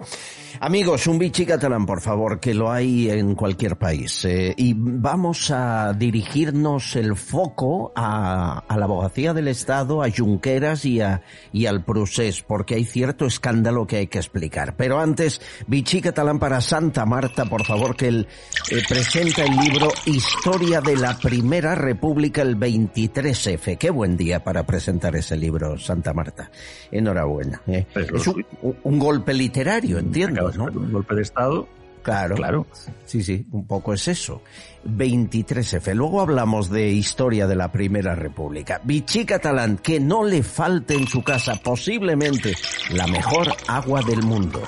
Amigos, 0.59 1.07
un 1.07 1.17
bichi 1.17 1.45
catalán, 1.45 1.85
por 1.85 2.01
favor, 2.01 2.39
que 2.39 2.53
lo 2.53 2.71
hay 2.71 3.09
en 3.09 3.35
cualquier 3.35 3.77
país. 3.77 4.23
Eh, 4.25 4.53
y 4.55 4.73
vamos 4.77 5.49
a 5.51 5.93
dirigirnos 5.93 6.95
el 6.95 7.15
foco 7.15 7.91
a, 7.95 8.59
a, 8.67 8.77
la 8.77 8.85
abogacía 8.85 9.33
del 9.33 9.47
Estado, 9.47 10.03
a 10.03 10.09
Junqueras 10.09 10.85
y, 10.85 11.01
a, 11.01 11.23
y 11.51 11.65
al 11.65 11.83
Procés, 11.83 12.43
porque 12.43 12.75
hay 12.75 12.85
cierto 12.85 13.25
escándalo 13.25 13.87
que 13.87 13.97
hay 13.97 14.07
que 14.07 14.19
explicar. 14.19 14.75
Pero 14.77 14.99
antes, 14.99 15.41
bichi 15.67 16.01
catalán 16.01 16.39
para 16.39 16.61
Santa 16.61 17.05
Marta, 17.05 17.45
por 17.45 17.65
favor, 17.65 17.95
que 17.95 18.07
él 18.07 18.27
eh, 18.69 18.81
presenta 18.87 19.43
el 19.43 19.55
libro 19.55 19.89
Historia 20.05 20.79
de 20.79 20.95
la 20.95 21.17
Primera 21.17 21.75
República, 21.75 22.41
el 22.41 22.57
23F. 22.57 23.77
Qué 23.77 23.89
buen 23.89 24.15
día 24.15 24.43
para 24.43 24.65
presentar 24.65 25.15
ese 25.15 25.35
libro, 25.35 25.77
Santa 25.77 26.13
Marta. 26.13 26.51
Enhorabuena. 26.91 27.61
Eh. 27.67 27.85
Es 27.95 28.27
un, 28.27 28.45
un 28.83 28.99
golpe 28.99 29.33
literario, 29.41 29.97
entiendo, 29.97 30.51
¿no? 30.51 30.65
Un 30.65 30.91
golpe 30.91 31.15
de 31.15 31.23
Estado. 31.23 31.67
Claro. 32.03 32.35
Claro. 32.35 32.67
Sí, 33.05 33.23
sí, 33.23 33.45
un 33.51 33.65
poco 33.65 33.93
es 33.93 34.07
eso. 34.07 34.41
23F. 34.85 35.93
Luego 35.93 36.21
hablamos 36.21 36.69
de 36.69 36.89
historia 36.89 37.47
de 37.47 37.55
la 37.55 37.71
Primera 37.71 38.15
República. 38.15 38.81
Vichy 38.83 39.25
Catalán, 39.25 39.77
que 39.77 39.99
no 39.99 40.23
le 40.23 40.43
falte 40.43 40.95
en 40.95 41.07
su 41.07 41.23
casa 41.23 41.59
posiblemente 41.63 42.55
la 42.91 43.07
mejor 43.07 43.47
agua 43.67 44.01
del 44.01 44.23
mundo. 44.23 44.61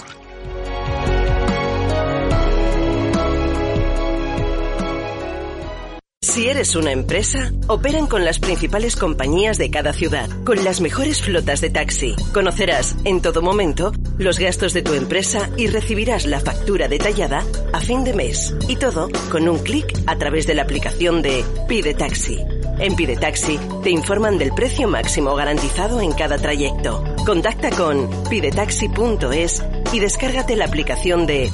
Si 6.24 6.48
eres 6.48 6.78
una 6.78 6.94
empresa, 6.94 7.52
operan 7.68 8.08
con 8.08 8.24
las 8.24 8.40
principales 8.40 8.96
compañías 8.96 9.58
de 9.58 9.70
cada 9.70 9.92
ciudad, 9.92 10.30
con 10.46 10.64
las 10.64 10.80
mejores 10.80 11.22
flotas 11.22 11.60
de 11.60 11.70
taxi. 11.70 12.16
Conocerás 12.34 12.96
en 13.04 13.22
todo 13.22 13.42
momento 13.42 13.92
los 14.18 14.40
gastos 14.40 14.72
de 14.72 14.84
tu 14.84 14.94
empresa 14.94 15.50
y 15.58 15.68
recibirás 15.68 16.26
la 16.26 16.40
factura 16.40 16.88
detallada 16.88 17.44
a 17.74 17.82
fin 17.82 18.06
de 18.06 18.14
mes. 18.14 18.56
Y 18.70 18.78
todo 18.78 19.10
con 19.30 19.50
un 19.50 19.60
clic 19.60 19.86
a 20.08 20.18
través 20.18 20.48
de 20.48 20.56
la 20.56 20.62
aplicación 20.62 21.22
de 21.22 21.44
Pide 21.68 21.94
Taxi. 21.94 22.40
En 22.80 22.96
Pidetaxi 22.96 23.60
te 23.84 23.90
informan 23.90 24.38
del 24.38 24.54
precio 24.54 24.88
máximo 24.88 25.36
garantizado 25.36 26.00
en 26.00 26.14
cada 26.14 26.38
trayecto. 26.38 27.04
Contacta 27.26 27.70
con 27.70 28.10
pidetaxi.es 28.30 29.64
y 29.92 30.00
descárgate 30.00 30.56
la 30.56 30.66
aplicación 30.66 31.28
de 31.28 31.52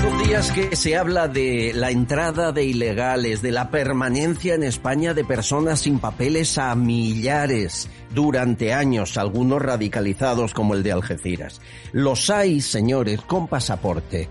Pidetaxi. 0.00 0.10
Estos 0.10 0.28
días 0.28 0.50
que 0.52 0.76
se 0.76 0.96
habla 0.96 1.28
de 1.28 1.72
la 1.74 1.90
entrada 1.90 2.52
de 2.52 2.64
ilegales, 2.64 3.42
de 3.42 3.52
la 3.52 3.70
permanencia 3.70 4.54
en 4.54 4.62
España 4.62 5.14
de 5.14 5.24
personas 5.24 5.80
sin 5.80 5.98
papeles 5.98 6.58
a 6.58 6.74
millares 6.74 7.88
durante 8.14 8.72
años, 8.72 9.18
algunos 9.18 9.60
radicalizados 9.60 10.54
como 10.54 10.74
el 10.74 10.82
de 10.82 10.92
Algeciras. 10.92 11.60
Los 11.92 12.30
hay, 12.30 12.60
señores, 12.60 13.20
con 13.22 13.46
pasaporte 13.48 14.28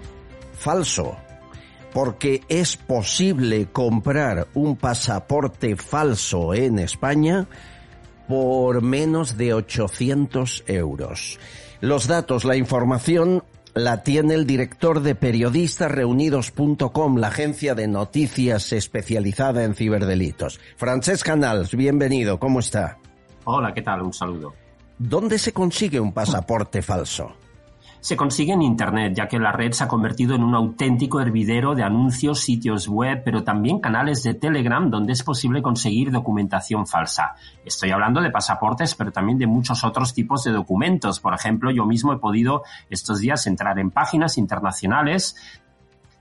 falso 0.54 1.18
porque 1.94 2.44
es 2.50 2.78
posible 2.78 3.68
comprar 3.72 4.48
un 4.54 4.76
pasaporte 4.76 5.76
falso 5.76 6.54
en 6.54 6.78
España 6.78 7.48
por 8.28 8.84
menos 8.84 9.38
de 9.38 9.56
800 9.56 10.66
euros. 10.68 11.40
Los 11.82 12.08
datos, 12.08 12.46
la 12.46 12.56
información 12.56 13.44
la 13.74 14.04
tiene 14.04 14.34
el 14.34 14.46
director 14.46 15.02
de 15.02 15.16
periodistasreunidos.com, 15.16 17.18
la 17.18 17.28
agencia 17.28 17.76
de 17.76 17.88
noticias 17.88 18.74
especializada 18.74 19.64
en 19.64 19.76
ciberdelitos. 19.76 20.60
Francesc 20.78 21.26
Canals, 21.26 21.76
bienvenido, 21.76 22.40
¿cómo 22.40 22.60
está? 22.60 22.98
Hola, 23.46 23.74
¿qué 23.74 23.82
tal? 23.82 24.02
Un 24.02 24.14
saludo. 24.14 24.54
¿Dónde 24.98 25.40
se 25.40 25.54
consigue 25.54 26.00
un 26.00 26.14
pasaporte 26.14 26.82
falso? 26.82 27.34
Se 28.02 28.16
consigue 28.16 28.54
en 28.54 28.62
Internet, 28.62 29.14
ya 29.16 29.28
que 29.28 29.40
la 29.40 29.52
red 29.52 29.72
se 29.72 29.84
ha 29.84 29.88
convertido 29.88 30.36
en 30.36 30.44
un 30.44 30.56
auténtico 30.56 31.20
hervidero 31.20 31.76
de 31.76 31.84
anuncios, 31.84 32.40
sitios 32.40 32.88
web, 32.88 33.22
pero 33.24 33.44
también 33.44 33.80
canales 33.80 34.24
de 34.24 34.34
Telegram 34.34 34.90
donde 34.90 35.14
es 35.14 35.24
posible 35.24 35.62
conseguir 35.62 36.12
documentación 36.12 36.88
falsa. 36.88 37.36
Estoy 37.66 37.92
hablando 37.92 38.22
de 38.22 38.32
pasaportes, 38.32 38.96
pero 38.96 39.12
también 39.12 39.38
de 39.38 39.48
muchos 39.48 39.84
otros 39.84 40.14
tipos 40.14 40.44
de 40.44 40.52
documentos. 40.52 41.20
Por 41.20 41.34
ejemplo, 41.34 41.72
yo 41.72 41.86
mismo 41.86 42.14
he 42.14 42.20
podido 42.20 42.64
estos 42.90 43.20
días 43.20 43.46
entrar 43.48 43.78
en 43.80 43.92
páginas 43.92 44.38
internacionales 44.38 45.36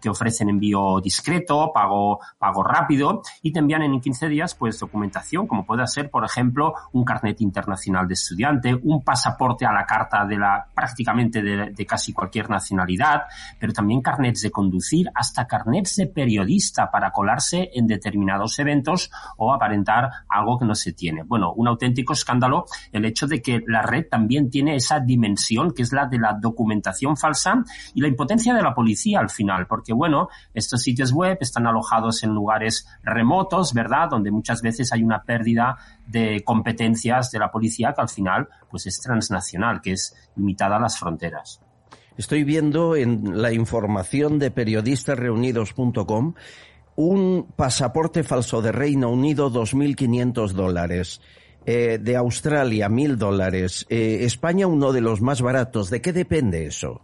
que 0.01 0.09
ofrecen 0.09 0.49
envío 0.49 1.01
discreto, 1.01 1.71
pago, 1.73 2.21
pago 2.39 2.63
rápido 2.63 3.23
y 3.43 3.53
te 3.53 3.61
envían 3.61 3.83
en 3.83 4.01
15 4.01 4.29
días 4.29 4.55
pues 4.55 4.79
documentación 4.79 5.47
como 5.47 5.65
puede 5.65 5.87
ser, 5.87 6.11
por 6.11 6.25
ejemplo, 6.25 6.75
un 6.93 7.05
carnet 7.05 7.41
internacional 7.41 8.07
de 8.07 8.15
estudiante, 8.15 8.75
un 8.75 9.03
pasaporte 9.03 9.67
a 9.67 9.73
la 9.73 9.85
carta 9.85 10.25
de 10.25 10.37
la 10.37 10.67
prácticamente 10.75 11.43
de, 11.43 11.71
de 11.71 11.87
casi 11.87 12.13
cualquier 12.13 12.51
nacionalidad, 12.51 13.23
pero 13.59 13.73
también 13.73 14.01
carnets 14.01 14.43
de 14.43 14.51
conducir, 14.51 15.11
hasta 15.15 15.47
carnets 15.47 15.97
de 15.97 16.07
periodista 16.07 16.91
para 16.91 17.11
colarse 17.11 17.71
en 17.75 17.87
determinados 17.87 18.59
eventos 18.59 19.11
o 19.37 19.53
aparentar 19.53 20.11
algo 20.29 20.59
que 20.59 20.67
no 20.67 20.75
se 20.75 20.93
tiene. 20.93 21.23
Bueno, 21.23 21.53
un 21.55 21.69
auténtico 21.69 22.13
escándalo 22.13 22.65
el 22.93 23.05
hecho 23.05 23.27
de 23.27 23.43
que 23.43 23.63
la 23.67 23.83
red 23.83 24.07
también 24.11 24.51
tiene 24.51 24.77
esa 24.77 25.01
dimensión 25.01 25.73
que 25.73 25.83
es 25.83 25.93
la 25.93 26.07
de 26.07 26.19
la 26.19 26.37
documentación 26.41 27.17
falsa 27.17 27.63
y 27.95 28.01
la 28.01 28.09
impotencia 28.09 28.55
de 28.55 28.63
la 28.63 28.75
policía 28.75 29.21
al 29.21 29.31
final, 29.31 29.67
porque 29.67 29.88
bueno, 29.93 30.29
estos 30.55 30.83
sitios 30.83 31.13
web 31.13 31.39
están 31.41 31.67
alojados 31.67 32.23
en 32.23 32.31
lugares 32.31 32.87
remotos, 33.03 33.75
¿verdad? 33.75 34.09
Donde 34.11 34.31
muchas 34.31 34.63
veces 34.63 34.93
hay 34.93 35.03
una 35.03 35.23
pérdida 35.23 35.77
de 36.07 36.43
competencias 36.45 37.31
de 37.31 37.39
la 37.39 37.51
policía 37.51 37.93
que 37.95 38.01
al 38.01 38.09
final 38.09 38.49
pues 38.71 38.87
es 38.87 39.01
transnacional, 39.01 39.81
que 39.81 39.93
es 39.93 40.15
limitada 40.37 40.77
a 40.77 40.81
las 40.81 40.99
fronteras. 40.99 41.61
Estoy 42.17 42.43
viendo 42.43 42.97
en 42.97 43.41
la 43.41 43.53
información 43.53 44.39
de 44.39 44.51
periodistasreunidos.com 44.51 46.35
un 46.97 47.47
pasaporte 47.55 48.25
falso 48.25 48.61
de 48.61 48.73
Reino 48.73 49.09
Unido 49.11 49.53
2.500 49.53 50.51
dólares. 50.51 51.21
Eh, 51.65 51.99
de 52.01 52.17
Australia, 52.17 52.89
1.000 52.89 53.17
dólares. 53.17 53.87
Eh, 53.89 54.21
España, 54.23 54.67
uno 54.67 54.91
de 54.91 55.03
los 55.03 55.21
más 55.21 55.43
baratos. 55.43 55.91
¿De 55.91 56.01
qué 56.01 56.13
depende 56.13 56.65
eso? 56.65 57.03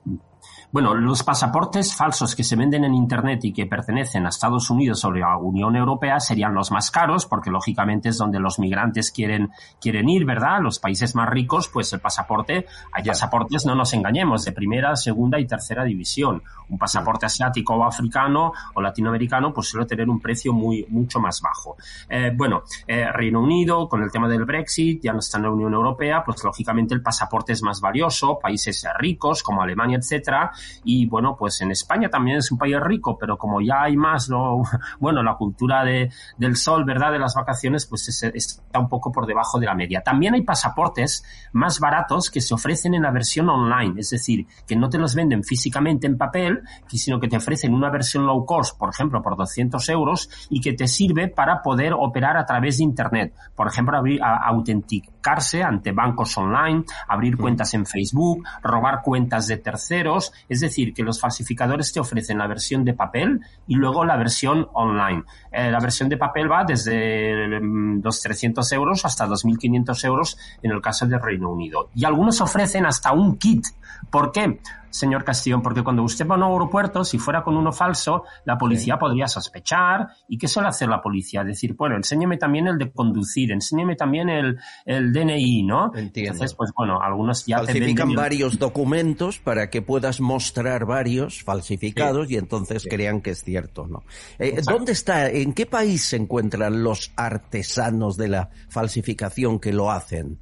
Bueno, 0.74 0.92
los 0.92 1.22
pasaportes 1.22 1.94
falsos 1.94 2.34
que 2.34 2.42
se 2.42 2.56
venden 2.56 2.82
en 2.82 2.96
Internet 2.96 3.44
y 3.44 3.52
que 3.52 3.64
pertenecen 3.64 4.26
a 4.26 4.30
Estados 4.30 4.70
Unidos 4.70 5.04
o 5.04 5.10
a 5.10 5.16
la 5.16 5.36
Unión 5.36 5.76
Europea 5.76 6.18
serían 6.18 6.52
los 6.52 6.72
más 6.72 6.90
caros, 6.90 7.26
porque 7.26 7.48
lógicamente 7.48 8.08
es 8.08 8.18
donde 8.18 8.40
los 8.40 8.58
migrantes 8.58 9.12
quieren, 9.12 9.52
quieren 9.80 10.08
ir, 10.08 10.24
¿verdad? 10.24 10.58
Los 10.60 10.80
países 10.80 11.14
más 11.14 11.30
ricos, 11.30 11.68
pues 11.68 11.92
el 11.92 12.00
pasaporte, 12.00 12.66
hay 12.90 13.04
pasaportes, 13.04 13.64
no 13.64 13.76
nos 13.76 13.94
engañemos, 13.94 14.44
de 14.44 14.50
primera, 14.50 14.96
segunda 14.96 15.38
y 15.38 15.46
tercera 15.46 15.84
división. 15.84 16.42
Un 16.68 16.76
pasaporte 16.76 17.26
asiático 17.26 17.74
o 17.74 17.84
africano 17.84 18.50
o 18.74 18.82
latinoamericano, 18.82 19.52
pues 19.52 19.68
suele 19.68 19.86
tener 19.86 20.10
un 20.10 20.18
precio 20.18 20.52
muy, 20.52 20.84
mucho 20.88 21.20
más 21.20 21.40
bajo. 21.40 21.76
Eh, 22.08 22.32
bueno, 22.34 22.64
eh, 22.88 23.12
Reino 23.12 23.40
Unido, 23.40 23.88
con 23.88 24.02
el 24.02 24.10
tema 24.10 24.26
del 24.28 24.44
Brexit, 24.44 25.00
ya 25.04 25.12
no 25.12 25.20
está 25.20 25.38
en 25.38 25.44
la 25.44 25.52
Unión 25.52 25.72
Europea, 25.72 26.24
pues 26.24 26.42
lógicamente 26.42 26.94
el 26.94 27.00
pasaporte 27.00 27.52
es 27.52 27.62
más 27.62 27.80
valioso, 27.80 28.40
países 28.42 28.84
ricos 28.98 29.44
como 29.44 29.62
Alemania, 29.62 29.98
etcétera, 29.98 30.50
y 30.84 31.06
bueno, 31.06 31.36
pues 31.38 31.60
en 31.60 31.70
España 31.70 32.08
también 32.08 32.38
es 32.38 32.50
un 32.50 32.58
país 32.58 32.78
rico, 32.80 33.16
pero 33.18 33.36
como 33.36 33.60
ya 33.60 33.82
hay 33.82 33.96
más, 33.96 34.28
¿no? 34.28 34.62
bueno, 35.00 35.22
la 35.22 35.34
cultura 35.36 35.84
de, 35.84 36.10
del 36.38 36.56
sol, 36.56 36.84
¿verdad? 36.84 37.12
De 37.12 37.18
las 37.18 37.34
vacaciones, 37.34 37.86
pues 37.86 38.08
está 38.08 38.78
un 38.78 38.88
poco 38.88 39.12
por 39.12 39.26
debajo 39.26 39.58
de 39.58 39.66
la 39.66 39.74
media. 39.74 40.02
También 40.02 40.34
hay 40.34 40.42
pasaportes 40.42 41.24
más 41.52 41.80
baratos 41.80 42.30
que 42.30 42.40
se 42.40 42.54
ofrecen 42.54 42.94
en 42.94 43.02
la 43.02 43.10
versión 43.10 43.48
online, 43.48 44.00
es 44.00 44.10
decir, 44.10 44.46
que 44.66 44.76
no 44.76 44.88
te 44.88 44.98
los 44.98 45.14
venden 45.14 45.44
físicamente 45.44 46.06
en 46.06 46.18
papel, 46.18 46.62
sino 46.98 47.20
que 47.20 47.28
te 47.28 47.36
ofrecen 47.36 47.74
una 47.74 47.90
versión 47.90 48.26
low 48.26 48.44
cost, 48.44 48.78
por 48.78 48.90
ejemplo, 48.90 49.22
por 49.22 49.36
200 49.36 49.88
euros 49.88 50.28
y 50.50 50.60
que 50.60 50.72
te 50.72 50.86
sirve 50.86 51.28
para 51.28 51.62
poder 51.62 51.92
operar 51.92 52.36
a 52.36 52.46
través 52.46 52.78
de 52.78 52.84
Internet. 52.84 53.34
Por 53.54 53.66
ejemplo, 53.66 54.00
autenticarse 54.22 55.62
ante 55.62 55.92
bancos 55.92 56.36
online, 56.38 56.84
abrir 57.08 57.36
cuentas 57.36 57.74
en 57.74 57.86
Facebook, 57.86 58.44
robar 58.62 59.02
cuentas 59.02 59.46
de 59.46 59.58
terceros, 59.58 60.32
es 60.54 60.60
decir, 60.60 60.94
que 60.94 61.02
los 61.02 61.20
falsificadores 61.20 61.92
te 61.92 62.00
ofrecen 62.00 62.38
la 62.38 62.46
versión 62.46 62.84
de 62.84 62.94
papel 62.94 63.40
y 63.66 63.74
luego 63.74 64.04
la 64.04 64.16
versión 64.16 64.68
online. 64.72 65.24
Eh, 65.56 65.70
la 65.70 65.78
versión 65.78 66.08
de 66.08 66.16
papel 66.16 66.50
va 66.50 66.64
desde 66.64 67.60
mm, 67.60 68.02
los 68.02 68.20
300 68.20 68.72
euros 68.72 69.04
hasta 69.04 69.26
2.500 69.26 70.04
euros 70.04 70.38
en 70.62 70.72
el 70.72 70.80
caso 70.80 71.06
del 71.06 71.20
Reino 71.20 71.50
Unido. 71.50 71.90
Y 71.94 72.04
algunos 72.04 72.40
ofrecen 72.40 72.86
hasta 72.86 73.12
un 73.12 73.36
kit. 73.36 73.64
¿Por 74.10 74.32
qué? 74.32 74.58
señor 74.94 75.24
Castillón, 75.24 75.60
porque 75.60 75.82
cuando 75.82 76.04
usted 76.04 76.26
va 76.26 76.36
a 76.36 76.38
un 76.38 76.44
aeropuerto, 76.44 77.04
si 77.04 77.18
fuera 77.18 77.42
con 77.42 77.56
uno 77.56 77.72
falso, 77.72 78.22
la 78.44 78.56
policía 78.56 78.96
podría 78.96 79.26
sospechar. 79.26 80.06
¿Y 80.28 80.38
qué 80.38 80.46
suele 80.46 80.68
hacer 80.68 80.88
la 80.88 81.02
policía? 81.02 81.42
Decir, 81.42 81.74
bueno, 81.74 81.96
enséñeme 81.96 82.36
también 82.36 82.68
el 82.68 82.78
de 82.78 82.92
conducir, 82.92 83.50
enséñeme 83.50 83.96
también 83.96 84.28
el, 84.28 84.56
el 84.84 85.12
DNI, 85.12 85.64
¿no? 85.64 85.86
Entiendo. 85.94 86.32
Entonces, 86.32 86.54
pues 86.54 86.70
bueno, 86.76 87.00
algunos 87.02 87.44
ya 87.44 87.58
Falsifican 87.58 88.10
te 88.10 88.14
varios 88.14 88.56
documentos 88.56 89.40
para 89.40 89.68
que 89.68 89.82
puedas 89.82 90.20
mostrar 90.20 90.86
varios 90.86 91.42
falsificados 91.42 92.30
y 92.30 92.36
entonces 92.36 92.86
crean 92.88 93.20
que 93.20 93.30
es 93.30 93.42
cierto, 93.42 93.88
¿no? 93.88 94.04
Eh, 94.38 94.60
¿Dónde 94.64 94.92
está, 94.92 95.28
en 95.44 95.52
qué 95.52 95.66
país 95.66 96.04
se 96.04 96.16
encuentran 96.16 96.82
los 96.82 97.12
artesanos 97.16 98.16
de 98.16 98.28
la 98.28 98.50
falsificación 98.70 99.60
que 99.60 99.72
lo 99.72 99.90
hacen? 99.90 100.40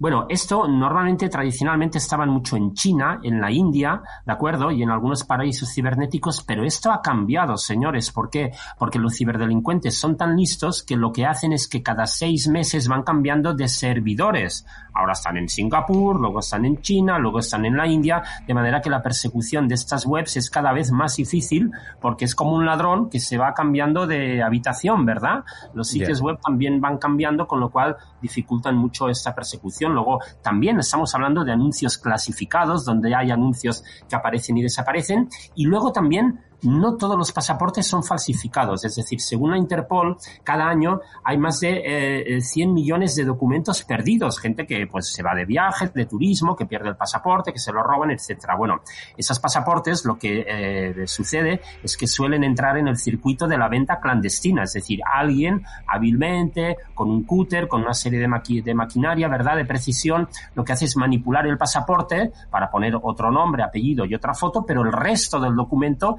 Bueno, 0.00 0.26
esto 0.28 0.68
normalmente, 0.68 1.28
tradicionalmente, 1.28 1.98
estaban 1.98 2.28
mucho 2.28 2.56
en 2.56 2.72
China, 2.72 3.18
en 3.20 3.40
la 3.40 3.50
India, 3.50 4.00
¿de 4.24 4.32
acuerdo? 4.32 4.70
Y 4.70 4.84
en 4.84 4.90
algunos 4.90 5.24
paraísos 5.24 5.74
cibernéticos, 5.74 6.44
pero 6.44 6.64
esto 6.64 6.92
ha 6.92 7.02
cambiado, 7.02 7.56
señores. 7.56 8.12
¿Por 8.12 8.30
qué? 8.30 8.52
Porque 8.78 9.00
los 9.00 9.16
ciberdelincuentes 9.16 9.98
son 9.98 10.16
tan 10.16 10.36
listos 10.36 10.84
que 10.84 10.96
lo 10.96 11.10
que 11.10 11.26
hacen 11.26 11.52
es 11.52 11.66
que 11.66 11.82
cada 11.82 12.06
seis 12.06 12.46
meses 12.46 12.86
van 12.86 13.02
cambiando 13.02 13.54
de 13.54 13.66
servidores. 13.66 14.64
Ahora 14.94 15.14
están 15.14 15.36
en 15.36 15.48
Singapur, 15.48 16.20
luego 16.20 16.40
están 16.40 16.64
en 16.64 16.80
China, 16.80 17.18
luego 17.18 17.40
están 17.40 17.64
en 17.64 17.76
la 17.76 17.86
India, 17.88 18.22
de 18.46 18.54
manera 18.54 18.80
que 18.80 18.90
la 18.90 19.02
persecución 19.02 19.66
de 19.66 19.74
estas 19.74 20.06
webs 20.06 20.36
es 20.36 20.48
cada 20.48 20.72
vez 20.72 20.92
más 20.92 21.16
difícil 21.16 21.70
porque 22.00 22.24
es 22.24 22.34
como 22.34 22.52
un 22.52 22.66
ladrón 22.66 23.10
que 23.10 23.20
se 23.20 23.38
va 23.38 23.54
cambiando 23.54 24.06
de 24.06 24.42
habitación, 24.42 25.04
¿verdad? 25.04 25.44
Los 25.74 25.88
sitios 25.88 26.20
web 26.20 26.38
también 26.44 26.80
van 26.80 26.98
cambiando, 26.98 27.46
con 27.46 27.60
lo 27.60 27.70
cual 27.70 27.96
dificultan 28.20 28.76
mucho 28.76 29.08
esta 29.08 29.34
persecución. 29.34 29.87
Luego, 29.88 30.20
también 30.42 30.78
estamos 30.78 31.14
hablando 31.14 31.44
de 31.44 31.52
anuncios 31.52 31.98
clasificados, 31.98 32.84
donde 32.84 33.14
hay 33.14 33.30
anuncios 33.30 33.82
que 34.08 34.16
aparecen 34.16 34.58
y 34.58 34.62
desaparecen. 34.62 35.28
Y 35.54 35.66
luego 35.66 35.92
también 35.92 36.40
no 36.62 36.96
todos 36.96 37.16
los 37.16 37.32
pasaportes 37.32 37.86
son 37.86 38.02
falsificados. 38.02 38.84
Es 38.84 38.96
decir, 38.96 39.20
según 39.20 39.52
la 39.52 39.58
Interpol, 39.58 40.16
cada 40.42 40.68
año 40.68 41.00
hay 41.24 41.38
más 41.38 41.60
de 41.60 42.36
eh, 42.36 42.40
100 42.40 42.72
millones 42.72 43.14
de 43.16 43.24
documentos 43.24 43.84
perdidos. 43.84 44.38
Gente 44.38 44.66
que 44.66 44.86
pues 44.86 45.12
se 45.12 45.22
va 45.22 45.34
de 45.34 45.44
viaje, 45.44 45.90
de 45.94 46.06
turismo, 46.06 46.56
que 46.56 46.66
pierde 46.66 46.88
el 46.88 46.96
pasaporte, 46.96 47.52
que 47.52 47.58
se 47.58 47.72
lo 47.72 47.82
roban, 47.82 48.10
etcétera. 48.10 48.56
Bueno, 48.56 48.80
esos 49.16 49.38
pasaportes 49.38 50.04
lo 50.04 50.18
que 50.18 50.44
eh, 50.46 51.06
sucede 51.06 51.60
es 51.82 51.96
que 51.96 52.06
suelen 52.06 52.44
entrar 52.44 52.76
en 52.76 52.88
el 52.88 52.96
circuito 52.96 53.46
de 53.46 53.58
la 53.58 53.68
venta 53.68 54.00
clandestina. 54.00 54.64
Es 54.64 54.72
decir, 54.72 55.00
alguien 55.04 55.64
hábilmente, 55.86 56.76
con 56.94 57.10
un 57.10 57.24
cúter, 57.24 57.68
con 57.68 57.82
una 57.82 57.94
serie 57.94 58.18
de, 58.18 58.28
maqui 58.28 58.60
de 58.60 58.74
maquinaria, 58.74 59.28
¿verdad?, 59.28 59.56
de 59.56 59.64
precisión, 59.64 60.28
lo 60.54 60.64
que 60.64 60.72
hace 60.72 60.86
es 60.86 60.96
manipular 60.96 61.46
el 61.46 61.58
pasaporte 61.58 62.32
para 62.50 62.70
poner 62.70 62.94
otro 63.00 63.30
nombre, 63.30 63.62
apellido 63.62 64.04
y 64.04 64.14
otra 64.14 64.34
foto, 64.34 64.64
pero 64.66 64.82
el 64.82 64.92
resto 64.92 65.40
del 65.40 65.54
documento 65.54 66.16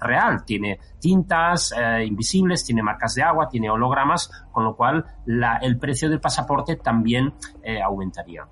real, 0.00 0.44
tiene 0.44 0.78
tintas 1.00 1.72
eh, 1.72 2.04
invisibles, 2.04 2.64
tiene 2.64 2.82
marcas 2.82 3.14
de 3.14 3.22
agua, 3.22 3.48
tiene 3.48 3.70
hologramas, 3.70 4.30
con 4.52 4.64
lo 4.64 4.76
cual 4.76 5.04
la, 5.26 5.56
el 5.56 5.78
precio 5.78 6.08
del 6.08 6.20
pasaporte 6.20 6.76
también 6.76 7.34
eh, 7.62 7.80
aumentaría. 7.80 8.46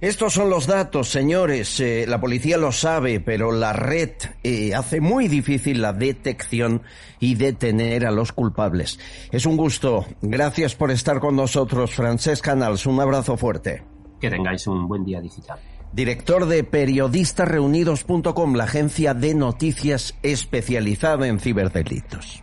Estos 0.00 0.34
son 0.34 0.50
los 0.50 0.66
datos, 0.66 1.08
señores. 1.08 1.80
Eh, 1.80 2.04
la 2.06 2.20
policía 2.20 2.58
lo 2.58 2.70
sabe, 2.70 3.18
pero 3.18 3.50
la 3.50 3.72
red 3.72 4.10
eh, 4.42 4.74
hace 4.74 5.00
muy 5.00 5.26
difícil 5.26 5.80
la 5.80 5.94
detección 5.94 6.82
y 7.18 7.34
detener 7.34 8.04
a 8.04 8.10
los 8.10 8.32
culpables. 8.32 8.98
Es 9.32 9.46
un 9.46 9.56
gusto. 9.56 10.04
Gracias 10.20 10.74
por 10.74 10.90
estar 10.90 11.18
con 11.18 11.34
nosotros, 11.34 11.94
Francesc 11.94 12.44
Canals. 12.44 12.84
Un 12.84 13.00
abrazo 13.00 13.38
fuerte. 13.38 13.82
Que 14.20 14.28
tengáis 14.28 14.66
un 14.66 14.86
buen 14.86 15.02
día 15.02 15.20
digital. 15.20 15.58
Director 15.96 16.44
de 16.44 16.62
periodistasreunidos.com, 16.62 18.54
la 18.54 18.64
agencia 18.64 19.14
de 19.14 19.34
noticias 19.34 20.14
especializada 20.22 21.26
en 21.26 21.40
ciberdelitos. 21.40 22.42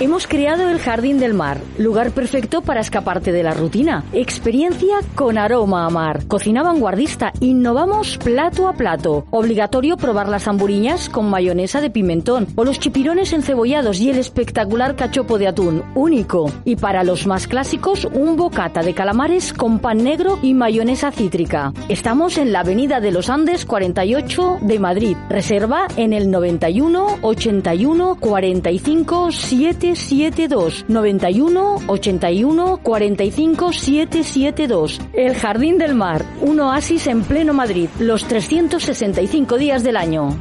Hemos 0.00 0.26
creado 0.26 0.68
el 0.68 0.78
Jardín 0.78 1.20
del 1.20 1.34
Mar, 1.34 1.60
lugar 1.78 2.10
perfecto 2.10 2.62
para 2.62 2.80
escaparte 2.80 3.30
de 3.30 3.42
la 3.42 3.52
rutina. 3.52 4.04
Experiencia 4.12 4.96
con 5.14 5.38
aroma 5.38 5.86
a 5.86 5.90
mar. 5.90 6.26
Cocina 6.26 6.62
vanguardista. 6.62 7.32
Innovamos 7.40 8.16
plato 8.16 8.66
a 8.66 8.72
plato. 8.72 9.26
Obligatorio 9.30 9.96
probar 9.96 10.28
las 10.28 10.48
hamburiñas 10.48 11.08
con 11.08 11.30
mayonesa 11.30 11.80
de 11.80 11.90
pimentón 11.90 12.48
o 12.56 12.64
los 12.64 12.80
chipirones 12.80 13.32
encebollados 13.32 14.00
y 14.00 14.10
el 14.10 14.18
espectacular 14.18 14.96
cachopo 14.96 15.38
de 15.38 15.48
atún, 15.48 15.84
único. 15.94 16.50
Y 16.64 16.76
para 16.76 17.04
los 17.04 17.26
más 17.26 17.46
clásicos, 17.46 18.06
un 18.06 18.36
bocata 18.36 18.82
de 18.82 18.94
calamares 18.94 19.52
con 19.52 19.78
pan 19.78 20.02
negro 20.02 20.38
y 20.42 20.54
mayonesa 20.54 21.12
cítrica. 21.12 21.72
Estamos 21.88 22.38
en 22.38 22.52
la 22.52 22.60
Avenida 22.60 22.98
de 22.98 23.12
los 23.12 23.28
Andes 23.28 23.66
48 23.66 24.58
de 24.62 24.78
Madrid. 24.80 25.16
Reserva 25.28 25.86
en 25.96 26.12
el 26.12 26.30
91 26.30 27.18
81 27.22 28.16
45 28.18 29.30
7 29.30 29.81
772 29.82 30.84
91 30.86 31.82
81 31.88 32.80
45 32.82 33.72
772. 33.72 35.00
El 35.12 35.34
Jardín 35.34 35.76
del 35.76 35.96
Mar, 35.96 36.24
un 36.40 36.60
oasis 36.60 37.08
en 37.08 37.22
pleno 37.24 37.52
Madrid, 37.52 37.88
los 37.98 38.24
365 38.24 39.58
días 39.58 39.82
del 39.82 39.96
año. 39.96 40.38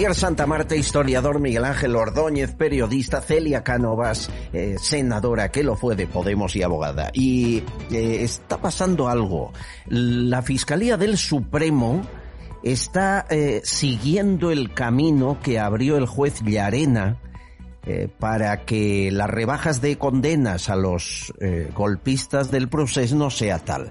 Javier 0.00 0.14
Santamarte, 0.14 0.78
historiador, 0.78 1.40
Miguel 1.40 1.66
Ángel 1.66 1.94
Ordóñez, 1.94 2.54
periodista, 2.54 3.20
Celia 3.20 3.62
Cánovas, 3.62 4.30
eh, 4.54 4.76
senadora, 4.80 5.50
que 5.50 5.62
lo 5.62 5.76
fue 5.76 5.94
de 5.94 6.06
Podemos 6.06 6.56
y 6.56 6.62
abogada. 6.62 7.10
Y 7.12 7.58
eh, 7.90 8.22
está 8.22 8.62
pasando 8.62 9.10
algo. 9.10 9.52
La 9.88 10.40
Fiscalía 10.40 10.96
del 10.96 11.18
Supremo 11.18 12.00
está 12.62 13.26
eh, 13.28 13.60
siguiendo 13.62 14.50
el 14.50 14.72
camino 14.72 15.36
que 15.42 15.58
abrió 15.58 15.98
el 15.98 16.06
juez 16.06 16.40
Llarena 16.42 17.18
para 18.18 18.64
que 18.64 19.10
las 19.10 19.28
rebajas 19.28 19.82
de 19.82 19.98
condenas 19.98 20.68
a 20.68 20.76
los 20.76 21.32
golpistas 21.74 22.50
del 22.50 22.68
proceso 22.68 23.16
no 23.16 23.30
sea 23.30 23.58
tal. 23.58 23.90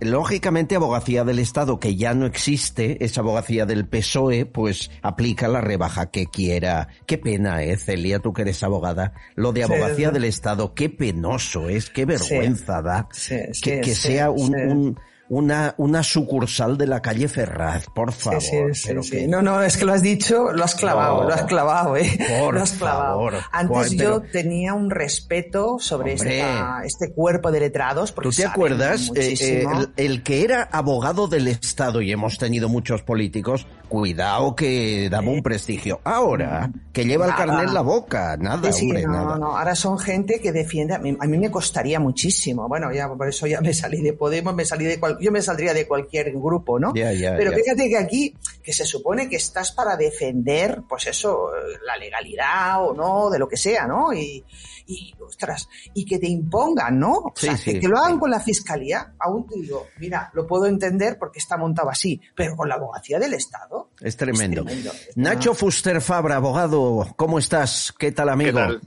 Lógicamente, 0.00 0.76
abogacía 0.76 1.24
del 1.24 1.38
Estado, 1.38 1.80
que 1.80 1.96
ya 1.96 2.14
no 2.14 2.26
existe, 2.26 3.04
esa 3.04 3.22
abogacía 3.22 3.64
del 3.66 3.86
PSOE, 3.86 4.44
pues 4.46 4.90
aplica 5.02 5.48
la 5.48 5.60
rebaja 5.60 6.10
que 6.10 6.26
quiera. 6.26 6.88
Qué 7.06 7.18
pena, 7.18 7.62
eh, 7.62 7.76
Celia, 7.76 8.18
tú 8.18 8.32
que 8.32 8.42
eres 8.42 8.62
abogada. 8.62 9.12
Lo 9.34 9.52
de 9.52 9.64
abogacía 9.64 10.08
sí. 10.08 10.14
del 10.14 10.24
Estado, 10.24 10.74
qué 10.74 10.90
penoso 10.90 11.68
es, 11.68 11.88
qué 11.90 12.04
vergüenza 12.04 12.82
da. 12.82 13.08
Sí, 13.12 13.36
que 13.62 13.94
sea 13.94 14.30
un- 14.30 14.98
una, 15.28 15.74
una 15.78 16.02
sucursal 16.02 16.78
de 16.78 16.86
la 16.86 17.02
calle 17.02 17.28
Ferraz, 17.28 17.86
por 17.94 18.12
favor. 18.12 18.40
Sí, 18.40 18.50
sí, 18.50 18.74
sí, 18.74 18.84
pero 18.88 19.02
sí. 19.02 19.10
que- 19.10 19.28
No, 19.28 19.42
no, 19.42 19.62
es 19.62 19.76
que 19.76 19.84
lo 19.84 19.92
has 19.92 20.02
dicho, 20.02 20.52
lo 20.52 20.62
has 20.64 20.74
clavado, 20.74 21.22
No. 21.22 21.28
lo 21.28 21.34
has 21.34 21.42
clavado, 21.42 21.96
¿eh? 21.96 22.18
Por 22.40 22.54
lo 22.54 22.62
has 22.62 22.72
clavado. 22.72 23.06
favor. 23.30 23.34
Antes 23.52 23.90
yo 23.92 24.20
pero- 24.20 24.22
tenía 24.32 24.74
un 24.74 24.90
respeto 24.90 25.78
sobre 25.80 26.12
esta- 26.14 26.82
este 26.84 27.12
cuerpo 27.12 27.50
de 27.50 27.60
letrados. 27.60 28.12
Porque 28.12 28.30
¿Tú 28.30 28.36
te 28.36 28.46
acuerdas? 28.46 29.10
Eh, 29.14 29.34
eh, 29.40 29.66
el 29.96 30.22
que 30.22 30.44
era 30.44 30.62
abogado 30.62 31.26
del 31.28 31.48
Estado, 31.48 32.00
y 32.02 32.12
hemos 32.12 32.38
tenido 32.38 32.68
muchos 32.68 33.02
políticos, 33.02 33.66
cuidado 33.88 34.54
que 34.54 35.08
daba 35.10 35.28
un 35.28 35.42
prestigio. 35.42 36.00
Ahora, 36.04 36.70
que 36.92 37.04
lleva 37.04 37.26
el 37.26 37.34
carnet 37.34 37.68
en 37.68 37.74
la 37.74 37.80
boca, 37.82 38.36
nada, 38.38 38.72
Sí, 38.72 38.86
hombre, 38.86 39.02
no, 39.04 39.12
nada. 39.12 39.38
no, 39.38 39.56
ahora 39.56 39.74
son 39.74 39.98
gente 39.98 40.40
que 40.40 40.52
defiende, 40.52 40.94
a 40.94 40.98
mí, 40.98 41.16
a 41.18 41.26
mí 41.26 41.38
me 41.38 41.50
costaría 41.50 42.00
muchísimo, 42.00 42.68
bueno, 42.68 42.92
ya 42.92 43.08
por 43.08 43.28
eso 43.28 43.46
ya 43.46 43.60
me 43.60 43.72
salí 43.74 44.00
de 44.02 44.12
Podemos, 44.12 44.54
me 44.54 44.64
salí 44.64 44.84
de 44.84 44.98
cual- 44.98 45.18
yo 45.20 45.30
me 45.32 45.42
saldría 45.42 45.72
de 45.74 45.86
cualquier 45.86 46.32
grupo, 46.32 46.78
¿no? 46.78 46.92
Ya, 46.94 47.12
ya, 47.12 47.36
Pero 47.36 47.52
fíjate 47.52 47.88
que 47.88 47.96
aquí, 47.98 48.34
que 48.62 48.72
se 48.72 48.84
supone 48.84 49.28
que 49.28 49.36
estás 49.36 49.72
para 49.72 49.96
defender, 49.96 50.82
pues 50.88 51.06
eso, 51.06 51.50
la 51.86 51.96
legalidad 51.96 52.84
o 52.84 52.94
no, 52.94 53.30
de 53.30 53.38
lo 53.38 53.48
que 53.48 53.56
sea, 53.56 53.86
¿no? 53.86 54.12
Y, 54.12 54.44
y 54.86 55.14
ostras, 55.20 55.68
y 55.94 56.04
que 56.04 56.18
te 56.18 56.28
impongan, 56.28 56.98
¿no? 56.98 57.12
O 57.12 57.32
Sí, 57.34 57.46
sea, 57.46 57.56
sí, 57.56 57.72
que, 57.74 57.80
que 57.80 57.88
lo 57.88 57.98
hagan 57.98 58.18
con 58.18 58.30
la 58.30 58.40
fiscalía, 58.40 59.14
aún 59.18 59.46
te 59.46 59.60
digo, 59.60 59.86
mira, 59.98 60.30
lo 60.34 60.46
puedo 60.46 60.66
entender 60.66 61.18
porque 61.18 61.38
está 61.40 61.56
montado 61.56 61.90
así, 61.90 62.20
pero 62.34 62.54
con 62.56 62.68
la 62.68 62.76
abogacía 62.76 63.18
del 63.18 63.34
Estado, 63.34 63.90
Es 64.00 64.16
tremendo. 64.16 64.62
tremendo. 64.64 64.92
Nacho 65.16 65.54
Fuster 65.54 66.00
Fabra, 66.00 66.36
abogado, 66.36 67.06
¿cómo 67.16 67.38
estás? 67.38 67.92
¿Qué 67.98 68.12
tal, 68.12 68.28
amigo? 68.28 68.58
tal? 68.58 68.80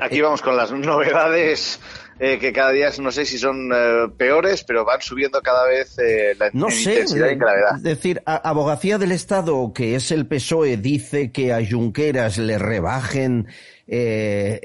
Aquí 0.00 0.20
vamos 0.20 0.42
con 0.42 0.56
las 0.56 0.72
novedades 0.72 1.78
eh, 2.24 2.38
que 2.38 2.52
cada 2.52 2.70
día 2.70 2.88
no 3.00 3.10
sé 3.10 3.24
si 3.26 3.36
son 3.36 3.70
eh, 3.74 4.06
peores, 4.16 4.62
pero 4.62 4.84
van 4.84 5.00
subiendo 5.02 5.40
cada 5.42 5.66
vez 5.66 5.98
eh, 5.98 6.34
la 6.38 6.50
No 6.52 6.70
sé, 6.70 6.92
intensidad 6.92 7.30
y 7.30 7.34
gravedad. 7.34 7.76
es 7.78 7.82
decir, 7.82 8.22
a- 8.26 8.36
Abogacía 8.48 8.96
del 8.98 9.10
Estado, 9.10 9.72
que 9.74 9.96
es 9.96 10.12
el 10.12 10.26
PSOE, 10.28 10.76
dice 10.76 11.32
que 11.32 11.52
a 11.52 11.58
Junqueras 11.68 12.38
le 12.38 12.58
rebajen 12.58 13.48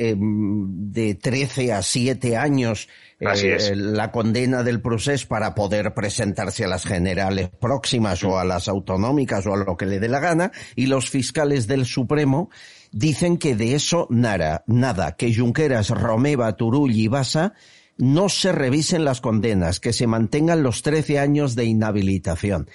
de 0.06 1.16
13 1.22 1.74
a 1.74 1.82
7 1.82 2.38
años 2.38 2.88
Así 3.26 3.48
es. 3.48 3.76
la 3.76 4.12
condena 4.12 4.64
del 4.64 4.80
proceso 4.82 5.28
para 5.28 5.56
poder 5.56 5.94
presentarse 5.94 6.64
a 6.64 6.68
las 6.68 6.86
generales 6.86 7.50
próximas 7.50 8.24
o 8.24 8.38
a 8.38 8.46
las 8.46 8.68
autonómicas 8.68 9.46
o 9.48 9.54
a 9.54 9.58
lo 9.58 9.76
que 9.76 9.86
le 9.88 10.00
dé 10.00 10.08
la 10.08 10.20
gana, 10.20 10.52
y 10.76 10.86
los 10.86 11.10
fiscales 11.10 11.68
del 11.68 11.86
Supremo 11.86 12.50
dicen 12.98 13.38
que 13.38 13.56
de 13.56 13.76
eso 13.76 14.07
nada, 14.10 14.64
nada, 14.65 15.15
que 15.15 15.34
Junqueras, 15.34 15.91
Romeva, 15.91 16.56
Turull 16.56 16.91
y 16.91 17.07
Basa 17.07 17.53
no 17.98 18.28
se 18.28 18.52
revisen 18.52 19.06
las 19.06 19.22
condenas, 19.22 19.80
que 19.80 19.94
se 19.94 20.07
mantengan 20.07 20.64
los 20.64 20.82
13 20.82 21.19
años 21.19 21.56
de 21.56 21.65
inhabilitación. 21.65 22.69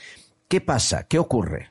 ¿Qué 0.48 0.60
pasa? 0.60 1.06
¿Qué 1.08 1.18
ocurre? 1.18 1.70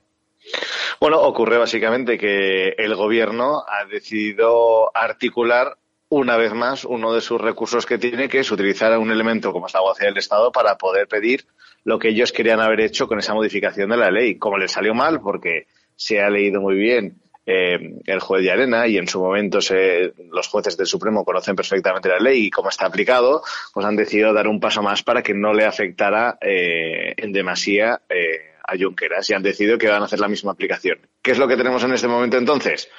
Bueno, 0.99 1.21
ocurre 1.21 1.57
básicamente 1.57 2.17
que 2.17 2.69
el 2.77 2.95
gobierno 2.95 3.63
ha 3.67 3.85
decidido 3.85 4.95
articular 4.95 5.77
una 6.09 6.35
vez 6.35 6.53
más 6.53 6.83
uno 6.83 7.13
de 7.13 7.21
sus 7.21 7.39
recursos 7.39 7.85
que 7.85 7.97
tiene, 7.97 8.27
que 8.27 8.39
es 8.39 8.51
utilizar 8.51 8.97
un 8.97 9.11
elemento 9.11 9.53
como 9.53 9.67
es 9.67 9.73
la 9.73 9.79
abogacía 9.79 10.09
del 10.09 10.17
Estado 10.17 10.51
para 10.51 10.77
poder 10.77 11.07
pedir 11.07 11.45
lo 11.85 11.99
que 11.99 12.09
ellos 12.09 12.33
querían 12.33 12.59
haber 12.59 12.81
hecho 12.81 13.07
con 13.07 13.19
esa 13.19 13.33
modificación 13.33 13.89
de 13.91 13.97
la 13.97 14.11
ley. 14.11 14.37
Como 14.37 14.57
les 14.57 14.73
salió 14.73 14.93
mal, 14.93 15.21
porque 15.21 15.67
se 15.95 16.21
ha 16.21 16.29
leído 16.29 16.59
muy 16.59 16.75
bien 16.75 17.21
eh, 17.45 17.79
el 18.05 18.19
juez 18.19 18.43
de 18.43 18.51
Arena 18.51 18.87
y 18.87 18.97
en 18.97 19.07
su 19.07 19.19
momento 19.19 19.61
se- 19.61 20.13
los 20.31 20.47
jueces 20.47 20.77
del 20.77 20.85
Supremo 20.87 21.25
conocen 21.25 21.55
perfectamente 21.55 22.09
la 22.09 22.19
ley 22.19 22.45
y 22.45 22.49
cómo 22.49 22.69
está 22.69 22.85
aplicado, 22.85 23.41
pues 23.73 23.85
han 23.85 23.95
decidido 23.95 24.33
dar 24.33 24.47
un 24.47 24.59
paso 24.59 24.81
más 24.83 25.03
para 25.03 25.23
que 25.23 25.33
no 25.33 25.53
le 25.53 25.65
afectara 25.65 26.37
eh, 26.41 27.13
en 27.17 27.31
demasía 27.33 28.01
eh, 28.09 28.50
a 28.63 28.77
Junqueras 28.77 29.29
y 29.29 29.33
han 29.33 29.43
decidido 29.43 29.77
que 29.77 29.87
van 29.89 30.01
a 30.01 30.05
hacer 30.05 30.19
la 30.19 30.27
misma 30.27 30.51
aplicación. 30.51 30.99
¿Qué 31.21 31.31
es 31.31 31.37
lo 31.37 31.47
que 31.47 31.57
tenemos 31.57 31.83
en 31.83 31.93
este 31.93 32.07
momento 32.07 32.37
entonces? 32.37 32.89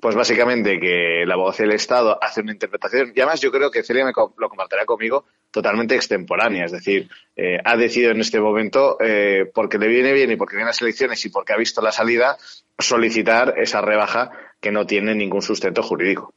Pues 0.00 0.14
básicamente 0.14 0.78
que 0.80 1.24
la 1.26 1.34
abogacía 1.34 1.66
del 1.66 1.76
Estado 1.76 2.18
hace 2.22 2.40
una 2.40 2.52
interpretación, 2.52 3.12
y 3.14 3.20
además 3.20 3.40
yo 3.40 3.50
creo 3.52 3.70
que 3.70 3.82
Celia 3.82 4.04
me 4.04 4.12
lo 4.14 4.48
compartirá 4.48 4.84
conmigo, 4.84 5.24
totalmente 5.50 5.94
extemporánea. 5.94 6.64
Es 6.64 6.72
decir, 6.72 7.08
eh, 7.36 7.58
ha 7.64 7.76
decidido 7.76 8.10
en 8.10 8.20
este 8.20 8.40
momento, 8.40 8.96
eh, 9.00 9.50
porque 9.54 9.78
le 9.78 9.86
viene 9.88 10.12
bien 10.12 10.30
y 10.32 10.36
porque 10.36 10.56
vienen 10.56 10.68
las 10.68 10.82
elecciones 10.82 11.24
y 11.24 11.30
porque 11.30 11.52
ha 11.52 11.56
visto 11.56 11.80
la 11.80 11.92
salida, 11.92 12.36
solicitar 12.78 13.54
esa 13.58 13.80
rebaja 13.80 14.30
que 14.60 14.72
no 14.72 14.86
tiene 14.86 15.14
ningún 15.14 15.42
sustento 15.42 15.82
jurídico. 15.82 16.34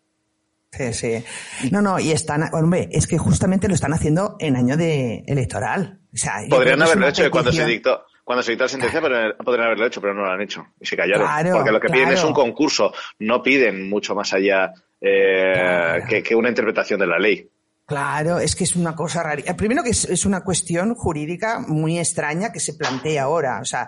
Sí, 0.71 0.93
sí. 0.93 1.23
No, 1.71 1.81
no, 1.81 1.99
y 1.99 2.11
están, 2.11 2.43
hombre, 2.53 2.89
es 2.91 3.07
que 3.07 3.17
justamente 3.17 3.67
lo 3.67 3.73
están 3.73 3.93
haciendo 3.93 4.35
en 4.39 4.55
año 4.57 4.75
de 4.77 5.23
electoral. 5.25 5.99
O 6.13 6.17
sea, 6.17 6.33
Podrían 6.49 6.81
haberlo 6.81 7.07
hecho 7.07 7.29
cuando 7.31 7.51
se 7.51 7.59
petición- 7.63 7.69
dictó. 7.69 8.05
Cuando 8.27 8.43
se 8.43 8.51
dictó 8.51 8.65
la 8.65 8.67
sentencia, 8.67 8.99
pero 8.99 9.37
podrían 9.37 9.67
haberlo 9.67 9.85
hecho, 9.85 10.01
pero 10.01 10.13
no 10.13 10.25
lo 10.25 10.29
han 10.29 10.41
hecho. 10.41 10.67
Y 10.81 10.85
se 10.85 10.97
callaron. 10.97 11.25
Claro, 11.25 11.51
porque 11.53 11.71
lo 11.71 11.79
que 11.79 11.87
piden 11.87 12.09
es 12.09 12.25
un 12.25 12.33
concurso. 12.33 12.93
No 13.19 13.41
piden 13.41 13.89
mucho 13.89 14.15
más 14.15 14.33
allá 14.33 14.73
eh, 14.99 16.01
que, 16.09 16.21
que 16.21 16.35
una 16.35 16.49
interpretación 16.49 16.99
de 16.99 17.07
la 17.07 17.19
ley. 17.19 17.49
Claro, 17.87 18.39
es 18.39 18.57
que 18.57 18.65
es 18.65 18.75
una 18.75 18.93
cosa 18.95 19.23
rara. 19.23 19.55
Primero 19.55 19.81
que 19.81 19.91
es, 19.91 20.25
una 20.25 20.41
cuestión 20.41 20.93
jurídica 20.93 21.59
muy 21.65 21.97
extraña 21.97 22.51
que 22.51 22.59
se 22.59 22.73
plantea 22.73 23.23
ahora, 23.23 23.61
o 23.61 23.65
sea, 23.65 23.87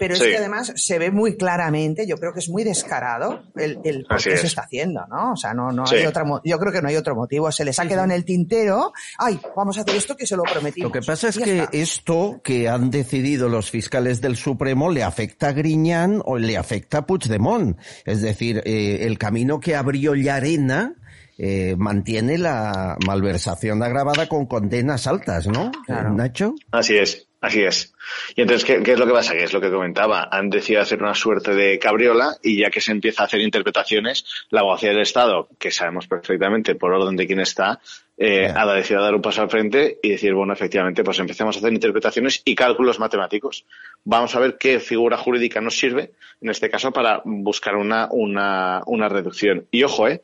pero 0.00 0.14
es 0.14 0.20
que 0.20 0.36
además 0.36 0.72
se 0.74 0.98
ve 0.98 1.12
muy 1.12 1.36
claramente, 1.36 2.08
yo 2.08 2.16
creo 2.16 2.32
que 2.32 2.40
es 2.40 2.48
muy 2.48 2.64
descarado 2.64 3.44
el, 3.54 3.78
el 3.84 4.04
por 4.04 4.20
qué 4.20 4.36
se 4.36 4.48
está 4.48 4.62
haciendo, 4.62 5.06
¿no? 5.06 5.34
O 5.34 5.36
sea, 5.36 5.54
no, 5.54 5.70
no 5.70 5.84
hay 5.86 6.04
otra, 6.06 6.24
yo 6.44 6.58
creo 6.58 6.72
que 6.72 6.82
no 6.82 6.88
hay 6.88 6.96
otro 6.96 7.14
motivo. 7.14 7.52
Se 7.52 7.64
les 7.64 7.78
ha 7.78 7.86
quedado 7.86 8.06
en 8.06 8.10
el 8.10 8.24
tintero, 8.24 8.92
ay, 9.16 9.38
vamos 9.54 9.78
a 9.78 9.82
hacer 9.82 9.94
esto 9.94 10.16
que 10.16 10.26
se 10.26 10.36
lo 10.36 10.42
prometimos. 10.42 10.88
Lo 10.88 11.00
que 11.00 11.06
pasa 11.06 11.28
es 11.28 11.38
que 11.38 11.68
esto 11.70 12.40
que 12.42 12.68
han 12.68 12.90
decidido 12.90 13.48
los 13.48 13.70
fiscales 13.70 14.20
del 14.20 14.36
Supremo 14.36 14.90
le 14.90 15.04
afecta 15.04 15.50
a 15.50 15.52
Griñán 15.52 16.20
o 16.24 16.36
le 16.36 16.56
afecta 16.56 16.98
a 16.98 17.06
Puigdemont. 17.06 17.78
Es 18.04 18.22
decir, 18.22 18.60
eh, 18.64 19.06
el 19.06 19.18
camino 19.18 19.60
que 19.60 19.76
abrió 19.76 20.16
Llarena, 20.16 20.96
eh, 21.38 21.74
mantiene 21.76 22.38
la 22.38 22.96
malversación 23.06 23.82
agravada 23.82 24.26
con 24.28 24.46
condenas 24.46 25.06
altas, 25.06 25.46
¿no? 25.46 25.70
Nacho. 25.86 26.54
Así 26.70 26.96
es, 26.96 27.28
así 27.40 27.62
es. 27.62 27.94
Y 28.34 28.42
entonces, 28.42 28.64
¿qué, 28.64 28.92
es 28.92 28.98
lo 28.98 29.06
que 29.06 29.12
pasa? 29.12 29.34
Que 29.34 29.44
es 29.44 29.52
lo 29.52 29.60
que 29.60 29.70
comentaba. 29.70 30.28
Han 30.30 30.48
decidido 30.48 30.82
hacer 30.82 31.02
una 31.02 31.14
suerte 31.14 31.54
de 31.54 31.78
cabriola 31.78 32.36
y 32.42 32.60
ya 32.60 32.70
que 32.70 32.80
se 32.80 32.92
empieza 32.92 33.22
a 33.22 33.26
hacer 33.26 33.40
interpretaciones, 33.40 34.24
la 34.50 34.60
abogacía 34.60 34.90
del 34.90 35.00
Estado, 35.00 35.48
que 35.58 35.70
sabemos 35.70 36.06
perfectamente 36.06 36.74
por 36.74 36.92
orden 36.92 37.16
de 37.16 37.26
quién 37.26 37.40
está, 37.40 37.80
eh, 38.18 38.50
ha 38.54 38.64
decidido 38.72 39.02
dar 39.02 39.14
un 39.14 39.20
paso 39.20 39.42
al 39.42 39.50
frente 39.50 39.98
y 40.02 40.10
decir, 40.10 40.32
bueno, 40.32 40.54
efectivamente, 40.54 41.04
pues 41.04 41.18
empecemos 41.18 41.56
a 41.56 41.58
hacer 41.58 41.72
interpretaciones 41.72 42.40
y 42.44 42.54
cálculos 42.54 42.98
matemáticos. 42.98 43.66
Vamos 44.04 44.34
a 44.34 44.40
ver 44.40 44.56
qué 44.58 44.80
figura 44.80 45.18
jurídica 45.18 45.60
nos 45.60 45.78
sirve, 45.78 46.12
en 46.40 46.48
este 46.48 46.70
caso, 46.70 46.92
para 46.92 47.20
buscar 47.24 47.76
una, 47.76 48.08
una, 48.10 48.82
una 48.86 49.08
reducción. 49.10 49.66
Y 49.70 49.82
ojo, 49.82 50.08
eh, 50.08 50.22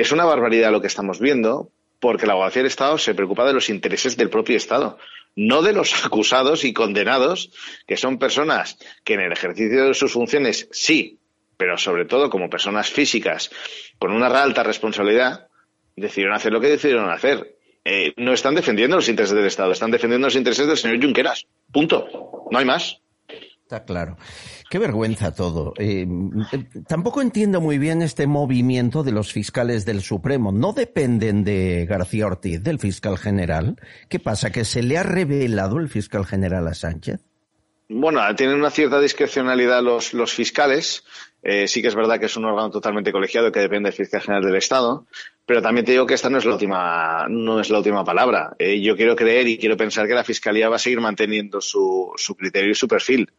es 0.00 0.12
una 0.12 0.24
barbaridad 0.24 0.72
lo 0.72 0.80
que 0.80 0.86
estamos 0.86 1.20
viendo, 1.20 1.72
porque 1.98 2.26
la 2.26 2.32
abogacía 2.32 2.62
del 2.62 2.68
Estado 2.70 2.96
se 2.96 3.14
preocupa 3.14 3.44
de 3.44 3.52
los 3.52 3.68
intereses 3.68 4.16
del 4.16 4.30
propio 4.30 4.56
Estado, 4.56 4.98
no 5.36 5.60
de 5.60 5.74
los 5.74 6.04
acusados 6.06 6.64
y 6.64 6.72
condenados, 6.72 7.50
que 7.86 7.98
son 7.98 8.18
personas 8.18 8.78
que 9.04 9.14
en 9.14 9.20
el 9.20 9.32
ejercicio 9.32 9.84
de 9.84 9.92
sus 9.94 10.12
funciones 10.12 10.68
sí, 10.72 11.18
pero 11.58 11.76
sobre 11.76 12.06
todo 12.06 12.30
como 12.30 12.48
personas 12.48 12.88
físicas 12.88 13.50
con 13.98 14.12
una 14.12 14.28
alta 14.28 14.62
responsabilidad, 14.62 15.48
decidieron 15.96 16.34
hacer 16.34 16.50
lo 16.50 16.62
que 16.62 16.68
decidieron 16.68 17.10
hacer. 17.10 17.58
Eh, 17.84 18.14
no 18.16 18.32
están 18.32 18.54
defendiendo 18.54 18.96
los 18.96 19.08
intereses 19.10 19.36
del 19.36 19.44
Estado, 19.44 19.72
están 19.72 19.90
defendiendo 19.90 20.28
los 20.28 20.36
intereses 20.36 20.66
del 20.66 20.78
señor 20.78 21.02
Junqueras. 21.02 21.46
Punto. 21.70 22.46
No 22.50 22.58
hay 22.58 22.64
más. 22.64 23.02
Está 23.70 23.84
claro. 23.84 24.16
Qué 24.68 24.80
vergüenza 24.80 25.32
todo. 25.32 25.74
Eh, 25.78 26.04
tampoco 26.88 27.22
entiendo 27.22 27.60
muy 27.60 27.78
bien 27.78 28.02
este 28.02 28.26
movimiento 28.26 29.04
de 29.04 29.12
los 29.12 29.32
fiscales 29.32 29.84
del 29.84 30.02
Supremo. 30.02 30.50
¿No 30.50 30.72
dependen 30.72 31.44
de 31.44 31.86
García 31.88 32.26
Ortiz, 32.26 32.64
del 32.64 32.80
fiscal 32.80 33.16
general? 33.16 33.76
¿Qué 34.08 34.18
pasa? 34.18 34.50
¿Que 34.50 34.64
se 34.64 34.82
le 34.82 34.98
ha 34.98 35.04
revelado 35.04 35.78
el 35.78 35.88
fiscal 35.88 36.26
general 36.26 36.66
a 36.66 36.74
Sánchez? 36.74 37.20
Bueno, 37.88 38.20
tienen 38.34 38.56
una 38.56 38.70
cierta 38.70 38.98
discrecionalidad 38.98 39.84
los, 39.84 40.14
los 40.14 40.32
fiscales. 40.32 41.04
Eh, 41.42 41.66
sí 41.66 41.80
que 41.80 41.88
es 41.88 41.94
verdad 41.94 42.20
que 42.20 42.26
es 42.26 42.36
un 42.36 42.44
órgano 42.44 42.70
totalmente 42.70 43.12
colegiado 43.12 43.50
que 43.50 43.60
depende 43.60 43.88
del 43.88 43.96
fiscal 43.96 44.20
general 44.20 44.44
del 44.44 44.56
Estado, 44.56 45.06
pero 45.46 45.62
también 45.62 45.84
te 45.84 45.92
digo 45.92 46.06
que 46.06 46.14
esta 46.14 46.28
no 46.28 46.38
es 46.38 46.44
la 46.44 46.52
última, 46.52 47.26
no 47.28 47.60
es 47.60 47.70
la 47.70 47.78
última 47.78 48.04
palabra. 48.04 48.54
Eh, 48.58 48.80
yo 48.80 48.96
quiero 48.96 49.16
creer 49.16 49.48
y 49.48 49.58
quiero 49.58 49.76
pensar 49.76 50.06
que 50.06 50.14
la 50.14 50.22
fiscalía 50.22 50.68
va 50.68 50.76
a 50.76 50.78
seguir 50.78 51.00
manteniendo 51.00 51.60
su, 51.60 52.12
su 52.16 52.36
criterio 52.36 52.70
y 52.70 52.74
su 52.74 52.86
perfil. 52.86 53.32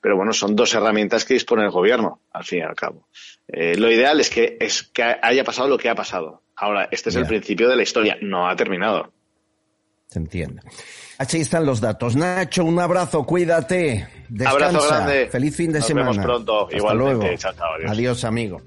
Pero 0.00 0.16
bueno, 0.16 0.32
son 0.32 0.54
dos 0.54 0.72
herramientas 0.74 1.24
que 1.24 1.34
dispone 1.34 1.64
el 1.64 1.70
gobierno, 1.70 2.22
al 2.32 2.44
fin 2.44 2.60
y 2.60 2.62
al 2.62 2.74
cabo. 2.74 3.08
Eh, 3.48 3.76
lo 3.76 3.90
ideal 3.90 4.20
es 4.20 4.30
que, 4.30 4.56
es 4.60 4.84
que 4.84 5.02
haya 5.02 5.44
pasado 5.44 5.68
lo 5.68 5.76
que 5.76 5.88
ha 5.88 5.94
pasado. 5.94 6.42
Ahora, 6.54 6.88
este 6.90 7.10
es 7.10 7.16
el 7.16 7.26
principio 7.26 7.68
de 7.68 7.76
la 7.76 7.82
historia, 7.82 8.16
no 8.20 8.48
ha 8.48 8.54
terminado. 8.54 9.12
Se 10.06 10.18
entiende. 10.18 10.62
Aquí 11.20 11.36
están 11.36 11.66
los 11.66 11.82
datos. 11.82 12.16
Nacho, 12.16 12.64
un 12.64 12.80
abrazo, 12.80 13.24
cuídate. 13.24 14.08
Descansa. 14.30 14.66
Abrazo 14.68 14.88
grande. 14.88 15.28
Feliz 15.30 15.54
fin 15.54 15.70
de 15.70 15.80
Nos 15.80 15.86
semana. 15.86 16.10
Vemos 16.12 16.24
pronto. 16.24 16.64
Hasta 16.64 16.76
Igualmente. 16.78 17.14
luego. 17.14 17.36
Chao, 17.36 17.52
chao, 17.52 17.74
adiós. 17.74 17.90
adiós, 17.90 18.24
amigo. 18.24 18.62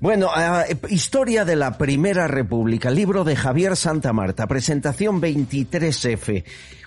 Bueno, 0.00 0.30
eh, 0.34 0.78
historia 0.88 1.44
de 1.44 1.56
la 1.56 1.76
Primera 1.76 2.26
República, 2.26 2.90
libro 2.90 3.22
de 3.22 3.36
Javier 3.36 3.76
Santa 3.76 4.14
Marta, 4.14 4.46
presentación 4.46 5.20
23F. 5.20 6.42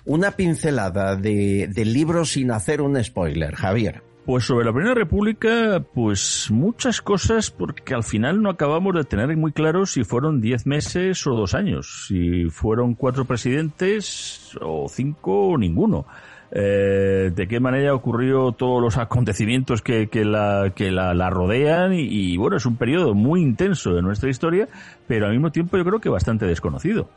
Una 0.06 0.32
pincelada 0.32 1.14
de, 1.14 1.68
del 1.68 1.92
libro 1.92 2.24
sin 2.24 2.50
hacer 2.50 2.80
un 2.80 3.02
spoiler. 3.04 3.54
Javier. 3.54 4.02
Pues 4.24 4.44
sobre 4.44 4.64
la 4.64 4.72
Primera 4.72 4.94
República, 4.94 5.84
pues 5.92 6.48
muchas 6.50 7.02
cosas, 7.02 7.50
porque 7.50 7.94
al 7.94 8.04
final 8.04 8.40
no 8.40 8.48
acabamos 8.48 8.94
de 8.94 9.04
tener 9.04 9.36
muy 9.36 9.52
claro 9.52 9.84
si 9.84 10.02
fueron 10.02 10.40
diez 10.40 10.66
meses 10.66 11.26
o 11.26 11.34
dos 11.34 11.54
años, 11.54 12.06
si 12.08 12.46
fueron 12.46 12.94
cuatro 12.94 13.26
presidentes 13.26 14.56
o 14.62 14.88
cinco 14.88 15.48
o 15.48 15.58
ninguno. 15.58 16.06
Eh, 16.52 17.32
de 17.34 17.48
qué 17.48 17.60
manera 17.60 17.94
ocurrió 17.94 18.52
todos 18.52 18.80
los 18.80 18.96
acontecimientos 18.96 19.82
que, 19.82 20.06
que, 20.06 20.24
la, 20.24 20.72
que 20.74 20.90
la 20.90 21.28
rodean 21.28 21.92
y, 21.92 22.06
y, 22.08 22.36
bueno, 22.38 22.56
es 22.56 22.64
un 22.64 22.76
periodo 22.76 23.12
muy 23.12 23.42
intenso 23.42 23.92
de 23.92 24.00
nuestra 24.00 24.30
historia, 24.30 24.68
pero 25.06 25.26
al 25.26 25.32
mismo 25.32 25.50
tiempo 25.52 25.76
yo 25.76 25.84
creo 25.84 26.00
que 26.00 26.08
bastante 26.08 26.46
desconocido. 26.46 27.10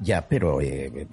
Ya, 0.00 0.28
pero 0.28 0.60
eh, 0.60 1.06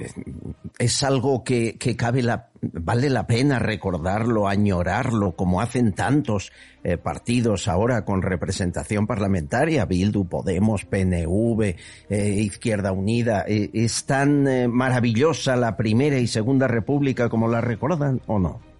es 0.77 1.03
algo 1.03 1.43
que, 1.43 1.77
que 1.77 1.95
cabe 1.95 2.21
la, 2.21 2.49
vale 2.61 3.09
la 3.09 3.27
pena 3.27 3.59
recordarlo, 3.59 4.47
añorarlo, 4.47 5.35
como 5.35 5.61
hacen 5.61 5.93
tantos 5.93 6.51
eh, 6.83 6.97
partidos 6.97 7.67
ahora 7.67 8.05
con 8.05 8.21
representación 8.21 9.07
parlamentaria, 9.07 9.85
Bildu, 9.85 10.25
Podemos, 10.25 10.85
PNV, 10.85 11.75
eh, 12.09 12.29
Izquierda 12.39 12.91
Unida. 12.91 13.45
Eh, 13.47 13.69
¿Es 13.73 14.05
tan 14.05 14.71
maravillosa 14.71 15.55
la 15.55 15.77
primera 15.77 16.17
y 16.17 16.27
segunda 16.27 16.67
república 16.67 17.29
como 17.29 17.47
la 17.47 17.61
recuerdan 17.61 18.21
o 18.27 18.39
no? 18.39 18.72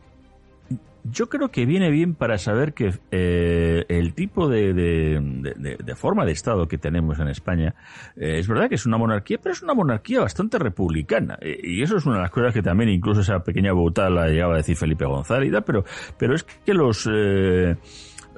Yo 1.03 1.27
creo 1.27 1.49
que 1.49 1.65
viene 1.65 1.89
bien 1.89 2.15
para 2.15 2.37
saber 2.37 2.73
que 2.73 2.93
eh, 3.11 3.85
el 3.89 4.13
tipo 4.13 4.47
de, 4.47 4.73
de, 4.73 5.19
de, 5.57 5.75
de, 5.75 5.95
forma 5.95 6.25
de 6.25 6.31
Estado 6.31 6.67
que 6.67 6.77
tenemos 6.77 7.19
en 7.19 7.27
España 7.27 7.75
eh, 8.15 8.39
es 8.39 8.47
verdad 8.47 8.69
que 8.69 8.75
es 8.75 8.85
una 8.85 8.97
monarquía, 8.97 9.37
pero 9.41 9.51
es 9.51 9.61
una 9.61 9.73
monarquía 9.73 10.21
bastante 10.21 10.57
republicana. 10.59 11.37
Eh, 11.41 11.59
y 11.61 11.81
eso 11.83 11.97
es 11.97 12.05
una 12.05 12.15
de 12.15 12.21
las 12.21 12.31
cosas 12.31 12.53
que 12.53 12.61
también 12.61 12.89
incluso 12.89 13.19
esa 13.19 13.43
pequeña 13.43 13.73
bauta 13.73 14.09
la 14.09 14.27
llegaba 14.27 14.53
a 14.53 14.57
decir 14.57 14.77
Felipe 14.77 15.05
González, 15.05 15.51
pero, 15.65 15.83
pero 16.17 16.35
es 16.35 16.43
que 16.43 16.73
los... 16.73 17.09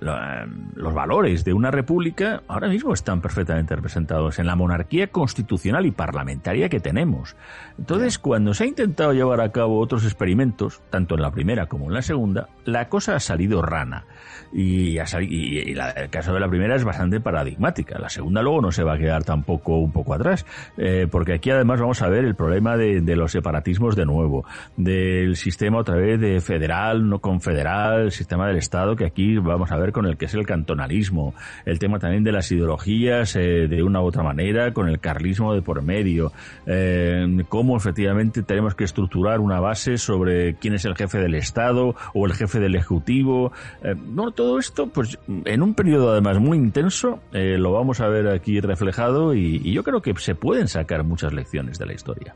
Eh, 0.02 0.46
los 0.76 0.94
valores 0.94 1.46
de 1.46 1.54
una 1.54 1.72
república 1.72 2.44
ahora 2.48 2.68
mismo 2.68 2.94
están 2.94 3.22
perfectamente 3.22 3.76
representados 3.76 4.40
en 4.40 4.46
la 4.46 4.56
monarquía 4.56 5.08
constitucional 5.08 5.86
y 5.86 5.92
parlamentaria 5.92 6.70
que 6.70 6.80
tenemos. 6.80 7.36
Entonces, 7.78 8.20
cuando 8.20 8.54
se 8.54 8.66
ha 8.66 8.68
intentado 8.68 9.14
llevar 9.14 9.42
a 9.42 9.52
cabo 9.52 9.80
otros 9.80 10.04
experimentos, 10.04 10.82
tanto 10.90 11.16
en 11.16 11.22
la 11.22 11.32
primera 11.32 11.68
como 11.68 11.86
en 11.86 11.94
la 11.94 12.02
segunda, 12.02 12.50
la 12.66 12.90
cosa 12.90 13.16
ha 13.16 13.20
salido 13.20 13.62
rana. 13.62 14.06
Y, 14.54 15.00
ha 15.00 15.08
salido, 15.08 15.34
y 15.34 15.74
la, 15.74 15.90
el 15.92 16.10
caso 16.10 16.34
de 16.34 16.40
la 16.40 16.48
primera 16.48 16.76
es 16.76 16.84
bastante 16.84 17.20
paradigmática. 17.20 18.00
La 18.00 18.10
segunda 18.10 18.42
luego 18.42 18.62
no 18.62 18.72
se 18.72 18.84
va 18.84 18.94
a 18.94 18.98
quedar 18.98 19.24
tampoco 19.24 19.78
un 19.80 19.92
poco 19.92 20.14
atrás, 20.14 20.46
eh, 20.78 21.08
porque 21.10 21.34
aquí 21.34 21.52
además 21.52 21.82
vamos 21.82 22.02
a 22.02 22.08
ver 22.08 22.24
el 22.26 22.36
problema 22.36 22.78
de, 22.78 23.02
de, 23.02 23.16
los 23.16 23.32
separatismos 23.32 23.96
de 23.96 24.06
nuevo, 24.06 24.46
del 24.78 25.36
sistema 25.36 25.80
otra 25.80 25.96
vez 25.96 26.20
de 26.20 26.40
federal, 26.40 27.10
no 27.10 27.20
confederal, 27.20 28.04
el 28.04 28.12
sistema 28.12 28.48
del 28.48 28.58
Estado, 28.58 28.96
que 28.96 29.06
aquí 29.06 29.38
vamos 29.38 29.72
a 29.72 29.78
ver 29.78 29.85
con 29.92 30.06
el 30.06 30.18
que 30.18 30.26
es 30.26 30.34
el 30.34 30.46
cantonalismo, 30.46 31.34
el 31.66 31.80
tema 31.80 32.00
también 32.00 32.24
de 32.24 32.32
las 32.32 32.52
ideologías 32.52 33.36
eh, 33.36 33.68
de 33.68 33.84
una 33.84 34.02
u 34.02 34.06
otra 34.06 34.24
manera, 34.24 34.74
con 34.74 34.90
el 34.90 35.00
carlismo 35.00 35.54
de 35.54 35.62
por 35.62 35.82
medio, 35.82 36.32
eh, 36.66 37.26
cómo 37.50 37.78
efectivamente 37.78 38.44
tenemos 38.44 38.76
que 38.76 38.84
estructurar 38.84 39.40
una 39.40 39.60
base 39.60 39.98
sobre 39.98 40.56
quién 40.56 40.74
es 40.74 40.86
el 40.86 40.96
jefe 40.96 41.20
del 41.20 41.36
Estado 41.36 41.96
o 42.14 42.26
el 42.26 42.34
jefe 42.34 42.60
del 42.60 42.76
Ejecutivo. 42.76 43.52
Eh, 43.84 43.96
no, 43.96 44.32
todo 44.32 44.60
esto, 44.60 44.88
pues 44.88 45.18
en 45.28 45.62
un 45.62 45.74
periodo 45.74 46.12
además 46.12 46.40
muy 46.40 46.58
intenso, 46.58 47.20
eh, 47.34 47.58
lo 47.58 47.72
vamos 47.72 48.02
a 48.02 48.08
ver 48.08 48.28
aquí 48.28 48.60
reflejado 48.60 49.34
y, 49.34 49.62
y 49.64 49.74
yo 49.74 49.84
creo 49.84 50.02
que 50.02 50.14
se 50.18 50.36
pueden 50.36 50.68
sacar 50.68 51.04
muchas 51.04 51.34
lecciones 51.34 51.78
de 51.78 51.86
la 51.86 51.94
historia. 51.94 52.36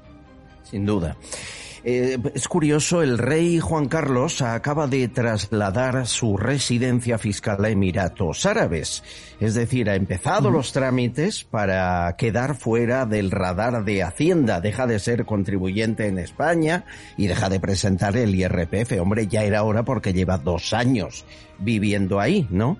Sin 0.63 0.85
duda. 0.85 1.15
Eh, 1.83 2.17
es 2.33 2.47
curioso, 2.47 3.01
el 3.01 3.17
rey 3.17 3.59
Juan 3.59 3.87
Carlos 3.87 4.41
acaba 4.41 4.87
de 4.87 5.07
trasladar 5.07 6.07
su 6.07 6.37
residencia 6.37 7.17
fiscal 7.17 7.63
a 7.63 7.69
Emiratos 7.69 8.45
Árabes. 8.45 9.03
Es 9.39 9.53
decir, 9.53 9.89
ha 9.89 9.95
empezado 9.95 10.49
los 10.51 10.73
trámites 10.73 11.45
para 11.45 12.15
quedar 12.17 12.55
fuera 12.55 13.05
del 13.05 13.31
radar 13.31 13.85
de 13.85 14.03
Hacienda. 14.03 14.59
Deja 14.59 14.87
de 14.87 14.99
ser 14.99 15.25
contribuyente 15.25 16.07
en 16.07 16.19
España 16.19 16.83
y 17.15 17.27
deja 17.27 17.49
de 17.49 17.59
presentar 17.59 18.17
el 18.17 18.35
IRPF. 18.35 18.99
Hombre, 18.99 19.27
ya 19.27 19.43
era 19.43 19.63
hora 19.63 19.83
porque 19.83 20.13
lleva 20.13 20.37
dos 20.37 20.73
años 20.73 21.25
viviendo 21.59 22.19
ahí, 22.19 22.47
¿no? 22.49 22.77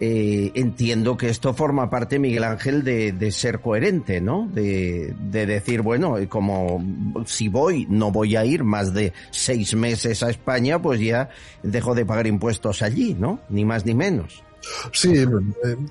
Eh, 0.00 0.50
entiendo 0.54 1.16
que 1.16 1.28
esto 1.28 1.54
forma 1.54 1.88
parte, 1.90 2.18
Miguel 2.18 2.44
Ángel, 2.44 2.82
de, 2.82 3.30
ser 3.30 3.60
coherente, 3.60 4.20
¿no? 4.20 4.48
De, 4.52 5.14
de, 5.18 5.46
decir, 5.46 5.82
bueno, 5.82 6.16
como 6.28 6.82
si 7.26 7.48
voy, 7.48 7.86
no 7.88 8.10
voy 8.10 8.36
a 8.36 8.44
ir 8.44 8.64
más 8.64 8.94
de 8.94 9.12
seis 9.30 9.74
meses 9.74 10.22
a 10.22 10.30
España, 10.30 10.80
pues 10.80 11.00
ya 11.00 11.28
dejo 11.62 11.94
de 11.94 12.04
pagar 12.04 12.26
impuestos 12.26 12.82
allí, 12.82 13.14
¿no? 13.18 13.40
Ni 13.48 13.64
más 13.64 13.86
ni 13.86 13.94
menos. 13.94 14.42
Sí, 14.92 15.12
eh, 15.14 15.26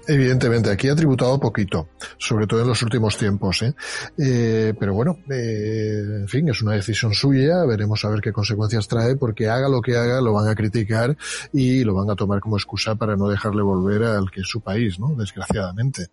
evidentemente. 0.08 0.70
Aquí 0.70 0.88
ha 0.90 0.96
tributado 0.96 1.40
poquito, 1.40 1.90
sobre 2.18 2.48
todo 2.48 2.62
en 2.62 2.68
los 2.68 2.82
últimos 2.82 3.18
tiempos. 3.18 3.62
¿eh? 3.62 3.74
Eh, 4.18 4.74
pero 4.80 4.94
bueno, 4.94 5.18
en 5.30 6.28
fin, 6.28 6.48
es 6.50 6.62
una 6.62 6.74
decisión 6.74 7.14
suya. 7.14 7.66
Veremos 7.66 8.04
a 8.06 8.10
ver 8.10 8.22
qué 8.22 8.32
consecuencias 8.32 8.88
trae, 8.88 9.16
porque 9.16 9.50
haga 9.50 9.70
lo 9.70 9.82
que 9.82 9.98
haga, 9.98 10.22
lo 10.22 10.34
van 10.34 10.48
a 10.48 10.56
criticar 10.56 11.18
y 11.54 11.84
lo 11.84 11.94
van 11.96 12.10
a 12.10 12.16
tomar 12.16 12.40
como 12.40 12.58
excusa 12.58 12.96
para 12.96 13.16
no 13.16 13.28
dejarle 13.28 13.62
volver 13.62 14.04
al 14.04 14.30
que 14.32 14.42
es 14.42 14.48
su 14.48 14.62
país, 14.62 15.00
¿no? 15.00 15.16
Desgraciadamente. 15.16 16.08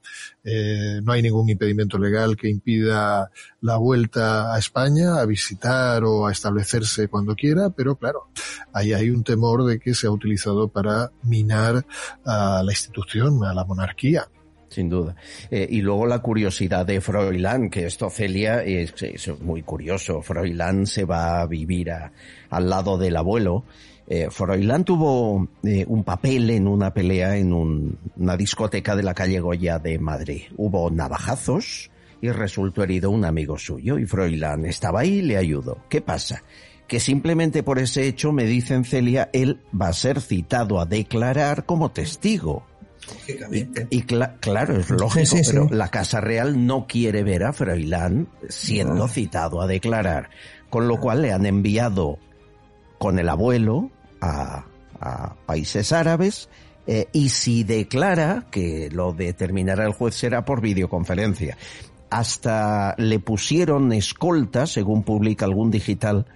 no 1.03 1.13
hay 1.13 1.23
ningún 1.23 1.49
impedimento 1.49 1.99
legal 1.99 2.37
que 2.37 2.49
impida 2.49 3.31
la 3.61 3.77
vuelta 3.77 4.55
a 4.55 4.59
España, 4.59 5.21
a 5.21 5.27
visitar 5.27 6.05
o 6.05 6.27
a 6.27 6.33
establecerse 6.33 7.09
cuando 7.09 7.35
quiera, 7.35 7.71
pero 7.71 7.97
claro, 7.97 8.29
ahí 8.73 8.93
hay 8.93 9.11
un 9.11 9.25
temor 9.25 9.65
de 9.65 9.79
que 9.79 9.95
se 9.95 10.07
ha 10.07 10.11
utilizado 10.11 10.69
para 10.69 11.11
minar 11.23 11.85
a 12.25 12.48
la 12.63 12.73
institución, 12.73 13.45
a 13.45 13.55
la 13.55 13.65
monarquía. 13.65 14.29
Sin 14.69 14.91
duda. 14.91 15.17
Eh, 15.51 15.67
y 15.71 15.81
luego 15.81 16.07
la 16.07 16.19
curiosidad 16.19 16.85
de 16.85 17.01
Froilán, 17.01 17.71
que 17.71 17.87
esto, 17.87 18.11
Celia, 18.11 18.63
es, 18.63 18.93
muy 19.41 19.63
curioso. 19.63 20.21
Froilán 20.21 20.87
se 20.87 21.05
va 21.05 21.41
a 21.41 21.47
vivir 21.47 21.91
al 22.51 22.69
lado 22.69 22.99
del 22.99 23.17
abuelo. 23.17 23.65
Eh, 24.07 24.29
Froilán 24.31 24.85
tuvo 24.85 25.49
eh, 25.63 25.85
un 25.89 26.05
papel 26.05 26.51
en 26.51 26.67
una 26.67 26.93
pelea 26.93 27.37
en 27.37 27.53
una 27.53 28.37
discoteca 28.37 28.95
de 28.95 29.03
la 29.03 29.15
calle 29.15 29.41
Goya 29.41 29.79
de 29.79 29.99
Madrid. 29.99 30.43
Hubo 30.57 30.91
navajazos 30.91 31.91
y 32.21 32.31
resultó 32.31 32.83
herido 32.83 33.11
un 33.11 33.25
amigo 33.25 33.59
suyo 33.59 33.99
y 33.99 34.07
Froilán 34.07 34.65
estaba 34.67 35.01
ahí 35.01 35.19
y 35.19 35.23
le 35.23 35.37
ayudó. 35.37 35.79
¿Qué 35.89 36.01
pasa? 36.01 36.43
Que 36.89 37.01
simplemente 37.01 37.63
por 37.63 37.79
ese 37.79 38.09
hecho, 38.09 38.33
me 38.33 38.45
dicen 38.45 38.85
Celia, 38.85 39.29
él 39.35 39.61
va 39.79 39.89
a 39.89 39.93
ser 39.93 40.23
citado 40.23 40.81
a 40.81 40.87
declarar 40.87 41.67
como 41.67 41.91
testigo. 41.91 42.65
Y, 43.91 44.03
claro, 44.03 44.77
es 44.77 44.91
lógico, 44.91 45.37
pero 45.47 45.69
la 45.71 45.89
Casa 45.89 46.21
Real 46.21 46.67
no 46.67 46.87
quiere 46.87 47.23
ver 47.23 47.45
a 47.45 47.53
Froilán 47.53 48.29
siendo 48.49 49.07
citado 49.09 49.61
a 49.61 49.67
declarar, 49.67 50.31
con 50.71 50.89
lo 50.89 50.99
cual 50.99 51.23
le 51.23 51.33
han 51.33 51.47
enviado 51.47 52.19
con 52.99 53.19
el 53.19 53.29
abuelo 53.29 53.91
a, 54.21 54.65
países 55.47 55.93
árabes 55.93 56.49
eh, 56.87 57.07
y 57.13 57.29
si 57.29 57.63
declara, 57.63 58.47
que 58.51 58.89
lo 58.91 59.13
determinará 59.13 59.85
el 59.87 59.93
juez 59.93 60.17
será 60.17 60.45
por 60.45 60.61
videoconferencia. 60.61 61.57
Hasta 62.11 62.95
le 62.99 63.21
pusieron 63.21 63.93
escolta, 63.93 64.67
según 64.67 65.05
publica 65.05 65.45
algún 65.45 65.71
digital, 65.71 66.27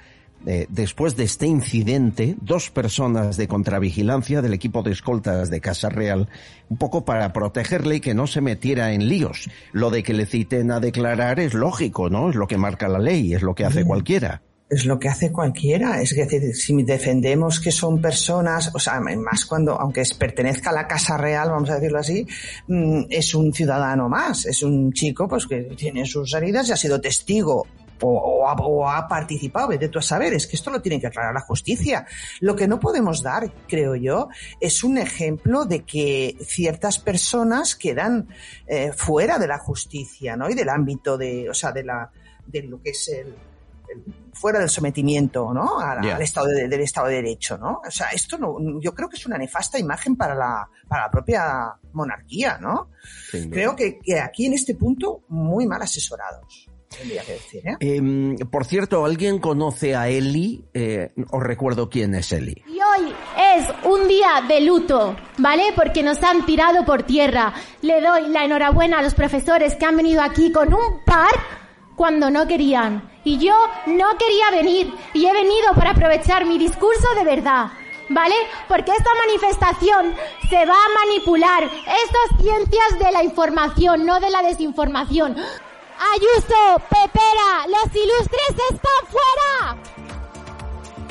eh, 0.46 0.66
después 0.68 1.16
de 1.16 1.24
este 1.24 1.46
incidente, 1.46 2.36
dos 2.40 2.70
personas 2.70 3.36
de 3.36 3.48
contravigilancia 3.48 4.42
del 4.42 4.54
equipo 4.54 4.82
de 4.82 4.92
escoltas 4.92 5.50
de 5.50 5.60
Casa 5.60 5.88
Real, 5.88 6.28
un 6.68 6.76
poco 6.76 7.04
para 7.04 7.32
protegerle 7.32 7.96
y 7.96 8.00
que 8.00 8.14
no 8.14 8.26
se 8.26 8.40
metiera 8.40 8.92
en 8.92 9.08
líos. 9.08 9.48
Lo 9.72 9.90
de 9.90 10.02
que 10.02 10.14
le 10.14 10.26
citen 10.26 10.70
a 10.70 10.80
declarar 10.80 11.40
es 11.40 11.54
lógico, 11.54 12.10
¿no? 12.10 12.30
Es 12.30 12.36
lo 12.36 12.46
que 12.46 12.58
marca 12.58 12.88
la 12.88 12.98
ley, 12.98 13.34
es 13.34 13.42
lo 13.42 13.54
que 13.54 13.64
hace 13.64 13.84
cualquiera 13.84 14.42
es 14.72 14.86
lo 14.86 14.98
que 14.98 15.10
hace 15.10 15.30
cualquiera. 15.30 16.00
Es 16.00 16.16
decir, 16.16 16.54
si 16.54 16.82
defendemos 16.82 17.60
que 17.60 17.70
son 17.70 18.00
personas, 18.00 18.70
o 18.74 18.78
sea, 18.78 19.00
más 19.00 19.44
cuando, 19.44 19.78
aunque 19.78 20.02
pertenezca 20.18 20.70
a 20.70 20.72
la 20.72 20.86
Casa 20.86 21.18
Real, 21.18 21.50
vamos 21.50 21.68
a 21.68 21.74
decirlo 21.74 21.98
así, 21.98 22.26
mm, 22.68 23.02
es 23.10 23.34
un 23.34 23.52
ciudadano 23.52 24.08
más, 24.08 24.46
es 24.46 24.62
un 24.62 24.90
chico 24.94 25.28
pues 25.28 25.46
que 25.46 25.64
tiene 25.76 26.06
sus 26.06 26.32
heridas 26.32 26.70
y 26.70 26.72
ha 26.72 26.76
sido 26.76 26.98
testigo 27.02 27.66
o, 28.02 28.88
ha, 28.88 29.08
participado, 29.08 29.68
de 29.68 29.88
tú 29.88 29.98
a 29.98 30.02
saber, 30.02 30.34
es 30.34 30.46
que 30.46 30.56
esto 30.56 30.70
lo 30.70 30.82
tiene 30.82 31.00
que 31.00 31.06
aclarar 31.06 31.34
la 31.34 31.40
justicia. 31.40 32.06
Lo 32.40 32.56
que 32.56 32.68
no 32.68 32.80
podemos 32.80 33.22
dar, 33.22 33.52
creo 33.68 33.94
yo, 33.94 34.28
es 34.60 34.84
un 34.84 34.98
ejemplo 34.98 35.64
de 35.64 35.84
que 35.84 36.36
ciertas 36.44 36.98
personas 36.98 37.76
quedan 37.76 38.28
eh, 38.66 38.92
fuera 38.92 39.38
de 39.38 39.46
la 39.46 39.58
justicia, 39.58 40.36
¿no? 40.36 40.48
Y 40.48 40.54
del 40.54 40.68
ámbito 40.68 41.16
de, 41.16 41.48
o 41.48 41.54
sea, 41.54 41.72
de 41.72 41.84
la, 41.84 42.10
de 42.46 42.62
lo 42.62 42.80
que 42.82 42.90
es 42.90 43.08
el, 43.08 43.34
fuera 44.32 44.58
del 44.58 44.68
sometimiento, 44.68 45.52
¿no? 45.52 45.78
Al, 45.78 46.20
estado 46.22 46.48
del 46.48 46.72
Estado 46.80 47.08
de 47.08 47.16
Derecho, 47.16 47.58
¿no? 47.58 47.80
O 47.86 47.90
sea, 47.90 48.08
esto 48.08 48.38
no, 48.38 48.56
yo 48.80 48.94
creo 48.94 49.08
que 49.08 49.16
es 49.16 49.26
una 49.26 49.38
nefasta 49.38 49.78
imagen 49.78 50.16
para 50.16 50.34
la, 50.34 50.68
para 50.88 51.04
la 51.04 51.10
propia 51.10 51.74
monarquía, 51.92 52.58
¿no? 52.58 52.90
Creo 53.30 53.76
que, 53.76 53.98
que 53.98 54.20
aquí 54.20 54.46
en 54.46 54.54
este 54.54 54.74
punto 54.74 55.22
muy 55.28 55.66
mal 55.66 55.82
asesorados. 55.82 56.71
¿Eh? 57.00 58.36
Por 58.50 58.64
cierto, 58.64 59.04
¿alguien 59.04 59.38
conoce 59.38 59.94
a 59.94 60.08
Eli? 60.08 60.64
Eh, 60.74 61.12
os 61.30 61.42
recuerdo 61.42 61.88
quién 61.88 62.14
es 62.14 62.32
Eli. 62.32 62.62
Y 62.66 62.78
hoy 62.80 63.12
es 63.56 63.68
un 63.84 64.08
día 64.08 64.42
de 64.48 64.60
luto, 64.60 65.16
¿vale? 65.38 65.64
Porque 65.74 66.02
nos 66.02 66.22
han 66.22 66.44
tirado 66.46 66.84
por 66.84 67.02
tierra. 67.04 67.52
Le 67.82 68.00
doy 68.00 68.28
la 68.28 68.44
enhorabuena 68.44 68.98
a 68.98 69.02
los 69.02 69.14
profesores 69.14 69.74
que 69.76 69.84
han 69.84 69.96
venido 69.96 70.22
aquí 70.22 70.52
con 70.52 70.72
un 70.72 71.04
par 71.04 71.32
cuando 71.96 72.30
no 72.30 72.46
querían. 72.46 73.10
Y 73.24 73.38
yo 73.38 73.54
no 73.86 74.06
quería 74.18 74.50
venir. 74.50 74.92
Y 75.14 75.26
he 75.26 75.32
venido 75.32 75.72
para 75.74 75.90
aprovechar 75.90 76.44
mi 76.46 76.58
discurso 76.58 77.06
de 77.16 77.24
verdad. 77.24 77.66
¿Vale? 78.08 78.34
Porque 78.68 78.90
esta 78.90 79.10
manifestación 79.26 80.14
se 80.50 80.66
va 80.66 80.74
a 80.74 81.06
manipular. 81.06 81.62
Esto 81.64 82.18
es 82.30 82.42
ciencias 82.42 82.98
de 82.98 83.12
la 83.12 83.22
información, 83.22 84.04
no 84.04 84.20
de 84.20 84.28
la 84.28 84.42
desinformación. 84.42 85.36
Ayuso, 86.10 86.82
Pepera, 86.90 87.66
los 87.68 87.94
ilustres 87.94 88.56
están 88.72 89.02
fuera. 89.08 89.76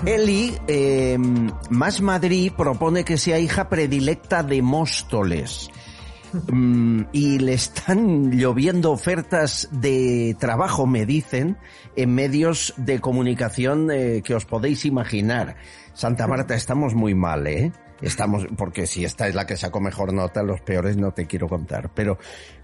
Eli, 0.06 0.58
em, 0.68 1.50
Más 1.70 2.02
Madrid 2.02 2.52
propone 2.58 3.06
que 3.06 3.18
sea 3.18 3.40
hija 3.40 3.70
predilecta 3.70 4.44
de 4.44 4.62
Móstoles. 4.62 5.70
Mm, 6.52 7.04
y 7.12 7.40
le 7.40 7.54
están 7.54 8.32
lloviendo 8.32 8.92
ofertas 8.92 9.70
de 9.72 10.36
trabajo, 10.40 10.88
me 10.88 11.06
dicen, 11.06 11.58
en 11.96 12.16
medios 12.16 12.74
de 12.78 13.00
comunicación 13.00 13.92
eh, 13.92 14.22
que 14.24 14.36
os 14.36 14.46
podéis 14.46 14.86
imaginar. 14.86 15.58
Santa 15.94 16.28
Marta, 16.28 16.56
estamos 16.56 16.96
muy 16.96 17.16
mal, 17.16 17.48
¿eh? 17.48 17.72
Estamos, 18.02 18.48
porque 18.58 18.88
si 18.88 19.06
esta 19.06 19.28
es 19.28 19.36
la 19.36 19.46
que 19.46 19.58
sacó 19.58 19.80
mejor 19.80 20.14
nota, 20.14 20.42
los 20.42 20.62
peores 20.62 20.98
no 20.98 21.12
te 21.12 21.28
quiero 21.28 21.48
contar. 21.48 21.92
Pero 21.94 22.18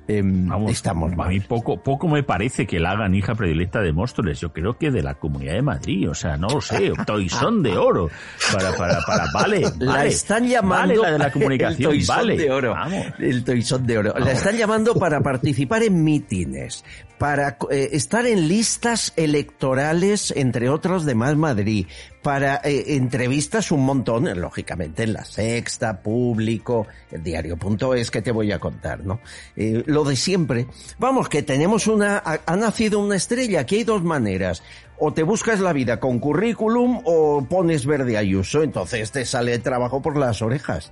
Em, 0.07 0.49
estamos 0.69 1.11
A 1.17 1.27
mí 1.27 1.41
poco, 1.41 1.81
poco 1.81 2.07
me 2.07 2.23
parece 2.23 2.65
que 2.65 2.79
la 2.79 2.91
hagan 2.91 3.13
hija 3.13 3.35
predilecta 3.35 3.81
de 3.81 3.91
Móstoles. 3.91 4.39
Yo 4.39 4.53
creo 4.53 4.77
que 4.77 4.89
de 4.89 5.03
la 5.03 5.15
Comunidad 5.15 5.53
de 5.53 5.61
Madrid. 5.61 6.09
O 6.09 6.15
sea, 6.15 6.37
no 6.37 6.47
lo 6.47 6.61
sé. 6.61 6.93
Toisón 7.05 7.61
de 7.61 7.77
oro. 7.77 8.09
Para, 8.53 8.75
para, 8.75 9.01
para, 9.01 9.25
vale. 9.33 9.63
La 9.79 10.05
están 10.05 10.47
llamando. 10.47 11.01
la 11.01 11.11
de 11.11 11.19
la 11.19 11.31
comunicación. 11.33 11.93
El 11.93 12.05
vale. 12.05 12.37
de 12.37 12.51
oro. 12.51 12.75
El 13.19 13.43
toisón 13.43 13.85
de 13.85 13.97
oro. 13.97 14.13
La 14.17 14.31
están 14.31 14.55
llamando 14.55 14.95
para 14.95 15.21
participar 15.21 15.83
en 15.83 16.03
mítines, 16.03 16.85
para 17.17 17.57
eh, 17.69 17.89
estar 17.91 18.25
en 18.25 18.47
listas 18.47 19.13
electorales, 19.15 20.33
entre 20.35 20.69
otros, 20.69 21.05
de 21.05 21.15
Más 21.15 21.35
Madrid, 21.35 21.87
para 22.21 22.61
eh, 22.63 22.95
entrevistas 22.95 23.71
un 23.71 23.85
montón, 23.85 24.29
lógicamente 24.39 25.03
en 25.03 25.13
la 25.13 25.23
Sexta, 25.23 26.01
Público, 26.01 26.87
el 27.11 27.23
diario.es 27.23 28.11
que 28.11 28.21
te 28.21 28.31
voy 28.31 28.51
a 28.51 28.59
contar, 28.59 29.05
¿no? 29.05 29.19
Eh, 29.55 29.83
lo 29.85 30.03
de 30.03 30.15
siempre. 30.15 30.67
Vamos, 30.99 31.29
que 31.29 31.43
tenemos 31.43 31.87
una, 31.87 32.21
ha, 32.25 32.55
nacido 32.55 32.99
una 32.99 33.15
estrella, 33.15 33.61
aquí 33.61 33.77
hay 33.77 33.83
dos 33.83 34.03
maneras. 34.03 34.63
O 34.99 35.13
te 35.13 35.23
buscas 35.23 35.59
la 35.59 35.73
vida 35.73 35.99
con 35.99 36.19
currículum 36.19 37.01
o 37.05 37.45
pones 37.47 37.85
verde 37.85 38.17
Ayuso, 38.17 38.63
entonces 38.63 39.11
te 39.11 39.25
sale 39.25 39.59
trabajo 39.59 40.01
por 40.01 40.17
las 40.17 40.41
orejas. 40.41 40.91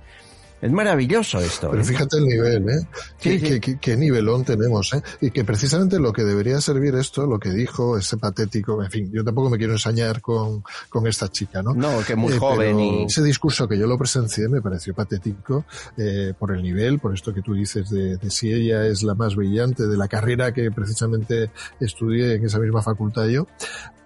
Es 0.60 0.72
maravilloso 0.72 1.38
esto. 1.38 1.70
Pero 1.70 1.82
¿eh? 1.82 1.84
fíjate 1.84 2.16
el 2.16 2.24
nivel, 2.24 2.68
¿eh? 2.68 2.86
¿Qué, 3.20 3.78
Qué, 3.80 3.96
nivelón 3.96 4.44
tenemos, 4.44 4.92
¿eh? 4.94 5.02
Y 5.20 5.30
que 5.30 5.44
precisamente 5.44 5.98
lo 5.98 6.12
que 6.12 6.24
debería 6.24 6.60
servir 6.60 6.94
esto, 6.94 7.26
lo 7.26 7.38
que 7.38 7.50
dijo 7.50 7.98
ese 7.98 8.16
patético, 8.16 8.82
en 8.82 8.90
fin, 8.90 9.10
yo 9.12 9.22
tampoco 9.22 9.50
me 9.50 9.58
quiero 9.58 9.74
ensañar 9.74 10.20
con, 10.20 10.64
con 10.88 11.06
esta 11.06 11.28
chica, 11.28 11.62
¿no? 11.62 11.74
No, 11.74 12.00
que 12.06 12.16
muy 12.16 12.32
eh, 12.34 12.38
joven 12.38 12.80
y... 12.80 13.04
Ese 13.04 13.22
discurso 13.22 13.68
que 13.68 13.78
yo 13.78 13.86
lo 13.86 13.98
presencié 13.98 14.48
me 14.48 14.62
pareció 14.62 14.94
patético 14.94 15.66
eh, 15.96 16.32
por 16.38 16.52
el 16.54 16.62
nivel, 16.62 16.98
por 16.98 17.12
esto 17.12 17.34
que 17.34 17.42
tú 17.42 17.54
dices 17.54 17.90
de, 17.90 18.16
de 18.16 18.30
si 18.30 18.52
ella 18.52 18.86
es 18.86 19.02
la 19.02 19.14
más 19.14 19.36
brillante 19.36 19.86
de 19.86 19.96
la 19.96 20.08
carrera 20.08 20.52
que 20.52 20.70
precisamente 20.70 21.50
estudié 21.80 22.34
en 22.34 22.44
esa 22.44 22.58
misma 22.58 22.82
facultad 22.82 23.26
yo, 23.26 23.46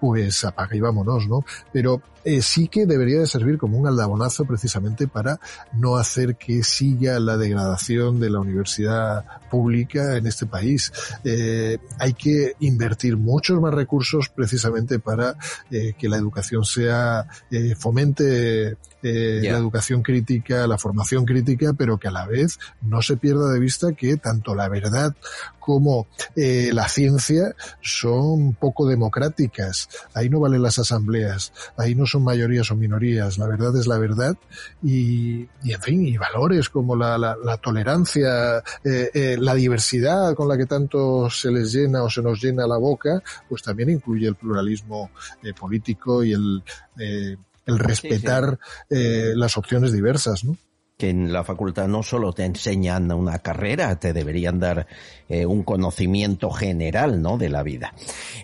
pues 0.00 0.44
apaga 0.44 0.74
y 0.74 0.80
vámonos, 0.80 1.28
¿no? 1.28 1.44
Pero 1.72 2.02
eh, 2.24 2.42
sí 2.42 2.68
que 2.68 2.86
debería 2.86 3.20
de 3.20 3.26
servir 3.26 3.58
como 3.58 3.78
un 3.78 3.86
aldabonazo 3.86 4.44
precisamente 4.44 5.08
para 5.08 5.40
no 5.72 5.96
hacer 5.96 6.36
que 6.36 6.62
siga 6.62 7.18
la 7.20 7.36
degradación 7.36 8.20
de 8.20 8.30
la 8.30 8.40
universidad 8.40 9.24
pública 9.50 10.16
en 10.16 10.26
este 10.26 10.46
país. 10.46 10.92
Eh, 11.24 11.78
hay 11.98 12.14
que 12.14 12.54
invertir 12.60 13.16
muchos 13.16 13.60
más 13.60 13.74
recursos 13.74 14.28
precisamente 14.28 14.98
para 14.98 15.36
eh, 15.70 15.94
que 15.98 16.08
la 16.08 16.16
educación 16.16 16.64
sea, 16.64 17.26
eh, 17.50 17.74
fomente 17.74 18.76
eh, 19.02 19.40
la 19.42 19.58
educación 19.58 20.02
crítica, 20.02 20.66
la 20.66 20.78
formación 20.78 21.24
crítica, 21.24 21.72
pero 21.76 21.98
que 21.98 22.08
a 22.08 22.10
la 22.10 22.26
vez 22.26 22.58
no 22.82 23.02
se 23.02 23.16
pierda 23.16 23.52
de 23.52 23.60
vista 23.60 23.92
que 23.92 24.16
tanto 24.16 24.54
la 24.54 24.68
verdad 24.68 25.14
como 25.58 26.06
eh, 26.34 26.70
la 26.72 26.88
ciencia 26.88 27.54
son 27.80 28.54
poco 28.54 28.88
democráticas. 28.88 29.88
Ahí 30.14 30.28
no 30.28 30.40
valen 30.40 30.62
las 30.62 30.78
asambleas, 30.78 31.52
ahí 31.76 31.94
no 31.94 32.06
son 32.06 32.24
mayorías 32.24 32.70
o 32.70 32.76
minorías, 32.76 33.38
la 33.38 33.46
verdad 33.46 33.76
es 33.78 33.86
la 33.86 33.98
verdad 33.98 34.36
y, 34.82 35.48
y 35.62 35.72
en 35.72 35.80
fin, 35.80 36.06
y 36.06 36.16
valores 36.16 36.68
como 36.68 36.96
la, 36.96 37.16
la, 37.18 37.36
la 37.42 37.56
tolerancia, 37.58 38.58
eh, 38.84 39.10
eh, 39.14 39.36
la 39.38 39.54
diversidad 39.54 40.34
con 40.34 40.48
la 40.48 40.56
que 40.56 40.66
tanto 40.66 41.30
se 41.30 41.50
les 41.50 41.72
llena 41.72 42.02
o 42.02 42.10
se 42.10 42.22
nos 42.22 42.42
llena 42.42 42.66
la 42.66 42.76
boca, 42.76 43.22
pues 43.48 43.62
también 43.62 43.90
incluye 43.90 44.26
el 44.26 44.34
pluralismo 44.34 45.10
eh, 45.42 45.52
político 45.52 46.24
y 46.24 46.32
el, 46.32 46.62
eh, 46.98 47.36
el 47.66 47.78
respetar 47.78 48.58
eh, 48.88 49.32
las 49.34 49.56
opciones 49.56 49.92
diversas, 49.92 50.44
¿no? 50.44 50.56
que 51.00 51.08
en 51.08 51.32
la 51.32 51.44
facultad 51.44 51.88
no 51.88 52.02
solo 52.02 52.34
te 52.34 52.44
enseñan 52.44 53.10
una 53.10 53.38
carrera, 53.38 53.98
te 53.98 54.12
deberían 54.12 54.60
dar 54.60 54.86
eh, 55.30 55.46
un 55.46 55.62
conocimiento 55.62 56.50
general, 56.50 57.22
¿no? 57.22 57.38
De 57.38 57.48
la 57.48 57.62
vida. 57.62 57.94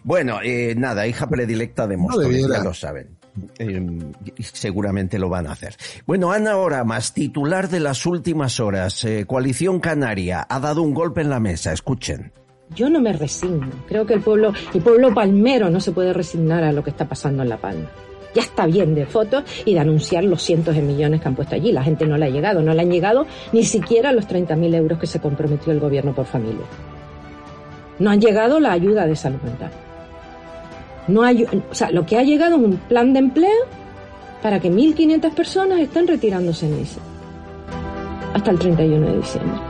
Bueno, 0.05 0.39
eh, 0.43 0.75
nada, 0.75 1.07
hija 1.07 1.29
predilecta 1.29 1.87
de 1.87 1.99
Móstoles, 1.99 2.49
ya 2.49 2.65
lo 2.65 2.73
saben. 2.73 3.19
Eh, 3.59 3.87
seguramente 4.39 5.19
lo 5.19 5.29
van 5.29 5.47
a 5.47 5.53
hacer. 5.53 5.77
Bueno, 6.07 6.33
Ana 6.33 6.57
Oramas, 6.57 7.13
titular 7.13 7.69
de 7.69 7.81
las 7.81 8.07
últimas 8.07 8.59
horas, 8.59 9.05
eh, 9.05 9.27
Coalición 9.27 9.79
Canaria, 9.79 10.47
ha 10.49 10.59
dado 10.59 10.81
un 10.81 10.95
golpe 10.95 11.21
en 11.21 11.29
la 11.29 11.41
mesa. 11.41 11.73
Escuchen. 11.73 12.33
Yo 12.75 12.89
no 12.89 13.01
me 13.01 13.13
resigno. 13.13 13.69
Creo 13.87 14.07
que 14.07 14.15
el 14.15 14.23
pueblo, 14.23 14.53
el 14.73 14.81
pueblo 14.81 15.15
palmero 15.15 15.69
no 15.69 15.79
se 15.81 15.93
puede 15.93 16.15
resignar 16.15 16.65
a 16.65 16.73
lo 16.73 16.83
que 16.83 16.91
está 16.91 17.07
pasando 17.07 17.43
en 17.43 17.51
La 17.51 17.59
Palma. 17.59 17.91
Ya 18.37 18.43
está 18.43 18.67
bien 18.67 18.95
de 18.95 19.07
fotos 19.07 19.45
y 19.65 19.73
de 19.73 19.81
anunciar 19.81 20.23
los 20.23 20.43
cientos 20.43 20.75
de 20.75 20.83
millones 20.83 21.23
que 21.23 21.29
han 21.29 21.35
puesto 21.35 21.55
allí. 21.55 21.73
La 21.73 21.83
gente 21.83 22.05
no 22.05 22.19
le 22.19 22.27
ha 22.27 22.29
llegado, 22.29 22.61
no 22.61 22.75
le 22.75 22.83
han 22.83 22.91
llegado 22.91 23.27
ni 23.55 23.65
siquiera 23.65 24.13
los 24.13 24.29
30.000 24.29 24.75
euros 24.75 24.99
que 24.99 25.07
se 25.07 25.21
comprometió 25.21 25.73
el 25.73 25.81
gobierno 25.81 26.15
por 26.15 26.27
familia. 26.27 26.67
No 27.99 28.11
han 28.11 28.21
llegado 28.21 28.61
la 28.61 28.73
ayuda 28.73 29.07
de 29.07 29.17
salud 29.17 29.41
mental. 29.43 29.71
No 31.09 31.23
hay, 31.23 31.45
o 31.45 31.75
sea, 31.75 31.91
lo 31.91 32.05
que 32.05 32.19
ha 32.19 32.23
llegado 32.25 32.57
es 32.57 32.63
un 32.63 32.77
plan 32.77 33.15
de 33.15 33.21
empleo 33.21 33.65
para 34.43 34.61
que 34.61 34.71
1.500 34.71 35.33
personas 35.33 35.81
estén 35.81 36.07
retirándose 36.07 36.67
en 36.67 36.75
ese 36.75 37.01
hasta 38.35 38.51
el 38.51 38.59
31 38.59 39.07
de 39.07 39.17
diciembre. 39.17 39.61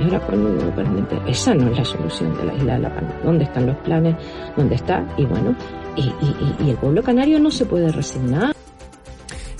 Y 0.00 0.04
ahora 0.04 0.22
uno 0.32 0.74
permite, 0.74 1.20
esa 1.28 1.54
no 1.54 1.70
es 1.70 1.76
la 1.76 1.84
solución 1.84 2.34
de 2.38 2.44
la 2.46 2.54
isla 2.54 2.74
de 2.76 2.80
La 2.80 2.94
Palma. 2.94 3.14
¿Dónde 3.22 3.44
están 3.44 3.66
los 3.66 3.76
planes? 3.76 4.16
¿Dónde 4.56 4.76
está? 4.76 5.04
Y 5.18 5.26
bueno, 5.26 5.54
y, 5.96 6.70
el 6.70 6.76
pueblo 6.76 7.02
canario 7.02 7.38
no 7.38 7.50
se 7.50 7.66
puede 7.66 7.90
resignar. 7.92 8.54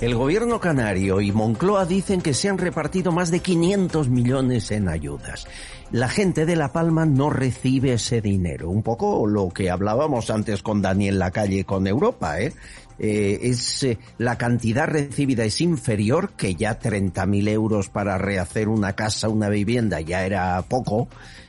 El 0.01 0.16
gobierno 0.16 0.61
canario 0.61 1.20
y 1.20 1.32
Moncloa 1.32 1.86
dicen 1.86 2.20
que 2.20 2.35
se 2.35 2.48
han 2.48 2.59
repartido 2.59 3.12
más 3.12 3.31
de 3.31 3.40
500 3.40 4.09
millones 4.09 4.70
en 4.70 4.89
ayudas. 4.89 5.47
La 5.93 6.09
gente 6.09 6.44
de 6.47 6.56
La 6.56 6.73
Palma 6.73 7.06
no 7.06 7.31
recibe 7.31 7.93
ese 7.93 8.20
dinero. 8.20 8.70
Un 8.70 8.82
poco 8.82 9.27
lo 9.27 9.48
que 9.51 9.70
hablábamos 9.70 10.31
antes 10.31 10.62
con 10.62 10.82
Daniel 10.82 11.19
Lacalle 11.19 11.65
con 11.65 11.86
Europa, 11.86 12.40
¿eh? 12.40 12.52
Eh, 12.98 13.40
es 13.43 13.82
eh, 13.82 13.98
la 14.19 14.39
cantidad 14.39 14.86
recibida 14.86 15.44
es 15.44 15.61
inferior, 15.61 16.32
que 16.36 16.55
ya 16.55 16.78
30.000 16.78 17.48
euros 17.48 17.89
para 17.89 18.19
rehacer 18.19 18.69
una 18.69 18.94
casa, 18.94 19.28
una 19.28 19.48
vivienda 19.48 20.01
ya 20.01 20.24
era 20.24 20.62
poco, 20.62 21.09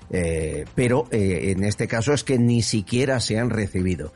eh, 0.09 0.65
pero 0.75 1.07
en 1.11 1.63
este 1.63 1.87
caso 1.87 2.13
es 2.13 2.23
que 2.23 2.39
ni 2.39 2.61
siquiera 2.61 3.19
se 3.19 3.39
han 3.39 3.49
recibido. 3.49 4.13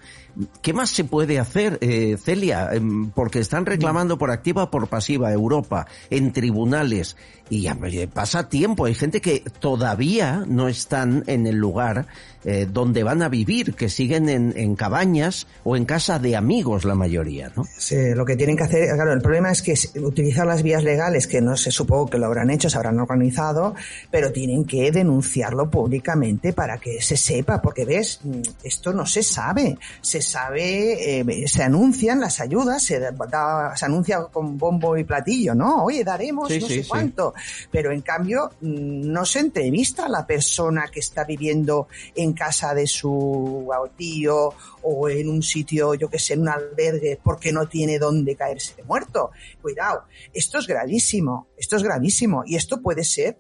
¿Qué 0.62 0.74
más 0.74 0.90
se 0.92 1.04
puede 1.04 1.40
hacer, 1.40 1.78
eh, 1.82 2.18
Celia? 2.24 2.70
Em, 2.72 3.10
Porque 3.12 3.40
están 3.40 3.66
reclamando 3.66 4.18
por 4.18 4.32
activa 4.32 4.64
o 4.64 4.72
por 4.72 4.88
pasiva 4.88 5.32
Europa 5.32 5.88
en 6.10 6.32
tribunales 6.32 7.16
y 7.50 7.64
ya, 7.64 7.76
oye, 7.82 8.08
pasa 8.08 8.48
tiempo. 8.48 8.86
Hay 8.86 8.94
gente 8.94 9.22
que 9.22 9.44
todavía 9.60 10.44
no 10.48 10.68
están 10.68 11.24
en 11.26 11.48
el 11.48 11.56
lugar 11.56 12.06
eh, 12.46 12.68
donde 12.72 13.04
van 13.04 13.24
a 13.24 13.30
vivir, 13.30 13.74
que 13.74 13.90
siguen 13.90 14.30
en, 14.30 14.54
en 14.56 14.76
cabañas 14.76 15.48
o 15.64 15.76
en 15.76 15.86
casa 15.86 16.20
de 16.20 16.36
amigos 16.36 16.86
la 16.86 16.94
mayoría, 16.94 17.52
¿no? 17.56 17.66
Sí, 17.78 18.14
lo 18.14 18.24
que 18.24 18.36
tienen 18.36 18.56
que 18.56 18.64
hacer, 18.64 18.90
claro, 18.94 19.14
el 19.14 19.22
problema 19.22 19.52
es 19.52 19.64
que 19.64 19.74
utilizar 20.00 20.46
las 20.46 20.62
vías 20.62 20.84
legales, 20.84 21.26
que 21.26 21.42
no 21.42 21.58
se 21.58 21.72
supongo 21.72 22.08
que 22.08 22.20
lo 22.20 22.28
habrán 22.28 22.52
hecho, 22.52 22.70
se 22.70 22.78
habrán 22.78 23.00
organizado, 23.00 23.74
pero 24.12 24.32
tienen 24.32 24.64
que 24.66 24.92
denunciarlo 24.92 25.72
públicamente 25.72 26.54
para 26.54 26.78
que 26.78 27.02
se 27.02 27.18
sepa, 27.18 27.62
porque 27.62 27.84
ves, 27.84 28.20
Mm, 28.24 28.42
esto 28.64 28.94
no 28.94 29.06
se 29.06 29.24
sabe, 29.24 29.78
se 30.02 30.19
sabe, 30.22 31.20
eh, 31.22 31.48
se 31.48 31.64
anuncian 31.64 32.20
las 32.20 32.40
ayudas, 32.40 32.84
se, 32.84 33.00
da- 33.00 33.74
se 33.76 33.86
anuncia 33.86 34.24
con 34.32 34.58
bombo 34.58 34.98
y 34.98 35.04
platillo, 35.04 35.56
¿no? 35.56 35.84
Oye, 35.86 36.04
daremos 36.04 36.48
Sí, 36.50 36.60
no 36.60 36.68
sí, 36.68 36.76
sé 36.76 36.84
sí. 36.84 36.90
cuánto, 36.90 37.34
pero 37.72 37.92
en 37.92 38.02
cambio 38.02 38.52
no 38.62 39.26
se 39.26 39.40
entrevista 39.40 40.06
a 40.06 40.10
la 40.10 40.26
persona 40.26 40.86
que 40.92 41.00
está 41.00 41.24
viviendo 41.24 41.88
en 42.16 42.34
casa 42.34 42.74
de 42.74 42.88
su 42.88 43.70
tío 43.98 44.54
o 44.84 45.10
en 45.10 45.30
un 45.30 45.44
sitio, 45.44 45.94
yo 45.96 46.10
que 46.10 46.20
sé, 46.20 46.34
en 46.34 46.42
un 46.42 46.50
albergue 46.50 47.20
porque 47.24 47.52
no 47.52 47.68
tiene 47.68 48.00
dónde 48.00 48.36
caerse 48.36 48.76
de 48.76 48.84
muerto. 48.84 49.32
Cuidado, 49.62 50.04
esto 50.34 50.60
es 50.60 50.68
gravísimo, 50.68 51.48
esto 51.58 51.76
es 51.76 51.84
gravísimo 51.84 52.44
y 52.46 52.56
esto 52.56 52.82
puede 52.82 53.04
ser 53.04 53.40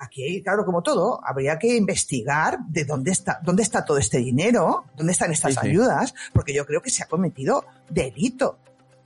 Aquí, 0.00 0.42
claro, 0.42 0.64
como 0.64 0.82
todo, 0.82 1.20
habría 1.24 1.58
que 1.58 1.76
investigar 1.76 2.58
de 2.68 2.84
dónde 2.84 3.10
está, 3.10 3.40
dónde 3.42 3.62
está 3.64 3.84
todo 3.84 3.98
este 3.98 4.18
dinero, 4.18 4.84
dónde 4.96 5.12
están 5.12 5.32
estas 5.32 5.54
Sí, 5.54 5.60
sí. 5.60 5.68
ayudas, 5.68 6.14
porque 6.32 6.54
yo 6.54 6.64
creo 6.64 6.80
que 6.80 6.90
se 6.90 7.02
ha 7.02 7.06
cometido 7.06 7.64
delito, 7.88 8.58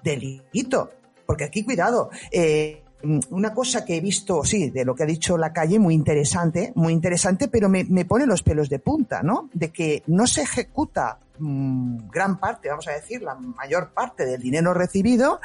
delito. 0.02 0.90
Porque 1.24 1.44
aquí, 1.44 1.64
cuidado, 1.64 2.10
eh, 2.30 2.82
una 3.30 3.52
cosa 3.54 3.84
que 3.84 3.96
he 3.96 4.00
visto, 4.00 4.44
sí, 4.44 4.70
de 4.70 4.84
lo 4.84 4.94
que 4.94 5.04
ha 5.04 5.06
dicho 5.06 5.36
la 5.38 5.52
calle, 5.52 5.78
muy 5.78 5.94
interesante, 5.94 6.72
muy 6.74 6.92
interesante, 6.92 7.48
pero 7.48 7.68
me, 7.68 7.84
me 7.84 8.04
pone 8.04 8.26
los 8.26 8.42
pelos 8.42 8.68
de 8.68 8.78
punta, 8.78 9.22
¿no? 9.22 9.48
De 9.52 9.70
que 9.70 10.02
no 10.06 10.26
se 10.26 10.42
ejecuta 10.42 11.18
mm, 11.42 12.08
gran 12.10 12.38
parte, 12.38 12.68
vamos 12.68 12.86
a 12.88 12.92
decir, 12.92 13.20
la 13.22 13.34
mayor 13.34 13.90
parte 13.92 14.24
del 14.24 14.40
dinero 14.40 14.72
recibido 14.74 15.40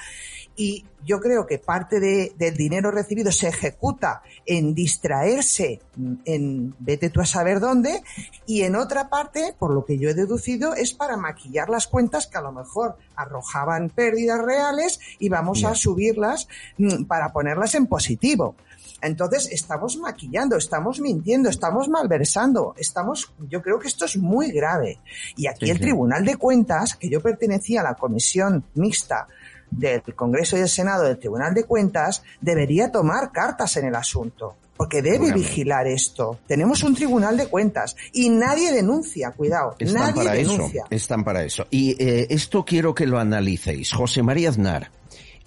y 0.56 0.86
yo 1.06 1.20
creo 1.20 1.46
que 1.46 1.60
parte 1.60 2.00
de- 2.00 2.34
del 2.38 2.56
dinero 2.58 2.90
recibido 2.92 3.32
se 3.32 3.48
ejecuta 3.48 4.22
en 4.46 4.74
distraerse, 4.74 5.80
mm, 5.96 6.14
en 6.26 6.76
vete 6.80 7.10
tú 7.10 7.22
a 7.22 7.26
saber 7.26 7.60
dónde, 7.60 8.02
y 8.46 8.64
en 8.64 8.76
otra 8.76 9.10
parte, 9.10 9.56
por 9.58 9.72
lo 9.74 9.86
que 9.86 9.98
yo 9.98 10.10
he 10.10 10.14
deducido, 10.14 10.74
es 10.74 10.94
para 10.94 11.18
maquillar 11.18 11.70
las 11.70 11.88
cuentas 11.88 12.28
que 12.28 12.38
a 12.38 12.42
lo 12.42 12.52
mejor 12.52 12.98
arrojaban 13.16 13.90
pérdidas 13.90 14.40
reales 14.44 15.00
y 15.20 15.30
vamos 15.30 15.64
a 15.64 15.74
subirlas 15.76 16.48
mm, 16.78 17.06
para 17.06 17.32
ponerlas 17.34 17.74
en 17.76 17.88
positivo. 17.88 18.56
Entonces 19.02 19.50
estamos 19.52 19.98
maquillando, 19.98 20.58
estamos 20.58 21.00
mintiendo, 21.00 21.50
estamos 21.50 21.88
malversando, 21.90 22.74
estamos, 22.78 23.32
yo 23.50 23.62
creo 23.62 23.80
que 23.80 23.88
esto 23.88 24.06
es 24.06 24.18
muy 24.18 24.52
grave. 24.52 25.00
Y 25.36 25.48
aquí 25.48 25.66
Sí, 25.66 25.72
el 25.72 25.78
sí. 25.78 25.84
Tribunal 25.84 26.26
de 26.26 26.36
Cuentas, 26.38 26.96
que 26.96 27.10
yo 27.10 27.22
pertenecía 27.22 27.82
a 27.82 27.84
la 27.84 27.94
comisión 27.96 28.64
mixta 28.76 29.28
del 29.70 30.02
Congreso 30.16 30.56
y 30.56 30.60
del 30.62 30.70
Senado 30.70 31.04
del 31.04 31.20
Tribunal 31.20 31.54
de 31.54 31.66
Cuentas, 31.66 32.24
debería 32.42 32.92
tomar 32.92 33.32
cartas 33.32 33.78
en 33.78 33.86
el 33.86 33.96
asunto. 33.96 34.56
Porque 34.78 35.02
debe 35.02 35.32
vigilar 35.34 35.88
esto. 35.88 36.38
Tenemos 36.46 36.84
un 36.84 36.94
tribunal 36.94 37.36
de 37.36 37.48
cuentas 37.48 37.96
y 38.14 38.30
nadie 38.30 38.72
denuncia, 38.72 39.32
cuidado, 39.32 39.76
Están 39.80 40.02
nadie 40.04 40.14
para 40.24 40.34
denuncia. 40.34 40.82
eso. 40.84 40.88
Están 40.92 41.24
para 41.24 41.44
eso. 41.44 41.66
Y 41.72 41.96
eh, 42.00 42.28
esto 42.30 42.64
quiero 42.64 42.94
que 42.94 43.08
lo 43.08 43.18
analicéis. 43.18 43.92
José 43.92 44.22
María 44.22 44.50
Aznar, 44.50 44.92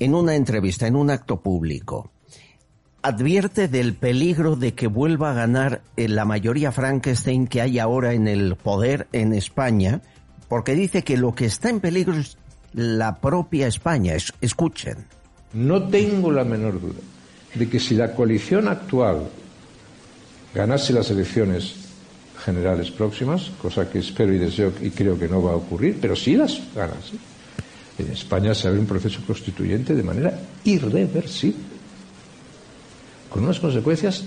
en 0.01 0.17
una 0.17 0.35
entrevista, 0.35 0.89
en 0.89 0.97
un 0.97 1.11
acto 1.11 1.41
público, 1.41 2.11
advierte 3.03 3.69
del 3.69 3.95
peligro 3.95 4.57
de 4.57 4.75
que 4.75 4.87
vuelva 4.87 5.31
a 5.31 5.35
ganar 5.35 5.81
eh, 5.97 6.09
la 6.09 6.25
mayoría 6.25 6.73
Frankenstein 6.73 7.47
que 7.47 7.61
hay 7.61 7.79
ahora 7.79 8.13
en 8.13 8.29
el 8.29 8.57
poder 8.57 9.07
en 9.13 9.33
España, 9.33 10.01
porque 10.49 10.75
dice 10.75 11.03
que 11.03 11.17
lo 11.17 11.35
que 11.35 11.47
está 11.47 11.71
en 11.71 11.81
peligro 11.81 12.15
es 12.19 12.37
la 12.73 13.17
propia 13.21 13.67
España. 13.67 14.15
Es- 14.15 14.33
escuchen. 14.41 15.07
No 15.53 15.83
tengo 15.89 16.31
la 16.31 16.45
menor 16.45 16.81
duda 16.81 17.01
de 17.55 17.69
que 17.69 17.81
si 17.81 17.95
la 17.95 18.13
coalición 18.15 18.69
actual 18.69 19.29
ganase 20.55 20.93
las 20.93 21.11
elecciones 21.11 21.75
generales 22.45 22.91
próximas, 22.91 23.51
cosa 23.61 23.89
que 23.91 23.99
espero 23.99 24.33
y 24.33 24.39
deseo 24.39 24.73
y 24.81 24.91
creo 24.91 25.19
que 25.19 25.29
no 25.29 25.43
va 25.43 25.53
a 25.53 25.57
ocurrir, 25.57 25.99
pero 26.01 26.15
si 26.17 26.37
las 26.37 26.61
ganase, 26.75 27.17
en 27.99 28.11
España 28.13 28.55
se 28.55 28.69
abre 28.69 28.81
un 28.81 28.87
proceso 28.87 29.21
constituyente 29.27 29.95
de 29.95 30.03
manera 30.03 30.39
irreversible, 30.65 31.59
con 33.31 33.45
unas 33.45 33.61
consecuencias 33.61 34.25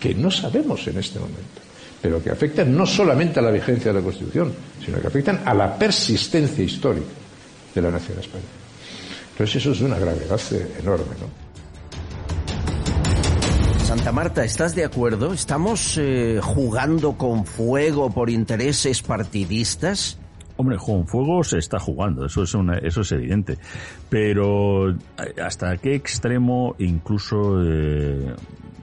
que 0.00 0.14
no 0.14 0.30
sabemos 0.30 0.86
en 0.88 0.98
este 0.98 1.18
momento, 1.20 1.60
pero 2.00 2.22
que 2.22 2.30
afectan 2.30 2.76
no 2.76 2.86
solamente 2.86 3.38
a 3.38 3.42
la 3.42 3.50
vigencia 3.50 3.92
de 3.92 4.00
la 4.00 4.04
Constitución, 4.04 4.52
sino 4.84 5.00
que 5.00 5.06
afectan 5.06 5.42
a 5.44 5.54
la 5.54 5.78
persistencia 5.78 6.64
histórica 6.64 7.06
de 7.74 7.82
la 7.82 7.90
nación 7.90 8.18
española. 8.18 8.48
Entonces 9.32 9.56
eso 9.56 9.72
es 9.72 9.80
una 9.80 9.98
gravedad 9.98 10.40
eh, 10.52 10.72
enorme, 10.80 11.14
¿no? 11.20 11.42
Santa 13.84 14.12
Marta, 14.12 14.44
¿estás 14.44 14.74
de 14.74 14.84
acuerdo? 14.84 15.32
¿Estamos 15.32 15.98
eh, 15.98 16.40
jugando 16.42 17.18
con 17.18 17.44
fuego 17.44 18.10
por 18.10 18.30
intereses 18.30 19.02
partidistas? 19.02 20.18
Hombre, 20.56 20.76
con 20.76 21.06
fuego 21.06 21.42
se 21.44 21.58
está 21.58 21.78
jugando, 21.78 22.26
eso 22.26 22.42
es, 22.42 22.54
una- 22.54 22.78
eso 22.78 23.00
es 23.00 23.12
evidente. 23.12 23.58
Pero 24.08 24.94
¿hasta 25.42 25.76
qué 25.78 25.94
extremo 25.94 26.74
incluso 26.78 27.62
eh, 27.64 28.34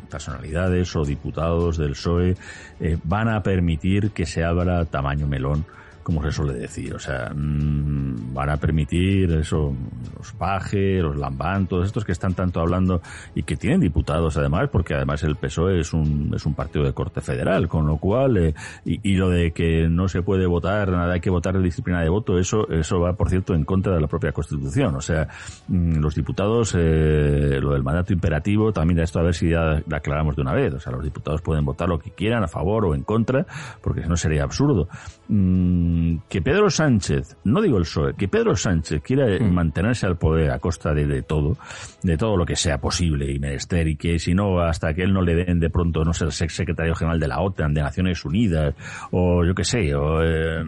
personalidades 0.10 0.96
o 0.96 1.06
diputados 1.06 1.78
del 1.78 1.92
PSOE 1.92 2.36
eh, 2.80 2.98
van 3.04 3.30
a 3.30 3.44
permitir 3.44 4.12
que 4.12 4.26
se 4.26 4.44
abra 4.44 4.86
tamaño 4.86 5.28
melón 5.28 5.66
como 6.04 6.24
se 6.24 6.32
suele 6.32 6.54
decir. 6.54 6.94
O 6.94 7.00
sea, 7.00 7.32
mmm, 7.34 8.34
van 8.34 8.50
a 8.50 8.58
permitir 8.58 9.32
eso, 9.32 9.74
los 10.18 10.34
Paje, 10.34 11.02
los 11.02 11.18
Lambán, 11.18 11.68
todos 11.68 11.86
estos 11.86 12.06
que 12.06 12.12
están 12.12 12.34
tanto 12.34 12.60
hablando 12.60 13.02
y 13.36 13.44
que 13.44 13.56
tienen 13.56 13.80
diputados 13.80 14.38
además, 14.38 14.70
porque 14.72 14.94
además 14.94 15.24
el 15.24 15.36
PSOE 15.36 15.80
es 15.80 15.94
un, 15.94 16.32
es 16.36 16.46
un 16.46 16.54
partido 16.54 16.86
de 16.86 16.94
corte 16.94 17.22
federal, 17.22 17.68
con 17.68 17.88
lo 17.88 17.98
cual, 17.98 18.38
eh, 18.38 18.54
y, 18.86 19.16
lo 19.16 19.30
de 19.30 19.52
que 19.52 19.88
no 19.90 20.08
se 20.08 20.22
puede 20.22 20.46
votar, 20.46 20.90
nada 20.90 21.14
hay 21.14 21.20
que 21.20 21.30
votar 21.30 21.58
de 21.58 21.64
disciplina 21.64 22.02
de 22.02 22.10
voto, 22.10 22.38
eso, 22.38 22.70
eso 22.70 23.00
va, 23.00 23.14
por 23.14 23.30
cierto, 23.30 23.54
en 23.54 23.66
contra 23.66 23.94
de 23.94 24.02
la 24.02 24.08
propia 24.08 24.32
Constitución. 24.32 24.96
O 24.96 25.02
sea, 25.02 25.28
mmm, 25.68 26.00
los 26.00 26.16
diputados, 26.16 26.76
eh, 26.78 27.60
lo 27.62 27.74
del 27.74 27.84
mandato 27.84 28.14
imperativo, 28.14 28.72
también 28.72 29.00
esto 29.00 29.20
a 29.20 29.24
ver 29.24 29.36
si 29.36 29.50
ya 29.50 29.82
lo 29.86 29.96
aclaramos 29.96 30.36
de 30.36 30.42
una 30.42 30.54
vez. 30.54 30.74
O 30.74 30.80
sea, 30.80 30.92
los 30.92 31.04
diputados 31.04 31.42
pueden 31.42 31.66
votar 31.66 31.90
lo 31.90 32.00
que 32.00 32.12
quieran, 32.12 32.44
a 32.44 32.48
favor 32.48 32.86
o 32.86 32.96
en 32.96 33.04
contra, 33.04 33.46
porque 33.82 34.04
si 34.04 34.10
no 34.10 34.16
sería 34.16 34.44
absurdo. 34.44 34.88
Mmm, 35.28 35.99
que 36.28 36.42
Pedro 36.42 36.70
Sánchez, 36.70 37.38
no 37.44 37.62
digo 37.62 37.78
el 37.78 37.84
PSOE, 37.84 38.14
que 38.16 38.28
Pedro 38.28 38.56
Sánchez 38.56 39.02
quiera 39.02 39.26
mm. 39.40 39.54
mantenerse 39.54 40.06
al 40.06 40.18
poder 40.18 40.52
a 40.52 40.60
costa 40.60 40.94
de, 40.94 41.06
de, 41.06 41.22
todo, 41.22 41.58
de 42.04 42.18
todo 42.18 42.38
lo 42.38 42.46
que 42.46 42.56
sea 42.56 42.80
posible 42.80 43.32
y 43.32 43.40
menester, 43.40 43.88
y 43.88 43.96
que 43.96 44.20
si 44.20 44.34
no, 44.34 44.60
hasta 44.60 44.94
que 44.94 45.04
él 45.04 45.14
no 45.14 45.22
le 45.22 45.36
den 45.36 45.60
de 45.60 45.70
pronto, 45.70 46.04
no 46.04 46.14
sé, 46.14 46.30
ser 46.32 46.52
secretario 46.52 46.96
general 46.96 47.20
de 47.20 47.28
la 47.28 47.42
OTAN, 47.42 47.74
de 47.74 47.82
Naciones 47.82 48.24
Unidas, 48.26 48.76
o 49.12 49.46
yo 49.46 49.54
qué 49.56 49.64
sé, 49.64 49.96
o, 49.96 50.24
eh, 50.24 50.64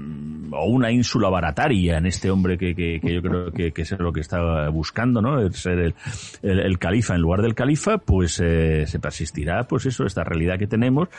o, 0.51 0.65
una 0.65 0.91
ínsula 0.91 1.29
barataria 1.29 1.97
en 1.97 2.05
este 2.05 2.29
hombre 2.29 2.57
que, 2.57 2.75
que, 2.75 2.99
que 2.99 3.13
yo 3.13 3.21
creo 3.21 3.51
que, 3.51 3.71
que, 3.71 3.81
es 3.81 3.91
lo 3.99 4.13
que 4.13 4.21
está 4.21 4.69
buscando, 4.69 5.21
¿no? 5.21 5.39
El 5.39 5.53
ser 5.53 5.79
el, 5.79 5.95
el, 6.41 6.59
el 6.59 6.79
califa 6.79 7.15
en 7.15 7.21
lugar 7.21 7.41
del 7.41 7.55
califa, 7.55 7.97
pues 7.97 8.39
eh, 8.43 8.85
se 8.87 8.99
persistirá, 8.99 9.63
pues 9.63 9.85
eso, 9.85 10.05
esta 10.05 10.23
realidad 10.23 10.57
que 10.57 10.67
tenemos, 10.67 11.09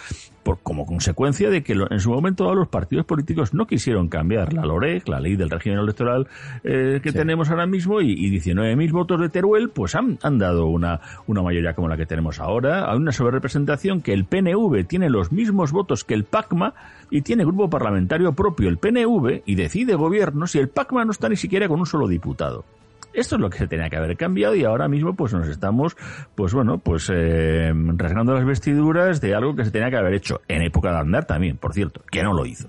por, 0.43 0.61
como 0.63 0.87
consecuencia 0.87 1.51
de 1.51 1.63
que 1.63 1.75
lo, 1.75 1.91
en 1.91 2.01
su 2.01 2.11
momento 2.11 2.53
los 2.55 2.69
partidos 2.69 3.07
políticos 3.07 3.55
no 3.55 3.67
quisieron 3.67 3.92
cambiar 4.09 4.53
la 4.53 4.65
LOREC, 4.65 5.09
la 5.09 5.21
ley 5.21 5.37
del 5.37 5.51
régimen 5.51 5.79
electoral 5.79 6.27
eh, 6.65 7.01
que 7.03 7.11
sí. 7.11 7.17
tenemos 7.17 7.51
ahora 7.51 7.67
mismo, 7.67 8.01
y, 8.01 8.13
y 8.13 8.31
19.000 8.31 8.93
votos 8.93 9.21
de 9.21 9.29
Teruel, 9.29 9.71
pues 9.71 9.95
han, 9.95 10.19
han 10.23 10.39
dado 10.39 10.67
una, 10.67 11.01
una 11.27 11.43
mayoría 11.43 11.75
como 11.75 11.89
la 11.89 11.97
que 11.97 12.07
tenemos 12.07 12.41
ahora. 12.41 12.91
Hay 12.91 12.97
una 12.97 13.13
sobrerepresentación 13.13 14.03
que 14.03 14.13
el 14.13 14.25
PNV 14.25 14.85
tiene 14.87 15.11
los 15.11 15.33
mismos 15.33 15.73
votos 15.73 16.05
que 16.05 16.15
el 16.15 16.25
PACMA 16.25 16.75
y 17.11 17.23
tiene 17.23 17.45
grupo 17.45 17.69
parlamentario 17.69 18.33
propio 18.33 18.69
el 18.69 18.79
PNV 18.79 19.43
y 19.45 19.55
decide 19.55 19.95
gobierno 19.95 20.47
si 20.47 20.59
el 20.59 20.69
PACMA 20.69 21.05
no 21.05 21.13
está 21.13 21.29
ni 21.29 21.37
siquiera 21.37 21.69
con 21.69 21.81
un 21.81 21.87
solo 21.87 22.09
diputado. 22.09 22.65
Esto 23.13 23.35
es 23.37 23.43
lo 23.43 23.51
que 23.51 23.59
se 23.59 23.67
tenía 23.67 23.91
que 23.91 23.97
haber 23.97 24.17
cambiado 24.17 24.55
y 24.55 24.65
ahora 24.65 24.89
mismo 24.89 25.15
pues 25.15 25.35
nos 25.35 25.47
estamos, 25.49 25.97
pues 26.35 26.55
bueno, 26.55 26.79
pues 26.79 27.11
eh, 27.13 27.73
rasgando 27.97 28.33
las 28.33 28.45
vestiduras 28.45 29.21
de 29.21 29.35
algo 29.35 29.55
que 29.55 29.65
se 29.65 29.71
tenía 29.71 29.91
que 29.91 29.97
haber 29.97 30.15
hecho 30.15 30.41
en 30.49 30.63
época 30.63 30.93
de 30.93 30.99
andar 30.99 31.27
también, 31.27 31.59
por 31.59 31.75
cierto, 31.75 32.03
que 32.11 32.23
no 32.23 32.33
lo 32.33 32.47
hizo. 32.47 32.69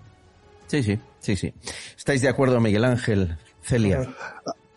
Sí, 0.74 0.82
sí, 0.82 1.00
sí, 1.20 1.36
sí. 1.36 1.54
¿Estáis 1.96 2.24
de 2.24 2.30
acuerdo, 2.30 2.60
Miguel 2.60 2.84
Ángel? 2.84 3.38
Celia. 3.62 4.10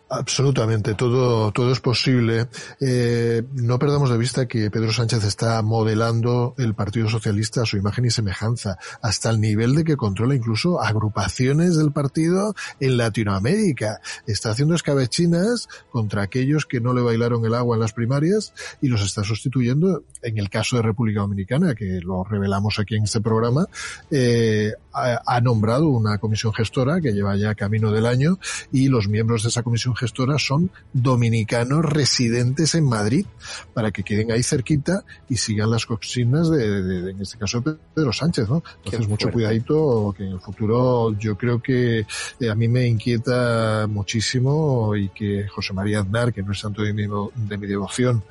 Absolutamente, 0.09 0.93
todo, 0.93 1.51
todo 1.51 1.73
es 1.73 1.81
posible. 1.81 2.47
Eh, 2.79 3.43
no 3.51 3.77
perdamos 3.77 4.09
de 4.09 4.17
vista 4.17 4.47
que 4.47 4.71
Pedro 4.71 4.93
Sánchez 4.93 5.25
está 5.25 5.61
modelando 5.61 6.55
el 6.57 6.75
Partido 6.75 7.09
Socialista 7.09 7.63
a 7.63 7.65
su 7.65 7.75
imagen 7.75 8.05
y 8.05 8.09
semejanza, 8.09 8.77
hasta 9.01 9.29
el 9.29 9.41
nivel 9.41 9.75
de 9.75 9.83
que 9.83 9.97
controla 9.97 10.33
incluso 10.33 10.81
agrupaciones 10.81 11.75
del 11.75 11.91
partido 11.91 12.55
en 12.79 12.95
Latinoamérica. 12.95 13.99
Está 14.25 14.51
haciendo 14.51 14.75
escabechinas 14.75 15.67
contra 15.91 16.21
aquellos 16.21 16.65
que 16.65 16.79
no 16.79 16.93
le 16.93 17.01
bailaron 17.01 17.45
el 17.45 17.53
agua 17.53 17.75
en 17.75 17.81
las 17.81 17.91
primarias 17.91 18.53
y 18.81 18.87
los 18.87 19.01
está 19.01 19.25
sustituyendo, 19.25 20.05
en 20.21 20.37
el 20.37 20.49
caso 20.49 20.77
de 20.77 20.83
República 20.83 21.19
Dominicana, 21.19 21.75
que 21.75 21.99
lo 22.01 22.23
revelamos 22.23 22.79
aquí 22.79 22.95
en 22.95 23.03
este 23.03 23.19
programa, 23.19 23.67
eh, 24.09 24.71
ha, 24.93 25.21
ha 25.25 25.41
nombrado 25.41 25.89
una 25.89 26.17
comisión 26.17 26.53
gestora 26.53 27.01
que 27.01 27.11
lleva 27.11 27.35
ya 27.35 27.55
camino 27.55 27.91
del 27.91 28.05
año 28.05 28.39
y 28.71 28.87
los 28.87 29.09
miembros 29.09 29.43
de 29.43 29.49
esa 29.49 29.63
comisión 29.63 29.96
gestora 29.97 30.39
son 30.39 30.71
dominicanos 30.93 31.83
residentes 31.83 32.75
en 32.75 32.85
Madrid 32.85 33.25
para 33.73 33.91
que 33.91 34.03
queden 34.03 34.31
ahí 34.31 34.43
cerquita 34.43 35.03
y 35.29 35.37
sigan 35.37 35.71
las 35.71 35.85
consignas 35.85 36.49
de, 36.49 36.83
de, 36.83 37.01
de 37.01 37.11
en 37.11 37.21
este 37.21 37.37
caso, 37.37 37.61
Pedro 37.61 38.13
Sánchez, 38.13 38.47
¿no? 38.47 38.63
Entonces, 38.83 39.07
mucho 39.07 39.31
cuidadito, 39.31 40.13
que 40.15 40.23
en 40.23 40.33
el 40.33 40.39
futuro 40.39 41.13
yo 41.17 41.37
creo 41.37 41.61
que 41.61 42.05
eh, 42.39 42.49
a 42.49 42.55
mí 42.55 42.67
me 42.67 42.85
inquieta 42.87 43.87
muchísimo 43.89 44.95
y 44.95 45.09
que 45.09 45.47
José 45.47 45.73
María 45.73 46.01
Aznar, 46.01 46.33
que 46.33 46.43
no 46.43 46.51
es 46.51 46.61
tanto 46.61 46.83
de 46.83 46.93
mi, 46.93 47.03
de 47.03 47.57
mi 47.57 47.67
devoción, 47.67 48.23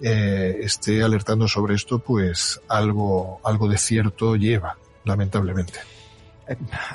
eh, 0.00 0.58
esté 0.62 1.02
alertando 1.02 1.48
sobre 1.48 1.74
esto, 1.74 1.98
pues 1.98 2.60
algo, 2.68 3.40
algo 3.44 3.68
de 3.68 3.78
cierto 3.78 4.36
lleva, 4.36 4.76
lamentablemente. 5.04 5.80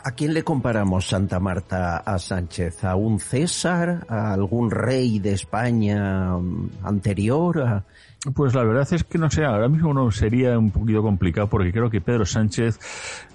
¿A 0.04 0.12
quién 0.12 0.34
le 0.34 0.44
comparamos 0.44 1.08
Santa 1.08 1.40
Marta 1.40 1.98
a 1.98 2.18
Sánchez? 2.18 2.84
¿A 2.84 2.96
un 2.96 3.20
César? 3.20 4.06
¿A 4.10 4.34
algún 4.34 4.72
rey 4.72 5.20
de 5.20 5.34
España 5.34 6.34
anterior? 6.84 7.62
¿A... 7.62 7.86
Pues 8.32 8.56
la 8.56 8.64
verdad 8.64 8.88
es 8.90 9.04
que 9.04 9.18
no 9.18 9.30
sé, 9.30 9.44
ahora 9.44 9.68
mismo 9.68 9.94
no 9.94 10.10
sería 10.10 10.58
un 10.58 10.72
poquito 10.72 11.02
complicado 11.02 11.48
porque 11.48 11.74
creo 11.74 11.90
que 11.90 12.00
Pedro 12.00 12.26
Sánchez 12.26 12.80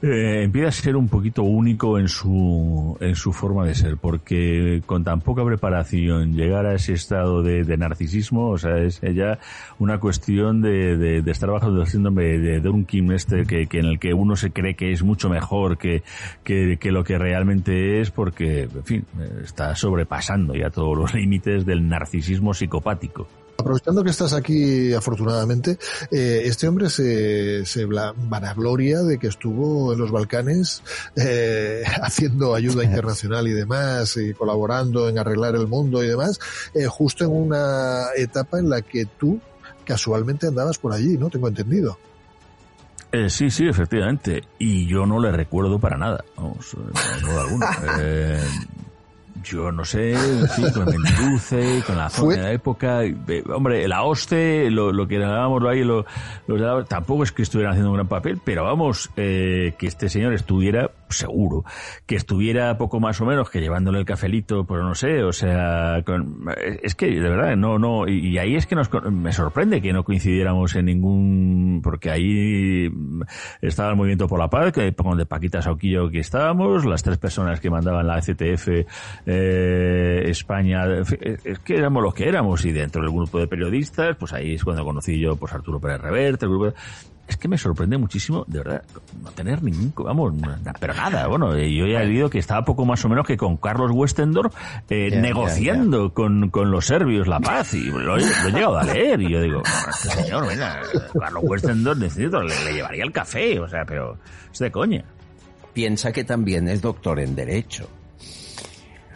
eh, 0.01 0.45
empieza 0.45 0.69
a 0.69 0.73
ser 0.73 0.97
un 0.97 1.09
poquito 1.09 1.43
único 1.43 1.99
en 1.99 2.09
su 2.09 2.97
en 2.99 3.15
su 3.15 3.35
forma 3.35 3.67
de 3.67 3.75
ser, 3.75 3.99
porque 3.99 4.83
con 4.87 5.05
tan 5.05 5.21
poca 5.21 5.45
preparación 5.45 6.33
llegar 6.33 6.65
a 6.65 6.75
ese 6.75 6.95
estado 6.95 7.43
de, 7.43 7.65
de 7.65 7.77
narcisismo, 7.77 8.49
o 8.49 8.57
sea, 8.57 8.79
es 8.79 9.03
ya 9.03 9.39
una 9.79 10.01
cuestión 10.01 10.63
de, 10.63 10.97
de, 10.97 11.21
de 11.21 11.31
estar 11.31 11.51
bajo 11.51 11.69
el 11.69 11.87
síndrome 11.87 12.39
de 12.39 12.61
Dunkin 12.61 13.13
este 13.13 13.45
que, 13.45 13.67
que 13.67 13.81
en 13.81 13.85
el 13.85 13.99
que 13.99 14.15
uno 14.15 14.37
se 14.37 14.53
cree 14.53 14.75
que 14.75 14.91
es 14.91 15.03
mucho 15.03 15.29
mejor 15.29 15.77
que, 15.77 16.03
que, 16.45 16.79
que 16.79 16.93
lo 16.93 17.05
que 17.05 17.19
realmente 17.19 18.01
es, 18.01 18.11
porque, 18.11 18.63
en 18.63 18.85
fin, 18.85 19.05
está 19.43 19.75
sobrepasando 19.77 20.55
ya 20.55 20.71
todos 20.71 20.97
los 20.97 21.13
límites 21.19 21.67
del 21.67 21.87
narcisismo 21.87 22.55
psicopático. 22.55 23.29
Aprovechando 23.61 24.05
que 24.05 24.11
estás 24.11 24.35
aquí, 24.35 24.95
afortunadamente, 24.95 25.79
eh, 26.13 26.43
este 26.45 26.69
hombre 26.69 26.89
se, 26.89 27.67
se 27.67 27.87
vanagloria 27.87 29.03
de 29.03 29.19
que 29.19 29.27
estuvo 29.27 29.93
en 29.93 29.99
los 29.99 30.13
Balcanes 30.13 30.81
eh, 31.17 31.83
haciendo 32.03 32.55
ayuda 32.55 32.85
internacional 32.85 33.49
y 33.49 33.53
demás, 33.53 34.17
y 34.17 34.33
colaborando 34.33 35.09
en 35.09 35.19
arreglar 35.19 35.57
el 35.57 35.67
mundo 35.67 36.05
y 36.05 36.07
demás, 36.07 36.39
eh, 36.73 36.87
justo 36.87 37.25
en 37.25 37.33
una 37.33 38.07
etapa 38.17 38.61
en 38.61 38.71
la 38.71 38.81
que 38.83 39.07
tú 39.07 39.41
casualmente 39.85 40.47
andabas 40.47 40.79
por 40.79 40.93
allí, 40.93 41.19
¿no? 41.19 41.29
Tengo 41.29 41.49
entendido. 41.49 41.99
Eh, 43.11 43.29
sí, 43.29 43.51
sí, 43.51 43.67
efectivamente. 43.67 44.45
Y 44.61 44.87
yo 44.87 45.05
no 45.05 45.19
le 45.19 45.33
recuerdo 45.33 45.81
para 45.81 45.97
nada. 45.97 46.25
Vamos, 46.37 46.77
no, 46.77 47.33
no 47.33 47.41
alguno. 47.41 47.67
Eh, 48.01 48.41
yo 49.51 49.73
no 49.73 49.85
sé, 49.85 50.15
sí, 50.49 50.63
con 50.73 50.89
el 50.89 50.99
Mendruce, 50.99 51.83
con 51.87 51.97
la 51.97 52.09
zona 52.11 52.37
de 52.37 52.43
la 52.43 52.53
época, 52.53 53.05
eh, 53.05 53.43
hombre, 53.53 53.89
la 53.89 54.03
hoste, 54.03 54.71
lo, 54.71 54.93
lo 54.93 55.09
que 55.09 55.17
hablábamos 55.17 55.63
ahí, 55.65 55.83
lo, 55.83 56.05
lo, 56.47 56.85
tampoco 56.85 57.23
es 57.23 57.33
que 57.33 57.43
estuvieran 57.43 57.73
haciendo 57.73 57.91
un 57.91 57.97
gran 57.97 58.09
papel, 58.09 58.41
pero 58.45 58.65
vamos, 58.65 59.11
eh, 59.17 59.75
que 59.79 59.87
este 59.87 60.09
señor 60.09 60.35
estuviera, 60.35 60.91
seguro, 61.11 61.65
que 62.07 62.17
estuviera 62.17 62.77
poco 62.79 63.01
más 63.01 63.21
o 63.21 63.27
menos 63.27 63.51
que 63.51 63.61
llevándole 63.61 63.99
el 63.99 64.05
cafelito, 64.05 64.65
pero 64.67 64.85
no 64.85 64.95
sé, 64.95 65.23
o 65.23 65.33
sea, 65.33 66.03
con, 66.05 66.45
es 66.83 66.95
que 66.95 67.07
de 67.07 67.29
verdad, 67.29 67.57
no, 67.57 67.79
no, 67.79 68.09
y, 68.09 68.39
ahí 68.39 68.57
es 68.57 68.67
que 68.67 68.75
nos, 68.75 68.91
me 69.11 69.33
sorprende 69.33 69.81
que 69.81 69.93
no 69.93 70.05
coincidiéramos 70.05 70.75
en 70.77 70.87
ningún, 70.87 71.81
porque 71.83 72.11
ahí 72.11 72.91
estaba 73.61 73.91
el 73.91 73.97
Movimiento 73.97 74.29
por 74.29 74.39
la 74.39 74.49
Paz, 74.49 74.73
que 74.73 74.95
donde 75.09 75.27
Paquita 75.27 75.63
Sauquillo 75.63 76.11
que 76.11 76.21
estábamos, 76.21 76.85
las 76.85 77.03
tres 77.03 77.19
personas 77.19 77.61
que 77.61 77.71
mandaban 77.71 78.07
la 78.07 78.21
FTF, 78.21 78.69
eh, 79.27 80.23
España, 80.27 80.85
es 81.45 81.59
que 81.61 81.77
éramos 81.77 82.03
los 82.03 82.15
que 82.15 82.29
éramos 82.29 82.65
y 82.65 82.73
dentro 82.73 83.03
del 83.03 83.11
grupo 83.11 83.39
de 83.39 83.47
periodistas, 83.47 84.17
pues 84.17 84.33
ahí 84.33 84.55
es 84.55 84.65
cuando 84.65 84.85
conocí 84.85 85.19
yo 85.19 85.37
pues 85.37 85.53
Arturo 85.53 85.81
Pérez 85.81 86.01
Reverte, 86.01 86.47
el 86.47 86.51
grupo 86.51 86.67
de, 86.67 86.75
es 87.29 87.37
que 87.37 87.47
me 87.47 87.59
sorprende 87.59 87.99
muchísimo, 87.99 88.45
de 88.47 88.59
verdad, 88.59 88.83
no 89.23 89.31
tener 89.33 89.63
ningún, 89.63 89.93
vamos, 89.95 90.33
pero 90.81 90.95
nada, 90.95 91.27
bueno, 91.27 91.57
yo 91.57 91.87
ya 91.87 92.03
he 92.03 92.07
leído 92.07 92.31
que 92.31 92.39
estaba 92.39 92.65
poco 92.65 92.87
más 92.87 93.05
o 93.05 93.09
menos 93.11 93.27
que 93.27 93.37
con 93.37 93.59
Carlos 93.59 93.91
Westendorf 93.93 94.55
eh, 94.89 95.11
yeah, 95.11 95.21
negociando 95.21 95.99
yeah, 95.99 96.07
yeah. 96.07 96.15
Con, 96.15 96.51
con 96.51 96.71
los 96.71 96.87
serbios 96.87 97.29
la 97.29 97.39
paz, 97.39 97.75
y 97.75 97.91
lo, 97.91 98.01
lo, 98.01 98.17
he 98.17 98.51
llegado 98.51 98.79
a 98.79 98.85
leer, 98.85 99.21
y 99.21 99.31
yo 99.31 99.43
digo, 99.43 99.63
este 99.91 100.09
señor, 100.09 100.49
mira, 100.49 100.81
Carlos 101.19 101.43
Westendorf 101.47 101.99
necesito, 101.99 102.41
le, 102.41 102.65
le 102.65 102.73
llevaría 102.73 103.05
el 103.05 103.13
café, 103.13 103.61
o 103.61 103.69
sea, 103.69 103.85
pero 103.85 104.19
es 104.51 104.59
de 104.59 104.71
coña. 104.71 105.05
Piensa 105.75 106.11
que 106.11 106.25
también 106.25 106.67
es 106.67 106.81
doctor 106.81 107.21
en 107.21 107.37
Derecho. 107.37 107.89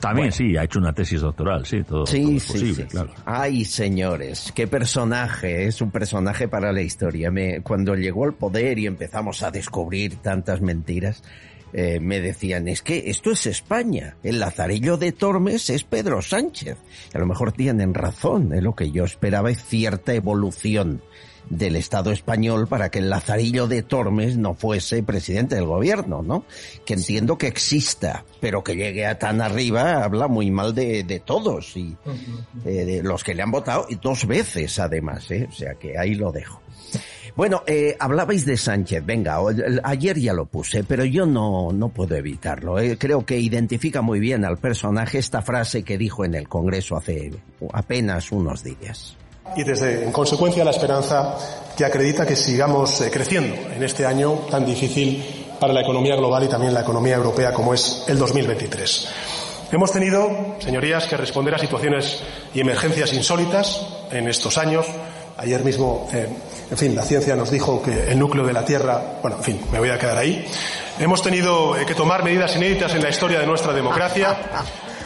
También 0.02 0.30
bueno. 0.30 0.50
sí, 0.50 0.56
ha 0.56 0.64
hecho 0.64 0.80
una 0.80 0.92
tesis 0.92 1.20
doctoral, 1.20 1.64
sí, 1.64 1.84
todo, 1.84 2.04
sí, 2.06 2.22
todo 2.22 2.36
es 2.36 2.42
sí, 2.42 2.52
posible, 2.52 2.74
sí, 2.74 2.82
claro. 2.88 3.10
Ay, 3.24 3.64
señores, 3.64 4.52
qué 4.52 4.66
personaje, 4.66 5.66
es 5.66 5.80
un 5.80 5.92
personaje 5.92 6.48
para 6.48 6.72
la 6.72 6.82
historia. 6.82 7.30
Me, 7.30 7.62
cuando 7.62 7.94
llegó 7.94 8.24
al 8.24 8.34
poder 8.34 8.80
y 8.80 8.86
empezamos 8.86 9.44
a 9.44 9.52
descubrir 9.52 10.16
tantas 10.16 10.60
mentiras, 10.60 11.22
eh, 11.72 12.00
me 12.00 12.20
decían, 12.20 12.66
es 12.66 12.82
que 12.82 13.10
esto 13.10 13.30
es 13.30 13.46
España, 13.46 14.16
el 14.24 14.40
Lazarillo 14.40 14.96
de 14.96 15.12
Tormes 15.12 15.70
es 15.70 15.84
Pedro 15.84 16.20
Sánchez. 16.20 16.78
A 17.14 17.18
lo 17.20 17.26
mejor 17.26 17.52
tienen 17.52 17.94
razón, 17.94 18.50
lo 18.60 18.74
que 18.74 18.90
yo 18.90 19.04
esperaba 19.04 19.52
es 19.52 19.64
cierta 19.64 20.12
evolución 20.14 21.00
del 21.48 21.76
Estado 21.76 22.12
español 22.12 22.66
para 22.66 22.90
que 22.90 22.98
el 22.98 23.10
Lazarillo 23.10 23.66
de 23.66 23.82
Tormes 23.82 24.36
no 24.36 24.54
fuese 24.54 25.02
presidente 25.02 25.54
del 25.54 25.66
gobierno, 25.66 26.22
¿no? 26.22 26.44
Que 26.84 26.94
entiendo 26.94 27.38
que 27.38 27.46
exista, 27.46 28.24
pero 28.40 28.64
que 28.64 28.76
llegue 28.76 29.06
a 29.06 29.18
tan 29.18 29.40
arriba 29.40 30.04
habla 30.04 30.28
muy 30.28 30.50
mal 30.50 30.74
de, 30.74 31.04
de 31.04 31.20
todos 31.20 31.76
y 31.76 31.96
eh, 32.64 32.84
de 32.84 33.02
los 33.02 33.22
que 33.24 33.34
le 33.34 33.42
han 33.42 33.50
votado 33.50 33.86
y 33.88 33.96
dos 33.96 34.26
veces 34.26 34.78
además, 34.78 35.30
¿eh? 35.30 35.46
O 35.48 35.52
sea 35.52 35.74
que 35.74 35.98
ahí 35.98 36.14
lo 36.14 36.32
dejo. 36.32 36.60
Bueno, 37.34 37.62
eh, 37.66 37.96
hablabais 37.98 38.44
de 38.44 38.58
Sánchez, 38.58 39.04
venga, 39.06 39.38
ayer 39.84 40.18
ya 40.18 40.34
lo 40.34 40.44
puse, 40.44 40.84
pero 40.84 41.04
yo 41.04 41.24
no, 41.24 41.72
no 41.72 41.88
puedo 41.88 42.14
evitarlo. 42.14 42.78
Eh. 42.78 42.98
Creo 42.98 43.24
que 43.24 43.38
identifica 43.38 44.02
muy 44.02 44.20
bien 44.20 44.44
al 44.44 44.58
personaje 44.58 45.18
esta 45.18 45.40
frase 45.40 45.82
que 45.82 45.96
dijo 45.96 46.26
en 46.26 46.34
el 46.34 46.46
Congreso 46.48 46.96
hace 46.96 47.30
apenas 47.72 48.32
unos 48.32 48.62
días 48.62 49.16
y 49.56 49.64
desde, 49.64 50.04
en 50.04 50.12
consecuencia, 50.12 50.64
la 50.64 50.70
esperanza 50.70 51.36
que 51.76 51.84
acredita 51.84 52.26
que 52.26 52.36
sigamos 52.36 53.00
eh, 53.00 53.10
creciendo 53.10 53.54
en 53.74 53.82
este 53.82 54.06
año 54.06 54.32
tan 54.50 54.64
difícil 54.64 55.46
para 55.58 55.72
la 55.72 55.82
economía 55.82 56.16
global 56.16 56.44
y 56.44 56.48
también 56.48 56.74
la 56.74 56.80
economía 56.80 57.16
europea 57.16 57.52
como 57.52 57.74
es 57.74 58.04
el 58.08 58.18
2023. 58.18 59.08
Hemos 59.70 59.92
tenido, 59.92 60.56
señorías, 60.58 61.06
que 61.06 61.16
responder 61.16 61.54
a 61.54 61.58
situaciones 61.58 62.22
y 62.52 62.60
emergencias 62.60 63.12
insólitas 63.14 63.86
en 64.10 64.28
estos 64.28 64.58
años. 64.58 64.86
Ayer 65.38 65.64
mismo, 65.64 66.08
eh, 66.12 66.28
en 66.70 66.76
fin, 66.76 66.94
la 66.94 67.02
ciencia 67.02 67.34
nos 67.36 67.50
dijo 67.50 67.82
que 67.82 68.10
el 68.10 68.18
núcleo 68.18 68.44
de 68.44 68.52
la 68.52 68.64
Tierra, 68.64 69.18
bueno, 69.22 69.38
en 69.38 69.44
fin, 69.44 69.60
me 69.72 69.78
voy 69.78 69.88
a 69.88 69.98
quedar 69.98 70.18
ahí. 70.18 70.46
Hemos 70.98 71.22
tenido 71.22 71.76
eh, 71.76 71.86
que 71.86 71.94
tomar 71.94 72.22
medidas 72.22 72.54
inéditas 72.54 72.94
en 72.94 73.02
la 73.02 73.08
historia 73.08 73.40
de 73.40 73.46
nuestra 73.46 73.72
democracia 73.72 74.36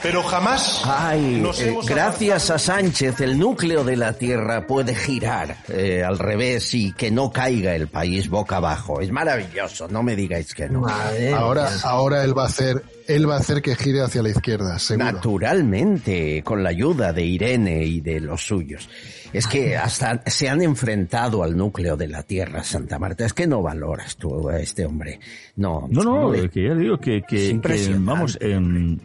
pero 0.02 0.23
jamás 0.23 0.82
Ay, 0.85 1.43
eh, 1.60 1.77
gracias 1.86 2.51
a 2.51 2.59
Sánchez 2.59 3.20
el 3.20 3.39
núcleo 3.39 3.85
de 3.85 3.97
la 3.97 4.12
Tierra 4.12 4.66
puede 4.66 4.94
girar 4.94 5.56
eh, 5.68 6.02
al 6.05 6.18
revés 6.18 6.74
y 6.74 6.93
que 6.93 7.10
no 7.10 7.31
caiga 7.31 7.74
el 7.74 7.89
país 7.89 8.28
boca 8.28 8.56
abajo. 8.56 9.01
Es 9.01 9.10
maravilloso, 9.10 9.89
no 9.89 10.02
me 10.02 10.16
digáis 10.16 10.55
que 10.55 10.68
no. 10.68 10.86
ahora, 11.36 11.70
ahora 11.85 12.24
él 12.24 12.36
va 12.36 12.44
a 12.44 12.47
hacer 12.47 12.82
él 13.06 13.28
va 13.28 13.36
a 13.36 13.39
hacer 13.39 13.62
que 13.62 13.77
gire 13.77 14.02
hacia 14.02 14.23
la 14.23 14.31
izquierda, 14.31 14.78
seguro. 14.78 15.12
Naturalmente, 15.12 16.43
con 16.43 16.62
la 16.62 16.70
ayuda 16.70 17.12
de 17.12 17.24
Irene 17.24 17.85
y 17.85 18.01
de 18.01 18.20
los 18.20 18.44
suyos. 18.44 18.89
Es 19.32 19.47
que 19.47 19.77
hasta 19.77 20.23
se 20.27 20.48
han 20.48 20.62
enfrentado 20.62 21.43
al 21.43 21.56
núcleo 21.56 21.97
de 21.97 22.09
la 22.09 22.23
Tierra, 22.23 22.64
Santa 22.64 22.98
Marta. 22.98 23.24
Es 23.24 23.32
que 23.32 23.47
no 23.47 23.62
valoras 23.62 24.16
tú 24.16 24.48
a 24.48 24.59
este 24.59 24.86
hombre. 24.86 25.20
No, 25.56 25.86
no, 25.90 26.02
no, 26.02 26.32
que 26.51 26.64
ya 26.68 26.74
digo 26.74 26.98
que, 26.98 27.23
que, 27.23 27.60
que 27.60 27.94
vamos, 27.98 28.39
en, 28.40 29.01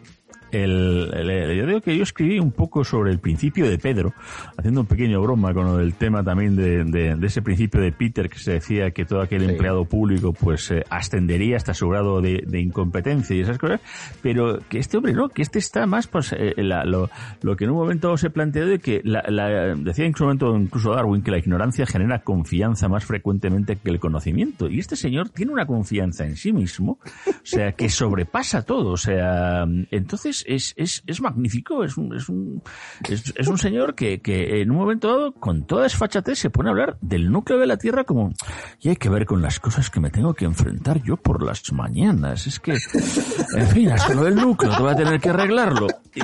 el, 0.52 1.56
yo 1.56 1.66
digo 1.66 1.80
que 1.80 1.96
yo 1.96 2.02
escribí 2.02 2.38
un 2.38 2.52
poco 2.52 2.84
sobre 2.84 3.10
el 3.10 3.18
principio 3.18 3.68
de 3.68 3.78
Pedro, 3.78 4.12
haciendo 4.56 4.82
un 4.82 4.86
pequeño 4.86 5.20
broma 5.22 5.54
con 5.54 5.80
el 5.80 5.94
tema 5.94 6.22
también 6.22 6.56
de, 6.56 6.84
de, 6.84 7.26
ese 7.26 7.42
principio 7.42 7.80
de 7.80 7.92
Peter 7.92 8.28
que 8.28 8.38
se 8.38 8.52
decía 8.52 8.90
que 8.90 9.04
todo 9.04 9.22
aquel 9.22 9.48
empleado 9.48 9.84
público 9.84 10.32
pues 10.32 10.70
eh, 10.70 10.84
ascendería 10.90 11.56
hasta 11.56 11.74
su 11.74 11.88
grado 11.88 12.20
de, 12.20 12.44
de, 12.46 12.60
incompetencia 12.60 13.34
y 13.34 13.40
esas 13.40 13.58
cosas, 13.58 13.80
pero 14.22 14.58
que 14.68 14.78
este 14.78 14.96
hombre 14.96 15.12
no, 15.12 15.28
que 15.28 15.42
este 15.42 15.58
está 15.58 15.86
más 15.86 16.06
pues 16.06 16.32
eh, 16.32 16.54
lo, 16.56 17.10
lo, 17.40 17.56
que 17.56 17.64
en 17.64 17.70
un 17.70 17.76
momento 17.76 18.16
se 18.16 18.30
planteó 18.30 18.66
de 18.66 18.78
que 18.78 19.00
la, 19.04 19.24
la, 19.28 19.74
decía 19.74 20.04
en 20.04 20.14
su 20.14 20.24
momento 20.24 20.54
incluso 20.56 20.94
Darwin 20.94 21.22
que 21.22 21.30
la 21.30 21.38
ignorancia 21.38 21.86
genera 21.86 22.20
confianza 22.20 22.88
más 22.88 23.04
frecuentemente 23.04 23.76
que 23.76 23.90
el 23.90 23.98
conocimiento 23.98 24.68
y 24.68 24.78
este 24.78 24.96
señor 24.96 25.30
tiene 25.30 25.52
una 25.52 25.66
confianza 25.66 26.24
en 26.24 26.36
sí 26.36 26.52
mismo, 26.52 26.98
o 27.26 27.32
sea 27.42 27.72
que 27.72 27.88
sobrepasa 27.88 28.62
todo, 28.62 28.90
o 28.90 28.96
sea, 28.96 29.64
entonces 29.90 30.41
es, 30.46 30.74
es, 30.76 31.02
es, 31.06 31.20
magnífico, 31.20 31.84
es 31.84 31.96
un, 31.96 32.14
es 32.14 32.28
un, 32.28 32.62
es, 33.08 33.48
un 33.48 33.58
señor 33.58 33.94
que, 33.94 34.20
que 34.20 34.60
en 34.62 34.70
un 34.70 34.76
momento 34.76 35.08
dado, 35.08 35.32
con 35.32 35.66
toda 35.66 35.84
desfachatez, 35.84 36.38
se 36.38 36.50
pone 36.50 36.68
a 36.68 36.72
hablar 36.72 36.98
del 37.00 37.30
núcleo 37.30 37.58
de 37.58 37.66
la 37.66 37.76
Tierra 37.76 38.04
como, 38.04 38.32
y 38.80 38.88
hay 38.88 38.96
que 38.96 39.08
ver 39.08 39.26
con 39.26 39.42
las 39.42 39.60
cosas 39.60 39.90
que 39.90 40.00
me 40.00 40.10
tengo 40.10 40.34
que 40.34 40.44
enfrentar 40.44 41.02
yo 41.02 41.16
por 41.16 41.42
las 41.42 41.72
mañanas. 41.72 42.46
Es 42.46 42.60
que, 42.60 42.72
en 42.72 43.68
fin, 43.68 43.90
hasta 43.90 44.14
lo 44.14 44.24
del 44.24 44.36
núcleo, 44.36 44.74
te 44.76 44.82
voy 44.82 44.92
a 44.92 44.96
tener 44.96 45.20
que 45.20 45.30
arreglarlo. 45.30 45.86
Y, 46.14 46.22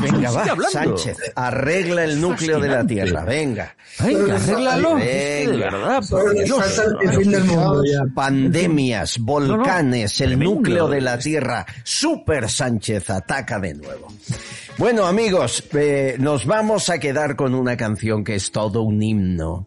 venga, 0.00 0.30
va, 0.30 0.44
Sánchez, 0.70 1.32
arregla 1.34 2.04
el 2.04 2.20
núcleo 2.20 2.58
de 2.60 2.68
la 2.68 2.86
Tierra, 2.86 3.24
venga. 3.24 3.74
Venga, 4.00 4.36
arréglalo. 4.36 4.94
Venga, 4.96 5.70
verdad, 5.70 6.02
Pandemias, 8.14 9.18
volcanes, 9.18 10.20
el 10.20 10.38
núcleo 10.38 10.88
de 10.88 11.00
la 11.00 11.18
Tierra, 11.18 11.66
Super 11.84 12.48
Sánchez 12.48 13.01
ataca 13.10 13.58
de 13.58 13.74
nuevo. 13.74 14.08
Bueno 14.78 15.06
amigos, 15.06 15.62
eh, 15.74 16.16
nos 16.18 16.46
vamos 16.46 16.88
a 16.88 16.98
quedar 16.98 17.36
con 17.36 17.54
una 17.54 17.76
canción 17.76 18.24
que 18.24 18.34
es 18.34 18.50
todo 18.50 18.82
un 18.82 19.02
himno. 19.02 19.66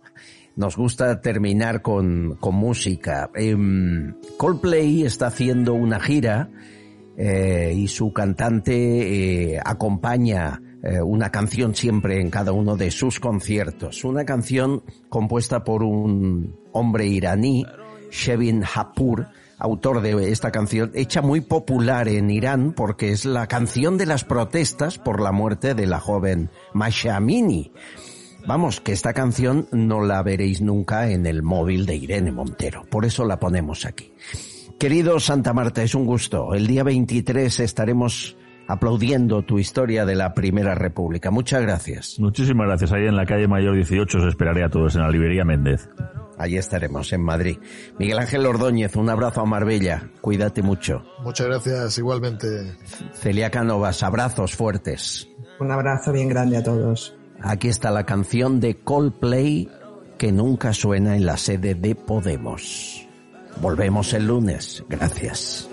Nos 0.56 0.76
gusta 0.78 1.22
terminar 1.22 1.82
con, 1.82 2.38
con 2.40 2.56
música. 2.56 3.30
Em, 3.36 4.16
Coldplay 4.38 5.04
está 5.04 5.28
haciendo 5.28 5.74
una 5.74 6.00
gira 6.00 6.50
eh, 7.18 7.74
y 7.76 7.88
su 7.88 8.12
cantante 8.14 9.54
eh, 9.54 9.60
acompaña 9.64 10.62
una 11.04 11.32
canción 11.32 11.74
siempre 11.74 12.22
en 12.22 12.30
cada 12.30 12.52
uno 12.52 12.78
de 12.78 12.92
sus 12.92 13.20
conciertos. 13.20 14.04
Una 14.04 14.24
canción 14.24 14.84
compuesta 15.10 15.64
por 15.64 15.82
un 15.82 16.60
hombre 16.74 17.08
iraní, 17.08 17.66
Shevin 18.12 18.64
Hapur, 18.64 19.26
autor 19.58 20.02
de 20.02 20.32
esta 20.32 20.52
canción, 20.52 20.92
hecha 20.94 21.22
muy 21.22 21.42
popular 21.42 22.08
en 22.08 22.30
Irán 22.30 22.74
porque 22.74 23.12
es 23.12 23.26
la 23.26 23.48
canción 23.48 23.98
de 23.98 24.06
las 24.06 24.24
protestas 24.24 24.98
por 24.98 25.22
la 25.22 25.32
muerte 25.32 25.74
de 25.74 25.88
la 25.88 26.00
joven 26.00 26.50
Masha 26.74 27.16
Amini. 27.16 27.72
Vamos, 28.48 28.80
que 28.80 28.92
esta 28.92 29.14
canción 29.14 29.68
no 29.72 30.02
la 30.02 30.22
veréis 30.22 30.62
nunca 30.62 31.10
en 31.10 31.26
el 31.26 31.42
móvil 31.42 31.86
de 31.86 31.96
Irene 31.96 32.32
Montero, 32.32 32.84
por 32.90 33.06
eso 33.06 33.26
la 33.26 33.40
ponemos 33.40 33.86
aquí. 33.86 34.14
Querido 34.80 35.20
Santa 35.20 35.54
Marta, 35.54 35.82
es 35.84 35.96
un 35.96 36.06
gusto. 36.06 36.54
El 36.54 36.68
día 36.68 36.84
23 36.84 37.62
estaremos 37.62 38.38
aplaudiendo 38.68 39.44
tu 39.44 39.58
historia 39.58 40.06
de 40.06 40.16
la 40.16 40.34
Primera 40.34 40.76
República. 40.76 41.32
Muchas 41.32 41.62
gracias. 41.62 42.20
Muchísimas 42.20 42.68
gracias. 42.68 42.92
Ahí 42.92 43.06
en 43.06 43.16
la 43.16 43.26
calle 43.26 43.48
Mayor 43.48 43.76
18 43.76 44.18
os 44.18 44.26
esperaré 44.26 44.64
a 44.64 44.70
todos 44.70 44.96
en 44.96 45.02
la 45.02 45.10
librería 45.10 45.46
Méndez. 45.46 45.90
Allí 46.38 46.58
estaremos, 46.58 47.12
en 47.14 47.22
Madrid. 47.22 47.58
Miguel 47.98 48.20
Ángel 48.20 48.46
Ordóñez, 48.46 48.96
un 48.96 49.10
abrazo 49.10 49.42
a 49.42 49.46
Marbella. 49.46 50.10
Cuídate 50.22 50.62
mucho. 50.62 51.04
Muchas 51.24 51.48
gracias, 51.48 51.98
igualmente. 51.98 52.76
Celia 53.14 53.50
Canovas, 53.50 54.04
abrazos 54.04 54.56
fuertes. 54.56 55.30
Un 55.60 55.72
abrazo 55.72 56.12
bien 56.12 56.30
grande 56.30 56.58
a 56.58 56.64
todos. 56.64 57.16
Aquí 57.42 57.68
está 57.68 57.92
la 57.92 58.06
canción 58.06 58.60
de 58.60 58.78
Coldplay 58.78 59.70
que 60.18 60.32
nunca 60.32 60.74
suena 60.74 61.16
en 61.16 61.26
la 61.26 61.38
sede 61.38 61.76
de 61.76 61.96
Podemos. 61.96 63.08
Volvemos 63.62 64.14
el 64.14 64.28
lunes. 64.28 64.84
Gracias. 64.90 65.70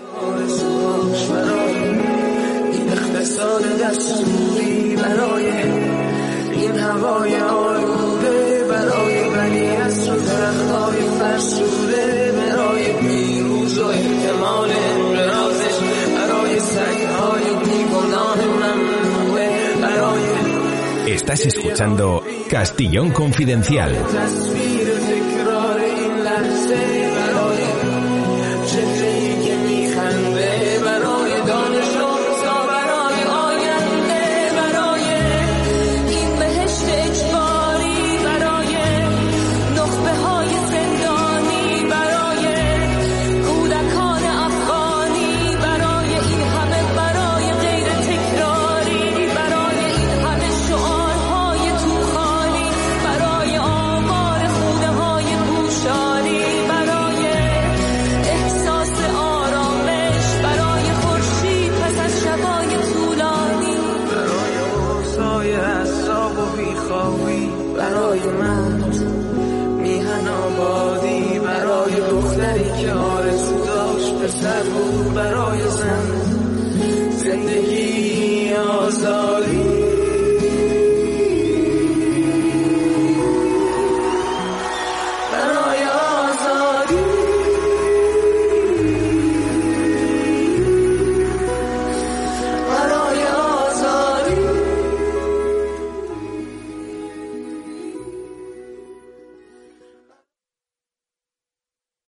از 10.12 10.12
رو 10.12 10.20
درختای 10.20 11.00
فرسوده 11.18 12.32
برای 12.36 12.92
پیروز 12.92 13.78
و 13.78 13.86
احتمال 13.86 14.70
انقراضش 14.70 15.78
برای 16.16 16.60
سگهای 16.60 17.44
بیگناه 17.64 18.38
ممنوعه 18.46 19.74
برای 19.82 20.28
Estás 21.16 21.42
escuchando 21.46 22.22
Castillón 22.52 23.08
Confidencial. 23.20 23.92